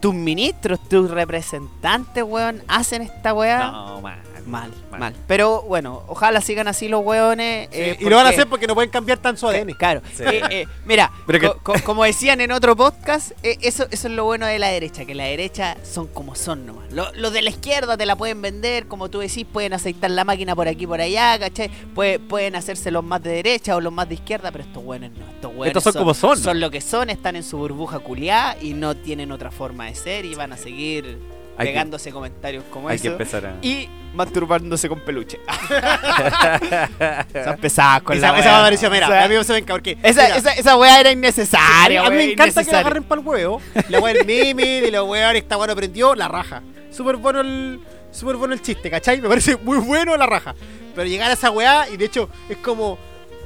Tus 0.00 0.14
ministros, 0.14 0.80
tus 0.88 1.10
representantes, 1.10 2.24
weón, 2.24 2.62
hacen 2.68 3.02
esta 3.02 3.34
weá 3.34 3.70
No, 3.70 4.00
man. 4.00 4.29
Mal, 4.46 4.70
Mal. 4.90 5.00
mal. 5.00 5.14
Pero 5.26 5.62
bueno, 5.62 6.02
ojalá 6.08 6.40
sigan 6.40 6.68
así 6.68 6.88
los 6.88 7.04
weones. 7.04 7.68
eh, 7.72 7.96
y 8.00 8.04
lo 8.08 8.16
van 8.16 8.26
a 8.26 8.30
hacer 8.30 8.48
porque 8.48 8.66
no 8.66 8.74
pueden 8.74 8.90
cambiar 8.90 9.18
tan 9.18 9.36
su 9.36 9.46
ADN. 9.48 9.74
Claro. 9.74 10.02
Sí. 10.16 10.22
Eh, 10.24 10.42
eh, 10.50 10.66
mira, 10.84 11.10
Pero 11.26 11.40
que- 11.40 11.46
co- 11.48 11.58
co- 11.62 11.74
como 11.84 12.04
decían 12.04 12.40
en 12.40 12.52
otro 12.52 12.76
podcast, 12.76 13.32
eso, 13.42 13.86
eso 13.90 14.08
es 14.08 14.14
lo 14.14 14.24
bueno 14.24 14.46
de 14.46 14.58
la 14.58 14.68
derecha, 14.68 15.04
que 15.04 15.14
la 15.14 15.24
derecha 15.24 15.76
son 15.84 16.06
como 16.08 16.34
son 16.34 16.66
nomás. 16.66 16.92
Lo- 16.92 17.12
Los 17.14 17.32
de 17.32 17.42
la 17.42 17.50
izquierda 17.50 17.96
te 17.96 18.06
la 18.06 18.16
pueden 18.16 18.40
vender, 18.42 18.86
como 18.86 19.08
tú 19.10 19.18
decís, 19.20 19.46
pueden 19.50 19.72
aceitar 19.72 20.10
la 20.10 20.24
máquina 20.24 20.54
por 20.56 20.68
aquí 20.68 20.86
por 20.86 21.00
allá, 21.00 21.38
¿cachai? 21.38 21.70
Puede- 21.94 22.18
pueden 22.18 22.56
hacerse 22.56 22.90
los 22.90 23.04
más 23.04 23.22
de 23.22 23.30
derecha 23.32 23.76
o 23.76 23.80
los 23.80 23.92
más 23.92 24.08
de 24.08 24.14
izquierda, 24.14 24.50
pero 24.52 24.64
estos 24.64 24.82
buenos 24.84 25.10
no. 25.12 25.26
Estos, 25.30 25.54
buenos 25.54 25.66
Estos 25.76 25.82
son 25.84 26.00
como 26.00 26.14
son. 26.14 26.36
Son 26.38 26.60
lo 26.60 26.70
que 26.70 26.80
son, 26.80 27.10
están 27.10 27.36
en 27.36 27.42
su 27.44 27.56
burbuja 27.58 27.98
culiá 28.00 28.56
y 28.60 28.74
no 28.74 28.96
tienen 28.96 29.32
otra 29.32 29.50
forma 29.50 29.86
de 29.86 29.94
ser 29.94 30.24
y 30.24 30.34
van 30.34 30.52
a 30.52 30.56
seguir 30.56 31.18
Hay 31.56 31.66
que- 31.66 31.72
pegándose 31.72 32.10
comentarios 32.12 32.64
como 32.70 32.88
Hay 32.88 32.98
que 32.98 33.08
eso. 33.08 33.12
empezar 33.12 33.46
a... 33.46 33.54
Y 33.62 33.88
masturbándose 34.14 34.88
con 34.88 35.00
peluche. 35.00 35.38
Son 37.44 37.56
pesadas 37.58 38.02
con 38.02 38.16
esa, 38.16 38.32
la 38.32 38.38
esa 38.38 38.56
me 38.56 38.62
pareció, 38.64 38.90
mira, 38.90 39.06
O 39.06 39.10
sea, 39.10 39.24
a 39.24 39.28
mí 39.28 39.34
me 39.36 39.44
se 39.44 39.52
venga 39.52 39.74
porque. 39.74 39.98
esa, 40.02 40.22
mira, 40.24 40.36
esa, 40.36 40.52
esa 40.52 40.76
weá 40.76 41.00
era 41.00 41.12
innecesaria, 41.12 42.04
a 42.04 42.10
mí 42.10 42.16
me 42.16 42.24
encanta 42.32 42.64
que 42.64 42.72
la 42.72 42.80
agarren 42.80 43.04
para 43.04 43.20
el 43.20 43.26
huevo. 43.26 43.60
La 43.88 44.00
weá 44.00 44.14
del 44.14 44.26
meme, 44.26 44.80
de 44.80 44.90
la 44.90 45.02
weá, 45.02 45.32
esta 45.32 45.56
weá 45.56 45.70
aprendió, 45.72 46.14
la 46.14 46.28
raja. 46.28 46.62
Súper 46.90 47.16
bueno 47.16 47.40
el. 47.40 47.80
Súper 48.10 48.36
bueno 48.36 48.54
el 48.54 48.60
chiste, 48.62 48.90
¿cachai? 48.90 49.20
Me 49.20 49.28
parece 49.28 49.56
muy 49.56 49.78
bueno 49.78 50.16
la 50.16 50.26
raja. 50.26 50.54
Pero 50.96 51.06
llegar 51.08 51.30
a 51.30 51.34
esa 51.34 51.50
weá, 51.52 51.88
y 51.88 51.96
de 51.96 52.04
hecho, 52.06 52.28
es 52.48 52.56
como. 52.56 52.98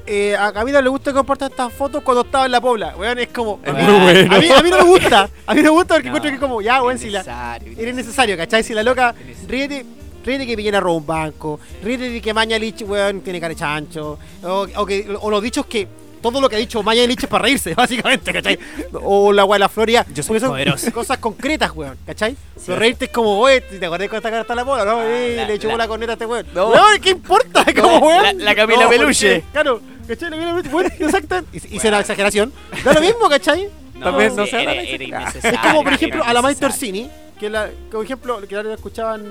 Eh, 0.06 0.36
a 0.36 0.52
Camila 0.52 0.80
le 0.82 0.88
gusta 0.88 1.12
compartir 1.12 1.48
estas 1.48 1.72
fotos 1.72 2.02
cuando 2.02 2.22
estaba 2.22 2.46
en 2.46 2.52
la 2.52 2.60
pobla. 2.60 2.94
Weón, 2.96 3.18
es 3.18 3.28
como. 3.28 3.60
Es 3.62 3.70
a 3.70 3.72
mí- 3.72 3.82
muy 3.82 4.00
bueno. 4.00 4.34
A 4.34 4.38
mí, 4.38 4.48
a 4.50 4.62
mí 4.62 4.70
no 4.70 4.76
me 4.78 4.84
gusta. 4.84 5.30
A 5.46 5.54
mí 5.54 5.62
no 5.62 5.72
me 5.72 5.78
gusta 5.78 5.94
porque 5.94 6.08
No, 6.10 6.16
encuentro 6.16 6.30
que 6.32 6.38
como, 6.38 6.60
ya, 6.62 6.82
weón, 6.82 6.98
si 6.98 7.10
la. 7.10 7.58
Era 7.78 7.90
innecesario, 7.90 8.36
¿cachai? 8.36 8.62
Si 8.62 8.74
la 8.74 8.82
loca, 8.82 9.14
ríete, 9.48 9.84
ríete 10.24 10.46
que 10.46 10.56
Piñera 10.56 10.80
robó 10.80 10.96
un 10.98 11.06
banco, 11.06 11.58
ríete 11.82 12.10
de 12.10 12.20
que 12.20 12.34
Mañalich, 12.34 12.82
weón, 12.86 13.20
tiene 13.20 13.40
cara 13.40 13.50
de 13.54 13.56
chancho, 13.60 14.18
o, 14.42 14.66
o 14.76 14.86
que, 14.86 15.16
o 15.20 15.30
los 15.30 15.42
dichos 15.42 15.66
que 15.66 15.86
todo 16.22 16.40
lo 16.40 16.48
que 16.48 16.56
ha 16.56 16.58
dicho 16.58 16.82
Mañalich 16.82 17.22
es 17.24 17.28
para 17.28 17.42
reírse, 17.44 17.74
básicamente, 17.76 18.32
¿cachai? 18.32 18.58
O 19.02 19.30
la 19.30 19.44
weá 19.44 19.56
de 19.56 19.60
la 19.60 19.68
Floria, 19.68 20.06
Yo 20.14 20.22
soy 20.22 20.40
son 20.40 20.50
poderoso. 20.50 20.90
cosas 20.92 21.18
concretas, 21.18 21.70
weón, 21.74 21.98
¿cachai? 22.06 22.34
Pero 22.64 22.78
reírte 22.78 23.04
es 23.06 23.10
como, 23.10 23.40
weón, 23.42 23.62
¿te 23.68 23.84
acordás 23.84 24.08
cuando 24.08 24.16
esta 24.16 24.30
cara 24.30 24.40
está 24.42 24.54
la 24.54 24.62
bola? 24.62 24.84
No, 24.86 25.02
eh, 25.02 25.34
la- 25.36 25.46
le 25.46 25.54
echó 25.54 25.74
la- 25.76 25.86
corneta 25.86 26.12
a 26.12 26.14
este 26.14 26.24
weón. 26.24 26.46
No. 26.54 26.68
Weón, 26.70 26.98
¿qué 27.02 27.10
importa? 27.10 27.64
Como, 27.78 27.98
weón. 27.98 28.22
la- 28.22 28.32
la 28.44 28.54
Camila 28.54 28.84
porque- 28.84 28.98
Peluche. 28.98 29.44
Claro, 29.52 29.82
¿cachai? 30.06 30.30
Peluche, 30.30 30.68
weón, 30.70 30.86
exacto. 30.86 31.40
Y- 31.52 31.76
Hice 31.76 31.88
una 31.88 32.00
exageración. 32.00 32.52
Da 32.84 32.92
lo 32.92 33.00
mismo, 33.00 33.28
¿cachai? 33.28 33.68
También 34.02 34.34
no 34.36 34.44
sí, 34.46 34.56
era, 34.56 34.72
era 34.74 34.82
eso. 34.82 35.02
innecesario. 35.02 35.50
Es 35.50 35.58
como, 35.60 35.84
por 35.84 35.92
ejemplo, 35.92 36.24
a 36.24 36.32
la 36.32 36.40
innecesario. 36.40 36.68
Orsini, 36.74 37.10
que 37.38 37.50
la, 37.50 37.70
por 37.90 38.04
ejemplo, 38.04 38.40
que 38.46 38.54
la 38.62 38.74
escuchaban. 38.74 39.22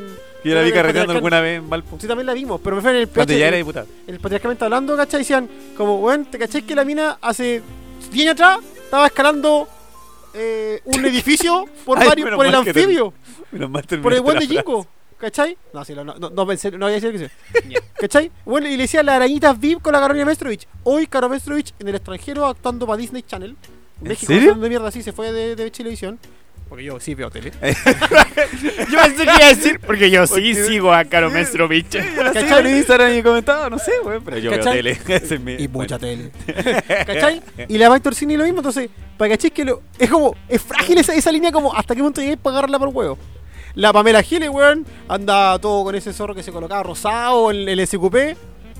Yo 0.43 0.55
la 0.55 0.61
vi 0.61 0.69
en 0.69 0.75
carreteando 0.75 1.13
alguna 1.13 1.41
vez 1.41 1.57
en 1.59 1.69
Valpo. 1.69 1.97
Sí, 1.99 2.07
también 2.07 2.25
la 2.25 2.33
vimos, 2.33 2.59
pero 2.63 2.75
me 2.77 2.81
fue 2.81 2.91
en 2.91 2.97
el 2.97 3.07
Cuando 3.09 3.33
ya 3.33 3.47
era 3.47 3.57
el, 3.57 3.61
diputado. 3.63 3.87
el 4.07 4.19
patriarcalmente 4.19 4.63
hablando, 4.65 4.97
¿cachai? 4.97 5.19
Decían, 5.19 5.49
como, 5.77 5.99
weón, 5.99 6.25
¿te 6.25 6.37
cachai 6.39 6.61
que 6.63 6.75
la 6.75 6.83
mina 6.85 7.17
hace 7.21 7.61
10 8.11 8.21
años 8.29 8.33
atrás 8.41 8.59
estaba 8.83 9.05
escalando 9.07 9.67
eh, 10.33 10.81
un 10.85 11.05
edificio 11.05 11.65
por, 11.85 11.99
Ay, 11.99 12.07
varios, 12.07 12.29
por 12.35 12.45
el 12.45 12.55
anfibio, 12.55 13.13
Menos 13.51 13.69
mal 13.69 13.83
por 14.01 14.13
el 14.13 14.21
buen 14.21 14.39
de 14.39 14.45
frase. 14.47 14.61
Jingo? 14.63 14.87
¿Cachai? 15.23 15.57
No, 15.73 15.85
sí, 15.85 15.93
no, 15.93 16.03
no, 16.03 16.15
no, 16.15 16.29
no, 16.31 16.45
pensé- 16.45 16.69
no 16.73 16.85
voy 16.85 16.91
a 16.91 16.99
decir 16.99 17.13
que 17.13 17.29
sí. 17.29 17.75
¿Cachai? 17.97 18.29
Bueno, 18.43 18.67
y 18.67 18.71
le 18.75 18.83
decía 18.83 19.01
las 19.03 19.15
arañitas 19.15 19.57
VIP 19.57 19.81
con 19.81 19.93
la 19.93 20.01
Carolina 20.01 20.25
Mestrovich. 20.25 20.67
Hoy 20.83 21.07
Carolina 21.07 21.35
Mestrovich 21.35 21.73
en 21.79 21.87
el 21.87 21.95
extranjero 21.95 22.45
actuando 22.45 22.85
para 22.85 22.97
Disney 22.97 23.21
Channel. 23.23 23.55
¿En 24.01 24.07
México, 24.09 24.33
serio? 24.33 24.53
de 24.55 24.67
mierda, 24.67 24.91
sí, 24.91 25.01
se 25.01 25.13
fue 25.13 25.31
de, 25.31 25.55
de 25.55 25.71
Chilevisión. 25.71 26.19
Porque 26.67 26.83
yo 26.83 26.99
sí 26.99 27.15
veo 27.15 27.31
tele. 27.31 27.53
Yo 27.61 28.99
pensé 29.01 29.15
que 29.17 29.23
iba 29.23 29.35
a 29.45 29.47
decir, 29.55 29.79
porque 29.79 30.09
yo 30.09 30.27
sí 30.27 30.55
sigo 30.55 30.91
a 30.93 31.05
Caro 31.05 31.29
Mestrovich. 31.31 31.87
¿Cachai? 32.33 32.49
Por 32.49 32.65
Instagram 32.67 33.17
y 33.17 33.23
comentado, 33.23 33.69
no 33.69 33.79
sé, 33.79 33.91
güey. 34.03 34.19
Pero 34.25 34.37
yo 34.39 34.51
¿Cachai? 34.51 34.81
veo 34.81 34.95
tele. 34.95 34.99
Ese 35.23 35.35
es 35.35 35.39
mi- 35.41 35.53
Y 35.55 35.67
mucha 35.69 35.97
tele. 35.97 36.31
¿Cachai? 37.05 37.41
Y 37.69 37.77
la 37.77 37.89
Maite 37.89 38.09
Orsini 38.09 38.35
lo 38.35 38.43
mismo, 38.43 38.59
entonces, 38.59 38.89
para 39.17 39.37
que 39.37 39.51
que 39.51 39.63
lo, 39.63 39.83
es 39.97 40.09
como, 40.09 40.35
es 40.49 40.61
frágil 40.61 40.97
esa, 40.97 41.13
esa 41.13 41.31
línea 41.31 41.51
como 41.53 41.73
hasta 41.73 41.95
qué 41.95 42.01
punto 42.01 42.19
llegué 42.19 42.35
para 42.35 42.55
agarrarla 42.57 42.79
por 42.79 42.89
huevo. 42.89 43.17
La 43.75 43.91
Pamela 43.91 44.21
Giles, 44.21 44.49
weón, 44.49 44.85
anda 45.07 45.57
todo 45.59 45.83
con 45.85 45.95
ese 45.95 46.13
zorro 46.13 46.35
que 46.35 46.43
se 46.43 46.51
colocaba 46.51 46.83
rosado 46.83 47.49
en 47.51 47.67
el 47.67 47.85
SQP 47.87 48.15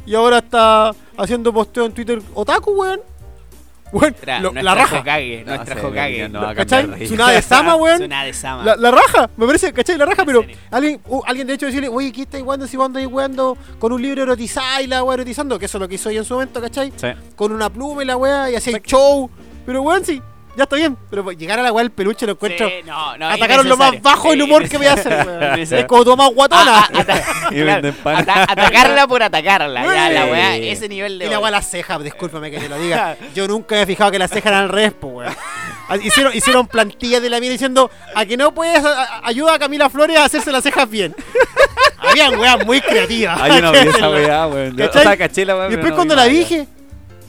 y 0.06 0.14
ahora 0.16 0.40
está 0.40 0.92
haciendo 1.18 1.52
posteo 1.54 1.86
en 1.86 1.94
Twitter 1.94 2.22
otaku, 2.36 2.72
weón. 2.72 3.02
Weón, 3.92 4.16
lo- 4.42 4.54
la 4.54 4.74
raja. 4.74 5.00
Hokage, 5.02 5.44
No 5.46 5.56
nuestra 5.56 5.76
sé, 5.76 5.86
Hokage. 5.86 6.30
no 6.30 6.42
va 6.42 6.50
a 6.50 6.56
¿Cachai? 6.56 6.88
Tsunade 7.06 7.36
de 7.36 7.42
Sama, 7.44 7.76
weón. 7.78 7.98
Tsunade 8.00 8.28
de 8.28 8.34
Sama. 8.34 8.64
La, 8.64 8.76
la 8.76 8.90
raja, 8.92 9.30
me 9.38 9.46
parece, 9.46 9.72
¿cachai? 9.72 9.98
La 9.98 10.06
raja, 10.08 10.26
pero 10.26 10.44
alguien, 10.72 11.00
uh, 11.08 11.22
alguien 11.28 11.46
de 11.48 11.54
hecho 11.54 11.68
decirle, 11.68 11.90
oye, 11.90 12.12
¿qué 12.12 12.24
estáis 12.24 12.44
jugando 12.44 12.66
si 12.68 12.76
vos 12.78 12.88
andáis 12.88 13.08
jugando 13.08 13.56
con 13.80 13.92
un 13.92 14.02
libro 14.02 14.24
erotizado 14.24 14.82
y 14.84 14.88
la 14.88 15.04
weá 15.04 15.14
erotizando? 15.16 15.60
Que 15.60 15.66
eso 15.66 15.78
es 15.78 15.82
lo 15.82 15.88
que 15.88 15.96
hizo 15.96 16.10
ella 16.10 16.20
en 16.20 16.26
su 16.26 16.34
momento, 16.34 16.60
¿cachai? 16.60 16.92
Sí. 16.96 17.08
con 17.36 17.52
una 17.52 17.70
pluma 17.70 18.02
y 18.04 18.06
la 18.08 18.18
weá 18.18 18.50
y 18.50 18.56
hacía 18.56 18.80
show. 18.80 19.30
Pero 19.64 19.82
weón, 19.84 20.04
sí, 20.04 20.20
ya 20.56 20.64
está 20.64 20.76
bien. 20.76 20.98
Pero 21.10 21.32
llegar 21.32 21.60
a 21.60 21.64
la 21.64 21.72
weá 21.72 21.84
del 21.84 21.92
peluche 21.92 22.26
lo 22.26 22.34
encuentro. 22.34 22.68
Sí, 22.68 22.76
no, 22.86 23.18
no, 23.18 23.30
atacaron 23.30 23.68
lo 23.68 23.78
más 23.78 24.02
bajo 24.02 24.30
del 24.32 24.42
humor 24.44 24.68
que 24.70 24.78
voy 24.78 24.88
a 24.88 24.94
hacer. 24.94 25.60
Es 25.74 25.86
como 25.86 26.04
tu 26.04 26.16
más 26.18 26.30
guatona. 26.34 26.80
Ah, 26.80 26.90
ah, 26.94 27.00
ata- 27.00 27.18
Y 27.52 27.56
claro, 27.62 27.66
venden 27.82 27.94
pan. 27.96 28.16
ata- 28.18 28.44
atacarla 28.52 29.08
por 29.08 29.24
atacarla. 29.24 29.84
Ya, 29.84 30.10
la 30.10 30.26
weá, 30.26 30.56
ese 30.58 30.88
nivel 30.90 31.20
de. 31.20 31.26
y 31.26 31.30
la 31.30 31.40
weá 31.40 31.52
las 31.52 31.70
cejas, 31.70 32.04
discúlpame 32.04 32.52
que 32.52 32.60
te 32.60 32.70
lo 32.70 32.78
diga. 32.80 33.16
Yo 33.36 33.48
nunca 33.48 33.76
había 33.76 33.86
fijado 33.88 34.12
que 34.12 34.20
las 34.20 34.30
cejas 34.32 34.48
eran 34.52 34.64
al 34.64 34.70
revés, 34.70 34.94
weón. 35.02 35.34
Ah, 35.90 35.98
Hicieron, 35.98 36.36
hicieron 36.36 36.68
plantillas 36.68 37.22
de 37.22 37.30
la 37.30 37.40
mina 37.40 37.52
diciendo 37.52 37.92
a 38.16 38.26
que 38.26 38.38
no 38.38 38.54
puedes 38.54 38.84
a- 38.84 39.04
a- 39.04 39.28
ayuda 39.28 39.54
a 39.56 39.60
Camila 39.60 39.90
Flores 39.90 40.18
a 40.18 40.26
hacerse 40.26 40.52
las 40.52 40.64
cejas 40.64 40.90
bien. 40.90 41.16
Habían 41.98 42.38
weas 42.40 42.66
muy 42.66 42.82
creativas. 42.82 43.40
Hay 43.42 43.52
una 43.60 43.72
esa 43.72 44.10
weá, 44.10 44.48
weón. 44.48 44.82
O 44.82 44.92
sea, 44.92 45.18
caché 45.18 45.46
la 45.46 45.56
weá. 45.56 45.68
Después 45.70 45.90
no 45.92 45.96
cuando 45.96 46.16
la 46.16 46.26
dije, 46.26 46.68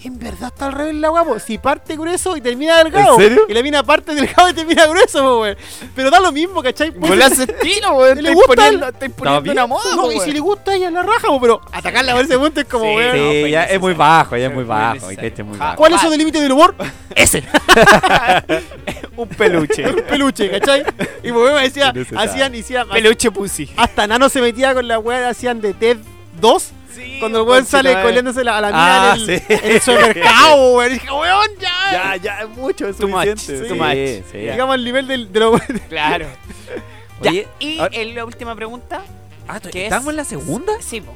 En 0.05 0.19
verdad 0.19 0.49
está 0.53 0.67
al 0.67 0.73
revés 0.73 0.95
la 0.97 1.09
guapo. 1.09 1.39
Si 1.39 1.57
parte 1.57 1.97
grueso 1.97 2.37
y 2.37 2.43
termina 2.43 2.77
delgado. 2.85 3.15
¿En 3.15 3.21
serio? 3.23 3.47
Y 3.49 3.55
la 3.55 3.63
mina 3.63 3.83
parte 3.83 4.15
delgado 4.15 4.51
y 4.51 4.53
termina 4.53 4.87
grueso, 4.87 5.41
weón. 5.41 5.57
Pero 5.97 6.11
da 6.11 6.21
lo 6.21 6.31
mismo, 6.31 6.63
¿cachai? 6.63 6.91
Volá 6.91 7.27
ese 7.29 7.45
estilo, 7.45 7.95
weón. 7.95 8.19
¿Le 8.23 8.29
Está 8.31 8.35
gusta 8.35 8.53
imponiendo, 8.53 8.87
el- 8.87 8.93
está 8.93 9.07
imponiendo 9.07 9.41
bien. 9.41 9.53
una 9.55 9.67
moda, 9.67 9.97
No, 9.97 10.09
y 10.13 10.15
si 10.15 10.19
weón. 10.19 10.33
le 10.35 10.41
gusta 10.41 10.71
a 10.73 10.75
ella 10.75 10.91
la 10.91 11.03
raja, 11.05 11.27
po, 11.29 11.41
pero 11.41 11.61
atacarla 11.73 12.13
por 12.13 12.25
ese 12.25 12.39
punto 12.39 12.61
es 12.61 12.67
como, 12.67 12.85
Sí, 12.85 12.91
weón. 12.97 13.13
Sí, 13.15 13.19
no, 13.19 13.31
fue 13.41 13.51
ya 13.51 13.65
es 13.65 13.81
muy 13.81 13.95
bajo, 13.95 14.37
ya 14.37 14.47
es 14.49 14.55
muy 14.55 14.65
bajo. 14.65 14.91
innecesario. 14.97 15.23
¿viste? 15.23 15.43
Es 15.43 15.49
muy 15.49 15.59
bajo. 15.59 15.77
¿Cuál 15.77 15.93
es 15.95 16.01
su 16.03 16.11
límite 16.11 16.41
del 16.43 16.53
humor? 16.53 16.75
Ese. 17.15 17.43
Un 19.17 19.29
peluche. 19.29 19.87
Un 19.89 20.03
peluche, 20.03 20.51
¿cachai? 20.51 20.85
Y 21.23 21.33
mi 21.33 21.39
mamá 21.39 21.61
decía, 21.63 21.91
Innecesario. 21.95 22.31
hacían, 22.31 22.55
hacían, 22.55 22.89
peluche 22.89 23.31
pussy. 23.31 23.71
hasta 23.77 24.07
Nano 24.07 24.29
se 24.29 24.41
metía 24.41 24.75
con 24.75 24.87
la 24.89 24.99
weá, 24.99 25.29
hacían 25.29 25.61
de 25.61 25.73
TED 25.73 25.99
2. 26.41 26.71
Sí, 26.95 27.17
Cuando 27.21 27.41
el 27.43 27.49
weón 27.49 27.67
sale 27.67 28.01
coleándose 28.03 28.45
la- 28.45 28.59
a 28.59 28.61
la 28.61 28.67
mina 28.69 29.13
Ah, 29.13 29.15
en, 29.17 29.21
el, 29.31 29.39
sí. 29.41 29.45
en 29.49 29.71
el 29.73 29.81
supermercado, 29.81 30.73
weón. 30.77 30.91
Y 30.91 30.95
dije, 30.95 31.11
weón, 31.11 31.47
ya. 31.61 31.93
Ya, 31.93 32.17
ya, 32.17 32.41
es 32.43 32.49
mucho, 32.51 32.89
es 32.89 32.97
Too 32.97 33.09
much, 33.09 33.27
suficiente. 33.39 33.69
too 33.69 33.75
much. 33.77 34.25
sí. 34.33 34.39
Llegamos 34.39 34.75
al 34.75 34.85
nivel 34.85 35.07
del, 35.07 35.33
de 35.33 35.41
lo 35.41 35.53
Claro. 35.89 36.27
Ya, 37.23 37.31
Oye, 37.31 37.49
y 37.61 37.79
ahora- 37.79 38.05
la 38.05 38.25
última 38.25 38.55
pregunta. 38.57 39.03
Ah, 39.47 39.61
¿qué 39.61 39.85
¿estamos 39.85 40.07
es? 40.07 40.11
en 40.11 40.17
la 40.17 40.25
segunda? 40.25 40.73
Sí, 40.81 41.01
po. 41.01 41.15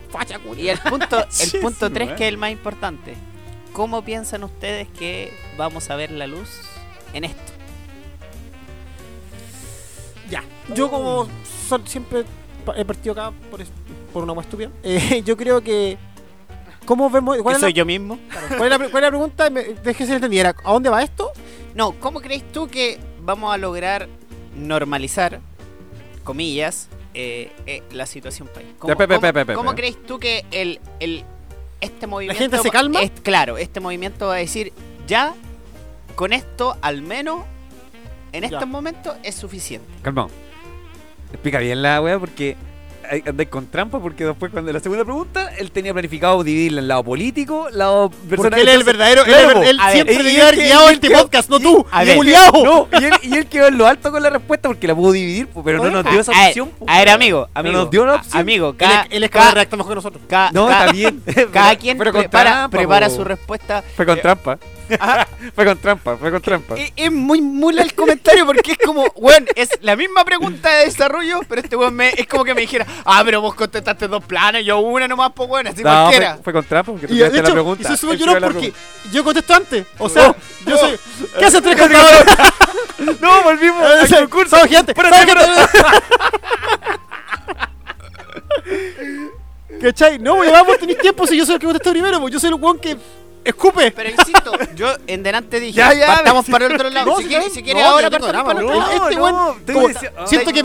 Y 0.56 0.68
el 0.68 0.78
punto, 0.78 1.18
el 1.54 1.60
punto 1.60 1.86
sí, 1.88 1.92
3, 1.92 2.06
weón. 2.06 2.16
que 2.18 2.24
es 2.24 2.28
el 2.28 2.38
más 2.38 2.50
importante. 2.50 3.14
¿Cómo 3.72 4.02
piensan 4.04 4.44
ustedes 4.44 4.86
que 4.98 5.32
vamos 5.56 5.90
a 5.90 5.96
ver 5.96 6.10
la 6.10 6.26
luz 6.26 6.48
en 7.14 7.24
esto? 7.24 7.52
Ya. 10.30 10.42
Yo 10.74 10.90
como 10.90 11.28
sol- 11.68 11.82
siempre 11.86 12.24
he 12.76 12.84
partido 12.84 13.12
acá 13.12 13.32
por, 13.50 13.60
es- 13.62 13.68
por 14.18 14.24
una 14.24 14.34
más 14.34 14.46
estúpida, 14.46 14.70
eh, 14.82 15.22
yo 15.24 15.36
creo 15.36 15.62
que... 15.62 15.96
¿Cómo 16.84 17.08
vemos? 17.10 17.36
¿Cuál, 17.38 17.54
¿Que 17.54 17.56
es 17.58 17.62
la, 17.62 17.66
soy 17.66 17.72
yo 17.74 17.84
mismo? 17.84 18.18
cuál 18.56 18.72
es 18.72 18.78
la 18.80 18.88
cuál 18.88 18.94
es 18.94 19.02
la 19.02 19.08
pregunta? 19.10 19.50
Déjese 19.50 20.14
entender. 20.14 20.46
¿A 20.46 20.72
dónde 20.72 20.88
va 20.88 21.02
esto? 21.02 21.30
No, 21.74 21.92
¿cómo 22.00 22.20
crees 22.20 22.50
tú 22.50 22.66
que 22.66 22.98
vamos 23.20 23.52
a 23.52 23.58
lograr 23.58 24.08
normalizar, 24.56 25.38
comillas, 26.24 26.88
eh, 27.12 27.52
eh, 27.66 27.82
la 27.92 28.06
situación 28.06 28.48
país? 28.48 28.68
¿Cómo, 28.78 28.96
Pe, 28.96 29.06
pe, 29.06 29.32
pe, 29.44 29.54
cómo- 29.54 29.74
crees 29.74 30.02
tú 30.06 30.18
que 30.18 30.46
el, 30.50 30.80
el, 30.98 31.24
este 31.82 32.06
movimiento... 32.06 32.38
gente 32.42 32.58
se 32.58 32.70
calma? 32.70 33.02
es- 33.02 33.12
claro, 33.22 33.58
este 33.58 33.80
movimiento 33.80 34.28
va 34.28 34.34
a 34.36 34.38
decir, 34.38 34.72
ya, 35.06 35.34
con 36.14 36.32
esto 36.32 36.74
al 36.80 37.02
menos, 37.02 37.44
en 38.32 38.42
Ya. 38.42 38.48
estos 38.48 38.66
momentos, 38.66 39.14
es 39.22 39.34
suficiente. 39.34 39.86
Calma. 40.00 40.28
Explica 41.32 41.58
bien 41.58 41.82
la 41.82 42.00
weá 42.00 42.18
porque 42.18 42.56
andáis 43.26 43.48
con 43.48 43.66
trampa 43.66 44.00
porque 44.00 44.24
después 44.24 44.52
cuando 44.52 44.72
la 44.72 44.80
segunda 44.80 45.04
pregunta 45.04 45.50
él 45.58 45.70
tenía 45.70 45.92
planificado 45.92 46.42
dividirla 46.44 46.80
en 46.80 46.88
lado 46.88 47.04
político, 47.04 47.68
lado 47.72 48.10
personal. 48.10 48.36
Porque 48.50 48.60
él 48.62 48.68
es 48.68 48.74
el 48.74 48.84
verdadero. 48.84 49.22
él, 49.22 49.26
Claro, 49.26 49.62
él 49.62 49.78
ver, 49.78 49.92
siempre 49.92 50.14
y- 50.14 50.18
debió 50.18 50.32
y 50.32 50.40
haber 50.40 50.56
guiado 50.56 50.84
y 50.84 50.86
es 50.88 50.92
este 50.94 51.10
podcast, 51.10 51.50
no 51.50 51.60
tú. 51.60 51.86
Juliao. 52.16 52.52
No, 52.64 52.88
y 53.00 53.04
él, 53.04 53.12
y 53.22 53.34
él 53.36 53.46
quedó 53.46 53.68
en 53.68 53.78
lo 53.78 53.86
alto 53.86 54.10
con 54.10 54.22
la 54.22 54.30
respuesta 54.30 54.68
porque 54.68 54.86
la 54.86 54.94
pudo 54.94 55.12
dividir, 55.12 55.48
pero 55.64 55.82
no 55.82 55.90
nos 55.90 56.10
dio 56.10 56.20
esa 56.20 56.32
opción. 56.32 56.70
a 56.86 56.98
ver, 56.98 57.08
amigo, 57.10 57.48
amigo, 57.54 57.76
nos 57.76 57.90
dio 57.90 58.04
la 58.06 58.12
a- 58.12 58.16
opción. 58.16 58.40
amigo, 58.40 58.68
Él, 58.70 58.76
cada, 58.76 59.02
es- 59.02 59.08
él 59.10 59.24
es 59.24 59.30
cada- 59.30 59.50
redactar 59.52 59.76
mejor 59.78 59.92
que 59.92 59.94
nosotros. 59.96 60.22
cada- 60.28 60.50
No, 60.52 60.70
está 60.70 60.92
bien. 60.92 61.22
cada 61.52 61.76
quien 61.76 61.96
pero 61.98 62.12
prepara, 62.12 62.50
trampa, 62.50 62.76
prepara 62.78 63.08
po. 63.08 63.14
su 63.16 63.24
respuesta. 63.24 63.82
Fue 63.96 64.06
con 64.06 64.20
trampa. 64.20 64.58
Ajá. 64.98 65.28
Fue 65.54 65.66
con 65.66 65.76
trampa, 65.78 66.16
fue 66.16 66.30
con 66.30 66.40
trampa. 66.40 66.74
Es, 66.76 66.92
es 66.96 67.12
muy 67.12 67.42
mula 67.42 67.82
el 67.82 67.92
comentario 67.94 68.46
porque 68.46 68.72
es 68.72 68.78
como, 68.78 69.04
weón, 69.16 69.44
es 69.54 69.68
la 69.82 69.96
misma 69.96 70.24
pregunta 70.24 70.70
de 70.76 70.86
desarrollo, 70.86 71.40
pero 71.46 71.60
este 71.60 71.76
weón 71.76 71.94
me, 71.94 72.08
es 72.10 72.26
como 72.26 72.42
que 72.44 72.54
me 72.54 72.62
dijera, 72.62 72.86
ah, 73.04 73.22
pero 73.24 73.40
vos 73.40 73.54
contestaste 73.54 74.08
dos 74.08 74.24
planes, 74.24 74.64
yo 74.64 74.78
una 74.80 75.06
nomás, 75.08 75.32
pues 75.34 75.48
bueno, 75.48 75.70
así 75.70 75.82
No, 75.82 75.90
cualquiera. 75.90 76.34
fue, 76.34 76.42
fue 76.44 76.52
con 76.54 76.64
trampa 76.64 76.92
porque 76.92 77.06
tú 77.08 77.14
Y 77.14 77.18
de 77.18 77.30
la 77.30 77.38
hecho, 77.38 77.52
pregunta. 77.52 77.82
y 77.82 77.86
se 77.86 77.96
sube 77.96 78.16
la 78.18 78.40
porque 78.40 78.72
yo 79.12 79.24
contesto 79.24 79.54
antes. 79.54 79.86
O 79.98 80.08
sea, 80.08 80.30
Oh, 80.30 80.36
yo 80.66 80.74
oh. 80.76 80.78
soy. 80.78 80.98
¿Qué 81.38 81.44
hacen 81.44 81.62
tres 81.62 81.76
contadores? 81.80 82.24
No, 83.20 83.42
volvimos 83.44 83.80
Eh, 84.10 84.16
al 84.16 84.28
concurso. 84.28 84.56
Somos 84.56 84.66
gigantes. 84.68 84.94
¿Cachai? 89.80 90.18
No, 90.18 90.34
weón, 90.34 90.52
vamos, 90.52 90.78
tenéis 90.78 90.98
tiempo 90.98 91.26
si 91.26 91.36
yo 91.36 91.44
soy 91.46 91.54
el 91.54 91.60
que 91.60 91.66
contestó 91.66 91.90
primero, 91.92 92.20
pues 92.20 92.32
yo 92.32 92.40
soy 92.40 92.48
el 92.48 92.54
weón 92.54 92.78
que 92.78 92.96
escupe. 93.44 93.90
Pero 93.92 94.10
insisto, 94.10 94.52
yo 94.74 94.88
en 95.06 95.22
delante 95.22 95.60
dije, 95.60 95.76
Ya, 95.78 95.94
ya, 95.94 96.06
partamos 96.06 96.46
para 96.46 96.66
el 96.66 96.74
otro 96.74 96.90
lado. 96.90 97.06
No, 97.06 97.16
si 97.18 97.22
si 97.24 97.28
quiere, 97.28 97.50
si 97.50 97.62
quiere 97.62 97.80
no, 97.80 97.86
ahora 97.88 98.10
partamos 98.10 98.44
para 98.44 98.60
el 98.60 98.66
otro 98.66 98.80
no, 98.80 98.86
lado. 98.86 98.92
este 99.04 99.14
no, 99.16 99.22
weón, 99.22 99.36
como- 99.72 99.88
diciendo- 99.88 100.26
siento 100.26 100.52
que 100.52 100.62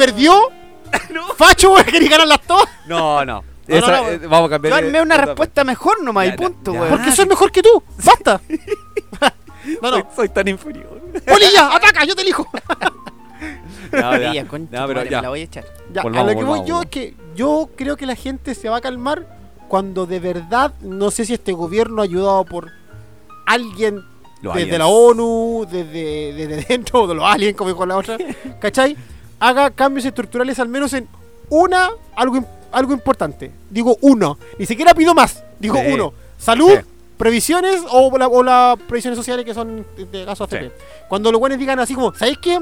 no. 1.14 1.28
Facho, 1.36 1.72
weón, 1.74 1.86
quería 1.86 2.10
ganarlas 2.10 2.42
todas. 2.42 2.68
No, 2.88 3.24
no. 3.26 3.44
No, 3.68 3.76
Esa- 3.78 3.92
no, 3.92 4.04
no. 4.04 4.10
eh, 4.10 4.18
vamos 4.28 4.48
a 4.48 4.50
cambiar. 4.52 4.72
Yo 4.82 4.86
armé 4.88 5.02
una 5.02 5.18
respuesta 5.18 5.64
mejor 5.64 6.04
nomás 6.04 6.28
Ya, 6.28 6.34
y 6.34 6.38
punto, 6.38 6.72
weón. 6.74 6.90
Porque 6.90 7.12
soy 7.12 7.26
mejor 7.28 7.52
que 7.52 7.62
tú. 7.62 7.82
Basta. 8.04 8.42
No, 9.82 9.90
Soy, 9.92 10.04
no. 10.04 10.10
soy 10.14 10.28
tan 10.28 10.46
inferior. 10.50 11.00
Polilla, 11.26 11.74
ataca, 11.74 12.04
yo 12.04 12.14
te 12.16 12.22
elijo. 12.22 12.46
No, 13.94 14.18
ya. 14.18 14.32
Ella, 14.32 14.46
concha 14.48 14.80
No, 14.82 14.88
pero 14.88 15.00
madre, 15.00 15.10
ya. 15.10 15.18
me 15.18 15.22
la 15.24 15.30
voy 15.30 15.40
a 15.40 15.44
echar. 15.44 15.64
Ya, 15.94 16.02
Volvamos, 16.04 16.28
a 16.30 16.34
lo 16.34 16.40
que 16.40 16.46
voy 16.46 16.60
volvamos, 16.60 16.68
yo 16.68 16.82
es 16.82 16.90
que 16.90 17.14
yo 17.36 17.70
creo 17.78 17.96
que 17.96 18.06
la 18.06 18.16
gente 18.16 18.56
se 18.56 18.68
va 18.70 18.78
a 18.78 18.82
calmar 18.82 19.26
cuando 19.70 20.06
de 20.06 20.20
verdad, 20.20 20.74
no 20.82 21.12
sé 21.12 21.26
si 21.26 21.34
este 21.34 21.54
gobierno 21.54 22.02
ayudado 22.02 22.44
por 22.46 22.72
alguien 23.46 24.04
Los 24.42 24.54
desde 24.56 24.76
aliens. 24.76 24.80
la 24.80 24.88
ONU, 24.88 25.68
desde, 25.70 26.34
desde 26.34 26.66
dentro, 26.68 27.08
de 27.08 27.16
los 27.16 27.26
aliens, 27.26 27.56
como 27.58 27.70
dijo 27.70 27.86
la 27.86 27.98
otra, 27.98 28.18
¿cachai? 28.60 28.98
Haga 29.46 29.70
cambios 29.72 30.06
estructurales 30.06 30.58
al 30.60 30.70
menos 30.70 30.94
en 30.94 31.08
una, 31.50 31.90
algo, 32.16 32.44
algo 32.72 32.94
importante. 32.94 33.52
Digo 33.70 33.98
uno, 34.02 34.38
ni 34.58 34.66
siquiera 34.66 34.94
pido 34.94 35.14
más, 35.14 35.44
digo 35.60 35.76
Sí. 35.76 35.92
uno. 35.94 36.14
Salud, 36.38 36.72
Sí. 36.72 36.86
previsiones 37.18 37.82
o, 37.92 38.18
la- 38.18 38.28
o 38.28 38.42
las 38.44 38.78
previsiones 38.80 39.18
sociales 39.18 39.44
que 39.46 39.54
son 39.54 39.86
de, 39.98 40.26
caso 40.26 40.46
AFP. 40.46 40.72
Cuando 41.10 41.32
los 41.32 41.40
buenos 41.40 41.60
digan 41.60 41.80
así 41.80 41.94
como, 41.94 42.14
¿sabéis 42.14 42.38
qué? 42.38 42.58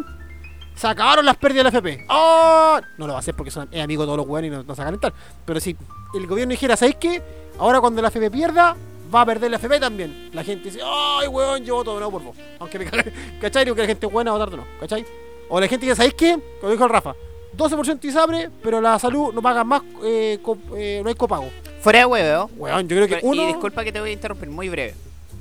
Se 0.75 0.87
acabaron 0.87 1.25
las 1.25 1.37
pérdidas 1.37 1.65
de 1.65 1.71
la 1.71 1.77
FP. 1.79 2.05
¡Oh! 2.09 2.79
No 2.97 3.05
lo 3.05 3.13
va 3.13 3.19
a 3.19 3.21
hacer 3.21 3.35
porque 3.35 3.51
son 3.51 3.67
es 3.71 3.83
amigo 3.83 4.01
de 4.03 4.07
todos 4.07 4.17
los 4.17 4.27
buenos 4.27 4.47
y 4.47 4.51
no, 4.51 4.63
no 4.63 4.73
se 4.75 4.79
va 4.81 4.85
a 4.85 4.87
calentar. 4.87 5.13
Pero 5.45 5.59
si 5.59 5.75
el 6.15 6.25
gobierno 6.27 6.51
dijera, 6.51 6.75
¿sabéis 6.75 6.95
qué? 6.99 7.21
Ahora 7.59 7.79
cuando 7.79 8.01
la 8.01 8.07
FP 8.07 8.31
pierda, 8.31 8.75
va 9.13 9.21
a 9.21 9.25
perder 9.25 9.51
la 9.51 9.57
FP 9.57 9.79
también. 9.79 10.29
La 10.33 10.43
gente 10.43 10.65
dice, 10.71 10.79
¡ay, 10.83 11.27
weón! 11.27 11.63
Yo 11.63 11.75
voto 11.75 11.93
nuevo 11.93 12.11
por 12.11 12.23
vos. 12.23 12.37
Aunque 12.59 12.79
me 12.79 12.85
cague. 12.89 13.13
¿Cachai? 13.39 13.65
Digo 13.65 13.75
que 13.75 13.81
la 13.83 13.87
gente 13.87 14.07
es 14.07 14.11
buena 14.11 14.31
va 14.31 14.37
a 14.37 14.39
votar 14.45 14.57
no. 14.57 14.65
¿Cachai? 14.79 15.05
O 15.53 15.59
la 15.59 15.67
gente 15.67 15.85
dice, 15.85 15.95
¿sabéis 15.97 16.13
qué? 16.13 16.37
Como 16.61 16.71
dijo 16.71 16.85
el 16.85 16.89
Rafa, 16.89 17.13
12% 17.57 18.03
ISABRE, 18.05 18.49
pero 18.63 18.79
la 18.79 18.97
salud 18.97 19.33
no 19.33 19.41
paga 19.41 19.63
más, 19.65 19.81
eh, 20.03 20.39
co- 20.41 20.57
eh, 20.77 21.01
no 21.03 21.09
hay 21.09 21.15
copago. 21.15 21.49
Fuera 21.81 21.99
de 21.99 22.05
huevo, 22.05 22.49
Weón, 22.57 22.87
yo 22.87 22.95
creo 22.95 23.07
que 23.07 23.19
uno... 23.25 23.43
Y 23.43 23.45
disculpa 23.47 23.83
que 23.83 23.91
te 23.91 23.99
voy 23.99 24.11
a 24.11 24.13
interrumpir, 24.13 24.49
muy 24.49 24.69
breve. 24.69 24.93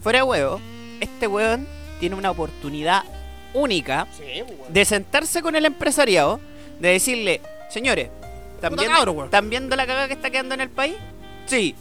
Fuera 0.03 0.19
de 0.19 0.23
huevo, 0.25 0.61
este 1.01 1.27
weón 1.29 1.67
tiene 2.01 2.17
una 2.17 2.31
oportunidad 2.33 3.05
única 3.55 4.07
Sí, 4.17 4.43
de 4.69 4.85
sentarse 4.85 5.43
con 5.43 5.55
el 5.55 5.65
empresariado, 5.65 6.41
de 6.81 6.89
decirle, 6.89 7.41
señores, 7.69 8.09
¿están 8.57 8.75
viendo, 8.75 8.97
cabro. 8.97 9.25
¿están 9.27 9.49
viendo 9.49 9.77
la 9.77 9.87
cagada 9.87 10.09
que 10.09 10.15
está 10.15 10.31
quedando 10.31 10.55
en 10.57 10.63
el 10.63 10.71
país? 10.71 10.97
Sí. 11.47 11.77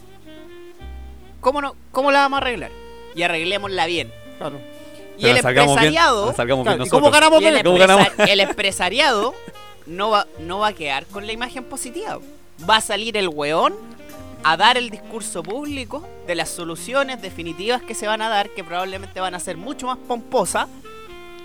¿Cómo, 1.40 1.60
no, 1.62 1.74
¿Cómo 1.90 2.12
la 2.12 2.20
vamos 2.20 2.38
a 2.38 2.42
arreglar? 2.42 2.70
Y 3.16 3.22
arreglémosla 3.22 3.86
bien. 3.86 4.12
Claro. 4.38 4.58
Y 5.20 5.26
el 5.26 5.36
empresariado, 5.36 6.34
salgamos 6.34 6.64
bien 6.64 6.76
Claro, 6.76 6.86
¿Y 6.86 6.90
cómo 6.90 7.10
ganamos 7.10 7.42
y 7.42 7.46
el, 7.46 7.54
con 7.54 7.62
¿Cómo 7.62 7.76
empresa- 7.76 7.96
ganamos? 7.96 8.12
el 8.30 8.40
empresariado 8.40 9.34
no 9.86 10.10
va, 10.10 10.26
no 10.40 10.58
va 10.58 10.68
a 10.68 10.72
quedar 10.72 11.06
con 11.06 11.26
la 11.26 11.32
imagen 11.32 11.64
positiva. 11.64 12.18
Va 12.68 12.76
a 12.76 12.80
salir 12.80 13.16
el 13.16 13.28
weón 13.28 13.74
a 14.42 14.56
dar 14.56 14.76
el 14.76 14.90
discurso 14.90 15.42
público 15.42 16.06
de 16.26 16.34
las 16.34 16.48
soluciones 16.48 17.20
definitivas 17.20 17.82
que 17.82 17.94
se 17.94 18.06
van 18.06 18.22
a 18.22 18.28
dar, 18.28 18.50
que 18.50 18.64
probablemente 18.64 19.20
van 19.20 19.34
a 19.34 19.40
ser 19.40 19.56
mucho 19.56 19.86
más 19.86 19.98
pomposas. 19.98 20.68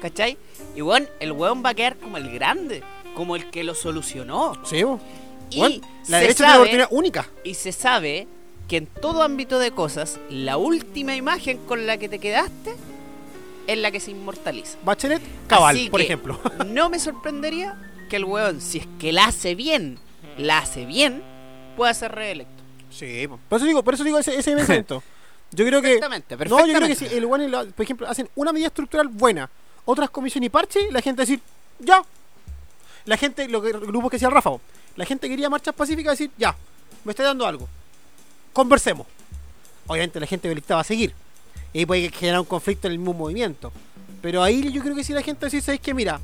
¿Cachai? 0.02 0.38
Y 0.76 0.82
weón, 0.82 1.08
el 1.20 1.32
weón 1.32 1.64
va 1.66 1.70
a 1.70 1.74
quedar 1.74 1.98
como 1.98 2.18
el 2.18 2.30
grande, 2.32 2.84
como 3.16 3.36
el 3.36 3.50
que 3.50 3.64
lo 3.64 3.76
solucionó. 3.76 4.54
Sí, 4.64 4.84
weón. 4.84 5.02
Y, 5.50 5.82
la 6.08 6.20
derecha 6.20 6.38
tiene 6.38 6.52
una 6.52 6.54
sabe, 6.54 6.56
oportunidad 6.58 6.88
única. 6.92 7.30
y 7.44 7.54
se 7.54 7.72
sabe 7.72 8.28
que 8.68 8.78
en 8.78 8.88
todo 8.88 9.22
ámbito 9.22 9.60
de 9.60 9.72
cosas, 9.72 10.20
la 10.30 10.58
última 10.58 11.16
imagen 11.16 11.60
con 11.60 11.86
la 11.86 11.98
que 11.98 12.10
te 12.10 12.20
quedaste 12.20 12.76
es 13.68 13.78
la 13.78 13.92
que 13.92 14.00
se 14.00 14.12
inmortaliza. 14.12 14.78
Bachelet, 14.84 15.22
cabal, 15.48 15.76
Así 15.76 15.90
por 15.90 16.00
que 16.00 16.06
ejemplo. 16.06 16.40
No 16.68 16.90
me 16.90 17.00
sorprendería 17.00 17.78
que 18.10 18.18
el 18.18 18.26
weón, 18.26 18.62
si 18.62 18.80
es 18.80 18.88
que 19.00 19.12
la 19.12 19.26
hace 19.26 19.56
bien, 19.56 20.00
la 20.38 20.60
hace 20.60 20.86
bien, 20.86 21.24
pueda 21.76 21.94
ser 21.94 22.14
reelecto. 22.14 22.64
Sí, 22.90 23.28
po. 23.28 23.40
por 23.50 23.58
eso 23.58 23.66
digo, 23.66 23.84
por 23.84 23.94
eso 23.94 24.04
digo 24.04 24.18
ese, 24.18 24.38
ese 24.38 24.56
pensamiento. 24.56 25.04
Yo 25.52 25.66
creo 25.66 25.82
que. 25.82 26.00
Perfectamente, 26.00 26.36
No, 26.50 26.66
yo 26.66 26.74
creo 26.74 26.88
que 26.88 26.96
si 26.96 27.06
el 27.06 27.26
weón, 27.26 27.72
por 27.74 27.84
ejemplo, 27.84 28.08
hacen 28.08 28.28
una 28.36 28.52
medida 28.52 28.68
estructural 28.68 29.08
buena, 29.08 29.50
otras 29.86 30.10
comisiones 30.10 30.48
y 30.48 30.50
parche, 30.50 30.92
la 30.92 31.02
gente 31.02 31.20
va 31.20 31.24
a 31.24 31.26
decir, 31.26 31.40
ya. 31.80 32.04
La 33.06 33.16
gente, 33.16 33.48
lo 33.48 33.62
que 33.62 33.70
el 33.70 33.80
grupo 33.82 34.10
que 34.10 34.16
decía 34.16 34.28
el 34.28 34.34
Rafa, 34.34 34.50
la 34.96 35.06
gente 35.06 35.30
quería 35.30 35.50
marchas 35.50 35.76
pacíficas, 35.76 36.18
decir, 36.18 36.32
ya, 36.38 36.56
me 37.04 37.12
está 37.12 37.24
dando 37.24 37.46
algo. 37.46 37.70
Conversemos. 38.52 39.06
Obviamente 39.88 40.20
la 40.20 40.26
gente 40.26 40.54
va 40.72 40.80
a 40.80 40.84
seguir. 40.84 41.14
Y 41.76 41.80
ahí 41.80 41.86
puede 41.86 42.10
generar 42.10 42.40
un 42.40 42.46
conflicto 42.46 42.88
en 42.88 42.94
el 42.94 43.00
mismo 43.00 43.14
movimiento. 43.14 43.70
Pero 44.22 44.42
ahí 44.42 44.72
yo 44.72 44.82
creo 44.82 44.96
que 44.96 45.04
si 45.04 45.12
la 45.12 45.22
gente 45.22 45.46
dice, 45.48 45.60
¿sabéis 45.60 45.82
que 45.82 45.94
Mira, 45.94 46.22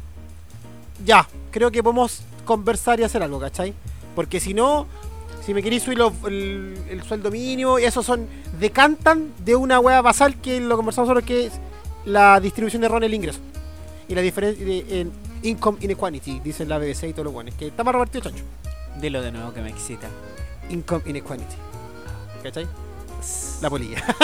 ya, 1.05 1.27
creo 1.51 1.69
que 1.69 1.83
podemos 1.83 2.21
conversar 2.45 3.01
y 3.01 3.03
hacer 3.03 3.21
algo, 3.21 3.37
¿cachai? 3.37 3.73
Porque 4.15 4.39
si 4.39 4.53
no, 4.53 4.87
si 5.45 5.53
me 5.53 5.61
queréis 5.61 5.83
subir 5.83 5.97
los- 5.97 6.13
el, 6.25 6.77
el 6.89 7.03
sueldo 7.03 7.29
mínimo, 7.31 7.79
y 7.79 7.83
esos 7.83 8.05
son, 8.05 8.27
decantan 8.61 9.33
de 9.43 9.57
una 9.57 9.81
hueá 9.81 10.01
basal 10.01 10.39
que 10.39 10.61
lo 10.61 10.77
conversamos 10.77 11.09
sobre 11.09 11.25
que 11.25 11.47
es 11.47 11.53
la 12.05 12.39
distribución 12.39 12.79
de 12.81 12.85
error 12.85 13.03
en 13.03 13.09
el 13.09 13.13
ingreso. 13.13 13.39
Y 14.07 14.15
la 14.15 14.21
diferencia 14.21 14.65
en 14.65 15.11
income 15.43 15.79
inequality, 15.81 16.39
dicen 16.39 16.69
la 16.69 16.77
BBC 16.77 17.09
y 17.09 17.11
todos 17.11 17.25
los 17.25 17.33
buenos, 17.33 17.55
que 17.55 17.67
está 17.67 17.83
más 17.83 17.93
repartido 17.93 18.23
chancho. 18.29 18.45
Dilo 19.01 19.21
de 19.21 19.33
nuevo 19.33 19.51
que 19.53 19.59
me 19.59 19.69
excita. 19.69 20.07
Income 20.69 21.03
inequality. 21.07 21.55
¿Cachai? 22.41 22.65
La 23.61 23.69
polilla. 23.69 24.01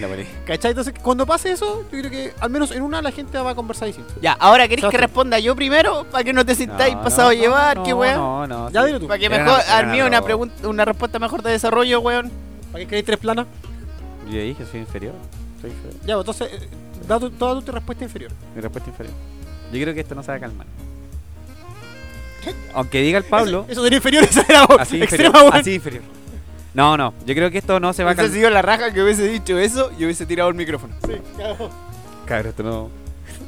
La 0.00 0.08
poní. 0.08 0.24
¿Cachai? 0.46 0.70
Entonces, 0.72 0.94
cuando 1.02 1.26
pase 1.26 1.52
eso, 1.52 1.82
yo 1.92 1.98
creo 1.98 2.10
que 2.10 2.32
al 2.40 2.50
menos 2.50 2.70
en 2.72 2.82
una 2.82 3.00
la 3.02 3.10
gente 3.12 3.38
va 3.38 3.50
a 3.50 3.54
conversar 3.54 3.86
distinto. 3.86 4.12
Ya, 4.20 4.32
ahora 4.32 4.66
queréis 4.68 4.88
que 4.88 4.96
responda 4.96 5.38
yo 5.38 5.54
primero 5.54 6.04
para 6.10 6.24
que 6.24 6.32
no 6.32 6.44
te 6.44 6.54
sintáis 6.54 6.94
No, 6.96 7.02
pasado 7.02 7.24
no, 7.24 7.30
a 7.30 7.34
llevar, 7.34 7.76
no, 7.76 7.82
qué 7.84 7.94
weón. 7.94 8.16
No, 8.16 8.46
no. 8.46 8.70
Ya 8.70 8.80
sí. 8.80 8.86
dilo 8.88 9.00
tú. 9.00 9.06
Para 9.06 9.18
que 9.18 9.26
Era 9.26 9.38
mejor 9.38 9.54
una- 9.54 9.62
era 9.64 9.76
armé 9.78 10.04
una 10.04 10.22
pregunta, 10.22 10.68
una 10.68 10.84
respuesta 10.84 11.18
mejor 11.18 11.42
de 11.42 11.50
desarrollo, 11.52 12.00
weón. 12.00 12.30
¿Para 12.72 12.82
qué 12.84 12.88
queréis 12.88 13.04
tres 13.06 13.18
planas? 13.18 13.46
Yo 14.30 14.38
dije, 14.40 14.64
soy 14.70 14.80
inferior. 14.80 15.14
Soy 15.60 15.70
inferior. 15.70 16.00
Ya, 16.06 16.16
pues, 16.16 16.40
entonces, 16.40 16.62
eh, 16.62 16.68
da 17.06 17.20
tu, 17.20 17.30
toda 17.30 17.60
tu 17.60 17.70
respuesta 17.72 18.04
inferior. 18.04 18.32
Mi 18.54 18.60
respuesta 18.62 18.88
inferior. 18.90 19.14
Yo 19.72 19.80
creo 19.82 19.94
que 19.94 20.00
esto 20.00 20.14
no 20.14 20.22
se 20.22 20.30
va 20.32 20.36
a 20.36 20.40
calmar. 20.40 20.66
Aunque 22.74 23.00
diga 23.02 23.18
el 23.18 23.24
Pablo, 23.24 23.60
Eso, 23.68 23.72
eso 23.72 23.82
sería 23.84 23.96
inferior, 23.98 24.24
esa 24.30 24.42
era 24.48 24.64
así 24.64 25.00
extrema, 25.00 25.28
inferior. 25.28 25.34
weón. 25.34 25.54
Así 25.60 25.74
inferior. 25.74 26.02
No, 26.74 26.96
no. 26.96 27.12
Yo 27.26 27.34
creo 27.34 27.50
que 27.50 27.58
esto 27.58 27.78
no 27.80 27.92
se 27.92 28.02
va 28.04 28.10
a 28.10 28.14
Hubiese 28.14 28.22
calmar. 28.28 28.38
sido 28.38 28.50
la 28.50 28.62
raja 28.62 28.92
que 28.92 29.02
hubiese 29.02 29.28
dicho 29.28 29.58
eso 29.58 29.90
y 29.98 30.04
hubiese 30.04 30.24
tirado 30.26 30.48
el 30.48 30.54
micrófono. 30.54 30.94
Sí, 31.06 31.14
claro. 31.36 31.70
Cabrón, 32.26 32.50
esto 32.50 32.62
no. 32.62 32.90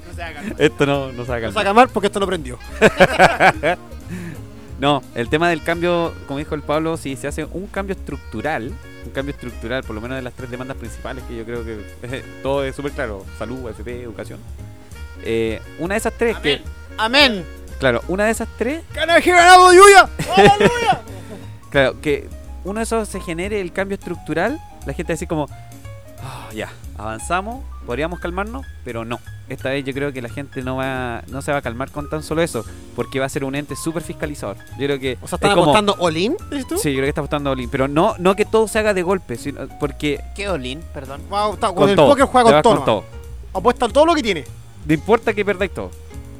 No 0.08 0.14
se 0.14 0.22
haga. 0.22 0.42
Esto 0.58 0.86
no, 0.86 1.12
no 1.12 1.24
se 1.24 1.30
va 1.30 1.36
a 1.36 1.40
No 1.40 1.46
calmar. 1.46 1.52
saca 1.54 1.72
mal 1.74 1.88
porque 1.88 2.06
esto 2.08 2.20
no 2.20 2.26
prendió. 2.26 2.58
No, 4.80 5.02
el 5.14 5.28
tema 5.28 5.48
del 5.48 5.62
cambio, 5.62 6.12
como 6.26 6.38
dijo 6.40 6.54
el 6.56 6.62
Pablo, 6.62 6.96
si 6.96 7.14
se 7.14 7.28
hace 7.28 7.44
un 7.44 7.68
cambio 7.68 7.94
estructural, 7.94 8.72
un 9.06 9.12
cambio 9.12 9.32
estructural, 9.32 9.84
por 9.84 9.94
lo 9.94 10.00
menos 10.00 10.16
de 10.16 10.22
las 10.22 10.34
tres 10.34 10.50
demandas 10.50 10.76
principales, 10.76 11.22
que 11.28 11.36
yo 11.36 11.44
creo 11.44 11.64
que 11.64 11.78
eh, 12.02 12.24
todo 12.42 12.64
es 12.64 12.74
súper 12.74 12.90
claro, 12.90 13.24
salud, 13.38 13.68
AFP, 13.68 14.02
educación. 14.02 14.40
Eh, 15.22 15.62
una 15.78 15.94
de 15.94 15.98
esas 15.98 16.12
tres, 16.18 16.36
que, 16.38 16.60
Amén. 16.98 17.44
claro, 17.78 18.02
una 18.08 18.24
de 18.24 18.32
esas 18.32 18.48
tres, 18.58 18.82
¡Gana 18.92 19.20
ganado 19.20 19.72
lluvia! 19.72 20.08
claro, 21.70 22.00
que 22.00 22.28
uno 22.64 22.80
de 22.80 22.84
esos 22.84 23.08
se 23.08 23.20
genere 23.20 23.60
el 23.60 23.72
cambio 23.72 23.94
estructural, 23.96 24.60
la 24.86 24.92
gente 24.92 25.12
así 25.12 25.26
como, 25.26 25.46
"Ah, 26.22 26.48
ya, 26.54 26.70
avanzamos, 26.96 27.62
podríamos 27.86 28.20
calmarnos, 28.20 28.64
pero 28.84 29.04
no. 29.04 29.18
Esta 29.48 29.68
vez 29.68 29.84
yo 29.84 29.92
creo 29.92 30.10
que 30.12 30.22
la 30.22 30.30
gente 30.30 30.62
no 30.62 30.76
va, 30.76 31.22
no 31.28 31.42
se 31.42 31.52
va 31.52 31.58
a 31.58 31.62
calmar 31.62 31.90
con 31.90 32.08
tan 32.08 32.22
solo 32.22 32.40
eso, 32.40 32.64
porque 32.96 33.20
va 33.20 33.26
a 33.26 33.28
ser 33.28 33.44
un 33.44 33.54
ente 33.54 33.76
súper 33.76 34.02
fiscalizador. 34.02 34.56
Yo 34.78 34.86
creo 34.86 34.98
que 34.98 35.18
O 35.20 35.26
sea, 35.28 35.36
es 35.36 35.42
¿están 35.42 35.50
como- 35.50 35.62
apostando 35.64 35.94
all-in, 35.98 36.34
dices 36.50 36.66
tú? 36.66 36.78
Sí, 36.78 36.90
yo 36.92 36.96
creo 36.96 37.04
que 37.04 37.08
está 37.10 37.20
apostando 37.20 37.50
Olin, 37.50 37.68
pero 37.68 37.86
no, 37.86 38.14
no 38.18 38.34
que 38.36 38.46
todo 38.46 38.66
se 38.68 38.78
haga 38.78 38.94
de 38.94 39.02
golpe, 39.02 39.36
sino 39.36 39.68
porque 39.78 40.22
¿Qué 40.34 40.48
Olin? 40.48 40.80
Perdón. 40.94 41.20
Wow, 41.28 41.54
está- 41.54 41.66
con, 41.68 41.76
con 41.76 41.90
el 41.90 41.96
todo. 41.96 42.08
póker 42.08 42.24
juega 42.24 42.62
con 42.62 42.84
todo. 42.86 43.04
Apuesta 43.52 43.86
todo 43.88 44.06
lo 44.06 44.14
que 44.14 44.22
tiene. 44.22 44.44
No 44.86 44.94
importa 44.94 45.34
que 45.34 45.44
perdáis 45.44 45.72
todo. 45.74 45.90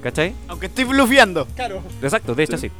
¿Cachai? 0.03 0.35
Aunque 0.49 0.67
estoy 0.67 0.85
blufeando. 0.85 1.47
Claro. 1.55 1.83
Exacto, 2.03 2.35
de 2.35 2.43
hecho 2.43 2.57
sí. 2.59 2.71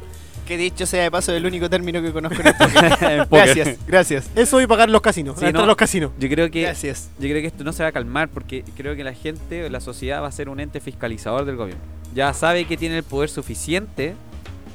Que 0.45 0.57
dicho 0.57 0.85
sea 0.85 1.01
de 1.03 1.09
paso 1.11 1.31
el 1.33 1.45
único 1.45 1.69
término 1.69 2.01
que 2.01 2.11
conozco 2.13 2.39
en 2.41 2.47
el 3.11 3.27
póker. 3.27 3.55
Gracias, 3.55 3.77
gracias. 3.87 4.29
Eso 4.35 4.61
y 4.61 4.67
pagar 4.67 4.89
los 4.89 5.01
casinos. 5.01 5.37
Sí, 5.39 5.45
entrar 5.45 5.61
no. 5.61 5.63
a 5.63 5.67
los 5.67 5.75
casinos. 5.75 6.11
Yo 6.19 6.29
creo 6.29 6.51
que 6.51 6.61
Gracias. 6.61 7.09
yo 7.17 7.27
creo 7.29 7.41
que 7.41 7.47
esto 7.47 7.63
no 7.63 7.73
se 7.73 7.81
va 7.83 7.89
a 7.89 7.91
calmar 7.91 8.29
porque 8.29 8.63
creo 8.77 8.95
que 8.95 9.03
la 9.03 9.13
gente, 9.13 9.69
la 9.69 9.79
sociedad 9.79 10.21
va 10.21 10.27
a 10.27 10.31
ser 10.31 10.49
un 10.49 10.59
ente 10.59 10.79
fiscalizador 10.79 11.45
del 11.45 11.55
gobierno. 11.55 11.81
Ya 12.13 12.31
sabe 12.33 12.65
que 12.65 12.77
tiene 12.77 12.97
el 12.97 13.03
poder 13.03 13.29
suficiente 13.29 14.13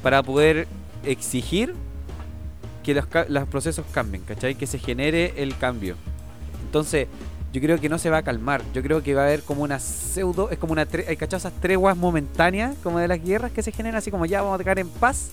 para 0.03 0.21
poder 0.23 0.67
exigir 1.05 1.73
que 2.83 2.93
los, 2.93 3.05
procesos 3.47 3.85
cambien, 3.93 4.23
¿cachai? 4.23 4.55
Que 4.55 4.67
se 4.67 4.77
genere 4.79 5.33
el 5.37 5.55
cambio. 5.57 5.95
Entonces, 6.65 7.07
yo 7.53 7.61
creo 7.61 7.79
que 7.79 7.89
no 7.89 7.97
se 7.97 8.09
va 8.09 8.17
a 8.17 8.21
calmar. 8.23 8.61
Yo 8.73 8.81
creo 8.81 9.03
que 9.03 9.13
va 9.13 9.21
a 9.23 9.25
haber 9.25 9.43
como 9.43 9.61
una 9.63 9.79
pseudo, 9.79 10.49
es 10.49 10.57
como 10.57 10.73
una, 10.73 10.87
tre- 10.87 11.05
hay 11.07 11.15
cachado 11.17 11.37
esas 11.37 11.53
treguas 11.61 11.95
momentáneas 11.95 12.75
como 12.83 12.99
de 12.99 13.07
las 13.07 13.23
guerras 13.23 13.51
que 13.51 13.61
se 13.61 13.71
generan 13.71 13.97
así 13.97 14.09
como 14.11 14.25
ya 14.25 14.41
vamos 14.41 14.59
a 14.59 14.63
quedar 14.63 14.79
en 14.79 14.89
paz, 14.89 15.29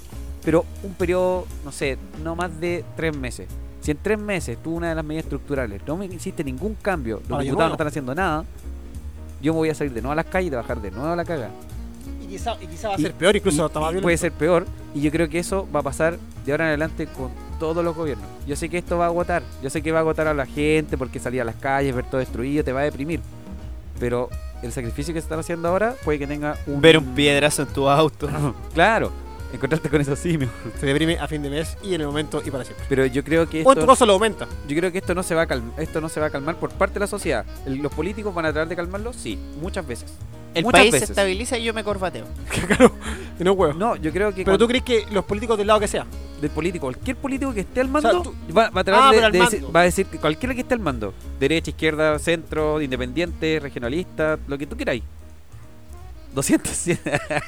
pero 0.49 0.65
un 0.83 0.95
periodo, 0.95 1.47
no 1.63 1.71
sé, 1.73 1.99
no 2.25 2.35
más 2.35 2.59
de 2.59 2.83
tres 2.97 3.15
meses. 3.15 3.47
Si 3.83 3.91
en 3.91 3.99
tres 4.03 4.19
meses 4.19 4.57
tú 4.65 4.77
una 4.77 4.89
de 4.89 4.95
las 4.95 5.05
medidas 5.05 5.25
estructurales 5.27 5.83
no 5.87 5.95
me 5.99 6.07
hiciste 6.07 6.43
ningún 6.43 6.75
cambio, 6.81 7.17
los 7.21 7.33
Ahora, 7.33 7.45
yo 7.45 7.51
diputados 7.51 7.69
no. 7.69 7.75
están 7.75 7.87
haciendo 7.89 8.15
nada, 8.15 8.45
yo 9.43 9.53
me 9.53 9.59
voy 9.59 9.69
a 9.69 9.75
salir 9.75 9.93
de 9.93 10.01
nuevo 10.01 10.13
a 10.13 10.17
las 10.17 10.25
calles 10.25 10.51
y 10.51 10.55
bajar 10.57 10.81
de 10.81 10.91
nuevo 10.91 11.07
a 11.09 11.17
la 11.17 11.27
caga. 11.27 11.51
Y 12.23 12.29
quizá, 12.29 12.57
y 12.63 12.67
quizá 12.67 12.89
va 12.89 12.95
a 12.95 12.99
Y- 12.99 13.03
ser 13.03 13.13
peor, 13.13 13.37
incluso 13.37 13.71
Y- 13.75 13.79
más 13.79 13.95
puede 14.01 14.17
ser 14.17 14.33
peor 14.33 14.65
y 14.95 15.03
yo 15.03 15.11
creo 15.11 15.29
que 15.29 15.39
eso 15.39 15.69
va 15.71 15.81
a 15.81 15.83
pasar 15.83 16.17
de 16.47 16.53
ahora 16.53 16.65
en 16.65 16.69
adelante 16.69 17.07
con 17.09 17.29
todos 17.61 17.85
los 17.85 17.95
gobiernos. 17.95 18.27
Yo 18.47 18.57
sé 18.57 18.71
que 18.71 18.79
esto 18.79 18.97
va 18.97 19.05
a 19.05 19.09
agotar, 19.09 19.43
yo 19.63 19.69
sé 19.69 19.83
que 19.83 19.93
va 19.93 19.99
a 19.99 20.01
agotar 20.01 20.29
a 20.29 20.33
la 20.33 20.47
gente 20.47 20.97
porque 20.97 21.19
salir 21.19 21.43
a 21.43 21.45
las 21.45 21.57
calles, 21.57 21.95
ver 21.95 22.07
todo 22.07 22.21
destruido, 22.21 22.65
te 22.65 22.73
va 22.73 22.81
a 22.81 22.85
deprimir. 22.85 23.21
Pero 24.01 24.31
el 24.63 24.73
sacrificio 24.73 25.13
que 25.13 25.21
se 25.21 25.25
están 25.27 25.41
haciendo 25.41 25.69
ahora 25.69 25.95
puede 26.07 26.19
que 26.19 26.27
tenga 26.27 26.57
un... 26.67 26.81
Ver 26.81 26.97
un 26.97 27.05
piedrazo 27.15 27.61
en 27.65 27.69
tu 27.69 27.87
auto. 27.87 28.31
claro, 28.73 29.13
encontrarte 29.53 29.89
con 29.89 30.01
esos 30.01 30.19
simios. 30.19 30.51
Se 30.79 30.87
deprime 30.87 31.19
a 31.19 31.27
fin 31.29 31.43
de 31.43 31.51
mes 31.51 31.77
y 31.83 31.95
en 31.95 32.01
el 32.01 32.07
momento 32.07 32.43
y 32.45 32.51
para 32.51 32.65
siempre. 32.65 32.85
Pero 32.89 33.07
yo 33.07 33.25
creo 33.25 33.49
que 33.49 33.59
O 33.59 33.61
en 33.61 33.65
tu 33.65 33.71
esto, 33.81 33.87
caso 33.87 34.07
lo 34.07 34.13
aumenta. 34.15 34.47
yo 34.69 34.77
creo 34.77 34.93
que 34.93 34.99
esto 34.99 35.15
no 35.15 35.23
se 35.23 35.35
va 35.35 35.43
a 35.43 35.47
calmar, 35.47 35.73
esto 35.81 36.01
no 36.01 36.09
se 36.09 36.21
va 36.21 36.27
a 36.27 36.31
calmar 36.31 36.57
por 36.57 36.71
parte 36.71 36.95
de 36.95 37.01
la 37.01 37.07
sociedad. 37.07 37.45
El- 37.67 37.79
los 37.79 37.93
políticos 37.93 38.35
van 38.35 38.47
a 38.47 38.53
tratar 38.53 38.69
de 38.69 38.77
calmarlo, 38.77 39.13
sí, 39.13 39.39
muchas 39.61 39.87
veces. 39.87 40.13
El 40.55 40.65
Muchas 40.65 40.81
país 40.81 40.95
se 40.97 41.05
estabiliza 41.05 41.59
y 41.59 41.65
yo 41.65 41.75
me 41.75 41.85
corbateo. 41.85 42.25
claro. 42.67 42.91
Y 43.39 43.45
no 43.45 43.53
huevo. 43.53 43.75
No, 43.75 43.97
yo 43.97 44.11
creo 44.13 44.31
que 44.31 44.37
Pero 44.37 44.45
cuando- 44.47 44.59
tú 44.65 44.69
crees 44.69 44.83
que 44.85 45.05
los 45.13 45.25
políticos 45.25 45.59
del 45.59 45.67
lado 45.67 45.79
que 45.81 45.89
sea. 45.89 46.07
del 46.41 46.51
político, 46.51 46.87
cualquier 46.87 47.17
político 47.17 47.53
que 47.53 47.61
esté 47.61 47.81
al 47.81 47.87
sea, 47.87 47.93
mando, 47.93 48.23
tú- 48.23 48.35
va, 48.57 48.71
va 48.71 48.81
a 48.81 48.85
tratar 48.85 49.03
Ah, 49.03 49.11
de, 49.11 49.15
pero 49.17 49.27
al 49.27 49.33
de 49.33 49.39
decir, 49.41 49.61
mando. 49.61 49.73
va 49.73 49.81
a 49.81 49.85
decir 49.85 50.07
que 50.07 50.19
cualquiera 50.19 50.55
que 50.55 50.61
esté 50.63 50.75
al 50.75 50.81
mando, 50.81 51.13
derecha, 51.39 51.71
izquierda, 51.71 52.19
centro, 52.19 52.81
independiente, 52.81 53.59
regionalista, 53.61 54.39
lo 54.47 54.57
que 54.57 54.67
tú 54.67 54.77
queráis. 54.77 55.03
200, 56.39 56.73
100. 56.73 56.99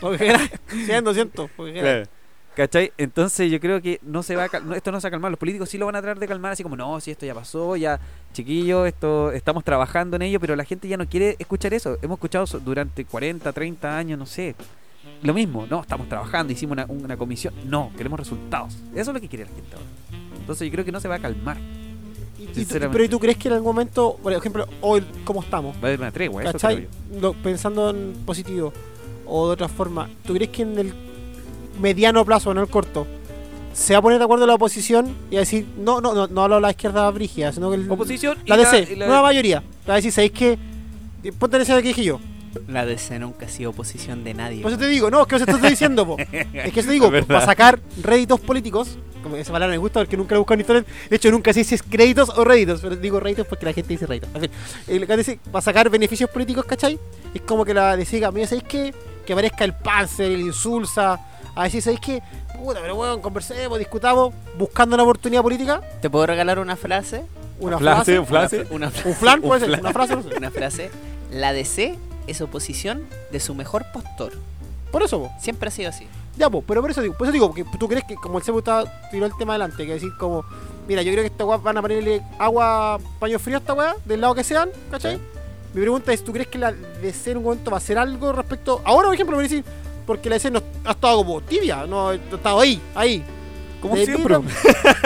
Lo 0.03 0.11
que 0.13 0.19
quieras. 0.19 0.51
100, 0.69 1.05
200. 1.05 1.51
Lo 1.57 1.65
que 1.65 1.73
quieras. 1.73 2.09
Claro. 2.09 2.21
¿Cachai? 2.57 2.93
Entonces 2.99 3.51
yo 3.51 3.61
creo 3.61 3.81
que 3.81 4.01
no 4.03 4.23
se 4.25 4.35
va 4.35 4.45
a 4.45 4.49
cal- 4.49 4.67
no, 4.69 4.75
esto 4.75 4.91
no 4.91 5.01
se 5.01 5.05
va 5.07 5.09
a 5.09 5.11
calmar. 5.13 5.31
Los 5.31 5.39
políticos 5.39 5.69
sí 5.71 5.79
lo 5.79 5.87
van 5.87 5.95
a 5.97 6.03
tratar 6.03 6.19
de 6.19 6.27
calmar, 6.27 6.53
así 6.53 6.63
como, 6.65 6.77
no, 6.77 7.01
si 7.01 7.13
esto 7.13 7.25
ya 7.25 7.33
pasó, 7.35 7.77
ya, 7.77 8.01
chiquillos, 8.33 8.89
esto 8.89 9.31
estamos 9.33 9.63
trabajando 9.65 10.17
en 10.17 10.23
ello, 10.23 10.41
pero 10.41 10.57
la 10.57 10.65
gente 10.65 10.89
ya 10.89 10.97
no 10.97 11.09
quiere 11.09 11.37
escuchar 11.39 11.73
eso. 11.75 11.97
Hemos 12.03 12.17
escuchado 12.17 12.45
durante 12.59 13.05
40, 13.05 13.53
30 13.53 13.97
años, 13.97 14.19
no 14.19 14.27
sé. 14.27 14.57
Lo 15.23 15.33
mismo, 15.33 15.67
no, 15.71 15.81
estamos 15.83 16.09
trabajando, 16.09 16.53
hicimos 16.53 16.73
una, 16.73 16.87
una 16.87 17.17
comisión. 17.17 17.55
No, 17.67 17.93
queremos 17.97 18.19
resultados. 18.19 18.77
Eso 18.95 19.11
es 19.13 19.15
lo 19.15 19.21
que 19.21 19.29
quiere 19.29 19.45
la 19.45 19.53
gente 19.55 19.77
ahora. 19.77 19.89
Entonces 20.41 20.67
yo 20.67 20.73
creo 20.73 20.85
que 20.85 20.93
no 20.93 21.01
se 21.01 21.07
va 21.09 21.15
a 21.15 21.19
calmar. 21.21 21.57
Y- 22.41 22.65
tú- 22.65 22.79
pero 22.93 23.05
¿y 23.05 23.09
tú 23.09 23.19
crees 23.19 23.37
que 23.37 23.49
en 23.49 23.55
algún 23.55 23.69
momento, 23.75 24.17
por 24.23 24.33
ejemplo, 24.33 24.67
hoy, 24.81 25.05
¿cómo 25.25 25.43
estamos? 25.43 25.75
Va 25.77 25.81
a 25.83 25.87
haber 25.89 26.01
una 26.01 26.11
tregua, 26.11 26.43
eso 26.43 26.51
creo 26.59 26.61
¿Cachai? 26.61 26.89
yo. 27.13 27.21
Lo- 27.21 27.33
pensando 27.35 27.91
en 27.91 28.15
positivo 28.25 28.73
o 29.27 29.47
de 29.49 29.53
otra 29.55 29.69
forma, 29.69 30.09
¿tú 30.27 30.35
crees 30.35 30.51
que 30.51 30.63
en 30.63 30.79
el 30.79 30.95
mediano 31.81 32.25
plazo, 32.25 32.53
no 32.55 32.61
el 32.63 32.69
corto, 32.69 33.07
se 33.73 33.93
va 33.93 34.01
a 34.01 34.03
poner 34.03 34.19
de 34.19 34.25
acuerdo 34.25 34.47
la 34.47 34.55
oposición 34.55 35.15
y 35.31 35.37
a 35.37 35.41
decir, 35.41 35.67
no, 35.79 36.01
no, 36.01 36.13
no, 36.15 36.27
no 36.27 36.43
hablo 36.43 36.57
de 36.57 36.61
la 36.63 36.71
izquierda 36.71 37.09
brígida, 37.11 37.53
sino 37.53 37.71
que 37.71 37.77
el- 37.77 37.91
Oposición 37.91 38.39
la 38.47 38.57
DC, 38.57 38.97
la- 38.97 39.07
nueva 39.07 39.23
mayoría, 39.23 39.63
va 39.89 39.93
a 39.95 39.97
decir, 39.97 40.11
¿sabéis 40.13 40.33
qué? 40.33 40.59
Eh, 41.23 41.33
Ponte 41.33 41.57
en 41.57 41.63
ese 41.63 41.75
que 41.77 41.83
dije 41.89 42.03
yo. 42.05 42.19
La 42.67 42.85
DC 42.85 43.19
nunca 43.19 43.47
ha 43.47 43.49
sido 43.49 43.71
oposición 43.71 44.25
de 44.25 44.35
nadie. 44.35 44.63
Por 44.63 44.73
eso 44.73 44.81
te 44.81 44.89
digo, 44.89 45.11
no, 45.11 45.23
es 45.23 45.27
que 45.29 45.37
eso 45.37 45.47
te 45.47 45.53
estoy 45.53 45.71
diciendo, 45.71 46.07
po. 46.07 46.17
Es 46.53 46.73
que 46.73 46.81
eso 46.81 46.89
te 46.89 46.95
digo, 46.95 47.11
para 47.27 47.45
sacar 47.45 47.81
réditos 48.03 48.41
políticos, 48.41 48.99
como 49.23 49.37
esa 49.37 49.53
palabra 49.53 49.73
me 49.73 49.79
gusta 49.79 50.01
porque 50.01 50.17
nunca 50.17 50.35
la 50.35 50.39
busco 50.39 50.55
en 50.55 50.61
internet. 50.61 50.87
De 51.09 51.17
hecho, 51.17 51.31
nunca 51.31 51.53
sé 51.53 51.63
si 51.65 51.75
es 51.75 51.83
créditos 51.83 52.31
o 52.31 52.45
réditos, 52.45 52.81
pero 52.81 52.97
digo 52.97 53.21
réditos 53.21 53.47
porque 53.47 53.67
la 53.67 53.73
gente 53.73 53.91
dice 53.91 54.07
réditos. 54.07 54.31
En 54.35 54.41
fin, 54.43 54.51
el 54.89 55.39
para 55.51 55.63
sacar 55.63 55.91
beneficios 55.91 56.29
políticos, 56.31 56.65
¿cachai? 56.65 56.99
Es 57.35 57.43
como 57.43 57.65
que 57.65 57.75
la 57.75 57.97
DC 57.97 58.17
diga, 58.17 58.31
mira, 58.33 58.47
¿sabéis 58.47 58.65
qué? 58.65 58.95
Que 59.25 59.33
aparezca 59.33 59.65
el 59.65 59.75
Panzer, 59.75 60.33
el 60.33 60.41
Insulsa, 60.41 61.21
a 61.55 61.65
decir, 61.65 61.83
¿sabéis 61.83 62.01
qué? 62.01 62.23
Puta, 62.57 62.81
pero 62.81 62.95
bueno, 62.97 63.21
conversemos, 63.21 63.79
discutamos, 63.79 64.35
buscando 64.59 64.95
una 64.95 65.05
oportunidad 65.05 65.43
política, 65.43 65.81
¿Te 66.01 66.11
puedo 66.11 66.27
regalar 66.27 66.59
una 66.59 66.77
frase? 66.77 67.25
una 67.59 67.79
Frase, 67.79 68.19
un 68.19 68.27
frase. 68.27 68.67
Un 68.71 69.15
flan, 69.15 69.41
puede 69.43 69.61
ser, 69.61 69.81
una 69.81 69.93
frase, 69.93 70.17
no 70.17 70.23
sé. 70.23 70.37
una 70.37 70.51
frase. 70.51 70.91
La 71.31 71.53
DC 71.53 71.97
es 72.31 72.41
oposición 72.41 73.07
de 73.31 73.41
su 73.41 73.55
mejor 73.55 73.85
postor. 73.93 74.33
Por 74.91 75.03
eso, 75.03 75.19
po. 75.21 75.31
Siempre 75.41 75.69
ha 75.69 75.71
sido 75.71 75.89
así. 75.91 76.07
Ya, 76.37 76.49
pues, 76.49 76.65
pero 76.67 76.81
por 76.81 76.91
eso 76.91 77.03
digo, 77.03 77.15
por 77.15 77.27
eso 77.27 77.33
digo, 77.33 77.53
que 77.55 77.65
tú 77.79 77.89
crees 77.89 78.05
que 78.05 78.15
como 78.15 78.39
el 78.39 78.45
está, 78.45 79.11
tiró 79.11 79.27
el 79.27 79.37
tema 79.37 79.53
adelante, 79.53 79.87
que 79.87 79.93
decir 79.93 80.11
como, 80.19 80.45
mira, 80.89 81.03
yo 81.03 81.13
creo 81.13 81.23
que 81.23 81.29
esta 81.29 81.45
weá 81.45 81.59
van 81.59 81.77
a 81.79 81.83
ponerle 81.83 82.23
agua, 82.39 82.99
paño 83.19 83.39
frío 83.39 83.59
a 83.59 83.61
esta 83.61 83.75
weá, 83.75 83.97
del 84.05 84.21
lado 84.21 84.35
que 84.35 84.45
sean, 84.45 84.71
¿cachai? 84.91 85.17
Sí. 85.17 85.23
Mi 85.75 85.83
pregunta 85.83 86.13
es, 86.13 86.25
¿tú 86.25 86.33
crees 86.33 86.49
que 86.49 86.59
la 86.59 86.73
DC 86.73 87.33
en 87.33 87.39
un 87.39 87.45
momento 87.45 87.71
va 87.71 87.77
a 87.77 87.79
hacer 87.79 87.99
algo 87.99 88.33
respecto, 88.33 88.81
ahora 88.85 89.09
por 89.09 89.15
ejemplo, 89.15 89.37
me 89.37 89.43
decir, 89.45 89.65
porque 90.07 90.29
la 90.29 90.37
DC 90.37 90.51
no 90.51 90.63
ha 90.85 90.93
estado 90.93 91.19
como 91.19 91.41
tibia, 91.41 91.87
no 91.87 92.09
ha 92.09 92.15
estado 92.15 92.61
ahí, 92.61 92.81
ahí. 92.95 93.25
Como 93.81 93.97
De- 93.97 94.05
siempre. 94.05 94.37
Sí, 94.37 94.43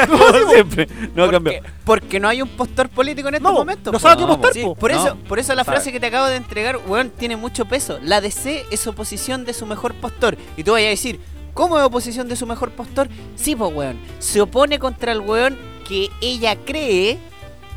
po. 0.07 0.49
siempre. 0.53 0.89
No 1.15 1.25
ha 1.25 1.31
cambiado. 1.31 1.65
porque 1.85 2.19
no 2.21 2.29
hay 2.29 2.43
un 2.43 2.49
postor 2.49 2.89
político 2.89 3.29
en 3.29 3.35
estos 3.37 3.53
No, 3.53 3.59
momentos. 3.59 3.93
no 3.93 3.99
sabe 3.99 4.17
qué 4.21 4.27
postar, 4.27 4.53
po. 4.55 4.61
po. 4.63 4.75
Por 4.75 4.93
No. 4.93 5.05
eso, 5.07 5.17
por 5.29 5.39
eso 5.39 5.55
la 5.55 5.65
Sabe. 5.65 5.77
frase 5.77 5.93
que 5.93 6.01
te 6.01 6.07
acabo 6.07 6.27
de 6.27 6.37
entregar, 6.37 6.79
weón, 6.87 7.11
tiene 7.11 7.37
mucho 7.37 7.65
peso. 7.67 7.99
La 8.03 8.21
DC 8.21 8.65
es 8.71 8.87
oposición 8.87 9.45
de 9.45 9.55
su 9.55 9.67
mejor 9.67 9.95
postor. 9.95 10.37
Y 10.57 10.65
tú 10.65 10.73
vayas 10.73 10.89
a 10.89 10.91
decir, 10.91 11.21
¿Cómo 11.55 11.79
es 11.79 11.85
oposición 11.85 12.29
de 12.29 12.35
su 12.35 12.49
mejor 12.49 12.73
postor? 12.73 13.09
Sí, 13.37 13.55
pues, 13.55 13.73
weón. 13.73 13.97
Se 14.19 14.41
opone 14.41 14.81
contra 14.81 15.13
el 15.13 15.21
weón 15.21 15.57
que 15.89 16.09
ella 16.21 16.57
cree 16.57 17.17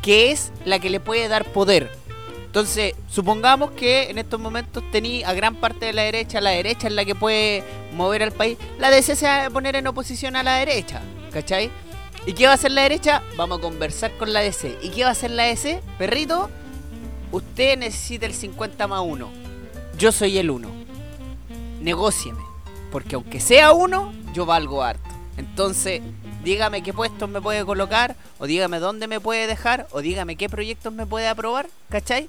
que 0.02 0.32
es 0.32 0.50
la 0.64 0.80
que 0.80 0.90
le 0.90 0.98
puede 0.98 1.28
dar 1.28 1.44
poder. 1.44 1.88
Entonces, 2.48 2.94
supongamos 3.10 3.72
que 3.72 4.08
en 4.08 4.16
estos 4.16 4.40
momentos 4.40 4.82
tení 4.90 5.22
a 5.22 5.34
gran 5.34 5.56
parte 5.56 5.84
de 5.84 5.92
la 5.92 6.02
derecha, 6.02 6.40
la 6.40 6.50
derecha 6.50 6.88
es 6.88 6.94
la 6.94 7.04
que 7.04 7.14
puede 7.14 7.62
mover 7.92 8.22
al 8.22 8.32
país. 8.32 8.56
La 8.78 8.90
DC 8.90 9.16
se 9.16 9.26
va 9.26 9.44
a 9.44 9.50
poner 9.50 9.76
en 9.76 9.86
oposición 9.86 10.34
a 10.34 10.42
la 10.42 10.54
derecha, 10.56 11.02
¿cachai? 11.30 11.70
¿Y 12.24 12.32
qué 12.32 12.46
va 12.46 12.52
a 12.52 12.54
hacer 12.54 12.70
la 12.70 12.82
derecha? 12.82 13.22
Vamos 13.36 13.58
a 13.58 13.60
conversar 13.60 14.16
con 14.16 14.32
la 14.32 14.40
DC. 14.40 14.78
¿Y 14.82 14.88
qué 14.88 15.02
va 15.02 15.10
a 15.10 15.12
hacer 15.12 15.30
la 15.30 15.42
DC? 15.42 15.82
Perrito, 15.98 16.48
usted 17.32 17.76
necesita 17.76 18.24
el 18.24 18.32
50 18.32 18.86
más 18.86 19.02
1. 19.04 19.30
Yo 19.98 20.10
soy 20.10 20.38
el 20.38 20.50
1. 20.50 20.70
Negócieme. 21.82 22.40
Porque 22.90 23.16
aunque 23.16 23.40
sea 23.40 23.72
uno, 23.72 24.14
yo 24.32 24.46
valgo 24.46 24.82
harto. 24.82 25.10
Entonces, 25.36 26.00
dígame 26.44 26.82
qué 26.82 26.92
puestos 26.92 27.28
me 27.28 27.40
puede 27.40 27.64
colocar, 27.64 28.16
o 28.38 28.46
dígame 28.46 28.78
dónde 28.78 29.06
me 29.06 29.20
puede 29.20 29.46
dejar, 29.46 29.86
o 29.90 30.00
dígame 30.00 30.36
qué 30.36 30.48
proyectos 30.48 30.92
me 30.92 31.06
puede 31.06 31.28
aprobar, 31.28 31.68
¿cachai? 31.88 32.28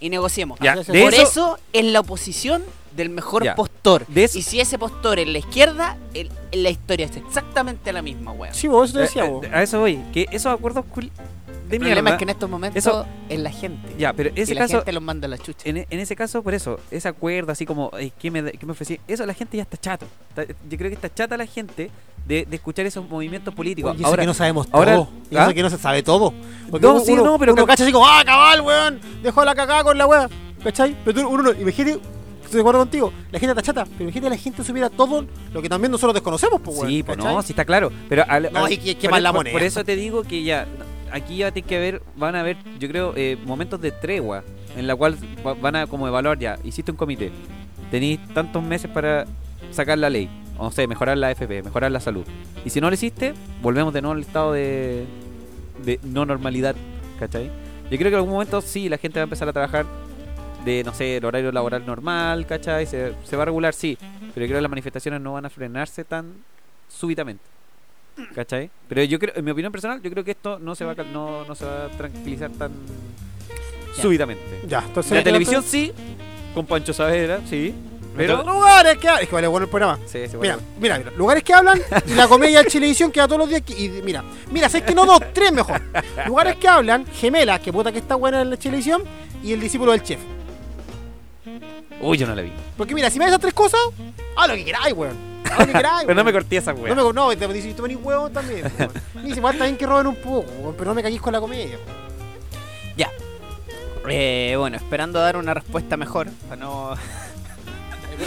Y 0.00 0.10
negociemos. 0.10 0.58
Ya, 0.60 0.74
Por 0.74 1.14
eso, 1.14 1.22
eso, 1.22 1.58
es 1.72 1.84
la 1.84 2.00
oposición 2.00 2.62
del 2.96 3.10
mejor 3.10 3.44
Ya, 3.44 3.54
postor. 3.54 4.06
de 4.08 4.24
eso- 4.24 4.38
Y 4.38 4.42
si 4.42 4.60
ese 4.60 4.78
postor 4.78 5.18
es 5.18 5.28
la 5.28 5.38
izquierda, 5.38 5.96
el- 6.14 6.30
la 6.52 6.70
historia 6.70 7.06
es 7.06 7.16
exactamente 7.16 7.92
la 7.92 8.02
misma, 8.02 8.32
weón. 8.32 8.54
Sí, 8.54 8.68
vos, 8.68 8.88
eso 8.90 8.98
te 8.98 9.02
decía, 9.04 9.24
eh, 9.26 9.28
vos. 9.30 9.44
eh, 9.44 9.50
a 9.52 9.62
eso 9.62 9.80
voy, 9.80 10.00
que 10.12 10.26
esos 10.32 10.52
acuerdos 10.52 10.84
cul- 10.94 11.10
de 11.68 11.76
el 11.76 11.82
problema 11.82 12.10
es 12.10 12.16
que 12.16 12.22
en 12.24 12.30
estos 12.30 12.48
momentos 12.48 12.76
eso- 12.78 13.04
es 13.28 13.40
la 13.40 13.50
gente. 13.50 13.92
Ya, 13.98 14.12
pero 14.12 14.30
y 14.34 14.40
ese 14.40 14.54
la 14.54 14.60
caso, 14.62 14.76
gente 14.78 14.92
los 14.92 15.02
manda 15.02 15.26
a 15.26 15.28
la 15.28 15.36
chucha. 15.38 15.68
en, 15.68 15.78
en 15.78 15.98
ese 16.00 16.14
caso, 16.14 16.42
por 16.42 16.54
eso, 16.54 16.78
ese 16.92 17.08
acuerdo 17.08 17.50
así 17.52 17.66
como, 17.66 17.90
"Ey, 17.98 18.12
¿qué 18.18 18.30
me, 18.30 18.52
qué 18.52 18.64
me 18.66 18.72
ofrecí? 18.72 19.00
Eso 19.08 19.26
la 19.26 19.34
gente 19.34 19.56
ya 19.56 19.64
está 19.64 19.76
chato. 19.76 20.06
Está- 20.28 20.44
yo 20.46 20.78
creo 20.78 20.88
que 20.90 20.94
está 20.94 21.12
chata 21.12 21.36
la 21.36 21.46
gente 21.46 21.90
de, 22.24 22.46
de 22.48 22.56
escuchar 22.56 22.86
esos 22.86 23.08
movimientos 23.08 23.52
políticos. 23.52 23.94
Y 23.96 24.00
eso 24.00 24.06
Ahora, 24.08 24.22
que 24.22 24.26
no 24.28 24.34
sabemos 24.34 24.68
ahora- 24.72 24.94
todo. 24.94 25.08
Y 25.30 25.36
¿Ah? 25.36 25.42
eso 25.44 25.54
que 25.54 25.62
no 25.62 25.70
se 25.70 25.78
sabe 25.78 26.02
todo. 26.04 26.32
Porque 26.70 26.86
No, 26.86 26.94
uno, 26.94 27.04
sí, 27.04 27.14
no, 27.16 27.36
pero 27.38 27.52
uno 27.52 27.66
cacha 27.66 27.82
así 27.82 27.92
como, 27.92 28.06
¡ah, 28.06 28.22
cabal, 28.24 28.60
weón! 28.60 29.00
Dejó 29.22 29.44
la 29.44 29.54
cagada 29.56 29.82
con 29.82 29.98
la 29.98 30.06
weá. 30.06 30.28
¿Cachai? 30.62 30.96
Pero 31.04 31.20
tú, 31.20 31.28
uno 31.28 31.42
no, 31.44 31.52
imagínate, 31.52 32.00
estoy 32.46 32.58
de 32.58 32.62
acuerdo 32.62 32.80
contigo, 32.80 33.12
la 33.30 33.38
gente 33.38 33.52
está 33.52 33.62
chata, 33.62 33.84
pero 33.84 34.04
imagínate 34.04 34.30
la 34.30 34.36
gente 34.40 34.64
supiera 34.64 34.90
todo 34.90 35.26
lo 35.52 35.62
que 35.62 35.68
también 35.68 35.90
nosotros 35.92 36.14
desconocemos, 36.14 36.60
pues. 36.62 36.80
Sí, 36.80 37.02
pues 37.02 37.18
no, 37.18 37.42
sí 37.42 37.52
está 37.52 37.64
claro. 37.64 37.90
Pero 38.08 38.24
al- 38.28 38.50
No, 38.52 38.64
al- 38.64 38.72
y 38.72 38.78
que- 38.78 38.96
que 38.96 39.08
por, 39.08 39.20
la 39.20 39.30
por- 39.30 39.40
moneda. 39.40 39.52
por 39.52 39.62
eso 39.62 39.84
te 39.84 39.94
digo 39.96 40.22
que 40.22 40.42
ya, 40.42 40.66
aquí 41.12 41.36
ya 41.38 41.50
tiene 41.52 41.68
que 41.68 41.76
haber, 41.76 42.02
van 42.16 42.34
a 42.36 42.40
haber, 42.40 42.56
yo 42.78 42.88
creo, 42.88 43.12
eh, 43.16 43.36
momentos 43.44 43.80
de 43.80 43.92
tregua 43.92 44.42
en 44.76 44.86
la 44.86 44.96
cual 44.96 45.16
va- 45.46 45.54
van 45.54 45.76
a 45.76 45.86
como 45.86 46.06
evaluar 46.08 46.38
ya, 46.38 46.58
hiciste 46.64 46.90
un 46.90 46.96
comité, 46.96 47.30
tenéis 47.90 48.20
tantos 48.34 48.62
meses 48.62 48.90
para 48.90 49.26
sacar 49.70 49.98
la 49.98 50.10
ley, 50.10 50.28
o 50.58 50.64
no 50.64 50.70
sé, 50.70 50.86
mejorar 50.86 51.16
la 51.18 51.30
FP, 51.30 51.62
mejorar 51.62 51.90
la 51.92 52.00
salud. 52.00 52.24
Y 52.64 52.70
si 52.70 52.80
no 52.80 52.88
lo 52.88 52.94
hiciste, 52.94 53.34
volvemos 53.62 53.92
de 53.94 54.02
nuevo 54.02 54.14
al 54.14 54.20
estado 54.20 54.52
de, 54.52 55.04
de 55.84 56.00
no 56.02 56.24
normalidad, 56.26 56.74
¿cachai? 57.18 57.50
Yo 57.90 57.98
creo 57.98 58.02
que 58.02 58.08
en 58.08 58.14
algún 58.16 58.32
momento 58.32 58.60
sí, 58.60 58.88
la 58.88 58.98
gente 58.98 59.18
va 59.18 59.22
a 59.22 59.24
empezar 59.24 59.48
a 59.48 59.52
trabajar 59.52 59.86
de, 60.66 60.84
no 60.84 60.92
sé, 60.92 61.16
el 61.16 61.24
horario 61.24 61.50
laboral 61.52 61.86
normal, 61.86 62.44
¿cachai? 62.46 62.84
Se, 62.86 63.14
se 63.24 63.36
va 63.36 63.42
a 63.44 63.46
regular, 63.46 63.72
sí, 63.72 63.96
pero 64.34 64.44
yo 64.44 64.48
creo 64.50 64.58
que 64.58 64.62
las 64.62 64.70
manifestaciones 64.70 65.20
no 65.22 65.32
van 65.32 65.46
a 65.46 65.50
frenarse 65.50 66.04
tan 66.04 66.34
súbitamente. 66.88 67.42
¿Cachai? 68.34 68.70
Pero 68.88 69.02
yo 69.04 69.18
creo, 69.18 69.34
en 69.36 69.44
mi 69.44 69.50
opinión 69.50 69.70
personal, 69.72 70.00
yo 70.02 70.10
creo 70.10 70.24
que 70.24 70.30
esto 70.32 70.58
no 70.58 70.74
se 70.74 70.84
va 70.86 70.92
a, 70.92 70.94
cal- 70.94 71.12
no, 71.12 71.44
no 71.44 71.54
se 71.54 71.64
va 71.66 71.84
a 71.84 71.88
tranquilizar 71.88 72.50
tan 72.50 72.72
Ya. 73.96 74.02
súbitamente. 74.02 74.42
Ya, 74.66 74.80
entonces. 74.86 75.12
La 75.12 75.22
televisión 75.22 75.62
sí, 75.62 75.92
con 76.54 76.64
Pancho 76.66 76.92
Saavedra, 76.92 77.40
sí. 77.48 77.74
Pero 78.16 78.38
Pero. 78.38 78.50
lugares 78.54 78.96
que. 78.96 79.08
Es 79.20 79.28
que 79.28 79.34
vale 79.34 79.46
bueno 79.46 79.64
el 79.64 79.70
programa. 79.70 79.98
Sí, 80.06 80.26
sí, 80.28 80.36
Mira, 80.40 80.56
bueno. 80.56 80.68
mira, 80.80 80.98
mira, 80.98 81.10
lugares 81.10 81.42
que 81.44 81.52
hablan 81.52 81.78
y 82.06 82.14
la 82.14 82.26
comedia 82.26 82.62
de 82.62 82.68
Chilevisión 82.70 83.12
que 83.12 83.20
va 83.20 83.26
todos 83.28 83.40
los 83.40 83.48
días. 83.50 83.60
que- 83.60 83.78
y 83.78 83.90
mira, 84.02 84.24
mira, 84.50 84.70
¿sabes 84.70 84.86
que 84.86 84.94
no 84.94 85.04
dos? 85.04 85.20
Tres 85.34 85.52
mejor. 85.52 85.80
Lugares 86.26 86.56
que 86.56 86.66
hablan, 86.66 87.04
gemelas, 87.06 87.60
que 87.60 87.70
puta 87.70 87.92
que 87.92 87.98
está 87.98 88.14
buena 88.14 88.40
en 88.40 88.48
la 88.48 88.56
Chilevisión, 88.58 89.02
y 89.42 89.52
el 89.52 89.60
discípulo 89.60 89.92
del 89.92 90.02
chef. 90.02 90.20
Uy, 92.00 92.18
yo 92.18 92.26
no 92.26 92.34
la 92.34 92.42
vi. 92.42 92.52
Porque 92.76 92.94
mira, 92.94 93.10
si 93.10 93.18
me 93.18 93.24
das 93.24 93.32
esas 93.32 93.40
tres 93.40 93.54
cosas, 93.54 93.80
haz 94.36 94.48
lo 94.48 94.54
que 94.54 94.64
queráis, 94.64 94.94
weón. 94.94 95.16
Haz 95.50 95.58
lo 95.60 95.66
que 95.66 95.72
queráis. 95.72 96.02
Pero 96.06 96.14
no 96.14 96.24
me 96.24 96.30
weón. 96.30 96.42
corté 96.42 96.56
esa 96.58 96.72
No, 96.72 96.80
wea. 96.80 96.94
me, 96.94 97.12
no, 97.12 97.36
te 97.36 97.48
dices, 97.52 97.74
tú 97.76 97.82
venís 97.82 97.98
huevón 98.02 98.32
también. 98.32 98.70
weón. 98.78 98.90
Y 99.16 99.26
dice, 99.28 99.38
igual 99.38 99.56
bien 99.56 99.76
que 99.76 99.86
roben 99.86 100.06
un 100.08 100.16
poco, 100.16 100.50
weón, 100.60 100.74
pero 100.76 100.90
no 100.90 100.94
me 100.94 101.02
caguís 101.02 101.20
con 101.20 101.32
la 101.32 101.40
comedia. 101.40 101.76
weón. 101.76 102.06
Eh, 104.08 104.54
bueno, 104.56 104.76
esperando 104.76 105.18
dar 105.18 105.36
una 105.36 105.52
respuesta 105.52 105.96
mejor. 105.96 106.28
Para 106.48 106.56
no... 106.60 106.94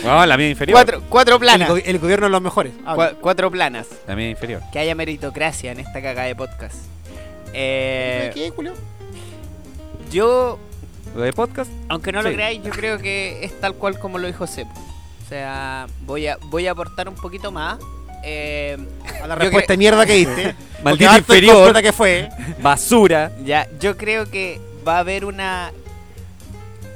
No, 0.03 0.23
la 0.23 0.37
mía 0.37 0.49
inferior. 0.49 0.75
Cuatro, 0.75 1.01
cuatro 1.09 1.35
El, 1.35 1.39
planas. 1.39 1.67
go- 1.69 1.77
el 1.77 1.97
gobierno 1.97 2.27
es 2.27 2.31
los 2.31 2.41
mejores. 2.43 2.73
Habla. 2.85 3.11
Cua- 3.11 3.15
cuatro 3.21 3.49
planas. 3.49 3.87
La 4.07 4.15
mía 4.15 4.29
inferior. 4.29 4.61
Que 4.71 4.77
haya 4.77 4.93
meritocracia 4.93 5.71
en 5.71 5.79
esta 5.79 5.93
cagada 5.99 6.27
de 6.27 6.35
podcast. 6.35 6.75
Eh, 7.53 8.29
¿Qué, 8.35 8.51
Julio? 8.51 8.73
yo, 10.11 10.59
Lo 11.15 11.21
de 11.21 11.33
podcast, 11.33 11.71
aunque 11.89 12.11
no 12.11 12.21
lo 12.21 12.29
Sí. 12.29 12.35
creáis, 12.35 12.61
yo 12.63 12.71
creo 12.71 12.97
que 12.99 13.43
es 13.43 13.59
tal 13.59 13.73
cual 13.75 13.97
como 13.99 14.17
lo 14.17 14.27
dijo 14.27 14.45
Sepo. 14.47 14.71
O 15.25 15.29
sea, 15.29 15.87
voy 16.05 16.27
a, 16.27 16.37
voy 16.45 16.67
a 16.67 16.71
aportar 16.71 17.09
un 17.09 17.15
poquito 17.15 17.51
más. 17.51 17.77
Eh, 18.23 18.77
A 19.23 19.27
la 19.27 19.35
respuesta 19.35 19.73
de 19.73 19.77
mierda 19.77 20.05
que 20.05 20.13
diste. 20.13 20.55
Maldito 20.83 21.15
inferior. 21.17 21.81
que 21.81 21.91
fue. 21.93 22.29
basura. 22.61 23.31
Ya, 23.43 23.67
yo 23.79 23.97
creo 23.97 24.29
que 24.29 24.59
va 24.87 24.97
a 24.97 24.99
haber 24.99 25.25
una... 25.25 25.71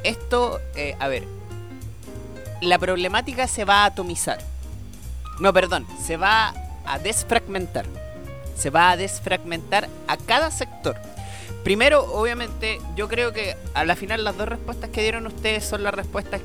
Esto, 0.03 0.59
eh, 0.75 0.95
a 0.99 1.07
ver, 1.07 1.23
la 2.61 2.77
problemática 2.77 3.47
se 3.47 3.65
va 3.65 3.83
a 3.83 3.85
atomizar. 3.85 4.39
No, 5.39 5.53
perdón, 5.53 5.87
se 6.05 6.17
va 6.17 6.53
a 6.85 6.99
desfragmentar. 6.99 7.85
Se 8.57 8.69
va 8.69 8.91
a 8.91 8.97
desfragmentar 8.97 9.87
a 10.07 10.17
cada 10.17 10.51
sector. 10.51 10.95
Primero, 11.63 12.03
obviamente, 12.13 12.79
yo 12.95 13.07
creo 13.07 13.31
que 13.31 13.55
a 13.73 13.85
la 13.85 13.95
final 13.95 14.23
las 14.23 14.37
dos 14.37 14.49
respuestas 14.49 14.89
que 14.89 15.01
dieron 15.01 15.25
ustedes 15.27 15.63
son 15.63 15.83
las 15.83 15.93
respuestas 15.93 16.41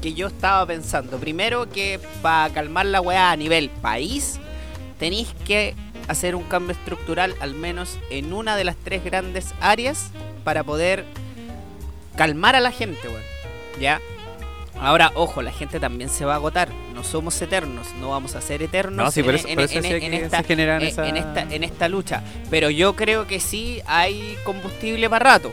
que 0.00 0.14
yo 0.14 0.28
estaba 0.28 0.64
pensando. 0.66 1.18
Primero, 1.18 1.68
que 1.68 1.98
para 2.22 2.52
calmar 2.52 2.86
la 2.86 3.00
weá 3.00 3.32
a 3.32 3.36
nivel 3.36 3.68
país, 3.68 4.38
tenéis 4.98 5.34
que 5.44 5.74
hacer 6.06 6.36
un 6.36 6.44
cambio 6.44 6.72
estructural 6.72 7.34
al 7.40 7.54
menos 7.54 7.98
en 8.10 8.32
una 8.32 8.56
de 8.56 8.64
las 8.64 8.76
tres 8.76 9.02
grandes 9.02 9.54
áreas 9.60 10.10
para 10.44 10.62
poder 10.62 11.04
calmar 12.16 12.54
a 12.54 12.60
la 12.60 12.70
gente, 12.70 13.08
weón. 13.08 13.22
¿Ya? 13.80 14.00
Ahora, 14.80 15.12
ojo, 15.14 15.40
la 15.40 15.52
gente 15.52 15.78
también 15.80 16.10
se 16.10 16.24
va 16.24 16.32
a 16.32 16.36
agotar. 16.36 16.68
No 16.94 17.04
somos 17.04 17.40
eternos, 17.40 17.86
no 18.00 18.10
vamos 18.10 18.34
a 18.34 18.40
ser 18.40 18.62
eternos 18.62 18.96
No, 18.96 19.22
en- 19.22 19.34
esta, 20.14 21.86
se 21.86 21.88
lucha. 21.88 22.22
Pero 22.50 22.70
yo 22.70 22.94
creo 22.96 23.26
que 23.26 23.40
sí 23.40 23.80
hay 23.86 24.36
combustible 24.44 25.08
para 25.08 25.32
rato. 25.32 25.52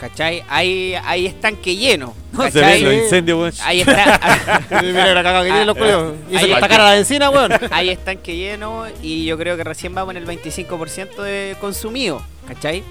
¿Cachai? 0.00 0.42
Hay, 0.48 0.94
hay 1.04 1.26
estanque 1.26 1.76
lleno. 1.76 2.14
Se 2.52 2.60
ven 2.60 2.84
los 2.84 2.94
incendios, 2.94 3.38
weón. 3.38 3.52
Ahí 3.62 3.80
está. 3.80 4.66
Mira 4.82 5.14
la 5.14 5.22
caga 5.22 5.40
que 5.42 5.46
tienen 5.46 5.66
los 5.66 5.76
culios. 5.76 6.14
Y 6.28 6.36
que 6.36 6.44
está 6.44 6.54
está. 6.56 6.68
cara 6.68 6.84
la 6.84 6.98
encina, 6.98 7.30
weón. 7.30 7.52
hay 7.70 7.90
estanque 7.90 8.36
lleno 8.36 8.86
y 9.02 9.24
yo 9.24 9.38
creo 9.38 9.56
que 9.56 9.64
recién 9.64 9.94
vamos 9.94 10.14
en 10.16 10.22
el 10.22 10.26
25% 10.26 11.22
de 11.22 11.56
consumido, 11.60 12.22
¿cachai? 12.48 12.82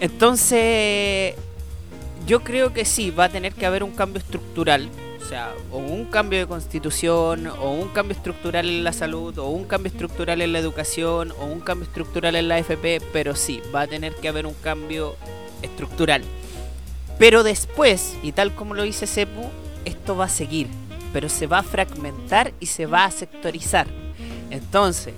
Entonces, 0.00 1.34
yo 2.26 2.40
creo 2.42 2.72
que 2.72 2.84
sí, 2.84 3.10
va 3.10 3.24
a 3.24 3.28
tener 3.28 3.52
que 3.54 3.66
haber 3.66 3.82
un 3.82 3.92
cambio 3.92 4.18
estructural, 4.18 4.88
o 5.20 5.24
sea, 5.24 5.52
o 5.70 5.78
un 5.78 6.04
cambio 6.06 6.38
de 6.38 6.46
constitución, 6.46 7.46
o 7.46 7.70
un 7.72 7.88
cambio 7.88 8.16
estructural 8.16 8.68
en 8.68 8.84
la 8.84 8.92
salud, 8.92 9.36
o 9.38 9.48
un 9.48 9.64
cambio 9.64 9.90
estructural 9.90 10.40
en 10.40 10.52
la 10.52 10.58
educación, 10.58 11.32
o 11.40 11.46
un 11.46 11.60
cambio 11.60 11.86
estructural 11.86 12.36
en 12.36 12.48
la 12.48 12.58
FP, 12.58 13.00
pero 13.12 13.34
sí, 13.34 13.62
va 13.74 13.82
a 13.82 13.86
tener 13.86 14.14
que 14.14 14.28
haber 14.28 14.46
un 14.46 14.54
cambio 14.54 15.16
estructural. 15.62 16.22
Pero 17.18 17.42
después, 17.42 18.16
y 18.22 18.32
tal 18.32 18.54
como 18.54 18.74
lo 18.74 18.82
dice 18.82 19.06
Cepu, 19.06 19.50
esto 19.84 20.16
va 20.16 20.26
a 20.26 20.28
seguir, 20.28 20.68
pero 21.12 21.28
se 21.28 21.46
va 21.46 21.58
a 21.58 21.62
fragmentar 21.62 22.52
y 22.60 22.66
se 22.66 22.86
va 22.86 23.04
a 23.04 23.10
sectorizar. 23.10 23.86
Entonces, 24.50 25.14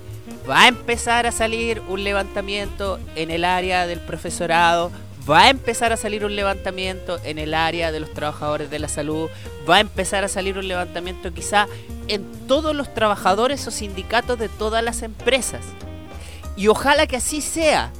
va 0.48 0.62
a 0.62 0.68
empezar 0.68 1.26
a 1.26 1.32
salir 1.32 1.80
un 1.88 2.04
levantamiento 2.04 2.98
en 3.14 3.30
el 3.30 3.44
área 3.44 3.86
del 3.86 4.00
profesorado, 4.00 4.90
va 5.28 5.44
a 5.44 5.50
empezar 5.50 5.92
a 5.92 5.96
salir 5.96 6.24
un 6.24 6.36
levantamiento 6.36 7.18
en 7.24 7.38
el 7.38 7.54
área 7.54 7.92
de 7.92 8.00
los 8.00 8.12
trabajadores 8.12 8.70
de 8.70 8.78
la 8.78 8.88
salud, 8.88 9.30
va 9.68 9.76
a 9.76 9.80
empezar 9.80 10.24
a 10.24 10.28
salir 10.28 10.58
un 10.58 10.68
levantamiento 10.68 11.32
quizá 11.32 11.66
en 12.08 12.46
todos 12.46 12.74
los 12.74 12.92
trabajadores 12.92 13.66
o 13.66 13.70
sindicatos 13.70 14.38
de 14.38 14.48
todas 14.48 14.84
las 14.84 15.02
empresas. 15.02 15.64
Y 16.56 16.68
ojalá 16.68 17.06
que 17.06 17.16
así 17.16 17.40
sea, 17.40 17.90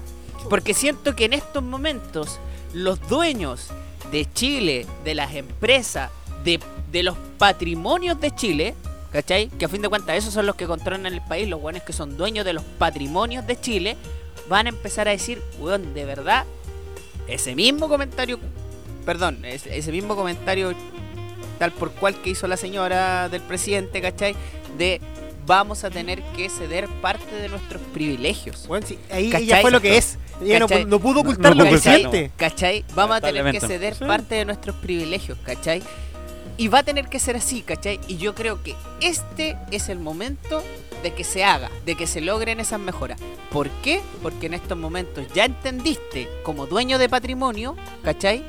porque 0.51 0.75
siento 0.75 1.17
que 1.17 1.25
en 1.25 1.33
estos 1.33 1.63
momentos 1.63 2.39
los 2.73 3.01
dueños 3.09 3.69
de 4.13 4.31
Chile, 4.33 4.87
de 5.05 5.15
las 5.15 5.35
empresas, 5.35 6.11
de, 6.45 6.61
de 6.93 7.03
los 7.03 7.17
patrimonios 7.39 8.21
de 8.21 8.35
Chile, 8.35 8.75
¿cachai? 9.11 9.49
Que 9.49 9.65
a 9.65 9.69
fin 9.69 9.81
de 9.81 9.89
cuentas 9.89 10.17
esos 10.17 10.35
son 10.35 10.45
los 10.45 10.57
que 10.57 10.67
controlan 10.67 11.07
el 11.07 11.23
país, 11.23 11.49
los 11.49 11.61
buenos 11.61 11.83
que 11.83 11.93
son 11.93 12.17
dueños 12.17 12.45
de 12.45 12.53
los 12.53 12.65
patrimonios 12.79 13.47
de 13.47 13.59
Chile, 13.59 13.97
van 14.49 14.67
a 14.67 14.71
empezar 14.71 15.09
a 15.09 15.13
decir, 15.13 15.43
weón, 15.59 15.95
de 15.95 16.05
verdad, 16.05 16.45
ese 17.29 17.55
mismo 17.55 17.89
comentario, 17.89 18.39
perdón, 19.07 19.45
ese, 19.45 19.77
ese 19.77 19.91
mismo 19.93 20.17
comentario 20.17 20.73
tal 21.59 21.73
por 21.73 21.93
cual 21.93 22.15
que 22.17 22.31
hizo 22.31 22.47
la 22.49 22.57
señora 22.57 23.29
del 23.29 23.41
presidente, 23.43 24.01
¿cachai? 24.03 24.35
De 24.77 25.01
vamos 25.47 25.85
a 25.85 25.91
tener 25.91 26.23
que 26.37 26.49
ceder 26.49 26.89
parte 27.01 27.35
de 27.37 27.49
nuestros 27.49 27.81
privilegios. 27.93 28.67
Bueno, 28.67 28.87
sí, 28.87 28.99
ahí 29.11 29.31
¿Cachai? 29.31 29.45
ella 29.47 29.61
fue 29.61 29.71
lo 29.71 29.81
que 29.81 29.97
es. 29.99 30.19
Ella 30.43 30.59
no, 30.59 30.67
¿Cachai? 30.69 30.85
no 30.87 30.99
pudo 30.99 31.15
No- 31.15 31.21
ocultar 31.21 31.55
no 31.55 31.63
lo 31.63 31.65
que 31.65 31.77
pudo 31.77 31.79
ocultar, 31.81 31.97
siente. 32.11 32.31
¿Cachai? 32.37 32.85
Vamos 32.95 33.17
a 33.19 33.21
tener 33.21 33.53
que 33.53 33.61
ceder 33.61 33.95
Sí. 33.95 34.05
parte 34.05 34.35
de 34.37 34.45
nuestros 34.47 34.75
privilegios, 34.77 35.39
¿cachai? 35.45 35.83
Y 36.57 36.69
va 36.69 36.79
a 36.81 36.83
tener 36.85 37.09
que 37.09 37.19
ser 37.19 37.37
así, 37.37 37.63
¿cachai? 37.63 37.99
Y 38.07 38.17
yo 38.17 38.35
creo 38.35 38.63
que 38.63 38.75
este 39.01 39.57
es 39.73 39.89
el 39.89 39.99
momento 39.99 40.63
de 41.03 41.13
que 41.13 41.25
se 41.25 41.43
haga, 41.45 41.71
de 41.85 41.97
que 41.97 42.07
se 42.07 42.21
logren 42.21 42.61
esas 42.61 42.79
mejoras. 42.81 43.19
¿Por 43.51 43.69
qué? 43.83 44.01
Porque 44.23 44.47
en 44.47 44.55
estos 44.55 44.79
momentos 44.79 45.27
ya 45.35 45.45
entendiste 45.47 46.29
como 46.45 46.67
dueño 46.67 46.99
de 46.99 47.09
patrimonio, 47.09 47.77
¿cachai? 48.05 48.45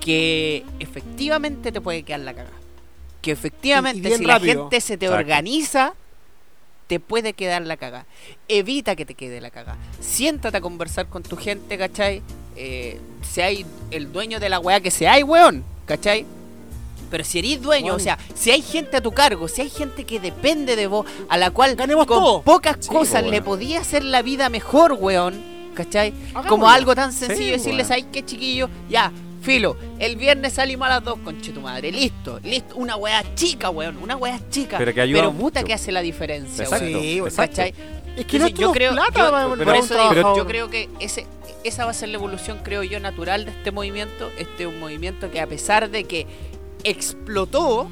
Que 0.00 0.64
efectivamente 0.80 1.72
te 1.72 1.80
puede 1.80 2.02
quedar 2.02 2.20
la 2.20 2.34
cagada. 2.34 2.56
Que 3.22 3.30
Y- 3.30 3.32
y 3.32 3.34
efectivamente 3.34 4.16
si 4.16 4.24
la 4.24 4.38
gente 4.40 4.80
se 4.80 4.96
te 4.96 5.06
Exacto. 5.06 5.20
organiza, 5.20 5.94
te 6.86 7.00
puede 7.00 7.32
quedar 7.32 7.62
la 7.62 7.76
cagada. 7.76 8.06
Evita 8.48 8.96
que 8.96 9.04
te 9.06 9.14
quede 9.14 9.40
la 9.40 9.50
cagada. 9.50 9.78
Siéntate 10.00 10.56
a 10.58 10.60
conversar 10.60 11.08
con 11.08 11.22
tu 11.22 11.36
gente, 11.36 11.78
¿cachai? 11.78 12.22
Eh, 12.56 13.00
si 13.22 13.40
hay 13.40 13.66
el 13.90 14.12
dueño 14.12 14.40
de 14.40 14.48
la 14.48 14.58
weá 14.58 14.80
que 14.80 14.90
sea, 14.90 15.12
hay 15.14 15.22
weón, 15.22 15.64
¿cachai? 15.86 16.26
Pero 17.10 17.24
si 17.24 17.40
eres 17.40 17.60
dueño, 17.60 17.94
o 17.94 17.98
sea, 17.98 18.18
si 18.34 18.50
hay 18.50 18.62
gente 18.62 18.96
a 18.96 19.00
tu 19.00 19.12
cargo, 19.12 19.48
si 19.48 19.62
hay 19.62 19.70
gente 19.70 20.04
que 20.04 20.20
depende 20.20 20.76
de 20.76 20.86
vos, 20.86 21.06
a 21.28 21.36
la 21.36 21.50
cual 21.50 21.74
Ganemos 21.76 22.06
con 22.06 22.18
todo. 22.18 22.42
pocas 22.42 22.76
Sí, 22.80 22.88
cosas 22.88 23.24
le 23.26 23.42
podía 23.42 23.80
hacer 23.80 24.04
la 24.04 24.22
vida 24.22 24.48
mejor, 24.48 24.92
weón, 24.98 25.42
¿cachai? 25.74 26.12
Como 26.48 26.68
algo 26.68 26.94
tan 26.94 27.12
sencillo, 27.12 27.38
Sí, 27.44 27.50
decirles, 27.50 27.88
weón. 27.90 28.02
ay, 28.04 28.08
qué 28.12 28.24
chiquillo, 28.24 28.68
ya, 28.88 29.10
filo, 29.42 29.76
el 29.98 30.16
viernes 30.16 30.52
salimos 30.54 30.86
a 30.86 30.90
las 30.90 31.04
dos, 31.04 31.18
conche 31.24 31.50
tu 31.52 31.60
madre, 31.60 31.90
listo, 31.90 32.38
listo, 32.44 32.76
una 32.76 32.96
weá 32.96 33.24
chica, 33.34 33.70
weón, 33.70 33.96
una 33.98 34.16
weá 34.16 34.38
chica, 34.50 34.78
Pero 34.78 34.92
que 34.94 35.00
ayuda 35.00 35.30
puta 35.32 35.60
mucho. 35.60 35.66
que 35.66 35.74
hace 35.74 35.90
la 35.92 36.00
diferencia, 36.02 36.64
Exacto. 36.64 36.84
weón, 36.86 37.00
Sí, 37.02 37.18
exacto. 37.18 37.56
¿cachai? 37.56 37.74
Es 38.16 38.26
que 38.26 38.38
no 38.38 38.48
yo 38.48 38.72
creo, 38.72 38.92
plata 38.92 39.12
yo- 39.18 39.30
para- 39.30 39.48
por 39.48 39.76
eso 39.76 39.94
digo, 40.14 40.36
yo 40.36 40.46
creo 40.46 40.68
que 40.68 40.88
ese, 40.98 41.26
esa 41.64 41.84
va 41.84 41.92
a 41.92 41.94
ser 41.94 42.08
la 42.10 42.16
evolución, 42.16 42.58
creo 42.62 42.82
yo, 42.82 43.00
natural 43.00 43.44
de 43.46 43.52
este 43.52 43.70
movimiento. 43.70 44.30
Este 44.36 44.64
es 44.64 44.68
un 44.68 44.78
movimiento 44.80 45.30
que 45.30 45.40
a 45.40 45.46
pesar 45.46 45.88
de 45.90 46.04
que 46.04 46.26
explotó, 46.84 47.88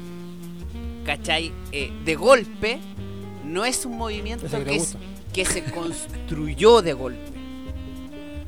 ¿cachai? 1.05 1.51
Eh, 1.71 1.91
de 2.05 2.15
golpe, 2.15 2.79
no 3.43 3.65
es 3.65 3.85
un 3.85 3.97
movimiento 3.97 4.47
que 5.33 5.45
se 5.45 5.63
construyó 5.63 6.81
de 6.81 6.93
golpe. 6.93 7.29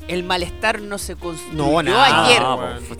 El 0.08 0.24
malestar 0.24 0.80
no 0.80 0.98
se 0.98 1.14
construyó 1.16 1.54
No, 1.56 1.82
nada, 1.82 2.26
ayer. 2.26 2.42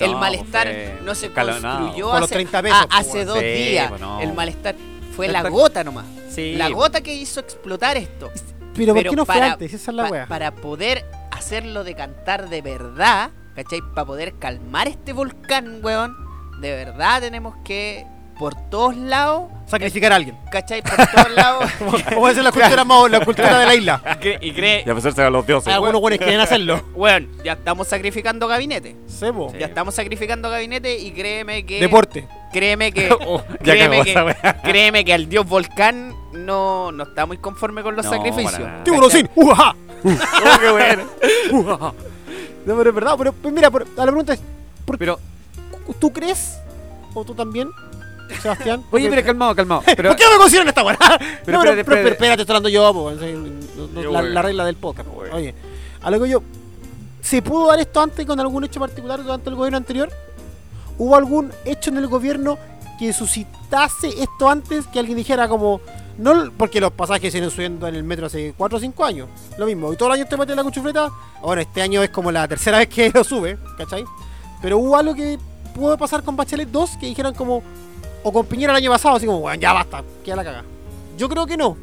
el 0.00 0.14
malestar 0.16 0.68
fue 0.68 0.98
no 1.04 1.14
se 1.14 1.30
construyó 1.32 2.12
hace, 2.12 2.34
30 2.34 2.62
pesos, 2.62 2.78
a- 2.90 2.98
hace 2.98 3.24
dos 3.24 3.38
Sí, 3.40 3.44
días. 3.44 3.92
no. 4.00 4.20
El 4.20 4.32
malestar 4.34 4.76
fue 5.16 5.28
la 5.28 5.42
gota 5.48 5.82
nomás. 5.84 6.06
Sí, 6.30 6.54
La 6.54 6.68
gota 6.70 7.00
que 7.02 7.12
hizo 7.14 7.40
explotar 7.40 7.96
esto. 7.96 8.30
Pero, 8.74 8.94
¿por 8.94 9.02
qué 9.02 9.16
no 9.16 9.26
fue 9.26 9.40
antes? 9.42 9.74
Esa 9.74 9.90
es 9.90 9.96
la 9.96 10.04
Pa- 10.04 10.10
wea. 10.10 10.26
para 10.26 10.54
poder 10.54 11.04
hacerlo 11.30 11.84
decantar 11.84 12.48
de 12.48 12.62
verdad, 12.62 13.30
¿cachai? 13.54 13.80
Para 13.94 14.06
poder 14.06 14.34
calmar 14.38 14.88
este 14.88 15.12
volcán, 15.12 15.80
weón, 15.82 16.16
de 16.62 16.74
verdad 16.76 17.20
tenemos 17.20 17.54
que, 17.64 18.06
por 18.38 18.54
todos 18.70 18.96
lados, 18.96 19.50
Sacrificar 19.66 20.12
a 20.12 20.16
alguien. 20.16 20.36
¿cachai? 20.50 20.82
Por 20.82 20.94
todos 21.08 21.30
lados. 21.32 21.70
Como 22.14 22.28
es 22.28 22.36
la 22.36 22.52
cultura, 22.52 22.84
la 23.08 23.20
cultura 23.24 23.58
de 23.58 23.66
la 23.66 23.74
isla. 23.74 24.18
y 24.40 24.52
cree, 24.52 24.84
Y 24.86 24.90
a 24.90 25.30
los 25.30 25.46
dioses. 25.46 25.72
Algunos 25.72 26.00
buenos 26.00 26.18
quieren 26.18 26.40
hacerlo. 26.40 26.82
weón, 26.94 27.28
ya 27.44 27.52
estamos 27.54 27.88
sacrificando 27.88 28.46
gabinete. 28.48 28.96
Sebo. 29.06 29.50
Sí. 29.50 29.58
Ya 29.58 29.66
estamos 29.66 29.94
sacrificando 29.94 30.50
gabinete 30.50 30.98
y 30.98 31.10
créeme 31.12 31.64
que. 31.66 31.80
Deporte. 31.80 32.28
Créeme 32.52 32.92
que. 32.92 33.10
Oh, 33.26 33.42
ya 33.62 33.72
créeme, 33.74 34.12
cagó 34.12 34.28
que 34.28 34.54
créeme 34.62 35.04
que 35.04 35.14
al 35.14 35.28
dios 35.28 35.46
volcán 35.48 36.14
no, 36.32 36.92
no 36.92 37.04
está 37.04 37.24
muy 37.26 37.38
conforme 37.38 37.82
con 37.82 37.96
los 37.96 38.04
No, 38.04 38.10
sacrificios. 38.12 38.62
sin. 39.10 39.28
¡Ujaja! 39.34 39.74
Oh, 40.04 40.60
qué 40.60 40.70
bueno. 40.70 41.04
¡Ujaja! 41.52 41.92
No, 42.66 42.76
pero 42.76 42.90
es 42.90 42.94
verdad. 42.94 43.14
Pero, 43.18 43.32
pues 43.32 43.54
mira, 43.54 43.70
por- 43.70 43.82
a 43.84 44.00
la 44.00 44.04
pregunta 44.06 44.32
es: 44.34 44.40
¿por 44.84 44.98
Pero, 44.98 45.18
¿tú 45.98 46.12
crees? 46.12 46.58
¿O 47.14 47.24
tú 47.24 47.34
también, 47.34 47.70
Sebastián? 48.40 48.82
oye, 48.90 49.08
pero 49.10 49.24
calmado, 49.24 49.54
calmado. 49.54 49.82
Pero, 49.96 50.10
¿Por 50.10 50.16
qué 50.18 50.24
no 50.24 50.30
me 50.32 50.38
consideran 50.38 50.68
esta 50.68 50.82
weá? 50.82 50.96
no, 50.98 51.08
pero, 51.44 51.58
espérate, 51.58 51.84
pero, 51.84 51.96
pero 51.96 52.08
espérate. 52.08 52.42
estoy 52.42 52.56
hablando 52.56 52.68
yo, 52.68 52.92
po, 52.92 53.10
no- 53.10 54.02
Yo, 54.02 54.22
la, 54.22 54.42
regla 54.42 54.64
del 54.64 54.76
podcast. 54.76 55.08
Oye, 55.32 55.54
a 56.00 56.10
lo 56.10 56.20
que 56.20 56.28
yo. 56.28 56.42
¿Se 57.20 57.40
pudo 57.40 57.68
dar 57.68 57.78
esto 57.78 58.00
antes 58.00 58.26
con 58.26 58.40
algún 58.40 58.64
hecho 58.64 58.80
particular 58.80 59.22
durante 59.22 59.48
el 59.48 59.54
gobierno 59.56 59.76
anterior? 59.76 60.10
¿Hubo 60.98 61.14
algún 61.16 61.52
hecho 61.64 61.90
en 61.90 61.98
el 61.98 62.08
gobierno 62.08 62.58
que 62.98 63.12
suscitase 63.12 64.08
esto 64.22 64.48
antes 64.48 64.86
que 64.86 64.98
alguien 64.98 65.16
dijera 65.16 65.48
como. 65.48 65.80
No, 66.18 66.52
porque 66.56 66.80
los 66.80 66.92
pasajes 66.92 67.32
se 67.32 67.38
iban 67.38 67.50
subiendo 67.50 67.88
en 67.88 67.94
el 67.94 68.04
metro 68.04 68.26
hace 68.26 68.54
4 68.56 68.76
o 68.76 68.80
5 68.80 69.04
años. 69.04 69.28
Lo 69.56 69.66
mismo. 69.66 69.92
Y 69.92 69.96
todo 69.96 70.12
el 70.12 70.20
año 70.20 70.28
te 70.28 70.36
meten 70.36 70.56
la 70.56 70.62
cuchufleta. 70.62 71.10
Bueno, 71.40 71.62
este 71.62 71.80
año 71.82 72.02
es 72.02 72.10
como 72.10 72.30
la 72.30 72.46
tercera 72.46 72.78
vez 72.78 72.88
que 72.88 73.10
lo 73.10 73.24
sube, 73.24 73.58
¿cachai? 73.78 74.04
Pero 74.60 74.78
hubo 74.78 74.96
algo 74.96 75.14
que 75.14 75.38
pudo 75.74 75.96
pasar 75.98 76.22
con 76.22 76.36
Bachelet 76.36 76.68
2 76.68 76.96
que 76.98 77.06
dijeran 77.06 77.34
como. 77.34 77.62
O 78.24 78.32
con 78.32 78.46
Piñera 78.46 78.72
el 78.72 78.76
año 78.76 78.90
pasado, 78.90 79.16
así 79.16 79.26
como, 79.26 79.40
bueno, 79.40 79.60
ya 79.60 79.72
basta, 79.72 80.04
queda 80.24 80.36
la 80.36 80.44
caga. 80.44 80.64
Yo 81.18 81.28
creo 81.28 81.44
que 81.44 81.56
no. 81.56 81.76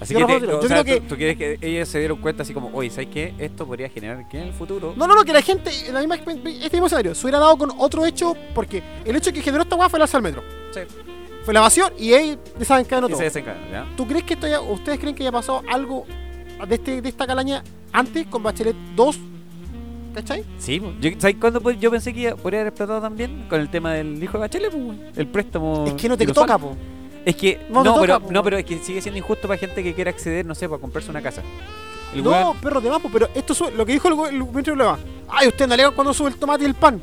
así 0.00 0.12
yo 0.14 0.26
que, 0.26 0.40
te- 0.40 0.46
yo 0.46 0.60
sea, 0.62 0.68
creo 0.68 0.84
tú, 0.84 0.84
que- 0.84 1.00
tú 1.08 1.16
quieres 1.16 1.36
que 1.38 1.58
ellos 1.62 1.88
se 1.88 1.98
dieron 2.00 2.18
cuenta 2.20 2.42
así 2.42 2.52
como, 2.52 2.70
oye, 2.74 2.90
¿sabes 2.90 3.08
qué? 3.12 3.34
Esto 3.38 3.66
podría 3.66 3.88
generar 3.88 4.28
que 4.28 4.38
en 4.40 4.48
el 4.48 4.52
futuro. 4.52 4.92
No, 4.96 5.06
no, 5.06 5.14
no, 5.14 5.24
que 5.24 5.32
la 5.32 5.40
gente, 5.42 5.70
en 5.86 5.94
la 5.94 6.00
misma, 6.00 6.16
este 6.16 6.70
mismo 6.76 6.86
escenario, 6.86 7.14
se 7.14 7.24
hubiera 7.26 7.38
dado 7.38 7.56
con 7.56 7.70
otro 7.78 8.04
hecho, 8.04 8.34
porque 8.54 8.82
el 9.06 9.16
hecho 9.16 9.32
que 9.32 9.40
generó 9.40 9.62
esta 9.62 9.74
weá 9.76 9.88
fue 9.88 9.98
el 9.98 10.02
alza 10.02 10.18
al 10.18 10.22
metro. 10.22 10.42
Sí. 10.72 10.80
Fue 11.44 11.54
la 11.54 11.60
evasión 11.60 11.92
y 11.98 12.12
ahí 12.12 12.38
desencadenó 12.58 13.06
Y 13.06 13.10
todo. 13.10 13.18
se 13.18 13.24
desencadena, 13.24 13.70
¿ya? 13.70 13.86
¿Tú 13.96 14.06
crees 14.06 14.24
que 14.24 14.34
esto 14.34 14.46
haya- 14.46 14.60
ustedes 14.60 14.98
creen 14.98 15.14
que 15.14 15.22
haya 15.22 15.32
pasado 15.32 15.62
algo 15.66 16.04
de, 16.68 16.74
este, 16.74 17.00
de 17.00 17.08
esta 17.08 17.26
calaña 17.26 17.64
antes 17.92 18.26
con 18.26 18.42
Bachelet 18.42 18.76
2? 18.96 19.18
¿Cachai? 20.14 20.44
Sí, 20.58 20.82
yo, 21.00 21.10
¿sabes 21.18 21.36
cuándo 21.40 21.60
pues, 21.60 21.78
yo 21.78 21.90
pensé 21.90 22.12
que 22.12 22.20
iba- 22.20 22.36
podría 22.36 22.60
haber 22.60 22.68
explotado 22.72 23.00
también? 23.00 23.46
Con 23.48 23.60
el 23.60 23.68
tema 23.70 23.92
del 23.92 24.22
hijo 24.22 24.32
de 24.34 24.38
Bachelet, 24.40 24.70
pues, 24.72 24.98
el 25.16 25.26
préstamo. 25.28 25.84
Es 25.86 25.94
que 25.94 26.08
no 26.08 26.16
te 26.16 26.26
toca, 26.26 26.58
po. 26.58 26.76
Es 27.24 27.36
que, 27.36 27.60
No 27.70 27.84
no, 27.84 27.90
toca, 27.94 28.00
pero, 28.00 28.20
po. 28.20 28.32
no, 28.32 28.42
pero 28.42 28.58
es 28.58 28.64
que 28.64 28.78
sigue 28.78 29.00
siendo 29.00 29.18
injusto 29.18 29.46
para 29.46 29.58
gente 29.58 29.82
que 29.82 29.94
quiera 29.94 30.10
acceder, 30.10 30.44
no 30.44 30.54
sé, 30.54 30.68
para 30.68 30.80
comprarse 30.80 31.10
una 31.10 31.22
casa. 31.22 31.42
El 32.14 32.24
No, 32.24 32.30
weón- 32.30 32.56
perro 32.60 32.80
de 32.80 32.90
más, 32.90 33.00
po, 33.00 33.08
pero 33.12 33.28
esto 33.34 33.54
sube, 33.54 33.70
lo 33.72 33.86
que 33.86 33.92
dijo 33.92 34.08
el, 34.08 34.16
ministro 34.38 34.56
de 34.56 34.62
Problema. 34.64 34.98
Ay, 35.28 35.46
usted 35.48 35.68
no 35.68 35.74
alega 35.74 35.90
cuando 35.92 36.12
sube 36.12 36.28
el 36.30 36.36
tomate 36.36 36.64
y 36.64 36.66
el 36.66 36.74
pan. 36.74 37.00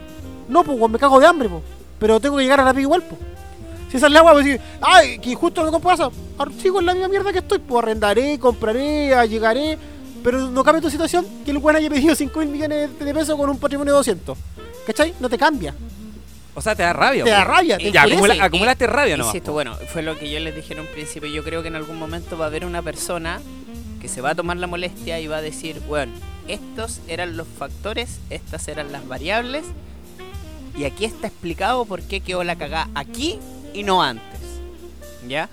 No, 0.49 0.63
pues, 0.63 0.91
me 0.91 0.99
cago 0.99 1.19
de 1.19 1.27
hambre, 1.27 1.47
po. 1.47 1.61
Pero 1.99 2.19
tengo 2.19 2.35
que 2.37 2.43
llegar 2.43 2.59
a 2.59 2.65
la 2.65 2.71
pica 2.71 2.81
igual, 2.81 3.03
po. 3.03 3.17
Si 3.89 3.95
esa 3.95 4.07
es 4.07 4.11
la 4.11 4.19
agua, 4.19 4.33
pues 4.33 4.43
decir, 4.45 4.59
ay, 4.81 5.17
que 5.19 5.33
justo 5.33 5.61
no 5.61 5.67
me 5.67 5.71
compro 5.71 5.91
casa. 5.91 6.09
Ahora 6.37 6.51
sigo 6.61 6.81
en 6.81 6.87
la 6.87 6.93
misma 6.93 7.07
mierda 7.07 7.31
que 7.31 7.39
estoy, 7.39 7.59
pues 7.59 7.81
arrendaré, 7.83 8.37
compraré, 8.37 9.13
llegaré. 9.29 9.77
Pero 10.27 10.49
no 10.49 10.61
cambia 10.61 10.81
tu 10.81 10.89
situación 10.89 11.25
que 11.45 11.51
el 11.51 11.57
weón 11.57 11.77
haya 11.77 11.89
pedido 11.89 12.13
5 12.13 12.37
mil 12.39 12.49
millones 12.49 12.99
de 12.99 13.13
pesos 13.13 13.37
con 13.37 13.49
un 13.49 13.57
patrimonio 13.57 13.93
de 13.93 13.97
200. 13.99 14.37
¿Cachai? 14.85 15.13
No 15.21 15.29
te 15.29 15.37
cambia. 15.37 15.73
O 16.53 16.59
sea, 16.61 16.75
te 16.75 16.83
da 16.83 16.91
rabia. 16.91 17.23
Te 17.23 17.29
da 17.29 17.45
rabia, 17.45 17.77
te 17.77 17.93
Ya, 17.93 18.03
enfurece. 18.03 18.33
acumula- 18.33 18.43
acumulaste 18.43 18.87
rabia, 18.87 19.15
¿no? 19.15 19.25
Insisto, 19.25 19.53
bueno, 19.53 19.77
fue 19.93 20.01
lo 20.01 20.17
que 20.19 20.29
yo 20.29 20.37
les 20.41 20.53
dije 20.53 20.73
en 20.73 20.81
un 20.81 20.87
principio. 20.87 21.29
Yo 21.29 21.45
creo 21.45 21.61
que 21.61 21.69
en 21.69 21.77
algún 21.77 21.95
momento 21.97 22.37
va 22.37 22.43
a 22.43 22.47
haber 22.49 22.65
una 22.65 22.81
persona 22.81 23.39
que 24.01 24.09
se 24.09 24.19
va 24.19 24.31
a 24.31 24.35
tomar 24.35 24.57
la 24.57 24.67
molestia 24.67 25.17
y 25.21 25.27
va 25.27 25.37
a 25.37 25.41
decir, 25.41 25.79
bueno, 25.87 26.11
estos 26.49 26.99
eran 27.07 27.37
los 27.37 27.47
factores, 27.47 28.19
estas 28.29 28.67
eran 28.67 28.91
las 28.91 29.07
variables, 29.07 29.63
y 30.77 30.83
aquí 30.83 31.05
está 31.05 31.27
explicado 31.27 31.85
por 31.85 32.01
qué 32.01 32.19
quedó 32.19 32.43
la 32.43 32.57
cagada 32.57 32.89
aquí 32.95 33.39
y 33.73 33.83
no 33.83 34.03
antes. 34.03 34.41
¿Ya? 35.25 35.47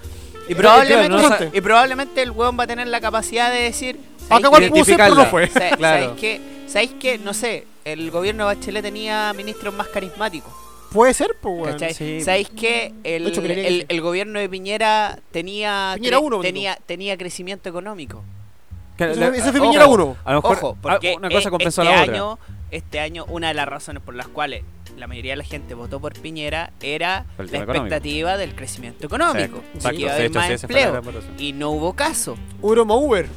Y 0.49 0.55
probablemente, 0.57 1.51
y 1.57 1.61
probablemente 1.61 2.22
el 2.22 2.33
weón 2.33 2.59
va 2.59 2.64
a 2.64 2.66
tener 2.66 2.89
la 2.89 3.01
capacidad 3.01 3.53
de 3.53 3.61
decir, 3.61 3.99
Acá 4.29 4.41
¿sabéis 4.43 4.45
igual 4.47 4.70
pudo 4.70 4.85
ser, 4.85 4.97
pero 4.97 5.14
no 5.14 5.25
fue. 5.27 5.49
Claro. 5.49 5.79
¿Sabéis 5.81 6.20
que, 6.20 6.41
¿Sabéis 6.66 6.91
que, 7.01 7.18
no 7.18 7.35
sé, 7.35 7.66
el 7.85 8.11
gobierno 8.11 8.49
de 8.49 8.55
Bachelet 8.55 8.83
tenía 8.83 9.33
ministros 9.35 9.75
más 9.75 9.89
carismáticos? 9.89 10.53
Puede 10.93 11.12
ser, 11.14 11.37
pues. 11.41 11.72
¿Cachai? 11.72 11.93
sí. 11.95 12.20
¿Sabéis 12.20 12.49
que 12.51 12.93
el, 13.03 13.27
hecho, 13.27 13.43
el, 13.43 13.85
el 13.89 14.01
gobierno 14.01 14.39
de 14.39 14.49
Piñera 14.49 15.18
tenía, 15.33 15.93
Piñera 15.97 16.18
cre- 16.18 16.22
uno, 16.22 16.41
tenía, 16.41 16.79
tenía 16.87 17.16
crecimiento 17.18 17.68
económico? 17.68 18.22
Ese 18.99 19.51
fue 19.51 19.61
Piñera 19.61 19.87
uno. 19.89 20.16
A 20.25 20.33
lo 20.33 20.41
mejor 20.43 20.57
Ojo, 20.59 20.77
ah, 20.77 20.83
porque 20.83 21.14
una 21.18 21.29
cosa 21.31 21.49
e- 21.49 21.51
compensó 21.51 21.83
este 21.83 21.93
a 21.93 21.97
la 21.97 22.03
otra. 22.03 22.14
año, 22.14 22.39
este 22.70 23.01
año 23.01 23.25
una 23.29 23.49
de 23.49 23.55
las 23.55 23.67
razones 23.67 24.03
por 24.05 24.14
las 24.14 24.29
cuales 24.29 24.63
la 24.96 25.09
mayoría 25.09 25.33
de 25.33 25.37
la 25.38 25.45
gente 25.45 25.75
votó 25.75 25.99
por 25.99 26.13
Piñera 26.14 26.71
era 26.80 27.26
la 27.38 27.45
económico. 27.45 27.72
expectativa 27.72 28.37
del 28.37 28.55
crecimiento 28.55 29.05
económico. 29.07 29.63
Exacto, 29.75 29.96
que 29.96 30.03
iba 30.03 30.13
a 30.13 30.14
haber 30.14 30.30
más 30.30 30.63
empleo. 30.63 31.03
Y 31.38 31.53
no 31.55 31.71
hubo 31.71 31.95
caso. 31.95 32.37
Uber 32.63 32.84
más 32.84 32.96
Uber, 33.01 33.29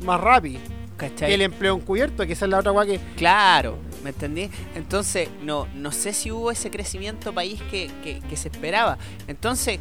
más 0.00 0.20
Rappi. 0.20 0.58
¿Cachai? 0.96 1.32
El 1.32 1.42
empleo 1.42 1.76
encubierto, 1.76 2.26
que 2.26 2.32
esa 2.32 2.46
es 2.46 2.50
la 2.50 2.58
otra 2.58 2.72
weá 2.72 2.84
que. 2.84 2.98
Claro, 3.16 3.78
¿me 4.02 4.10
entendí? 4.10 4.50
Entonces, 4.74 5.28
no, 5.42 5.68
no 5.74 5.92
sé 5.92 6.12
si 6.12 6.32
hubo 6.32 6.50
ese 6.50 6.70
crecimiento 6.70 7.32
país 7.32 7.60
que, 7.70 7.88
que- 8.02 8.18
que 8.20 8.36
se 8.36 8.48
esperaba. 8.48 8.98
Entonces, 9.28 9.78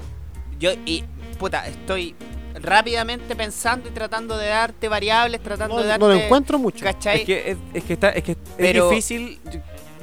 yo, 0.60 0.72
y 0.86 1.04
puta, 1.40 1.68
estoy 1.68 2.14
rápidamente 2.62 3.36
pensando 3.36 3.90
y 3.90 3.92
tratando 3.92 4.38
de 4.38 4.48
darte 4.48 4.88
variables, 4.90 5.42
tratando 5.42 5.76
No, 5.76 5.82
de 5.82 5.86
no 5.88 5.90
darte. 5.90 6.06
lo 6.06 6.14
encuentro 6.26 6.60
mucho. 6.60 6.84
¿Cachai? 6.86 7.20
Es 7.22 7.26
que, 7.26 7.52
es, 7.52 7.58
es 7.74 7.84
que 7.84 7.94
está, 7.94 8.10
es 8.10 8.24
que 8.24 8.36
Pero- 8.58 8.86
es 8.86 8.90
difícil. 8.92 9.40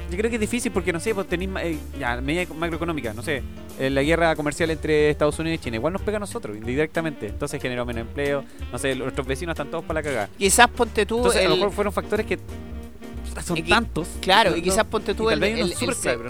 Yo 0.09 0.17
creo 0.17 0.29
que 0.29 0.35
es 0.35 0.41
difícil 0.41 0.71
porque, 0.71 0.91
no 0.93 0.99
sé, 0.99 1.13
pues 1.15 1.27
tenéis 1.27 1.49
eh, 1.61 1.77
ya, 1.99 2.19
medida 2.21 2.45
macroeconómica, 2.53 3.13
no 3.13 3.21
sé, 3.21 3.43
eh, 3.79 3.89
la 3.89 4.01
guerra 4.03 4.35
comercial 4.35 4.69
entre 4.71 5.09
Estados 5.09 5.37
Unidos 5.39 5.59
y 5.59 5.63
China, 5.63 5.77
igual 5.77 5.93
nos 5.93 6.01
pega 6.01 6.17
a 6.17 6.19
nosotros, 6.19 6.55
indirectamente. 6.55 7.27
Entonces 7.27 7.61
generó 7.61 7.85
menos 7.85 8.01
empleo, 8.01 8.43
no 8.71 8.77
sé, 8.77 8.95
nuestros 8.95 9.25
vecinos 9.27 9.53
están 9.53 9.69
todos 9.71 9.83
para 9.83 9.99
la 10.01 10.03
cagada. 10.03 10.29
Quizás 10.37 10.67
ponte 10.69 11.05
tú. 11.05 11.17
Entonces, 11.17 11.45
a 11.45 11.49
lo 11.49 11.55
mejor 11.55 11.71
fueron 11.71 11.93
factores 11.93 12.25
que 12.25 12.39
son 13.43 13.57
que- 13.57 13.63
tantos. 13.63 14.07
Claro, 14.21 14.51
No- 14.51 14.57
y 14.57 14.61
quizás 14.61 14.85
ponte 14.85 15.13
tú 15.13 15.29
el, 15.29 15.43
el- 15.43 15.69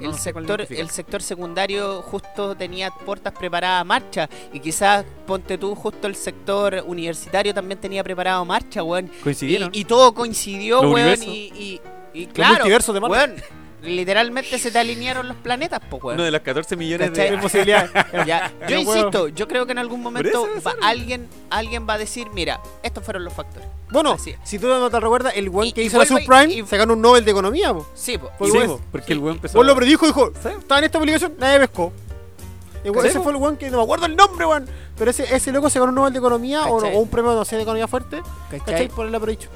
no 0.02 0.14
sector, 0.14 0.66
el 0.70 0.90
sector 0.90 1.22
secundario 1.22 2.02
justo 2.02 2.56
tenía 2.56 2.90
puertas 2.92 3.34
preparadas 3.34 3.82
a 3.82 3.84
marcha 3.84 4.30
y 4.52 4.60
quizás 4.60 5.06
ponte 5.28 5.58
tú 5.58 5.76
justo 5.76 6.08
el 6.08 6.16
sector 6.16 6.84
universitario 6.88 7.54
también 7.54 7.80
tenía 7.80 8.04
preparado 8.04 8.44
marcha, 8.46 8.82
weón. 8.84 9.12
Coincidieron. 9.24 9.70
Y, 9.72 9.82
y 9.82 9.86
todo 9.86 10.14
coincidió, 10.14 10.82
weón, 10.82 11.22
y, 11.24 11.28
y, 11.56 11.82
y 12.14 12.26
claro, 12.28 12.66
weón, 12.66 13.36
literalmente 13.86 14.58
se 14.60 14.72
te 14.72 14.80
alinearon 14.80 15.28
los 15.28 15.38
planetas, 15.38 15.80
pues, 15.90 16.04
weón. 16.04 16.16
Uno 16.16 16.24
de 16.26 16.32
los 16.32 16.42
14 16.42 16.76
millones 16.76 17.10
¿Cachai? 17.10 17.30
de... 17.30 17.36
Hay 17.36 17.42
posibilidad. 17.42 17.90
Ya, 18.26 18.52
yo 18.68 18.78
No 18.80 18.84
puedo. 18.86 18.98
insisto, 19.00 19.28
yo 19.30 19.48
creo 19.48 19.66
que 19.66 19.72
en 19.74 19.80
algún 19.80 20.02
momento 20.02 20.48
va- 20.66 20.76
alguien, 20.82 21.28
alguien 21.50 21.88
va 21.88 21.94
a 21.94 21.98
decir, 21.98 22.28
mira, 22.34 22.60
estos 22.84 23.04
fueron 23.04 23.24
los 23.24 23.34
factores. 23.34 23.68
Bueno, 23.92 24.14
Así 24.14 24.36
si 24.44 24.58
tú 24.60 24.68
no 24.68 24.90
te 24.90 25.00
recuerdas, 25.00 25.34
el 25.36 25.50
weón 25.50 25.72
que 25.72 25.84
y 25.84 25.86
hizo 25.88 25.98
la 25.98 26.06
subprime 26.06 26.54
y- 26.54 26.66
se 26.66 26.78
ganó 26.78 26.94
un 26.94 27.02
Nobel 27.02 27.24
de 27.24 27.32
Economía, 27.32 27.74
po. 27.74 27.86
Sí, 27.94 28.14
Sí, 28.14 28.52
weón, 28.52 28.68
po, 28.68 28.82
porque 28.92 29.14
el 29.14 29.20
weón 29.20 29.36
empezó... 29.36 29.58
Vos 29.58 29.66
lo 29.66 29.76
predijo 29.76 30.06
y 30.06 30.10
dijo, 30.10 30.32
estaba 30.34 30.80
en 30.80 30.86
esta 30.86 30.98
publicación, 31.00 31.34
nadie 31.38 31.60
pescó. 31.60 31.94
Ese 32.84 33.18
po. 33.18 33.24
fue 33.24 33.32
el 33.32 33.38
weón 33.38 33.58
que 33.58 33.70
no 33.72 33.78
me 33.78 33.84
acuerdo 33.84 34.06
el 34.06 34.16
nombre, 34.16 34.46
weón. 34.46 34.68
Pero 34.98 35.12
ese, 35.12 35.36
ese 35.36 35.52
loco 35.52 35.70
se 35.70 35.80
ganó 35.80 35.90
un 35.90 35.96
Nobel 35.96 36.14
de 36.14 36.20
Economía 36.20 36.66
o, 36.68 37.00
un 37.00 37.10
premio, 37.10 37.34
no 37.34 37.44
sé, 37.44 37.56
de 37.56 37.64
Economía 37.64 37.88
fuerte. 37.88 38.22
¿Cachai? 38.50 38.60
¿Cachai? 38.60 38.88
Por 38.90 39.02
haberlo 39.02 39.20
predicho. 39.22 39.50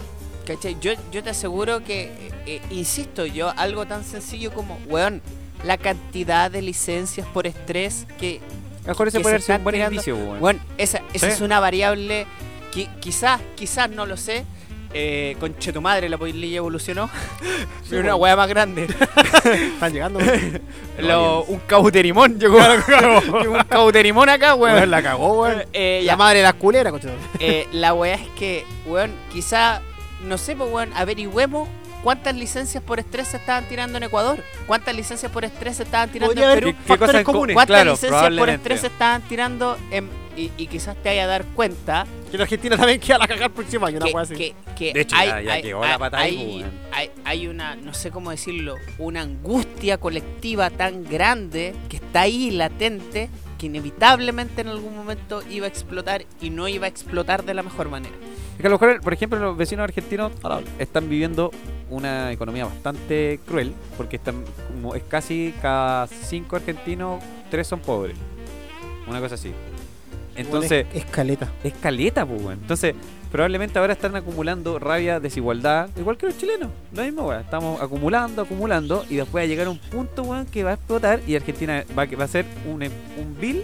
¿Cachai? 0.55 0.77
Yo, 0.81 0.93
yo 1.11 1.21
te 1.23 1.29
aseguro 1.29 1.83
que, 1.83 2.03
eh, 2.05 2.31
eh, 2.47 2.61
insisto 2.71 3.25
yo, 3.25 3.53
algo 3.55 3.85
tan 3.85 4.03
sencillo 4.03 4.51
como, 4.51 4.79
weón, 4.87 5.21
la 5.63 5.77
cantidad 5.77 6.49
de 6.49 6.61
licencias 6.63 7.27
por 7.27 7.45
estrés 7.45 8.07
que, 8.19 8.41
mejor 8.87 9.09
ese 9.09 9.19
puede 9.19 9.39
se 9.39 9.45
ser 9.45 9.57
un 9.59 9.63
buen 9.65 9.75
indicio, 9.75 10.15
weón. 10.15 10.37
weón, 10.41 10.59
esa, 10.79 11.01
esa 11.13 11.27
Sí. 11.27 11.33
es 11.33 11.41
una 11.41 11.59
variable 11.59 12.25
que 12.73 12.87
quizás, 12.99 13.39
quizás 13.55 13.89
no 13.91 14.05
lo 14.07 14.17
sé. 14.17 14.43
Eh, 14.91 15.35
conche 15.39 15.71
tu 15.71 15.81
madre, 15.81 16.09
la 16.09 16.17
polilla 16.17 16.57
evolucionó. 16.57 17.11
Sí, 17.83 17.89
Pero 17.91 18.01
una 18.01 18.15
weá 18.15 18.35
más 18.35 18.47
grande. 18.49 18.85
Están 19.73 19.93
llegando. 19.93 20.19
Lo- 20.97 21.43
un 21.43 21.59
cauterimón 21.59 22.39
llegó. 22.39 22.57
un 22.57 23.63
cauterimón 23.69 24.29
acá, 24.29 24.55
weón. 24.55 24.89
La 24.89 25.03
cagó, 25.03 25.41
weón. 25.43 25.63
Eh, 25.73 25.99
La 26.05 26.13
ya, 26.13 26.17
madre 26.17 26.39
de 26.39 26.43
las 26.45 26.55
culeras, 26.55 26.91
coche. 26.91 27.09
eh, 27.39 27.67
la 27.71 27.93
weá 27.93 28.15
es 28.15 28.27
que, 28.29 28.65
weón, 28.87 29.11
quizá, 29.31 29.81
no 30.23 30.37
sé, 30.37 30.55
pues, 30.55 30.69
weón, 30.71 30.91
averigüemos 30.95 31.67
cuántas 32.03 32.35
licencias 32.35 32.81
por 32.83 32.99
estrés 32.99 33.27
se 33.29 33.37
estaban 33.37 33.67
tirando 33.67 33.97
en 33.97 34.03
Ecuador, 34.03 34.41
cuántas 34.67 34.95
licencias 34.95 35.31
por 35.31 35.43
estrés 35.43 35.77
se 35.77 35.83
estaban 35.83 36.09
tirando 36.09 36.33
Podría 36.33 36.53
en 36.53 36.59
Perú, 36.59 36.71
¿Qué- 36.71 36.77
qué 36.77 36.87
factores 36.87 37.11
cosas 37.11 37.23
comunes. 37.25 37.53
cuántas 37.53 37.75
Claro, 37.75 37.91
licencias 37.91 38.33
por 38.37 38.49
estrés 38.49 38.81
se 38.81 38.87
estaban 38.87 39.21
tirando 39.23 39.77
en, 39.91 40.07
y, 40.37 40.51
y 40.57 40.67
quizás 40.67 40.95
te 41.03 41.09
vaya 41.09 41.25
a 41.25 41.27
dar 41.27 41.43
cuenta 41.47 42.05
Que 42.31 42.37
la 42.37 42.43
Argentina 42.43 42.77
también 42.77 42.99
queda 43.01 43.17
la 43.17 43.27
cagar 43.27 43.43
el 43.45 43.51
próximo 43.51 43.85
año, 43.85 43.97
una 43.97 44.05
que, 44.05 44.11
weá 44.13 44.23
así. 44.23 44.35
que- 44.35 44.55
que 44.77 44.93
De 44.93 45.01
hecho, 45.01 45.15
hay, 45.17 45.27
ya- 45.27 45.41
ya 45.41 45.53
hay- 45.53 45.61
quedó 45.61 45.81
la 45.81 45.91
hay- 45.93 45.97
pata 45.99 46.17
ahí, 46.19 46.37
hay- 46.37 46.61
pues, 46.61 46.73
hay- 46.93 47.11
hay 47.25 47.47
una, 47.47 47.75
no 47.75 47.93
sé 47.93 48.11
cómo 48.11 48.31
decirlo, 48.31 48.75
una 48.97 49.21
angustia 49.21 49.97
colectiva 49.97 50.69
tan 50.69 51.03
grande 51.03 51.75
que 51.89 51.97
está 51.97 52.21
ahí 52.21 52.51
latente 52.51 53.29
que 53.59 53.67
inevitablemente 53.67 54.61
en 54.61 54.69
algún 54.69 54.95
momento 54.95 55.43
iba 55.47 55.67
a 55.67 55.69
explotar 55.69 56.25
y 56.41 56.49
no 56.49 56.67
iba 56.67 56.85
a 56.85 56.89
explotar 56.89 57.43
de 57.43 57.53
la 57.53 57.61
mejor 57.61 57.89
manera. 57.89 58.15
Es 58.55 58.61
que 58.61 58.67
a 58.67 58.69
lo 58.69 58.79
mejor, 58.79 59.01
por 59.01 59.13
ejemplo, 59.13 59.37
los 59.37 59.55
vecinos 59.55 59.83
argentinos 59.83 60.31
están 60.79 61.07
viviendo 61.07 61.51
una 61.89 62.31
economía 62.31 62.65
bastante 62.65 63.39
cruel, 63.45 63.73
porque 63.97 64.15
están 64.15 64.43
como 64.67 64.95
es 64.95 65.03
casi 65.03 65.53
cada 65.61 66.07
cinco 66.07 66.55
argentinos, 66.55 67.21
tres 67.51 67.67
son 67.67 67.81
pobres. 67.81 68.17
Una 69.07 69.19
cosa 69.19 69.35
así. 69.35 69.51
Entonces, 70.35 70.85
escaleta. 70.93 71.51
es 71.63 71.73
caleta, 71.73 72.25
pues, 72.25 72.41
weón. 72.41 72.59
Entonces, 72.61 72.95
probablemente 73.31 73.77
ahora 73.79 73.93
están 73.93 74.15
acumulando 74.15 74.79
rabia, 74.79 75.19
desigualdad, 75.19 75.89
igual 75.97 76.17
que 76.17 76.25
los 76.27 76.37
chilenos. 76.37 76.69
Lo 76.93 77.03
mismo, 77.03 77.27
weón. 77.27 77.41
Estamos 77.41 77.81
acumulando, 77.81 78.41
acumulando, 78.41 79.05
y 79.09 79.15
después 79.15 79.41
va 79.41 79.45
a 79.45 79.47
llegar 79.47 79.67
un 79.67 79.77
punto, 79.77 80.23
weón, 80.23 80.45
que 80.45 80.63
va 80.63 80.71
a 80.71 80.73
explotar 80.75 81.21
y 81.27 81.35
Argentina 81.35 81.83
va, 81.97 82.03
a- 82.03 82.15
va 82.17 82.23
a 82.23 82.27
ser 82.27 82.45
un, 82.65 82.81
un 82.83 83.37
vil 83.39 83.63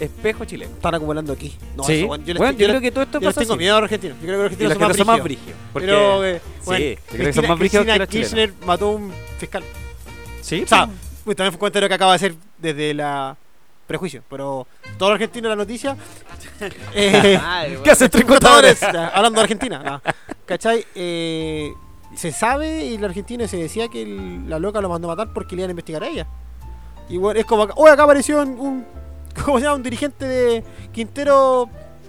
espejo 0.00 0.44
chileno. 0.44 0.72
Están 0.74 0.94
acumulando 0.94 1.32
aquí. 1.32 1.54
No, 1.76 1.84
sí, 1.84 1.92
eso, 1.94 2.06
weón, 2.06 2.24
yo 2.24 2.34
les, 2.34 2.42
yo 2.42 2.50
yo 2.52 2.58
les- 2.58 2.68
creo 2.68 2.80
que 2.80 2.90
todo 2.90 3.04
esto 3.04 3.20
yo 3.20 3.28
pasa 3.28 3.40
tengo 3.40 3.52
así. 3.54 3.58
miedo 3.58 3.76
a 3.76 3.80
los 3.80 3.84
argentinos. 3.86 4.16
Yo 4.20 4.26
creo 4.26 4.38
que 4.38 4.44
argentinos 4.44 4.72
argentinos 4.72 4.96
son 4.96 5.06
más 5.06 5.22
brígidos. 5.22 5.58
Porque... 5.72 5.86
Pero, 5.86 6.24
eh, 6.26 6.40
bueno, 6.64 6.84
sí, 6.84 6.90
yo 6.94 7.00
creo 7.06 7.26
que 7.26 7.32
son 7.32 7.44
Cristina- 7.44 7.48
más 7.48 7.58
brígidos 7.58 7.86
que 7.86 7.92
Cristina 7.92 7.98
los 7.98 8.08
chilenos. 8.08 8.30
Kirchner 8.50 8.66
mató 8.66 8.86
a 8.86 8.90
un 8.94 9.12
fiscal. 9.38 9.62
Sí, 10.40 10.62
O 10.62 10.66
sea, 10.66 10.88
pues. 11.24 11.36
También 11.36 11.52
fue 11.52 11.56
un 11.56 11.60
comentario 11.60 11.88
que 11.88 11.94
acaba 11.94 12.12
de 12.12 12.16
hacer 12.16 12.34
desde 12.58 12.94
la 12.94 13.36
prejuicio, 13.92 14.22
pero 14.28 14.66
todos 14.98 15.10
los 15.12 15.16
argentinos 15.16 15.44
en 15.52 15.58
la 15.58 15.62
noticia. 15.64 15.96
eh, 16.94 17.38
Madre, 17.42 17.78
¿Qué 17.84 17.90
hacen 17.90 18.10
tres 18.10 18.24
contadores? 18.24 18.78
contadores? 18.80 19.10
Ya, 19.12 19.16
hablando 19.16 19.38
de 19.38 19.42
Argentina. 19.42 19.82
no. 19.82 20.02
¿Cachai? 20.46 20.84
Eh, 20.94 21.72
se 22.14 22.30
sabe 22.32 22.84
y 22.84 22.98
la 22.98 23.06
Argentina 23.06 23.46
se 23.48 23.56
decía 23.56 23.88
que 23.88 24.02
el- 24.02 24.48
la 24.50 24.58
loca 24.58 24.80
lo 24.80 24.88
mandó 24.88 25.10
a 25.10 25.16
matar 25.16 25.32
porque 25.32 25.56
le 25.56 25.62
iban 25.62 25.70
a 25.70 25.72
investigar 25.72 26.02
a 26.02 26.08
ella. 26.08 26.26
Y 27.08 27.16
bueno, 27.16 27.38
es 27.40 27.46
como 27.46 27.62
acá, 27.62 27.74
hoy 27.76 27.90
acá 27.90 28.02
apareció 28.04 28.42
un, 28.42 28.84
¿cómo 29.44 29.58
se 29.58 29.64
llama? 29.64 29.76
Un 29.76 29.82
dirigente 29.82 30.24
de 30.26 30.64
Quintero 30.92 31.68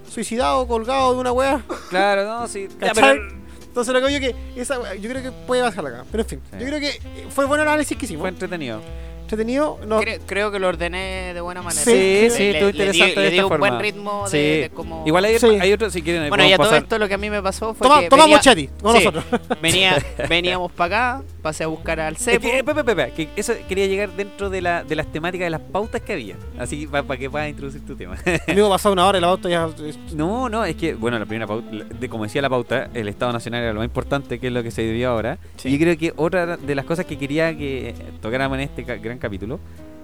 suicidado, 0.09 0.67
colgado 0.67 1.13
de 1.13 1.19
una 1.19 1.31
wea. 1.31 1.61
Claro, 1.89 2.25
no, 2.25 2.47
sí. 2.47 2.67
Ya, 2.79 2.87
¿Cachai? 2.89 3.17
pero 3.17 3.33
Entonces 3.63 3.93
lo 3.93 4.05
que 4.05 4.13
yo 4.13 4.19
que 4.19 4.35
esa 4.61 4.93
yo 4.95 5.09
creo 5.09 5.23
que 5.23 5.31
puede 5.31 5.61
bajar 5.61 5.85
acá. 5.87 6.05
Pero 6.11 6.23
en 6.23 6.29
fin, 6.29 6.41
Sí. 6.51 6.57
yo 6.59 6.65
creo 6.67 6.79
que 6.79 6.91
fue 7.29 7.45
buen 7.45 7.61
análisis 7.61 7.97
que 7.97 8.05
hicimos. 8.05 8.21
fue 8.21 8.29
entretenido. 8.29 8.81
Entretenido. 9.23 9.79
No, 9.87 9.99
Creo, 9.99 10.19
creo 10.25 10.51
que 10.51 10.59
lo 10.59 10.67
ordené 10.67 11.33
de 11.33 11.41
buena 11.41 11.61
manera. 11.61 11.81
Sí, 11.83 12.27
sí, 12.29 12.39
le- 12.39 12.51
estuvo 12.51 12.67
le 12.71 12.71
di- 12.71 12.79
interesante 12.99 13.19
de 13.19 13.25
Le 13.25 13.31
di 13.31 13.37
esta 13.39 13.53
un 13.53 13.59
buen 13.59 13.79
ritmo 13.79 14.23
de, 14.25 14.29
Sí. 14.29 14.61
de 14.61 14.69
cómo... 14.73 15.03
Igual 15.05 15.25
hay, 15.25 15.39
Sí. 15.39 15.47
hay 15.59 15.73
otro, 15.73 15.89
si 15.89 16.01
quieren, 16.01 16.29
Bueno, 16.29 16.45
y 16.45 16.53
a 16.53 16.57
todo 16.57 16.75
esto 16.75 16.99
lo 16.99 17.07
que 17.07 17.13
a 17.15 17.17
mí 17.17 17.29
me 17.29 17.41
pasó 17.41 17.73
fue 17.73 17.87
toma, 17.87 18.01
que 18.01 18.09
tomamos 18.09 18.29
venía- 18.29 18.41
Chati 18.41 18.67
con 18.81 18.95
Sí. 18.97 19.05
nosotros. 19.05 19.23
venía, 19.61 19.97
veníamos 20.29 20.71
para 20.71 21.15
acá, 21.17 21.23
pasé 21.41 21.63
a 21.63 21.67
buscar 21.67 21.99
al 21.99 22.13
Es 22.15 22.19
cepo. 22.23 22.41
que, 22.41 22.59
eh, 22.59 22.63
pepe, 22.63 22.83
pepe, 22.83 23.11
que 23.13 23.29
eso 23.35 23.53
quería 23.67 23.87
llegar 23.87 24.09
dentro 24.11 24.49
de, 24.49 24.61
la, 24.61 24.83
de 24.83 24.95
las 24.95 25.07
temáticas 25.11 25.45
de 25.45 25.49
las 25.51 25.61
pautas 25.61 26.01
que 26.01 26.13
había. 26.13 26.35
Así 26.59 26.85
para 26.87 27.17
que 27.17 27.29
puedas 27.29 27.49
introducir 27.49 27.85
tu 27.85 27.95
tema. 27.95 28.15
Amigo, 28.47 28.69
pasado 28.69 28.93
una 28.93 29.07
hora 29.07 29.17
y 29.17 29.21
la 29.21 29.27
auto 29.27 29.49
ya. 29.49 29.67
No, 30.13 30.49
no, 30.49 30.63
es 30.65 30.75
que, 30.75 30.93
bueno, 30.93 31.17
la 31.17 31.25
primera 31.25 31.47
pauta, 31.47 31.67
de, 31.71 32.09
como 32.09 32.23
decía 32.25 32.41
la 32.41 32.49
pauta, 32.49 32.89
el 32.93 33.07
Estado 33.07 33.31
Nacional 33.33 33.63
era 33.63 33.73
lo 33.73 33.79
más 33.79 33.85
importante, 33.85 34.39
que 34.39 34.47
es 34.47 34.53
lo 34.53 34.61
que 34.63 34.71
se 34.71 34.83
vivió 34.83 35.09
ahora. 35.09 35.37
Sí. 35.57 35.69
Y 35.69 35.71
yo 35.73 35.79
creo 35.79 35.97
que 35.97 36.13
otra 36.17 36.57
de 36.57 36.75
las 36.75 36.85
cosas 36.85 37.05
que 37.05 37.17
quería 37.17 37.57
que 37.57 37.95
tocáramos 38.21 38.57
en 38.57 38.63
este 38.65 38.83
gran 38.83 39.17
capítulo 39.23 39.59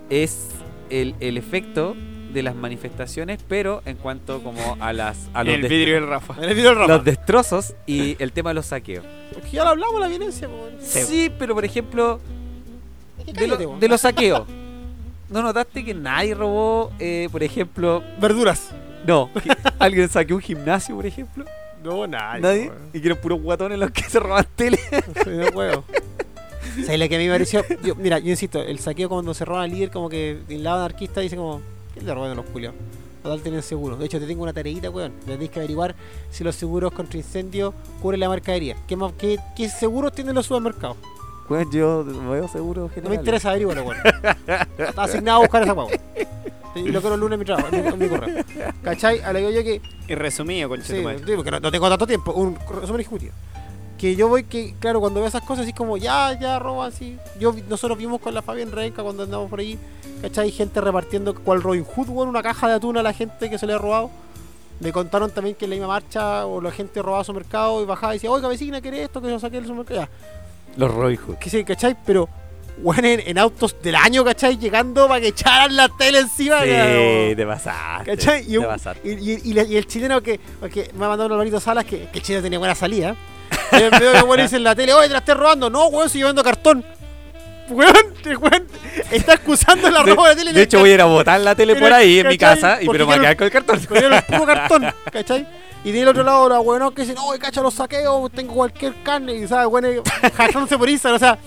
es 0.10 0.48
el, 0.90 1.14
el 1.20 1.38
efecto 1.38 1.96
de 2.34 2.42
las 2.44 2.56
manifestaciones, 2.56 3.40
pero 3.48 3.82
en 3.86 3.98
cuanto 3.98 4.42
como 4.44 4.78
a 4.80 4.94
las 4.94 5.30
a 5.34 5.44
los, 5.44 5.54
el 5.56 5.62
des- 5.62 5.70
vidrio 5.70 5.96
del 5.96 6.08
Rafa. 6.08 6.36
En 6.38 6.50
el 6.50 6.56
video 6.56 6.70
del 6.72 6.80
Rafa. 6.80 6.94
los 6.94 7.04
destrozos 7.04 7.74
y 7.86 8.16
el 8.22 8.32
tema 8.32 8.52
de 8.52 8.54
los 8.56 8.68
saqueos. 8.68 9.04
Porque 9.34 9.50
ya 9.52 9.64
lo 9.64 9.70
hablamos 9.72 10.00
la 10.00 10.08
violencia, 10.08 10.48
po. 10.48 10.68
Sí, 10.82 11.32
pero 11.40 11.54
por 11.56 11.66
ejemplo, 11.66 12.20
de, 13.34 13.48
lo- 13.48 13.58
de 13.58 13.88
los 13.88 14.02
saqueos. 14.02 14.48
¿No 15.30 15.44
notaste 15.44 15.84
que 15.86 15.94
nadie 15.94 16.34
robó, 16.34 16.92
eh, 17.00 17.30
por 17.32 17.44
ejemplo, 17.44 18.04
Verduras. 18.20 18.70
no, 19.06 19.30
alguien 19.80 20.10
saqueó 20.10 20.36
un 20.38 20.42
gimnasio, 20.42 20.96
por 20.96 21.06
ejemplo? 21.06 21.46
No, 21.84 22.06
nadie. 22.08 22.42
Nadie. 22.42 22.72
Y 22.94 23.00
que 23.00 23.08
eran 23.08 23.20
puros 23.22 23.40
guatones 23.42 23.78
los 23.80 23.92
que 23.92 24.04
se 24.04 24.20
roban 24.20 24.46
tele. 24.56 24.78
Sí, 25.24 25.30
no 25.30 25.46
puedo. 25.52 25.84
¿Sabes 26.86 27.00
lo 27.00 27.10
que 27.10 27.16
a 27.16 27.20
mí 27.20 27.26
me 27.28 27.32
pareció? 27.34 27.64
Yo- 27.84 27.96
mira, 27.96 28.20
yo 28.20 28.30
insisto, 28.30 28.62
el 28.62 28.80
saqueo 28.80 29.10
cuando 29.10 29.34
se 29.34 29.46
roba 29.46 29.64
al 29.64 29.72
líder, 29.72 29.92
como 29.92 30.10
que 30.10 30.40
del 30.48 30.64
lado 30.64 30.80
anarquista 30.80 31.22
dice 31.22 31.36
como, 31.36 31.62
¿qué 31.94 32.02
le 32.02 32.14
roban 32.14 32.32
a 32.32 32.36
los 32.36 32.46
culiados? 32.46 32.78
Total 33.24 33.42
tienen 33.42 33.62
seguro. 33.62 33.98
De 33.98 34.06
hecho, 34.06 34.20
te 34.20 34.26
tengo 34.26 34.44
una 34.44 34.54
tareita, 34.54 34.90
weón. 34.90 35.12
Tenéis 35.26 35.50
que 35.52 35.60
averiguar 35.60 35.94
si 36.32 36.44
los 36.44 36.56
seguros 36.56 36.94
contra 36.94 37.18
incendio 37.18 37.74
cubren 38.02 38.22
la 38.22 38.30
mercadería. 38.30 38.78
¿Qué, 38.88 38.96
más, 38.96 39.12
qué, 39.18 39.38
qué 39.58 39.68
seguros 39.70 40.14
tienen 40.14 40.34
los 40.36 40.46
supermercados? 40.46 40.96
Bueno, 41.50 41.70
yo 41.72 42.06
veo 42.06 42.48
seguro 42.48 42.90
No 43.04 43.10
me 43.10 43.16
interesa 43.16 43.50
averiguarlo, 43.50 43.84
weón. 43.84 43.98
Está 44.78 45.04
asignado 45.04 45.40
a 45.40 45.42
buscar 45.42 45.64
esa 45.64 45.74
weón. 45.74 45.90
Y 46.76 46.84
lo 46.92 47.02
quiero 47.02 47.16
el 47.16 47.20
lunes 47.22 47.34
en 47.34 47.40
mi 47.40 47.46
trabajo, 47.46 47.68
en 47.76 47.82
mi, 47.84 47.88
en 47.90 48.00
mi 48.00 48.08
correo. 48.08 48.46
¿Cachai? 48.84 49.20
A 49.22 49.34
lo 49.34 49.40
que 49.40 49.54
yo 49.54 49.64
que 49.64 49.82
Y 50.08 50.16
resumido, 50.16 50.70
madre. 50.70 50.84
sí, 50.84 51.02
porque 51.36 51.52
no, 51.52 51.60
no 51.60 51.72
tengo 51.72 51.90
tanto 51.90 52.06
tiempo. 52.08 52.32
Un 52.34 52.56
resumen 52.80 53.02
ejecutivo. 53.02 53.34
Que 54.00 54.16
yo 54.16 54.30
voy 54.30 54.46
que, 54.46 54.74
claro, 54.80 55.00
cuando 55.02 55.20
veo 55.20 55.28
esas 55.28 55.42
cosas 55.44 55.64
así 55.66 55.74
como, 55.74 55.98
ya, 55.98 56.38
ya, 56.40 56.58
roban, 56.58 56.88
así. 56.92 57.18
Yo, 57.40 57.54
nosotros 57.68 57.98
vimos 57.98 58.22
con 58.22 58.34
la 58.34 58.42
Fabián 58.42 58.72
Renca 58.72 59.04
cuando 59.04 59.24
andamos 59.24 59.50
por 59.50 59.60
ahí, 59.60 59.78
¿cachai? 60.22 60.52
Gente 60.52 60.80
repartiendo 60.80 61.36
cual 61.36 61.62
Robin 61.62 61.84
Hood, 61.84 62.08
weón, 62.10 62.30
una 62.30 62.42
caja 62.42 62.68
de 62.70 62.76
atún 62.76 62.96
a 62.98 63.04
la 63.04 63.12
gente 63.14 63.50
que 63.50 63.58
se 63.58 63.68
le 63.68 63.74
ha 63.74 63.78
robado. 63.78 64.10
Me 64.80 64.94
contaron 64.94 65.30
también 65.32 65.56
que 65.58 65.66
en 65.66 65.72
la 65.72 65.76
misma 65.76 65.88
marcha 65.88 66.46
o 66.46 66.62
la 66.62 66.72
gente 66.72 67.02
robaba 67.02 67.26
su 67.26 67.34
mercado 67.34 67.84
y 67.84 67.86
bajaba 67.86 68.14
y 68.14 68.16
decía, 68.18 68.32
oiga, 68.32 68.48
vecina, 68.48 68.80
¿quiere 68.80 69.04
esto? 69.04 69.22
Que 69.22 69.28
yo 69.30 69.38
saqué 69.38 69.58
del 69.58 69.66
supermercado. 69.66 70.00
Ya. 70.02 70.10
Los 70.78 70.94
Robin 70.94 71.18
Hood. 71.18 71.36
Que 71.36 71.50
sí, 71.50 71.66
¿cachai? 71.66 71.98
Pero, 72.06 72.30
weón, 72.82 73.04
en, 73.04 73.20
en 73.26 73.38
autos 73.38 73.76
del 73.84 73.96
año, 73.98 74.24
¿cachai? 74.24 74.58
Llegando 74.58 75.10
para 75.10 75.20
que 75.20 75.28
echaran 75.28 75.76
la 75.76 75.90
tele 75.90 76.20
encima. 76.20 76.62
Sí, 76.62 76.68
claro. 76.70 77.36
te 77.36 77.46
pasaste. 77.46 78.16
¿Cachai? 78.16 78.44
Y, 78.48 78.58
Te 78.60 78.66
pasaste. 78.66 79.10
y, 79.10 79.32
y- 79.52 79.60
y 79.74 79.76
el 79.76 79.86
chileno 79.86 80.22
que, 80.24 80.40
que 80.72 80.90
me 80.98 81.04
ha 81.04 81.10
mandado 81.10 81.26
un 81.26 81.34
Alvarito 81.34 81.60
Salas 81.60 81.84
que, 81.84 82.08
que 82.08 82.20
el 82.20 82.24
chileno 82.24 82.42
tenía 82.44 82.60
buena 82.60 82.76
salida. 82.76 83.14
Y 83.96 84.00
veo 84.00 84.14
que 84.14 84.22
bueno 84.24 84.44
dice 84.44 84.56
en 84.58 84.64
la 84.64 84.76
tele, 84.76 84.94
oye, 84.94 85.08
te 85.08 85.14
la 85.14 85.20
estás 85.20 85.38
robando. 85.38 85.70
No, 85.70 85.88
weón, 85.88 86.10
si 86.10 86.20
yo 86.20 86.28
vendo 86.28 86.44
cartón. 86.44 86.84
weón, 87.70 87.96
el 88.26 88.38
weón 88.38 88.68
está 89.12 89.34
excusando 89.34 89.90
la 89.90 90.04
De, 90.04 90.12
ropa 90.12 90.30
de 90.30 90.30
la 90.30 90.36
tele. 90.36 90.54
de 90.54 90.60
el 90.60 90.64
hecho, 90.66 90.80
voy 90.80 90.92
a 90.92 90.94
ir 90.96 91.02
a 91.02 91.06
botar 91.06 91.40
la 91.40 91.56
tele 91.56 91.76
por 91.76 91.92
ahí 91.94 92.20
en 92.20 92.28
mi 92.28 92.38
casa, 92.38 92.82
y 92.82 92.88
pero 92.88 93.06
me 93.08 93.18
voy 93.18 93.26
a 93.26 93.36
quedar 93.36 93.38
con 93.38 93.46
el 93.46 93.52
cartón. 93.52 93.80
Con 93.86 93.98
el 93.98 94.24
puro 94.24 94.46
cartón, 94.46 94.86
¿cachai? 95.12 95.48
Y 95.82 95.92
tiene 95.92 96.02
el 96.02 96.08
otro 96.10 96.24
lado 96.24 96.50
la 96.50 96.60
weón 96.60 96.94
que 96.94 97.04
dice, 97.04 97.14
no, 97.14 97.30
cacha 97.40 97.62
los 97.62 97.74
saqueos, 97.74 98.32
tengo 98.32 98.54
cualquier 98.54 98.94
carne, 99.04 99.34
y 99.34 99.48
sabes, 99.48 99.68
weón, 99.68 100.04
jajándose 100.36 100.78
por 100.78 100.90
Instagram, 100.90 101.16
o 101.16 101.20
sea, 101.20 101.38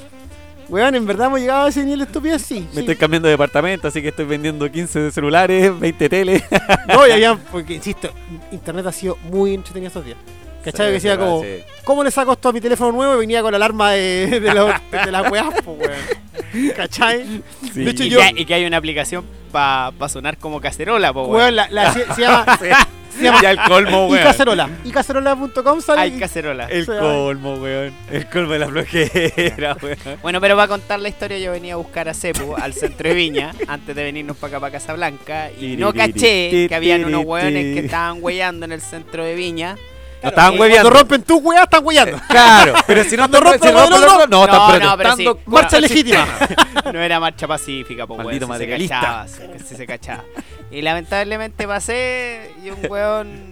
weón, 0.68 0.94
en 0.94 1.06
verdad 1.06 1.26
hemos 1.26 1.40
llegado 1.40 1.66
a 1.66 1.68
ese 1.68 1.84
nivel 1.84 1.98
de 1.98 2.04
estupidez, 2.06 2.40
sí. 2.40 2.60
Me 2.60 2.74
sí. 2.74 2.80
estoy 2.80 2.96
cambiando 2.96 3.26
de 3.26 3.32
departamento, 3.32 3.88
así 3.88 4.00
que 4.00 4.08
estoy 4.08 4.24
vendiendo 4.24 4.70
15 4.70 5.10
celulares, 5.10 5.78
20 5.78 6.08
teles. 6.08 6.42
No, 6.88 7.06
y 7.06 7.10
habían, 7.12 7.38
porque 7.52 7.74
insisto, 7.74 8.10
internet 8.50 8.86
ha 8.86 8.92
sido 8.92 9.18
muy 9.24 9.54
entretenido 9.54 9.88
estos 9.88 10.04
días. 10.06 10.18
¿Cachai? 10.62 10.86
que 10.88 10.92
decía 10.92 11.18
como, 11.18 11.42
Sí. 11.42 11.48
¿cómo 11.84 12.04
le 12.04 12.10
saco 12.10 12.32
esto 12.32 12.48
a 12.48 12.52
mi 12.52 12.60
teléfono 12.60 12.92
nuevo? 12.92 13.14
Y 13.14 13.18
venía 13.18 13.42
con 13.42 13.50
la 13.52 13.56
alarma 13.56 13.92
de, 13.92 14.40
de, 14.40 14.54
los- 14.54 14.72
de 15.04 15.10
las 15.12 15.30
weas, 15.30 15.46
po, 15.62 15.72
weón. 15.72 16.72
¿Cachai? 16.76 17.42
Sí. 17.72 17.84
De 17.84 17.90
hecho, 17.90 18.04
Y, 18.04 18.08
yo- 18.10 18.18
que, 18.20 18.42
y 18.42 18.44
que 18.44 18.54
hay 18.54 18.64
una 18.64 18.76
aplicación 18.76 19.24
para 19.50 19.92
sonar 20.08 20.38
como 20.38 20.60
cacerola, 20.60 21.12
po, 21.12 21.22
weón. 21.24 21.36
Weón, 21.36 21.56
la, 21.56 21.68
la- 21.70 21.92
se, 21.92 22.04
se 22.14 22.20
llama, 22.22 22.58
se 22.58 23.22
llama 23.24 23.40
Ya 23.42 23.50
el 23.50 23.58
colmo, 23.66 24.06
y 24.08 24.12
weón. 24.12 24.22
cacerola. 24.24 24.70
Y 24.84 24.90
cacerola.com 24.90 25.80
sale. 25.82 26.00
Hay 26.00 26.14
y- 26.16 26.18
cacerola. 26.18 26.66
El 26.68 26.86
Sí, 26.86 26.92
colmo, 26.98 27.54
weón. 27.56 27.92
El 28.10 28.26
colmo 28.28 28.52
de 28.52 28.58
la 28.58 28.68
flojera, 28.68 29.76
weón. 29.82 29.98
Bueno, 30.22 30.40
pero 30.40 30.56
para 30.56 30.68
contar 30.68 31.00
la 31.00 31.08
historia, 31.08 31.38
yo 31.38 31.52
venía 31.52 31.74
a 31.74 31.76
buscar 31.76 32.08
a 32.08 32.14
Cepu 32.14 32.54
al 32.56 32.72
centro 32.74 33.08
de 33.08 33.14
Viña 33.14 33.52
antes 33.68 33.94
de 33.94 34.04
venirnos 34.04 34.36
para 34.36 34.52
acá, 34.52 34.60
para 34.60 34.72
Casablanca. 34.72 35.50
Y 35.60 35.76
no 35.76 35.92
caché 35.92 36.66
que 36.68 36.74
habían 36.74 37.04
unos 37.04 37.24
hueones 37.24 37.74
que 37.74 37.84
estaban 37.86 38.18
huellando 38.22 38.64
en 38.66 38.72
el 38.72 38.80
centro 38.80 39.24
de 39.24 39.34
Viña. 39.34 39.76
No 40.22 40.28
estaban 40.28 40.54
y- 40.54 40.58
hueveando. 40.58 40.82
Cuando 40.90 40.98
rompen 41.00 41.22
tu 41.22 41.38
weas, 41.38 41.62
están 41.64 41.84
weyando. 41.84 42.20
Claro, 42.28 42.74
pero 42.86 43.04
si 43.04 43.16
no 43.16 43.24
están 43.24 43.42
rompen 43.42 43.60
si 43.60 43.74
no, 43.74 43.84
están 43.84 44.00
no, 44.00 44.26
no, 44.26 44.46
pero 44.46 44.96
protestando. 44.96 45.40
Marcha 45.46 45.80
legítima. 45.80 46.26
No 46.92 47.00
era 47.00 47.18
marcha 47.20 47.46
pacífica, 47.46 48.06
pues, 48.06 48.22
Maldito 48.22 48.46
se 48.56 48.68
cachaba, 48.68 49.26
si 49.28 49.76
se 49.76 49.86
cachaba. 49.86 50.24
Y 50.70 50.82
lamentablemente 50.82 51.66
pasé 51.66 52.50
y 52.62 52.70
un 52.70 52.78
weón, 52.90 53.51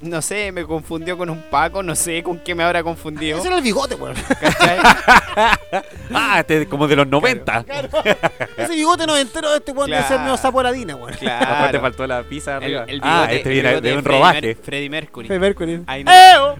no 0.00 0.22
sé, 0.22 0.52
me 0.52 0.64
confundió 0.64 1.18
con 1.18 1.28
un 1.30 1.42
Paco, 1.42 1.82
no 1.82 1.94
sé 1.96 2.22
con 2.22 2.38
qué 2.38 2.54
me 2.54 2.62
habrá 2.62 2.82
confundido. 2.82 3.38
Ese 3.38 3.48
era 3.48 3.56
el 3.56 3.62
bigote, 3.62 3.94
weón. 3.96 4.14
Ah, 6.14 6.40
este 6.40 6.66
como 6.68 6.88
de 6.88 6.96
los 6.96 7.06
90. 7.06 7.64
Ese 8.56 8.74
bigote 8.74 9.06
noventero 9.06 9.50
de 9.50 9.58
este 9.58 9.72
weón 9.72 9.90
debe 9.90 10.00
ser 10.02 10.08
Claro. 10.08 10.22
medio 10.24 10.36
sapo 10.36 10.62
de 10.62 10.68
harina, 10.68 10.94
weón. 10.96 11.10
Aparte 11.12 11.26
Claro. 11.26 11.80
faltó 11.80 12.06
la 12.06 12.22
pizza 12.22 12.56
arriba. 12.56 12.84
el 12.88 13.00
ah, 13.02 13.26
bigote- 13.28 13.36
este 13.36 13.48
el 13.48 13.54
viene 13.62 13.80
de 13.80 13.96
un 13.96 14.04
rodaje. 14.04 14.40
Mer- 14.40 14.56
Freddie 14.62 14.90
Mercury. 14.90 15.26
Fue 15.28 15.38
Mercury. 15.38 15.82
Ahí 15.86 16.04
no, 16.04 16.10
¡Eo! 16.12 16.58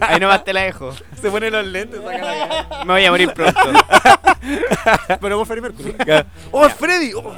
ahí 0.00 0.20
nomás 0.20 0.44
te 0.44 0.52
la 0.52 0.62
dejo. 0.62 0.94
Se 1.20 1.30
pone 1.30 1.50
los 1.50 1.64
lentes. 1.66 2.00
Me 2.00 2.92
voy 2.92 3.04
a 3.04 3.10
morir 3.10 3.32
pronto. 3.32 3.60
Pero 5.20 5.38
vos 5.38 5.46
Freddie 5.48 5.62
Mercury. 5.62 5.94
¡Oh, 6.52 6.68
Freddy! 6.68 7.12
Oh, 7.14 7.32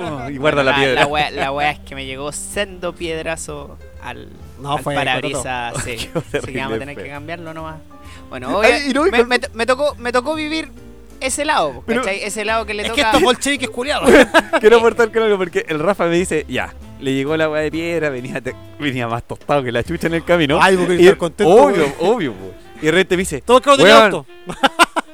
oh, 0.00 0.30
y 0.30 0.36
guarda 0.36 0.62
la 0.62 0.72
Ah, 0.72 0.76
piedra. 0.76 1.00
La 1.00 1.06
wea, 1.06 1.30
la 1.30 1.52
wea 1.52 1.70
es 1.72 1.80
que 1.80 1.94
me 1.94 2.04
llegó 2.06 2.32
sendo 2.32 2.94
piedrazo 2.94 3.78
al, 4.02 4.28
No, 4.60 4.76
al 4.76 4.82
fue 4.82 4.94
parabrisas. 4.94 5.74
Sí. 5.84 5.92
Así 6.32 6.52
que 6.52 6.58
vamos 6.58 6.76
a 6.76 6.78
tener 6.78 6.96
que 6.96 7.08
cambiarlo 7.08 7.52
nomás. 7.54 7.76
Bueno, 8.28 8.56
oye, 8.58 8.72
Ay, 8.72 8.90
y 8.90 8.94
no, 8.94 9.04
me, 9.04 9.24
me 9.24 9.38
to- 9.38 9.48
me 9.54 9.66
tocó, 9.66 9.94
me 9.96 10.12
tocó 10.12 10.34
vivir 10.34 10.68
ese 11.20 11.44
lado, 11.44 11.82
Pero- 11.86 12.02
¿cachai? 12.02 12.22
Ese 12.24 12.44
lado 12.44 12.66
que 12.66 12.74
le 12.74 12.82
Es 12.82 12.90
que 12.90 12.96
toca. 13.02 13.08
estos 13.10 13.22
bolcheviques 13.22 13.70
culiados. 13.70 14.08
Quiero 14.60 14.78
aportar 14.78 15.12
con 15.12 15.22
algo 15.22 15.38
porque 15.38 15.64
el 15.68 15.78
Rafa 15.78 16.06
me 16.06 16.16
dice, 16.16 16.44
ya, 16.48 16.74
le 17.00 17.14
llegó 17.14 17.36
la 17.36 17.48
weá 17.48 17.62
de 17.62 17.70
piedra, 17.70 18.10
venía, 18.10 18.40
te- 18.40 18.54
venía 18.80 19.06
más 19.08 19.22
tostado 19.24 19.62
que 19.62 19.70
la 19.72 19.82
chucha 19.84 20.06
en 20.08 20.14
el 20.14 20.24
camino. 20.24 20.58
Ay, 20.60 20.76
porque 20.76 20.94
y 20.96 21.00
estar 21.02 21.16
contento. 21.18 21.52
obvio, 21.54 21.92
obvio, 22.00 22.32
po. 22.32 22.52
Y 22.82 22.86
de 22.86 22.90
repente 22.90 23.16
me 23.16 23.20
dice, 23.22 23.40
Todo 23.42 23.60
claro 23.60 23.78
de 23.78 23.84
Weón. 23.84 24.02
auto. 24.02 24.26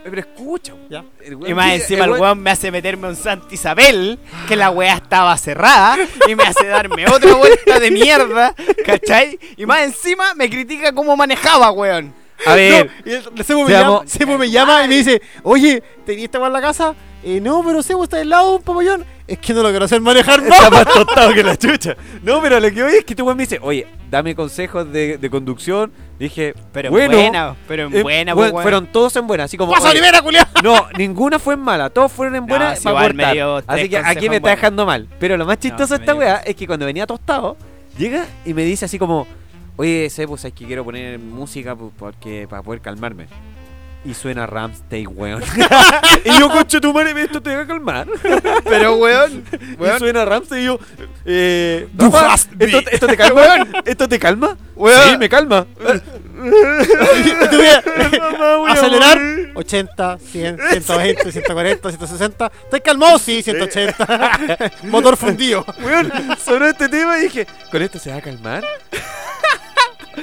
Pero 0.04 0.20
escucha, 0.20 0.72
Ya. 0.90 1.04
el 1.24 1.36
weón 1.36 1.50
Y 1.50 1.54
más 1.54 1.72
encima 1.72 2.04
el 2.04 2.10
weón- 2.12 2.20
weón 2.20 2.38
me 2.42 2.50
hace 2.50 2.70
meterme 2.70 3.08
un 3.08 3.16
Santa 3.16 3.46
Isabel, 3.54 4.18
que 4.48 4.56
la 4.56 4.70
weá 4.70 4.94
estaba 4.94 5.36
cerrada, 5.38 5.96
y 6.28 6.34
me 6.34 6.44
hace 6.44 6.66
darme 6.66 7.06
otra 7.08 7.34
vuelta 7.34 7.78
de 7.80 7.90
mierda, 7.90 8.54
¿cachai? 8.84 9.38
Y 9.56 9.66
más 9.66 9.82
encima 9.82 10.34
me 10.34 10.48
critica 10.50 10.92
cómo 10.92 11.16
manejaba, 11.16 11.70
weón. 11.72 12.14
A 12.44 12.54
ver, 12.56 12.90
No, 13.04 13.10
y 13.12 13.14
el 13.14 13.44
Sebo 13.44 13.64
me, 13.64 13.70
llama, 13.70 14.02
Sebo 14.04 14.36
me 14.36 14.50
llama 14.50 14.84
y 14.84 14.88
me 14.88 14.96
dice, 14.96 15.22
oye, 15.44 15.80
¿tenías 16.04 16.24
esta 16.24 16.44
en 16.44 16.52
la 16.52 16.60
casa? 16.60 16.94
Eh, 17.22 17.40
no, 17.40 17.62
pero 17.64 17.84
Sebo 17.84 18.02
está 18.02 18.16
del 18.16 18.30
lado 18.30 18.50
de 18.50 18.56
un 18.56 18.62
papayón. 18.62 19.04
Es 19.28 19.38
que 19.38 19.54
no 19.54 19.62
lo 19.62 19.70
quiero 19.70 19.84
hacer 19.84 20.00
manejar 20.00 20.40
está 20.40 20.68
más. 20.68 20.84
más 20.84 20.92
tostado 20.92 21.32
que 21.32 21.44
la 21.44 21.56
chucha. 21.56 21.96
No, 22.24 22.42
pero 22.42 22.58
lo 22.58 22.68
que 22.72 22.82
voy 22.82 22.94
es 22.96 23.04
que 23.04 23.14
tu 23.14 23.24
weón 23.24 23.36
me 23.36 23.44
dice, 23.44 23.60
oye, 23.62 23.86
dame 24.10 24.34
consejos 24.34 24.92
de, 24.92 25.18
de 25.18 25.30
conducción. 25.30 25.92
Dije, 26.22 26.54
Pero 26.72 26.86
en 26.86 26.94
bueno, 26.94 27.16
buena, 27.16 27.56
pero 27.66 27.86
en 27.88 27.96
eh, 27.96 28.02
buena, 28.04 28.34
pues, 28.36 28.52
weón. 28.52 28.62
fueron 28.62 28.86
todos 28.86 29.16
en 29.16 29.26
buena, 29.26 29.42
así 29.42 29.56
como... 29.56 29.72
¡Pasa 29.72 29.90
Olivera, 29.90 30.22
culiao! 30.22 30.46
No, 30.62 30.86
ninguna 30.96 31.40
fue 31.40 31.54
en 31.54 31.60
mala, 31.60 31.90
todos 31.90 32.12
fueron 32.12 32.36
en 32.36 32.46
buena 32.46 32.70
No, 32.70 32.76
si 32.76 32.84
para 32.84 33.08
cortar. 33.08 33.64
Así 33.66 33.88
que 33.88 33.98
aquí 33.98 34.28
me 34.28 34.36
está 34.36 34.50
dejando 34.50 34.86
mal. 34.86 35.08
Pero 35.18 35.36
lo 35.36 35.44
más 35.44 35.58
chistoso 35.58 35.98
de 35.98 36.00
esta 36.00 36.14
weá 36.14 36.36
es 36.36 36.54
que 36.54 36.68
cuando 36.68 36.86
venía 36.86 37.08
tostado, 37.08 37.56
llega 37.98 38.24
y 38.44 38.54
me 38.54 38.62
dice 38.62 38.84
así 38.84 39.00
como, 39.00 39.26
oye, 39.74 40.08
sé, 40.10 40.28
pues 40.28 40.44
es 40.44 40.52
que 40.52 40.64
quiero 40.64 40.84
poner 40.84 41.18
música 41.18 41.74
porque 41.74 42.46
para 42.48 42.62
poder 42.62 42.80
calmarme. 42.80 43.26
Y 44.04 44.14
suena 44.14 44.46
Ramstein, 44.46 45.08
weón. 45.14 45.42
y 46.24 46.38
yo, 46.38 46.48
concho 46.48 46.80
tu 46.80 46.92
madre, 46.92 47.22
esto 47.22 47.40
te 47.40 47.54
va 47.54 47.62
a 47.62 47.66
calmar. 47.66 48.08
Pero, 48.64 48.96
weón, 48.96 49.44
Y 49.78 49.98
suena 49.98 50.24
Ramstein 50.24 50.62
y 50.62 50.64
yo, 50.66 50.80
eh, 51.24 51.88
me. 51.92 52.08
¿esto, 52.58 52.90
¿esto 52.90 53.06
te 53.06 53.16
calma? 53.16 53.42
¿Esto 53.84 54.08
te 54.08 54.18
calma? 54.18 54.56
Weón. 54.74 55.10
Sí, 55.10 55.18
me 55.18 55.28
calma. 55.28 55.66
Acelerar 58.68 59.18
morir. 59.20 59.52
80, 59.54 60.18
100, 60.18 60.58
120, 60.70 61.32
140, 61.32 61.88
160. 61.90 62.52
¿Estás 62.64 62.80
calmado? 62.80 63.18
Sí, 63.18 63.42
180. 63.42 64.72
Motor 64.84 65.16
fundido. 65.16 65.64
Weón, 65.82 66.12
sonó 66.44 66.66
este 66.66 66.88
tema 66.88 67.18
y 67.18 67.22
dije, 67.22 67.46
¿con 67.70 67.82
esto 67.82 67.98
se 67.98 68.10
va 68.10 68.16
a 68.16 68.20
calmar? 68.20 68.64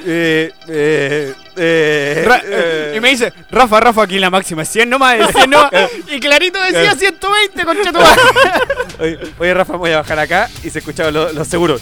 Eh, 0.06 0.52
eh, 0.68 1.34
eh, 1.56 2.24
Ra- 2.26 2.42
eh, 2.44 2.94
y 2.96 3.00
me 3.00 3.10
dice, 3.10 3.32
Rafa, 3.50 3.80
Rafa, 3.80 4.02
aquí 4.02 4.18
la 4.18 4.30
máxima 4.30 4.62
es 4.62 4.68
100 4.70 4.88
nomás, 4.90 5.18
es 5.20 5.28
100 5.34 5.50
nomás. 5.50 5.70
Y 6.08 6.20
clarito 6.20 6.60
decía 6.60 6.94
120, 6.94 7.64
concha 7.64 7.92
tu 7.92 7.98
oye, 9.02 9.18
oye, 9.38 9.54
Rafa, 9.54 9.76
voy 9.76 9.92
a 9.92 9.98
bajar 9.98 10.18
acá 10.18 10.48
y 10.62 10.70
se 10.70 10.78
escuchaban 10.80 11.14
los, 11.14 11.34
los 11.34 11.48
seguros. 11.48 11.80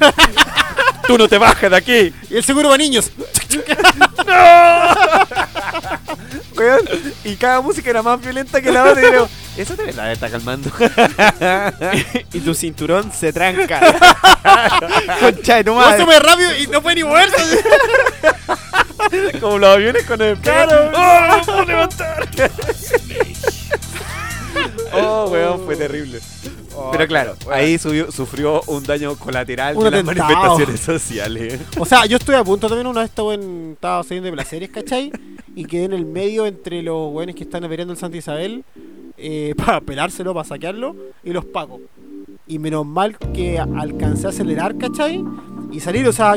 Tú 1.06 1.18
no 1.18 1.28
te 1.28 1.38
bajas 1.38 1.70
de 1.70 1.76
aquí. 1.76 2.14
Y 2.30 2.36
el 2.36 2.44
seguro 2.44 2.68
para 2.68 2.78
niños. 2.78 3.10
Weón. 6.60 6.80
Y 7.24 7.36
cada 7.36 7.60
música 7.62 7.88
era 7.88 8.02
más 8.02 8.20
violenta 8.20 8.60
que 8.60 8.70
la 8.70 8.84
otra. 8.84 9.00
Y 9.02 9.10
digo, 9.10 9.28
eso 9.56 9.74
te 9.74 9.92
la 9.94 10.12
está 10.12 10.28
calmando. 10.30 10.70
Y 12.32 12.40
tu 12.40 12.54
cinturón 12.54 13.10
se 13.12 13.32
tranca. 13.32 13.80
concha 15.20 15.56
de 15.56 15.64
tu 15.64 15.74
madre. 15.74 16.00
súper 16.02 16.22
rápido 16.22 16.56
y 16.56 16.66
no 16.66 16.82
puede 16.82 16.96
ni 16.96 17.04
moverse. 17.04 17.64
Como 19.40 19.58
los 19.58 19.74
aviones 19.74 20.04
con 20.04 20.20
el 20.20 20.36
Claro. 20.38 20.90
¡Oh, 20.94 21.20
no 21.28 21.42
puedo 21.42 21.64
levantar! 21.64 22.28
oh, 24.92 25.28
weón, 25.30 25.64
fue 25.64 25.76
terrible. 25.76 26.20
Pero 26.92 27.06
claro, 27.06 27.34
ahí 27.50 27.78
subió- 27.78 28.10
sufrió 28.10 28.62
un 28.66 28.82
daño 28.84 29.16
colateral 29.16 29.76
Un 29.76 29.84
de 29.84 29.90
las 29.90 30.04
manifestaciones 30.04 30.80
sociales. 30.80 31.60
O 31.78 31.84
sea, 31.84 32.06
yo 32.06 32.16
estuve 32.16 32.36
a 32.36 32.44
punto 32.44 32.68
también 32.68 32.86
una 32.86 33.02
vez 33.02 33.10
en, 33.16 33.72
estaba 33.72 34.02
saliendo 34.02 34.26
de 34.26 34.32
placeres, 34.32 34.70
¿cachai? 34.70 35.12
Y 35.54 35.64
quedé 35.64 35.84
en 35.84 35.92
el 35.92 36.06
medio 36.06 36.46
entre 36.46 36.82
los 36.82 37.10
güeyes 37.10 37.34
que 37.34 37.42
están 37.44 37.64
operando 37.64 37.92
el 37.92 37.98
Santa 37.98 38.16
Isabel 38.16 38.64
eh, 39.18 39.54
para 39.58 39.80
pelárselo, 39.80 40.32
para 40.34 40.44
saquearlo, 40.48 40.94
y 41.24 41.32
los 41.32 41.44
pacos. 41.44 41.80
Y 42.46 42.58
menos 42.58 42.84
mal 42.86 43.16
que 43.32 43.58
alcancé 43.58 44.26
a 44.26 44.30
acelerar, 44.30 44.76
¿cachai? 44.76 45.24
Y 45.70 45.80
salir, 45.80 46.06
o 46.08 46.12
sea, 46.12 46.34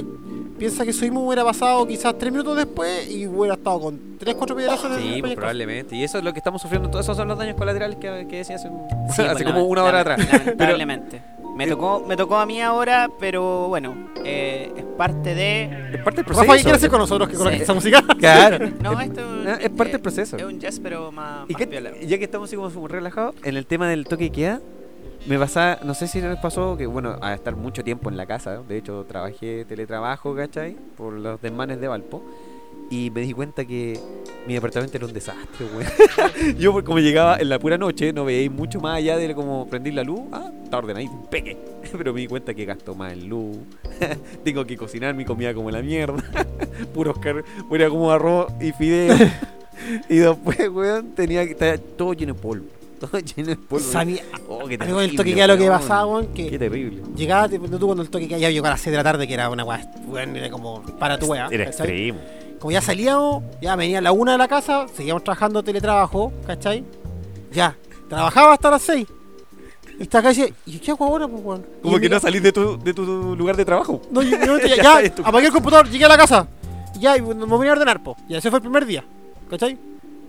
piensa 0.63 0.85
que 0.85 0.91
eso 0.91 1.01
mismo 1.01 1.25
hubiera 1.27 1.43
pasado 1.43 1.85
quizás 1.85 2.17
tres 2.17 2.31
minutos 2.31 2.55
después 2.55 3.09
y 3.11 3.27
hubiera 3.27 3.55
estado 3.55 3.81
con 3.81 4.17
tres, 4.17 4.33
cuatro 4.35 4.55
piedrazos 4.55 4.85
en 4.85 4.93
el 4.93 5.13
Sí, 5.15 5.21
pues 5.21 5.35
probablemente. 5.35 5.93
Y 5.97 6.03
eso 6.03 6.17
es 6.19 6.23
lo 6.23 6.31
que 6.31 6.39
estamos 6.39 6.61
sufriendo. 6.61 6.89
Todos 6.89 7.05
esos 7.05 7.17
son 7.17 7.27
los 7.27 7.37
daños 7.37 7.55
colaterales 7.57 7.97
que, 7.97 8.25
que 8.29 8.37
decía 8.37 8.55
hace, 8.55 8.69
un- 8.69 8.87
Sí, 9.13 9.21
hace 9.23 9.43
como 9.43 9.63
una 9.65 9.83
hora 9.83 9.99
atrás. 9.99 10.19
Lamentablemente. 10.31 11.21
Me 11.57 11.67
tocó, 11.67 11.99
me 12.07 12.15
tocó 12.15 12.37
a 12.37 12.45
mí 12.45 12.61
ahora, 12.61 13.09
pero 13.19 13.67
bueno, 13.67 13.93
eh, 14.23 14.71
es 14.75 14.83
parte 14.97 15.35
de. 15.35 15.63
es 15.95 16.01
parte 16.01 16.17
del 16.21 16.25
proceso. 16.25 16.41
Rafa, 16.45 16.55
¿qué 16.57 16.63
quieres 16.63 16.77
hacer 16.79 16.89
con 16.89 16.99
nosotros 16.99 17.29
que 17.29 17.35
con 17.35 17.49
Sí. 17.49 17.61
esa 17.61 17.73
música? 17.73 18.01
Claro. 18.17 18.69
No, 18.81 18.99
esto 19.01 19.21
Eh, 19.45 19.57
es 19.63 19.69
parte 19.69 19.91
del 19.91 20.01
proceso. 20.01 20.37
Es 20.37 20.43
un 20.43 20.59
jazz, 20.59 20.79
pero 20.81 21.11
más. 21.11 21.47
¿Y 21.49 21.53
más 21.53 21.59
qué- 21.59 21.67
piola. 21.67 21.91
ya 22.01 22.17
que 22.17 22.23
estamos 22.23 22.49
así 22.49 22.55
como 22.55 22.69
súper 22.71 22.93
relajados, 22.93 23.35
en 23.43 23.55
el 23.57 23.65
tema 23.67 23.87
del 23.89 24.05
toque 24.05 24.23
de 24.23 24.29
queda, 24.31 24.61
me 25.25 25.39
pasaba, 25.39 25.79
no 25.83 25.93
sé 25.93 26.07
si 26.07 26.19
les 26.21 26.37
pasó 26.37 26.75
que, 26.77 26.85
bueno, 26.85 27.17
a 27.21 27.33
estar 27.33 27.55
mucho 27.55 27.83
tiempo 27.83 28.09
en 28.09 28.17
la 28.17 28.25
casa, 28.25 28.61
de 28.67 28.77
hecho 28.77 29.05
trabajé 29.07 29.65
teletrabajo, 29.65 30.35
¿cachai? 30.35 30.75
Por 30.97 31.13
los 31.13 31.41
desmanes 31.41 31.79
de 31.79 31.87
Valpo. 31.87 32.23
Y 32.89 33.09
me 33.09 33.21
di 33.21 33.33
cuenta 33.33 33.65
que 33.65 33.99
mi 34.45 34.53
departamento 34.53 34.97
era 34.97 35.05
un 35.05 35.13
desastre, 35.13 35.65
güey. 35.73 35.87
Yo, 36.59 36.83
como 36.83 36.99
llegaba 36.99 37.37
en 37.37 37.49
la 37.49 37.57
pura 37.57 37.77
noche, 37.77 38.13
no 38.13 38.25
veía 38.25 38.49
mucho 38.51 38.79
más 38.79 38.97
allá 38.97 39.17
de 39.17 39.33
como 39.33 39.67
prender 39.67 39.93
la 39.93 40.03
luz. 40.03 40.21
Ah, 40.31 40.51
está 40.63 40.77
ordenadito, 40.77 41.13
peque. 41.29 41.57
Pero 41.97 42.13
me 42.13 42.19
di 42.19 42.27
cuenta 42.27 42.53
que 42.53 42.65
gasto 42.65 42.93
más 42.93 43.13
en 43.13 43.29
luz. 43.29 43.57
Tengo 44.43 44.65
que 44.65 44.77
cocinar 44.77 45.15
mi 45.15 45.25
comida 45.25 45.53
como 45.53 45.71
la 45.71 45.81
mierda. 45.81 46.21
Puros 46.93 47.17
car... 47.19 47.43
Era 47.71 47.89
como 47.89 48.11
arroz 48.11 48.51
y 48.59 48.71
fideos. 48.73 49.19
Y 50.09 50.17
después, 50.17 50.69
weón, 50.69 51.15
tenía 51.15 51.45
que 51.45 51.51
estar 51.51 51.79
todo 51.79 52.13
lleno 52.13 52.33
de 52.33 52.39
polvo. 52.39 52.82
Todo 53.11 53.19
lleno 53.35 53.49
de 53.49 53.55
polvo. 53.57 53.83
Sabía- 53.91 54.23
Oh, 54.47 54.59
qué 54.67 54.77
con 54.77 54.87
el 54.87 54.95
terrible, 54.95 55.17
toque 55.17 55.33
queda 55.35 55.47
lo 55.47 55.57
que 55.57 55.67
pasaba, 55.67 56.05
weón, 56.05 56.27
que 56.27 56.49
Qué 56.49 56.59
terrible. 56.59 57.01
llegaba, 57.15 57.49
te- 57.49 57.59
tú 57.59 57.85
cuando 57.85 58.01
el 58.03 58.09
toque 58.09 58.27
queda 58.27 58.37
ya 58.37 58.49
llegó 58.49 58.65
a 58.67 58.69
las 58.71 58.81
6 58.81 58.91
de 58.91 58.97
la 58.97 59.03
tarde, 59.03 59.27
que 59.27 59.33
era 59.33 59.49
una 59.49 59.63
weá, 59.65 59.81
era 60.35 60.49
como 60.49 60.81
para 60.99 61.17
tu 61.17 61.25
weá. 61.25 61.47
Era 61.51 61.65
¿cachai? 61.65 61.87
extremo. 61.87 62.19
Como 62.59 62.71
ya 62.71 62.81
salíamos, 62.81 63.43
ya 63.61 63.75
venía 63.75 63.97
a 63.97 64.01
la 64.01 64.11
una 64.13 64.33
de 64.33 64.37
la 64.37 64.47
casa, 64.47 64.85
seguíamos 64.95 65.23
trabajando 65.23 65.61
teletrabajo, 65.63 66.31
¿cachai? 66.47 66.83
Ya, 67.51 67.75
trabajaba 68.07 68.53
hasta 68.53 68.69
las 68.71 68.81
6. 68.83 69.05
Y 69.99 70.03
esta 70.03 70.21
calle, 70.23 70.53
¿y 70.65 70.79
qué 70.79 70.91
hago 70.91 71.05
ahora, 71.05 71.27
pues, 71.27 71.43
weón? 71.43 71.65
Como 71.81 71.95
que 71.95 72.01
mira- 72.01 72.15
no 72.15 72.21
salís 72.21 72.41
de 72.41 72.51
tu, 72.53 72.77
de 72.81 72.93
tu 72.93 73.35
lugar 73.35 73.57
de 73.57 73.65
trabajo. 73.65 74.01
No, 74.11 74.21
yo, 74.21 74.37
yo- 74.45 74.57
ya, 74.65 74.75
Ya 74.77 75.01
ya, 75.01 75.13
apagué 75.25 75.47
el 75.47 75.51
computador, 75.53 75.89
llegué 75.89 76.05
a 76.05 76.09
la 76.09 76.17
casa. 76.17 76.47
Ya, 76.99 77.17
y 77.17 77.21
me 77.21 77.33
voy 77.33 77.67
a 77.67 77.71
ordenar, 77.73 78.01
po. 78.01 78.15
Y 78.29 78.35
ese 78.35 78.49
fue 78.49 78.59
el 78.59 78.63
primer 78.63 78.85
día, 78.85 79.03
¿cachai? 79.49 79.77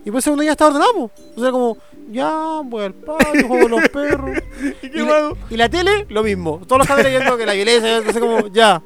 Y 0.03 0.11
pues 0.11 0.17
el 0.17 0.23
segundo 0.25 0.41
día 0.43 0.51
estaba 0.51 0.69
ordenado. 0.71 1.09
O 1.35 1.41
sea, 1.41 1.51
como, 1.51 1.77
ya, 2.07 2.61
voy 2.63 2.85
al 2.85 2.93
patio, 2.93 3.47
juego 3.47 3.63
con 3.63 3.71
los 3.71 3.89
perros. 3.93 4.37
¿Y 4.81 4.87
y, 4.87 5.05
la, 5.05 5.33
y 5.49 5.57
la 5.57 5.69
tele, 5.69 6.05
lo 6.09 6.23
mismo. 6.23 6.61
Todos 6.65 6.79
los 6.79 6.87
canales 6.87 7.11
viendo 7.11 7.37
que 7.37 7.45
la 7.45 7.53
violencia, 7.53 7.97
entonces 7.97 8.21
como, 8.21 8.47
ya. 8.47 8.81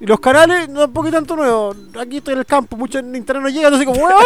Y 0.00 0.06
los 0.06 0.18
canales, 0.18 0.68
no 0.68 0.86
un 0.86 0.92
poquito 0.92 1.16
tanto 1.16 1.36
nuevo. 1.36 1.74
Aquí 2.00 2.16
estoy 2.16 2.32
en 2.32 2.40
el 2.40 2.46
campo, 2.46 2.76
mucho 2.76 2.98
en 2.98 3.14
internet 3.14 3.42
no 3.42 3.48
llega, 3.48 3.68
entonces 3.68 3.86
como, 3.86 4.04
weón, 4.04 4.24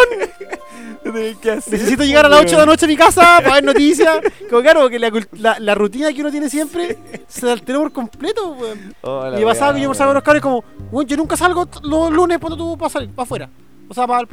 ¿Qué 1.41 1.55
necesito 1.55 2.03
llegar 2.03 2.25
a 2.25 2.29
las 2.29 2.41
8 2.41 2.49
de 2.49 2.57
la 2.57 2.65
noche 2.65 2.85
a 2.85 2.87
mi 2.87 2.97
casa 2.97 3.39
para 3.41 3.55
ver 3.55 3.63
noticias. 3.63 4.19
Como 4.49 4.61
claro, 4.61 4.89
que 4.89 4.99
la, 4.99 5.11
la, 5.33 5.59
la 5.59 5.75
rutina 5.75 6.11
que 6.11 6.21
uno 6.21 6.31
tiene 6.31 6.49
siempre 6.49 6.97
se 7.27 7.49
alteró 7.49 7.81
por 7.81 7.93
completo, 7.93 8.51
weón. 8.51 9.39
Y 9.39 9.43
pasaba 9.43 9.73
que 9.73 9.81
yo 9.81 9.89
pasaba 9.89 10.09
con 10.09 10.15
los 10.15 10.23
cabros 10.23 10.41
como, 10.41 10.63
weón, 10.91 11.07
yo 11.07 11.15
nunca 11.15 11.37
salgo 11.37 11.67
los 11.83 12.11
lunes 12.11 12.39
cuando 12.39 12.57
tú 12.57 12.75
vas 12.75 12.91
a 12.91 12.93
salir, 12.93 13.09
para 13.11 13.23
afuera. 13.23 13.49
O 13.87 13.93
sea, 13.93 14.05
para, 14.05 14.25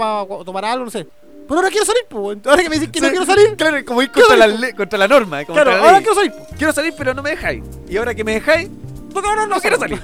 tomar 0.44 0.64
algo, 0.64 0.86
no 0.86 0.90
sé. 0.90 1.06
Pero 1.46 1.56
ahora 1.60 1.68
quiero 1.70 1.84
salir, 1.86 2.02
pues. 2.08 2.38
Ahora 2.46 2.62
que 2.62 2.68
me 2.70 2.76
dicen 2.76 2.90
que 2.92 3.00
no 3.00 3.08
quiero 3.10 3.26
salir, 3.26 3.56
Claro, 3.56 3.84
como 3.84 4.02
ir 4.02 4.10
contra 4.10 4.36
la, 4.36 4.46
le- 4.46 4.74
contra 4.74 4.98
la 4.98 5.08
norma. 5.08 5.42
eh, 5.42 5.46
contra 5.46 5.64
claro, 5.64 5.78
la 5.78 5.86
ahora 5.86 5.98
quiero 5.98 6.14
salir. 6.14 6.32
po. 6.32 6.46
Quiero 6.56 6.72
salir, 6.72 6.94
pero 6.96 7.14
no 7.14 7.22
me 7.22 7.30
dejáis. 7.30 7.62
Y 7.88 7.96
ahora 7.96 8.14
que 8.14 8.24
me 8.24 8.32
dejáis, 8.34 8.68
No, 9.14 9.20
no, 9.20 9.36
no, 9.36 9.46
no 9.46 9.60
quiero 9.60 9.78
salir. 9.78 10.00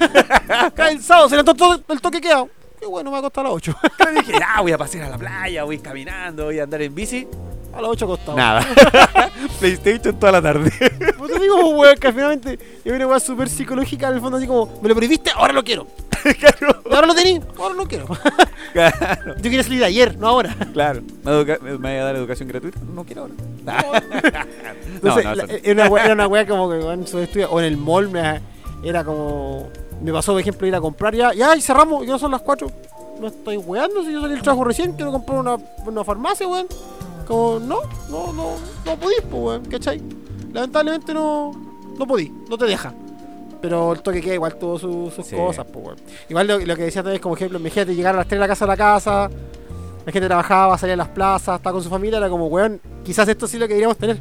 Cae 0.75 0.93
el 0.93 1.03
sábado, 1.03 1.29
se 1.29 1.37
levantó 1.37 1.55
todo 1.55 1.83
el 1.89 2.01
toque 2.01 2.21
queda. 2.21 2.47
Qué 2.79 2.87
bueno, 2.87 3.11
me 3.11 3.15
va 3.15 3.19
a 3.19 3.23
costar 3.23 3.45
a 3.45 3.49
las 3.49 3.57
8. 3.57 3.75
Claro, 3.97 4.13
dije, 4.13 4.33
ya, 4.39 4.61
voy 4.61 4.73
a 4.73 4.79
pasear 4.79 5.05
a 5.07 5.11
la 5.11 5.19
playa, 5.19 5.65
voy 5.65 5.79
caminando, 5.79 6.45
voy 6.45 6.59
a 6.61 6.63
andar 6.63 6.81
en 6.83 6.95
bici. 6.95 7.27
A 7.73 7.81
las 7.81 7.91
8 7.91 8.07
costado. 8.07 8.37
Nada. 8.37 8.67
PlayStation 9.61 10.19
toda 10.19 10.33
la 10.33 10.43
tarde. 10.43 10.71
Pues 11.17 11.33
te 11.33 11.39
digo, 11.39 11.69
weón, 11.69 11.97
que 11.99 12.13
finalmente 12.13 12.59
es 12.85 12.93
una 12.93 13.07
weá 13.07 13.21
súper 13.21 13.49
psicológica 13.49 14.09
en 14.09 14.15
el 14.15 14.21
fondo, 14.21 14.39
así 14.39 14.47
como, 14.47 14.81
me 14.83 14.89
lo 14.89 14.95
prohibiste, 14.95 15.31
ahora 15.35 15.53
lo 15.53 15.63
quiero. 15.63 15.87
claro. 16.39 16.83
Ahora 16.91 17.07
lo 17.07 17.15
tení, 17.15 17.41
ahora 17.59 17.75
lo 17.75 17.87
quiero. 17.87 18.07
Claro. 18.73 19.35
Yo 19.37 19.43
quería 19.43 19.65
salir 19.65 19.83
ayer, 19.83 20.17
no 20.17 20.29
ahora. 20.29 20.55
Claro. 20.73 21.03
¿Me, 21.25 21.77
va 21.77 21.89
a 21.89 22.05
dar 22.05 22.15
educación 22.15 22.49
gratuita? 22.49 22.79
No 22.95 23.03
quiero 23.03 23.23
ahora. 23.23 23.35
no, 25.03 25.17
no, 25.17 25.21
la- 25.23 25.35
no. 25.35 25.53
era, 25.65 25.73
una 25.73 25.89
weá, 25.89 26.05
era 26.05 26.15
una 26.15 26.27
weá 26.29 26.47
como 26.47 26.71
que 26.71 26.79
weón, 26.79 27.05
su 27.05 27.19
estudio, 27.19 27.51
o 27.51 27.59
en 27.59 27.67
el 27.67 27.77
mall 27.77 28.09
me, 28.09 28.41
era 28.85 29.03
como. 29.03 29.69
Me 30.01 30.13
pasó, 30.13 30.33
por 30.33 30.41
ejemplo, 30.41 30.69
ir 30.69 30.75
a 30.77 30.81
comprar 30.81 31.17
ya. 31.17 31.33
Ya, 31.35 31.57
y 31.57 31.61
cerramos, 31.61 32.07
ya 32.07 32.17
son 32.17 32.31
las 32.31 32.43
4. 32.43 32.71
No 33.21 33.27
estoy 33.27 33.57
weando, 33.57 34.05
si 34.05 34.13
yo 34.13 34.21
salí 34.21 34.35
del 34.35 34.43
trabajo 34.43 34.63
recién, 34.65 34.93
quiero 34.93 35.11
comprar 35.11 35.41
una, 35.41 35.57
una 35.85 36.05
farmacia, 36.05 36.47
weón. 36.47 36.69
Como, 37.31 37.61
no, 37.61 37.79
no, 38.11 38.33
no, 38.33 38.57
no 38.85 38.97
podís, 38.97 39.21
pues, 39.23 39.33
weón, 39.43 39.65
¿cachai? 39.67 40.03
Lamentablemente 40.53 41.15
no, 41.15 41.53
no 41.97 42.07
podí, 42.07 42.29
no 42.49 42.59
te 42.59 42.65
deja. 42.65 42.93
Pero 43.63 43.93
el 43.93 44.03
toque 44.03 44.21
queda 44.21 44.35
igual 44.35 44.57
tuvo 44.57 44.79
su- 44.79 45.13
sus 45.15 45.27
Sí. 45.27 45.37
cosas, 45.37 45.65
pues, 45.73 45.85
weón. 45.87 45.99
Igual 46.29 46.47
lo, 46.49 46.59
lo 46.59 46.77
que 46.77 46.83
decía 46.83 47.03
también, 47.03 47.23
como 47.23 47.37
ejemplo, 47.37 47.59
imagínate 47.61 47.95
llegar 47.95 48.15
a 48.15 48.19
las 48.19 48.27
3 48.27 48.37
de 48.39 48.41
la 48.41 48.49
casa 48.49 48.65
a 48.65 48.69
la 48.69 48.77
casa, 48.77 49.31
la 50.05 50.13
gente 50.13 50.27
trabajaba, 50.27 50.77
salía 50.77 50.95
a 50.95 50.97
las 50.97 51.09
plazas, 51.09 51.57
estaba 51.59 51.73
con 51.75 51.83
su 51.85 51.89
familia, 51.91 52.17
era 52.19 52.29
como, 52.29 52.47
weón, 52.49 52.81
quizás 53.05 53.29
esto 53.29 53.47
sí 53.47 53.59
lo 53.59 53.67
que 53.69 53.75
deberíamos 53.75 53.97
tener. 53.97 54.19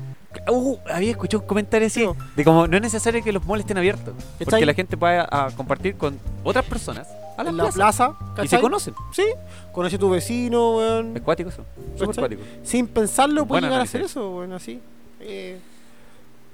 Uh, 0.47 0.77
había 0.93 1.09
escuchado 1.09 1.41
un 1.41 1.47
comentario 1.47 1.87
así. 1.87 2.01
Sí. 2.01 2.09
De 2.35 2.43
como 2.43 2.67
no 2.67 2.75
es 2.77 2.83
necesario 2.83 3.23
que 3.23 3.31
los 3.31 3.43
malls 3.47 3.61
estén 3.61 3.79
abiertos. 3.79 4.13
Porque 4.37 4.45
¿Cachai? 4.45 4.65
la 4.65 4.75
gente 4.75 4.95
puede 4.95 5.17
a, 5.19 5.49
compartir 5.57 5.95
con 5.95 6.19
otras 6.43 6.65
personas 6.65 7.07
a 7.39 7.43
la 7.43 7.49
en 7.51 7.57
la 7.57 7.63
plaza. 7.63 7.75
plaza, 7.75 8.13
y 8.19 8.25
¿cachai? 8.35 8.47
se 8.47 8.59
conocen. 8.59 8.93
Sí, 9.11 9.23
conoce 9.71 9.95
a 9.95 9.99
tu 9.99 10.09
vecino, 10.09 10.77
weón. 10.77 11.15
Es 11.15 11.21
cuático 11.21 11.49
eso. 11.49 11.65
Súper 11.93 12.07
¿Cachai? 12.07 12.21
cuático. 12.21 12.41
Sin 12.63 12.87
pensarlo, 12.87 13.45
puede 13.45 13.61
llegar 13.61 13.73
a 13.73 13.75
análisis. 13.83 13.95
hacer 13.95 14.05
eso, 14.05 14.35
weón, 14.35 14.53
así. 14.53 14.79
Eh, 15.21 15.59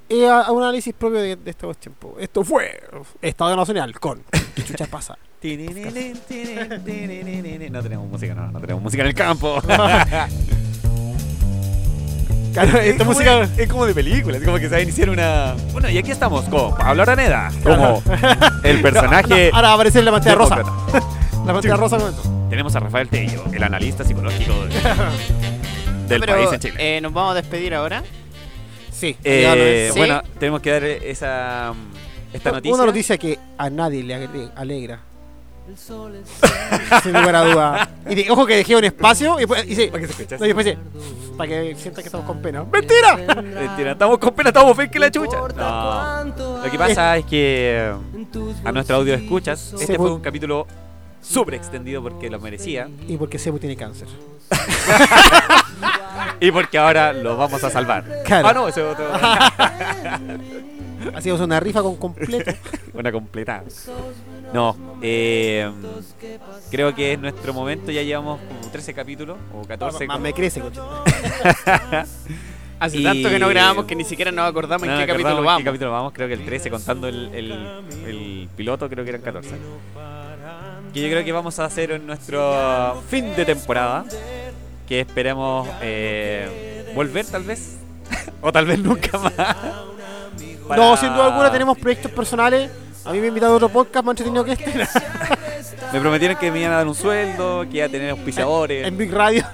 eh, 0.10 0.28
a, 0.28 0.42
a 0.42 0.52
un 0.52 0.62
análisis 0.64 0.94
propio 0.94 1.20
de, 1.20 1.36
de 1.36 1.54
tiempos. 1.80 2.14
Esto 2.20 2.44
fue 2.44 2.80
Estado 3.22 3.56
Nacional 3.56 4.00
con 4.00 4.24
¿Qué 4.56 4.64
chucha 4.64 4.86
pasa? 4.86 5.18
No 7.72 7.84
tenemos 7.84 8.10
música, 8.10 8.34
no, 8.34 8.52
no 8.52 8.60
tenemos 8.60 8.82
música 8.82 9.04
en 9.04 9.10
el 9.10 9.14
campo. 9.16 9.62
Claro, 12.56 12.80
es, 12.80 12.86
esta 12.88 12.98
como 13.06 13.12
música. 13.12 13.46
de, 13.48 13.64
es 13.64 13.70
como 13.70 13.86
de 13.86 13.94
película, 13.94 14.38
es 14.38 14.44
como 14.44 14.58
que 14.58 14.64
se 14.64 14.70
va 14.70 14.78
a 14.78 14.82
iniciar 14.82 15.10
una. 15.10 15.56
Bueno, 15.74 15.90
y 15.90 15.98
aquí 15.98 16.10
estamos 16.12 16.46
con 16.46 16.74
Pablo 16.76 17.02
Araneda, 17.04 17.52
como 17.64 18.02
el 18.64 18.82
personaje. 18.82 19.50
No, 19.52 19.56
ahora 19.58 19.68
va 19.68 19.72
a 19.72 19.76
aparecer 19.76 20.04
la 20.04 20.12
pantalla 20.12 20.36
rosa. 20.36 20.56
La 21.46 21.54
pantalla 21.54 21.76
rosa 21.78 21.98
con 21.98 22.10
esto. 22.10 22.48
Tenemos 22.50 22.76
a 22.76 22.80
Rafael 22.80 23.08
Tello, 23.08 23.44
el 23.54 23.62
analista 23.62 24.04
psicológico 24.04 24.66
de- 24.66 24.74
del 26.08 26.20
Pero, 26.22 26.34
país 26.34 26.50
en 26.54 26.60
Chile. 26.60 26.76
eh, 26.80 27.02
nos 27.02 27.14
vamos 27.14 27.34
a 27.34 27.36
despedir 27.36 27.76
ahora. 27.76 28.02
Sí. 28.92 29.16
Eh. 29.24 29.92
Bueno, 29.96 30.24
tenemos 30.40 30.62
que 30.62 30.72
dar 30.72 30.84
esa 30.86 31.74
esta 32.34 32.52
noticia. 32.52 32.74
Una 32.74 32.86
noticia 32.86 33.18
que 33.20 33.38
a 33.60 33.70
nadie 33.70 34.02
le 34.02 34.16
agre- 35.68 36.24
alegra. 36.72 37.02
Sin 37.02 37.14
lugar 37.14 37.36
a 37.36 37.42
duda. 37.46 37.90
Y 38.10 38.16
de- 38.16 38.32
ojo 38.32 38.46
que 38.46 38.56
dejé 38.58 38.76
un 38.76 38.84
espacio 38.84 39.36
y 39.38 39.40
después, 39.40 39.66
y 39.68 39.76
sí, 39.76 39.88
Para 39.88 40.02
que 40.02 40.08
se 40.08 40.14
escuche. 40.24 40.38
no, 40.38 40.46
y 40.46 40.48
después 40.50 40.66
sí, 40.68 40.78
para 41.38 41.50
que 41.50 41.76
sienta 41.76 42.02
que 42.02 42.08
estamos 42.08 42.26
con 42.28 42.42
pena. 42.42 42.64
¡Mentira! 42.64 43.16
Mentira, 43.42 43.92
estamos 43.92 44.18
con 44.20 44.34
pena, 44.34 44.50
estamos 44.50 44.76
fe 44.78 44.90
que 44.90 45.00
la 45.00 45.12
chucha. 45.12 45.38
No. 45.38 46.24
Lo 46.64 46.72
que 46.72 46.78
pasa 46.78 47.18
es 47.18 47.26
que 47.26 47.92
a 48.64 48.72
nuestro 48.72 48.96
audio 48.98 49.14
escuchas, 49.16 49.74
este 49.80 49.98
fue 49.98 50.08
fu- 50.08 50.14
un 50.16 50.22
capítulo 50.22 50.66
súper 51.22 51.56
extendido 51.56 52.02
porque 52.04 52.30
lo 52.30 52.40
merecía 52.40 52.88
Y 53.08 53.18
porque 53.18 53.40
Sebo 53.40 53.58
tiene 53.58 53.76
cáncer. 53.76 54.08
y 56.40 56.52
porque 56.52 56.78
ahora 56.78 57.12
lo 57.14 57.36
vamos 57.36 57.64
a 57.64 57.70
salvar. 57.70 58.04
Claro. 58.26 58.48
Ah, 58.48 58.54
no, 58.54 58.68
ese 58.68 58.82
es 58.82 58.88
otro. 58.94 59.06
Hacíamos 61.14 61.42
una 61.42 61.60
rifa 61.60 61.82
con 61.82 61.96
completo. 61.98 62.52
Una 62.94 63.12
completa. 63.12 63.64
No, 64.54 64.76
eh, 65.02 65.70
creo 66.72 66.96
que 66.96 67.14
es 67.14 67.20
nuestro 67.20 67.54
momento. 67.54 67.92
Ya 67.92 68.02
llevamos 68.04 68.40
como 68.40 68.72
13 68.72 68.94
capítulos 68.94 69.38
o 69.54 69.62
14. 69.68 70.08
Más 70.08 70.20
me 70.20 70.34
crece, 70.34 70.62
coche. 70.62 70.80
Hace 72.80 72.98
Y- 72.98 73.04
tanto 73.04 73.30
que 73.30 73.40
no 73.40 73.48
grabamos 73.50 73.86
que 73.86 73.96
ni 73.96 74.04
siquiera 74.04 74.32
nos 74.32 74.50
acordamos 74.50 74.86
No, 74.88 74.94
en 74.94 75.00
qué 75.00 75.08
capítulo 75.08 75.38
en 75.40 75.46
vamos. 75.46 75.60
qué 75.60 75.66
capítulo 75.66 75.92
vamos, 75.92 76.14
creo 76.14 76.28
que 76.28 76.34
el 76.34 76.46
13, 76.46 76.70
contando 76.70 77.08
el, 77.08 77.30
el, 77.34 77.52
el 78.06 78.50
piloto, 78.56 78.90
creo 78.90 79.04
que 79.06 79.12
eran 79.12 79.22
14. 79.22 79.50
Que 80.94 81.02
yo 81.02 81.10
creo 81.10 81.24
que 81.26 81.32
vamos 81.32 81.58
a 81.60 81.66
hacer 81.66 81.92
en 81.92 82.06
nuestro 82.08 83.02
fin 83.10 83.36
de 83.36 83.46
temporada. 83.46 84.06
Que 84.88 85.02
esperemos 85.02 85.68
eh, 85.82 86.92
volver, 86.96 87.26
tal 87.26 87.44
vez. 87.44 87.78
o 88.42 88.52
tal 88.52 88.66
vez 88.66 88.80
nunca 88.80 89.18
más. 89.18 89.34
No, 90.70 90.98
sin 90.98 91.14
duda 91.14 91.26
alguna 91.28 91.52
tenemos 91.52 91.78
proyectos 91.78 92.12
personales. 92.12 92.72
A 93.04 93.12
mí 93.12 93.20
me 93.20 93.28
invitado 93.28 93.54
a 93.54 93.56
otro 93.58 93.70
podcast 93.70 94.04
más 94.06 94.14
entretenido 94.14 94.44
que 94.44 94.54
este. 94.54 94.74
Me 95.94 96.02
prometieron 96.02 96.38
que 96.38 96.52
me 96.52 96.60
iban 96.60 96.74
a 96.74 96.78
dar 96.78 96.88
un 96.88 96.96
sueldo, 96.96 97.66
que 97.70 97.78
iba 97.78 97.86
a 97.86 97.90
tener 97.90 98.10
auspiciadores. 98.10 98.86
en 98.88 98.98
Big 98.98 99.14
Radio. 99.14 99.46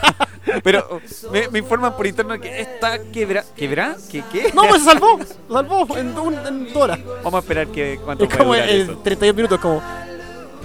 Pero 0.62 1.00
me, 1.32 1.48
me 1.48 1.58
informan 1.60 1.96
por 1.96 2.06
interno 2.06 2.38
que 2.40 2.60
está 2.60 2.98
quebra. 3.12 3.44
¿Quebra? 3.54 3.96
¿Qué? 4.10 4.22
¿Qué? 4.32 4.52
No, 4.52 4.62
pues 4.68 4.82
se 4.82 4.90
salvó. 4.90 5.18
Se 5.22 5.34
salvó 5.52 5.96
en, 5.96 6.18
un, 6.18 6.34
en 6.46 6.76
horas. 6.76 6.98
Vamos 7.22 7.34
a 7.34 7.38
esperar 7.38 7.68
que 7.68 7.98
cuánto 8.04 8.24
Es 8.24 8.36
como 8.36 8.54
en 8.54 8.68
eso. 8.68 8.98
32 8.98 9.36
minutos, 9.36 9.58
como. 9.60 9.82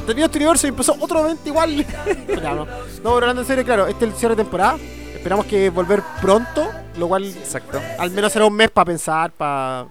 Terminó 0.06 0.26
este 0.26 0.38
universo 0.40 0.68
y 0.68 0.70
empezó 0.70 0.96
otro 1.00 1.20
evento 1.20 1.48
igual. 1.48 1.86
No, 3.04 3.16
pero 3.16 3.16
hablando 3.18 3.42
en 3.42 3.48
serio, 3.48 3.64
claro, 3.64 3.88
este 3.88 4.06
es 4.06 4.12
el 4.12 4.18
cierre 4.18 4.36
de 4.36 4.44
temporada. 4.44 4.78
Esperamos 5.22 5.46
que 5.46 5.70
volver 5.70 6.02
pronto, 6.20 6.68
lo 6.98 7.08
cual 7.08 7.24
Exacto. 7.26 7.80
al 8.00 8.10
menos 8.10 8.32
será 8.32 8.46
un 8.48 8.56
mes 8.56 8.72
para 8.72 8.86
pensar, 8.86 9.30
para 9.32 9.86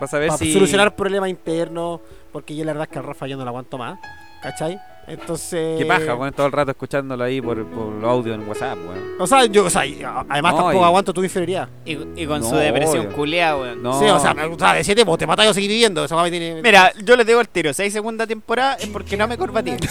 Vas 0.00 0.14
a 0.14 0.18
ver 0.20 0.30
si. 0.34 0.52
solucionar 0.52 0.94
problemas 0.94 1.28
internos, 1.28 1.98
porque 2.32 2.54
yo 2.54 2.64
la 2.64 2.72
verdad 2.72 2.86
es 2.88 2.92
que 2.92 2.98
al 3.00 3.04
Rafa 3.04 3.26
yo 3.26 3.36
no 3.36 3.42
lo 3.42 3.48
aguanto 3.48 3.76
más, 3.76 3.98
¿cachai? 4.40 4.78
Entonces... 5.08 5.76
Qué 5.76 5.84
paja, 5.84 6.14
bueno, 6.14 6.30
todo 6.30 6.46
el 6.46 6.52
rato 6.52 6.70
escuchándolo 6.70 7.24
ahí 7.24 7.40
por, 7.42 7.66
por 7.66 8.04
audio 8.08 8.32
en 8.32 8.46
WhatsApp, 8.48 8.78
weón. 8.78 9.16
O 9.18 9.26
sea, 9.26 9.44
yo, 9.46 9.64
o 9.64 9.70
sea, 9.70 9.80
además 9.82 10.52
No, 10.52 10.58
tampoco 10.58 10.82
y- 10.82 10.84
aguanto 10.84 11.12
tu 11.12 11.24
inferioridad. 11.24 11.68
Y, 11.84 11.98
y 12.22 12.26
con 12.28 12.44
su 12.44 12.54
depresión 12.54 13.06
obvio. 13.06 13.16
culiada, 13.16 13.56
weón. 13.56 13.82
No. 13.82 13.98
Sí, 13.98 14.04
o 14.04 14.20
sea, 14.20 14.34
me 14.34 14.46
gusta 14.46 14.74
de 14.74 14.84
7, 14.84 15.04
pues 15.04 15.18
te 15.18 15.26
matas 15.26 15.46
yo 15.46 15.52
seguir 15.54 15.68
viviendo. 15.70 16.04
Esa 16.04 16.22
tiene... 16.30 16.62
Mira, 16.62 16.92
yo 17.04 17.16
les 17.16 17.26
digo 17.26 17.40
al 17.40 17.48
tiro, 17.48 17.74
si 17.74 17.82
hay 17.82 17.90
segunda 17.90 18.24
temporada 18.24 18.74
es 18.74 18.86
porque 18.86 19.16
no 19.16 19.26
me 19.26 19.36
corbateé. 19.36 19.78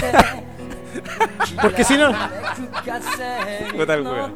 Porque 1.60 1.84
si 1.84 1.96
no... 1.96 2.10
Weón. 3.74 4.34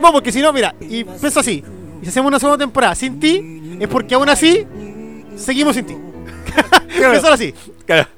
No, 0.00 0.12
porque 0.12 0.32
si 0.32 0.40
no, 0.40 0.52
mira, 0.52 0.74
y 0.80 1.04
pienso 1.04 1.40
así. 1.40 1.64
Y 2.00 2.04
si 2.04 2.08
hacemos 2.08 2.28
una 2.28 2.38
segunda 2.38 2.58
temporada 2.58 2.94
sin 2.94 3.18
ti, 3.18 3.78
es 3.80 3.88
porque 3.88 4.14
aún 4.14 4.28
así 4.28 4.66
seguimos 5.36 5.74
sin 5.74 5.86
ti. 5.86 5.96
Pensar 6.98 7.32
así. 7.32 7.54
Claro. 7.86 8.08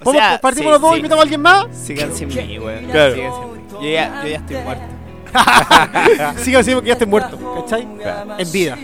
O 0.00 0.06
Vamos, 0.06 0.20
sea, 0.20 0.40
partimos 0.40 0.68
sí, 0.68 0.72
los 0.72 0.80
dos, 0.80 0.90
sí. 0.92 0.96
invitamos 0.98 1.20
a 1.20 1.22
alguien 1.22 1.40
más. 1.40 1.66
Sigan 1.72 2.14
sin 2.14 2.28
mí, 2.28 2.58
weón. 2.58 2.84
Claro. 2.86 3.14
Sigan 3.14 3.32
sin 3.32 3.52
mí. 3.52 3.58
Yo 3.72 3.90
ya, 3.90 4.22
yo 4.22 4.28
ya 4.28 4.36
estoy 4.36 4.56
muerto. 4.56 4.84
Sigan 6.38 6.60
así 6.60 6.74
porque 6.74 6.88
ya 6.88 6.92
estés 6.94 7.08
muerto, 7.08 7.38
¿cachai? 7.62 7.86
En 8.38 8.52
vida. 8.52 8.78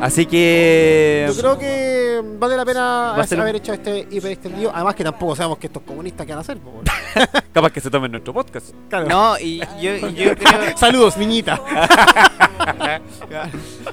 Así 0.00 0.26
que. 0.26 1.26
Yo 1.28 1.36
creo 1.40 1.58
que 1.58 2.20
vale 2.38 2.56
la 2.56 2.64
pena 2.64 3.14
un- 3.16 3.40
haber 3.40 3.56
hecho 3.56 3.72
este 3.72 4.06
hiper 4.10 4.32
extendido. 4.32 4.72
Además 4.74 4.94
que 4.94 5.04
tampoco 5.04 5.36
sabemos 5.36 5.58
que 5.58 5.66
estos 5.68 5.82
comunistas 5.82 6.26
que 6.26 6.32
van 6.32 6.38
a 6.38 6.42
hacer. 6.42 6.58
Capaz 7.52 7.70
que 7.70 7.80
se 7.80 7.90
tomen 7.90 8.10
nuestro 8.10 8.32
podcast. 8.32 8.66
Claro. 8.88 9.08
No, 9.08 9.38
y 9.38 9.60
yo, 9.80 9.94
y 10.08 10.14
yo 10.14 10.36
creo. 10.36 10.76
Saludos, 10.76 11.16
niñita. 11.16 11.56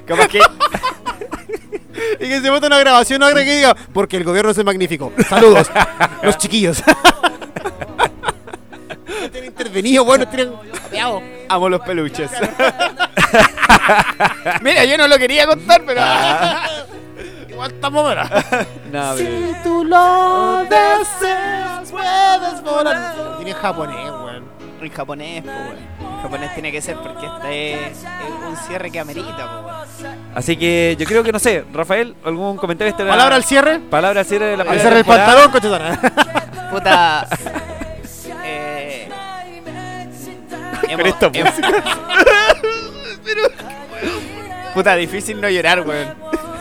Como 0.07 0.27
que. 0.27 0.39
y 2.19 2.27
que 2.27 2.41
se 2.41 2.51
meta 2.51 2.67
una 2.67 2.79
grabación 2.79 3.21
ahora 3.23 3.43
que 3.43 3.55
diga, 3.55 3.75
porque 3.93 4.17
el 4.17 4.23
gobierno 4.23 4.51
es 4.51 4.57
el 4.57 4.65
magnífico. 4.65 5.11
Saludos, 5.27 5.69
los 6.23 6.37
chiquillos. 6.37 6.81
Tienen 9.31 9.51
intervenido, 9.51 10.03
bueno, 10.05 10.27
tienen 10.27 10.53
apeado. 10.85 11.21
Amo 11.47 11.69
los 11.69 11.81
peluches. 11.81 12.29
Mira, 14.61 14.85
yo 14.85 14.97
no 14.97 15.07
lo 15.07 15.17
quería 15.17 15.45
contar, 15.47 15.81
pero. 15.85 16.01
Igual 17.49 17.71
estamos 17.71 18.05
ahora. 18.05 18.29
No, 18.91 19.17
Si 19.17 19.25
tú 19.63 19.83
lo 19.83 20.63
deseas, 20.63 21.91
puedes 21.91 22.63
volar. 22.63 23.15
Tiene 23.37 23.51
en 23.51 23.57
japonés, 23.57 24.11
weón. 24.11 24.43
En 24.81 24.89
japonés, 24.91 25.43
pues, 25.43 25.55
weón. 25.55 25.77
En 26.15 26.21
japonés 26.21 26.53
tiene 26.53 26.71
que 26.71 26.81
ser 26.81 26.95
porque 26.97 27.25
este 27.25 27.87
es, 27.87 27.97
es 27.99 28.47
un 28.47 28.57
cierre 28.67 28.91
que 28.91 28.99
amerita, 28.99 29.61
pues, 29.63 30.03
weón. 30.03 30.17
Así 30.35 30.55
que 30.57 30.95
yo 30.97 31.05
creo 31.05 31.23
que 31.23 31.31
no 31.31 31.39
sé, 31.39 31.65
Rafael, 31.73 32.15
algún 32.23 32.57
comentario 32.57 32.91
este 32.91 33.03
Palabra 33.03 33.35
al 33.35 33.43
cierre. 33.43 33.79
Palabra 33.79 34.21
al 34.21 34.25
cierre 34.25 34.45
de 34.45 34.57
la 34.57 34.63
Al 34.63 34.79
cierre 34.79 34.99
el 34.99 35.05
temporada. 35.05 35.25
pantalón, 35.25 35.51
cochetona. 35.51 36.69
Puta. 36.71 37.27
Hemos- 40.89 41.07
esta 41.07 41.31
hemos- 41.33 41.53
Puta, 44.73 44.95
difícil 44.95 45.39
no 45.41 45.49
llorar, 45.49 45.85
weón. 45.87 46.13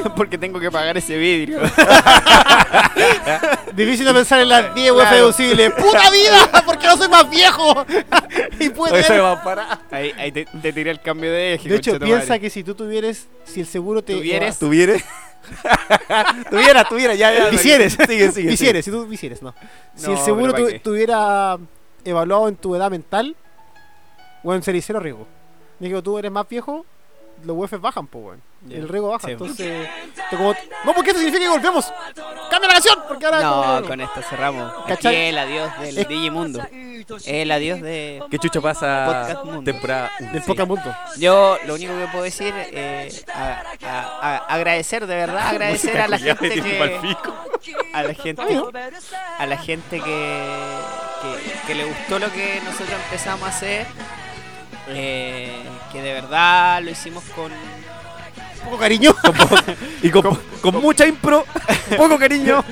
Porque 0.16 0.38
tengo 0.38 0.58
que 0.60 0.70
pagar 0.70 0.96
ese 0.96 1.16
vidrio. 1.18 1.60
Difícil 3.74 4.06
de 4.06 4.14
pensar 4.14 4.40
en 4.40 4.48
las 4.48 4.74
10 4.74 4.92
UF 4.92 5.00
Claro. 5.00 5.16
deducibles. 5.16 5.72
¡Puta 5.72 6.08
vida! 6.10 6.62
Porque 6.64 6.86
no 6.86 6.96
soy 6.96 7.08
más 7.08 7.28
viejo. 7.28 7.84
y 8.58 8.70
parar. 8.70 9.80
Ahí, 9.90 10.12
ahí 10.16 10.32
te, 10.32 10.46
te 10.46 10.72
tiré 10.72 10.90
el 10.92 11.00
cambio 11.00 11.30
de 11.32 11.54
eje. 11.54 11.68
De 11.68 11.76
hecho, 11.76 11.98
piensa 11.98 12.38
que 12.38 12.48
si 12.48 12.62
tú 12.64 12.74
tuvieras, 12.74 13.26
si 13.44 13.60
el 13.60 13.66
seguro 13.66 14.00
te. 14.02 14.14
¿Tuvieres? 14.14 14.58
¿Tuvieres? 14.58 15.04
tuviera, 16.50 16.84
tuviera, 16.84 17.14
ya, 17.14 17.32
ya. 17.32 17.48
Visieres. 17.48 17.96
Sigue, 18.06 18.30
sigue. 18.32 18.50
Visieres, 18.50 18.84
si 18.84 18.90
tú 18.90 19.06
visieres, 19.06 19.40
no. 19.42 19.54
Si 19.94 20.06
No, 20.06 20.12
el 20.12 20.18
seguro 20.18 20.52
pero 20.54 20.80
tuviera 20.80 21.56
evaluado 22.04 22.48
en 22.48 22.56
tu 22.56 22.74
edad 22.76 22.90
mental, 22.90 23.34
weón, 24.48 24.62
sería 24.62 24.82
cero 24.82 25.00
riesgo. 25.00 25.26
Digo, 25.78 26.02
tú 26.02 26.18
eres 26.18 26.32
más 26.32 26.48
viejo, 26.48 26.84
los 27.44 27.56
UF 27.56 27.78
bajan, 27.80 28.06
pues, 28.06 28.24
weón. 28.24 28.42
El 28.68 28.88
riesgo 28.88 29.10
baja, 29.10 29.26
Sí. 29.28 29.32
entonces. 29.32 29.88
te 30.30 30.36
como- 30.36 30.52
no, 30.84 30.92
porque 30.94 31.10
esto 31.10 31.22
significa 31.22 31.44
que 31.44 31.50
volvemos. 31.58 31.92
¡Cambia 32.50 32.66
la 32.66 32.74
canción! 32.74 32.96
Porque 33.06 33.24
ahora. 33.26 33.40
No, 33.42 33.62
como- 33.76 33.88
con 33.88 34.00
esto 34.00 34.22
cerramos. 34.22 34.72
El 35.04 35.38
adiós 35.38 35.78
del 35.80 35.98
Es- 35.98 36.08
Digimundo. 36.08 36.66
El 37.26 37.50
adiós 37.52 37.80
de. 37.80 38.20
¿Qué 38.30 38.38
chucho 38.40 38.60
pasa 38.60 39.04
Podcast 39.06 39.44
Mundo. 39.44 39.62
temporada 39.70 40.10
Del 40.18 40.42
Sí. 40.42 40.52
mundo. 40.66 40.96
Yo 41.18 41.56
lo 41.66 41.74
único 41.74 41.96
que 41.96 42.06
puedo 42.08 42.24
decir 42.24 42.52
es 42.72 43.24
agradecer, 44.48 45.06
de 45.06 45.14
verdad, 45.14 45.46
agradecer 45.48 46.00
a 46.00 46.08
la 46.08 46.18
gente 46.18 46.50
que. 46.60 47.16
A 47.94 48.02
la 48.02 48.14
gente, 48.14 48.42
a 49.38 49.46
la 49.46 49.56
gente 49.56 50.00
que, 50.00 50.44
que, 51.22 51.66
que 51.68 51.74
le 51.74 51.84
gustó 51.84 52.18
lo 52.18 52.30
que 52.32 52.60
nosotros 52.64 52.90
empezamos 53.04 53.44
a 53.44 53.48
hacer. 53.48 53.86
Eh, 54.88 55.62
que 55.92 56.02
de 56.02 56.12
verdad 56.12 56.82
lo 56.82 56.90
hicimos 56.90 57.24
con. 57.34 57.52
Poco 58.64 58.78
cariño. 58.78 59.14
Y 60.02 60.10
con, 60.10 60.38
con 60.60 60.80
mucha 60.80 61.06
impro, 61.06 61.44
poco 61.96 62.18
cariño. 62.18 62.64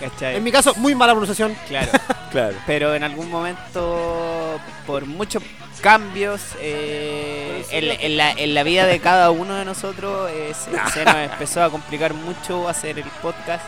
¿cachai? 0.00 0.36
en 0.36 0.44
mi 0.44 0.52
caso, 0.52 0.74
muy 0.76 0.94
mala 0.94 1.12
pronunciación. 1.12 1.56
Claro. 1.68 1.90
Claro. 2.34 2.56
pero 2.66 2.96
en 2.96 3.04
algún 3.04 3.30
momento 3.30 4.58
por 4.88 5.06
muchos 5.06 5.40
cambios 5.80 6.40
eh, 6.58 7.64
en, 7.70 7.84
en 8.00 8.16
la, 8.16 8.32
en 8.32 8.54
la 8.54 8.64
vida 8.64 8.86
de 8.86 8.98
cada 8.98 9.30
uno 9.30 9.54
de 9.54 9.64
nosotros 9.64 10.28
eh, 10.32 10.52
se, 10.52 10.72
se 10.92 11.04
nos 11.04 11.14
empezó 11.14 11.62
a 11.62 11.70
complicar 11.70 12.12
mucho 12.12 12.68
hacer 12.68 12.98
el 12.98 13.04
podcast 13.22 13.64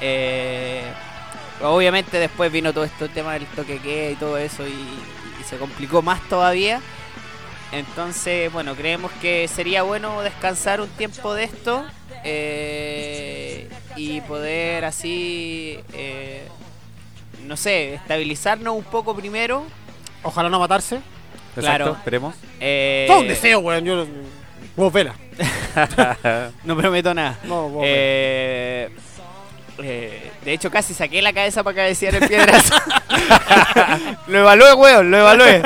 Eh, 0.00 0.82
obviamente 1.62 2.18
después 2.18 2.50
vino 2.50 2.72
todo 2.72 2.82
este 2.82 3.08
tema 3.10 3.34
del 3.34 3.46
toque 3.46 3.78
que 3.78 4.10
y 4.10 4.16
todo 4.16 4.38
eso 4.38 4.66
y, 4.66 4.72
y 4.72 5.44
se 5.48 5.56
complicó 5.56 6.02
más 6.02 6.20
todavía 6.28 6.80
entonces 7.72 8.52
bueno 8.52 8.74
creemos 8.74 9.10
que 9.20 9.46
sería 9.48 9.82
bueno 9.82 10.22
descansar 10.22 10.80
un 10.80 10.88
tiempo 10.88 11.34
de 11.34 11.44
esto 11.44 11.84
eh, 12.24 13.68
y 13.96 14.20
poder 14.22 14.84
así 14.84 15.78
eh, 15.92 16.42
no 17.46 17.56
sé, 17.56 17.94
estabilizarnos 17.94 18.76
un 18.76 18.84
poco 18.84 19.14
primero. 19.14 19.64
Ojalá 20.22 20.48
no 20.48 20.60
matarse. 20.60 20.96
Exacto, 20.96 21.60
Claro. 21.60 21.92
esperemos. 21.96 22.34
Eh, 22.60 23.06
Todo 23.08 23.20
un 23.20 23.28
deseo, 23.28 23.58
weón. 23.58 23.84
Yo. 23.84 24.06
Vos 24.76 24.92
vela. 24.92 25.14
No 26.64 26.76
prometo 26.76 27.12
nada. 27.14 27.38
No, 27.44 27.68
vos. 27.68 27.82
Eh, 27.86 28.88
eh, 29.82 30.30
de 30.44 30.52
hecho, 30.52 30.70
casi 30.70 30.94
saqué 30.94 31.22
la 31.22 31.32
cabeza 31.32 31.64
para 31.64 31.74
cabecear 31.76 32.14
el 32.14 32.28
piedrazo. 32.28 32.74
lo 34.28 34.38
evalué, 34.38 34.74
weón, 34.74 35.10
lo 35.10 35.18
evalué. 35.18 35.62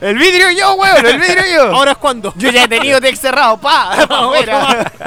El 0.00 0.16
vidrio 0.16 0.50
yo, 0.50 0.74
weón, 0.74 1.04
el 1.06 1.18
vidrio 1.20 1.42
yo. 1.54 1.62
Ahora 1.76 1.92
es 1.92 1.98
cuando. 1.98 2.32
Yo 2.36 2.50
ya 2.50 2.64
he 2.64 2.68
tenido 2.68 3.00
text 3.00 3.20
cerrado, 3.22 3.58
pa, 3.58 3.92
afuera. 4.02 4.90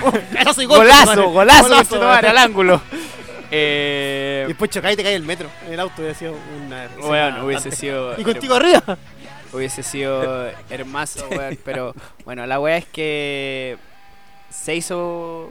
Golazo, 0.00 0.66
golazo, 0.68 1.30
Golazo, 1.30 1.68
conchetumare, 1.68 2.28
al 2.28 2.38
ángulo. 2.38 2.80
Y 2.92 3.46
Eh, 3.52 4.44
después 4.46 4.70
chocáis 4.70 4.94
y 4.94 4.96
te 4.96 5.02
cae 5.02 5.14
el 5.16 5.22
metro. 5.24 5.48
En 5.66 5.72
el 5.74 5.80
auto 5.80 5.94
hubiera 5.98 6.14
sido 6.14 6.34
una. 6.66 6.86
Bueno, 6.98 7.26
escena 7.26 7.44
hubiese 7.44 7.68
bastante- 7.68 7.76
sido. 7.76 8.20
Y 8.20 8.24
contigo 8.24 8.54
arriba. 8.54 8.82
Hubiese 9.52 9.82
sido 9.82 10.46
hermoso, 10.70 11.26
weón. 11.30 11.58
Pero 11.64 11.94
bueno, 12.24 12.46
la 12.46 12.60
weá 12.60 12.76
es 12.76 12.86
que 12.86 13.76
se 14.50 14.76
hizo. 14.76 15.50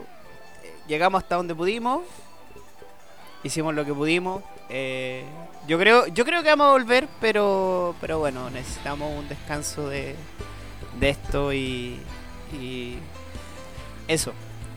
Llegamos 0.88 1.22
hasta 1.22 1.36
donde 1.36 1.54
pudimos. 1.54 2.00
Hicimos 3.44 3.74
lo 3.74 3.84
que 3.84 3.92
pudimos. 3.94 4.42
eh, 4.68 5.24
yo 5.70 5.78
creo, 5.78 6.06
yo 6.08 6.24
creo 6.24 6.42
que 6.42 6.48
vamos 6.48 6.66
a 6.66 6.70
volver, 6.72 7.06
pero, 7.20 7.94
pero 8.00 8.18
bueno, 8.18 8.50
necesitamos 8.50 9.08
un 9.16 9.28
descanso 9.28 9.88
de, 9.88 10.16
de 10.98 11.08
esto 11.10 11.52
y, 11.52 12.00
y 12.60 12.98
eso. 14.08 14.32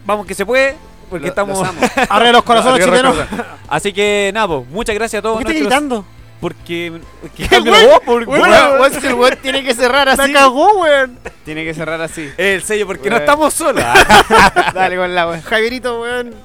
Vamos 0.06 0.28
que 0.28 0.36
se 0.36 0.46
puede, 0.46 0.76
porque 1.10 1.24
Lo- 1.26 1.30
estamos. 1.30 1.58
los. 1.58 1.70
Arriba 2.10 2.32
los 2.34 2.44
corazones 2.44 2.82
Arriba 2.84 3.02
los 3.02 3.12
chilenos. 3.14 3.28
corazones. 3.30 3.46
Así 3.68 3.92
que 3.92 4.30
nada, 4.36 4.48
pues, 4.48 4.68
muchas 4.70 4.94
gracias 4.96 5.20
a 5.20 5.24
todos. 5.24 5.38
¿Por 5.38 5.46
qué 5.52 5.58
estás 5.58 5.82
nuestros- 5.82 6.04
gritando? 6.04 6.06
Porque. 6.40 7.02
que 7.36 7.48
¿Qué, 7.48 7.60
la. 7.62 7.72
Weón, 8.06 8.94
el 9.04 9.14
weón 9.16 9.38
tiene 9.42 9.64
que 9.64 9.74
cerrar 9.74 10.06
La 10.16 10.24
así. 10.24 10.32
cagó, 10.32 10.80
weón. 10.82 11.18
Tiene 11.44 11.64
que 11.66 11.74
cerrar 11.74 12.00
así. 12.02 12.30
El 12.38 12.62
sello, 12.62 12.86
porque 12.86 13.10
no 13.10 13.16
estamos 13.18 13.54
solos. 13.54 13.84
Dale 14.74 14.96
con 14.98 15.16
la 15.16 15.28
weá. 15.28 15.42
Javierito, 15.42 16.02
weón. 16.02 16.36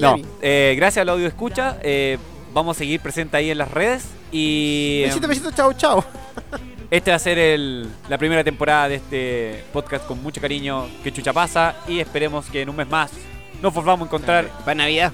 No, 0.00 0.16
eh, 0.40 0.72
gracias 0.76 1.02
al 1.02 1.08
audio 1.10 1.26
escucha. 1.26 1.76
eh, 1.82 2.16
vamos 2.52 2.76
a 2.76 2.78
seguir 2.78 3.00
presente 3.00 3.36
ahí 3.36 3.50
en 3.50 3.58
las 3.58 3.70
redes. 3.70 4.04
Y. 4.32 5.02
Besito, 5.04 5.26
em, 5.26 5.28
besito, 5.30 5.50
chao, 5.52 5.72
chao. 5.74 6.04
Este 6.90 7.10
va 7.10 7.16
a 7.16 7.20
ser 7.20 7.38
el- 7.38 7.88
la 8.08 8.18
primera 8.18 8.42
temporada 8.42 8.88
de 8.88 8.96
este 8.96 9.64
podcast 9.72 10.06
con 10.06 10.20
mucho 10.22 10.40
cariño 10.40 10.88
que 11.04 11.12
chucha 11.12 11.32
pasa 11.32 11.76
y 11.86 12.00
esperemos 12.00 12.46
que 12.46 12.62
en 12.62 12.68
un 12.68 12.76
mes 12.76 12.88
más 12.88 13.12
nos 13.62 13.72
volvamos 13.72 14.06
a 14.06 14.08
encontrar. 14.08 14.48
Para 14.64 14.74
Navidad. 14.74 15.12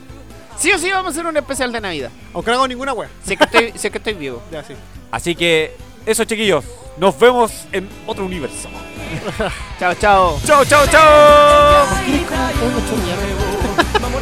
Sí 0.58 0.72
o 0.72 0.78
sí 0.78 0.90
vamos 0.90 1.08
a 1.08 1.10
hacer 1.10 1.26
un 1.26 1.36
especial 1.36 1.70
de 1.72 1.80
Navidad. 1.82 2.10
Aunque 2.32 2.50
no 2.50 2.56
hago 2.56 2.68
ninguna. 2.68 2.94
Si 3.24 3.34
es 3.34 3.38
que 3.38 3.44
estoy, 3.44 3.72
es 3.74 3.80
que 3.92 3.98
estoy 3.98 4.14
vivo. 4.14 4.42
Ya, 4.50 4.64
sí. 4.64 4.72
Así 5.10 5.34
que 5.34 5.76
eso 6.06 6.24
chiquillos, 6.24 6.64
nos 6.96 7.18
vemos 7.18 7.66
en 7.72 7.86
otro 8.06 8.24
universo. 8.24 8.68
Chao, 9.78 9.94
chao. 9.94 10.40
Chao, 10.46 10.64
chao, 10.64 10.86
chao. 10.86 11.86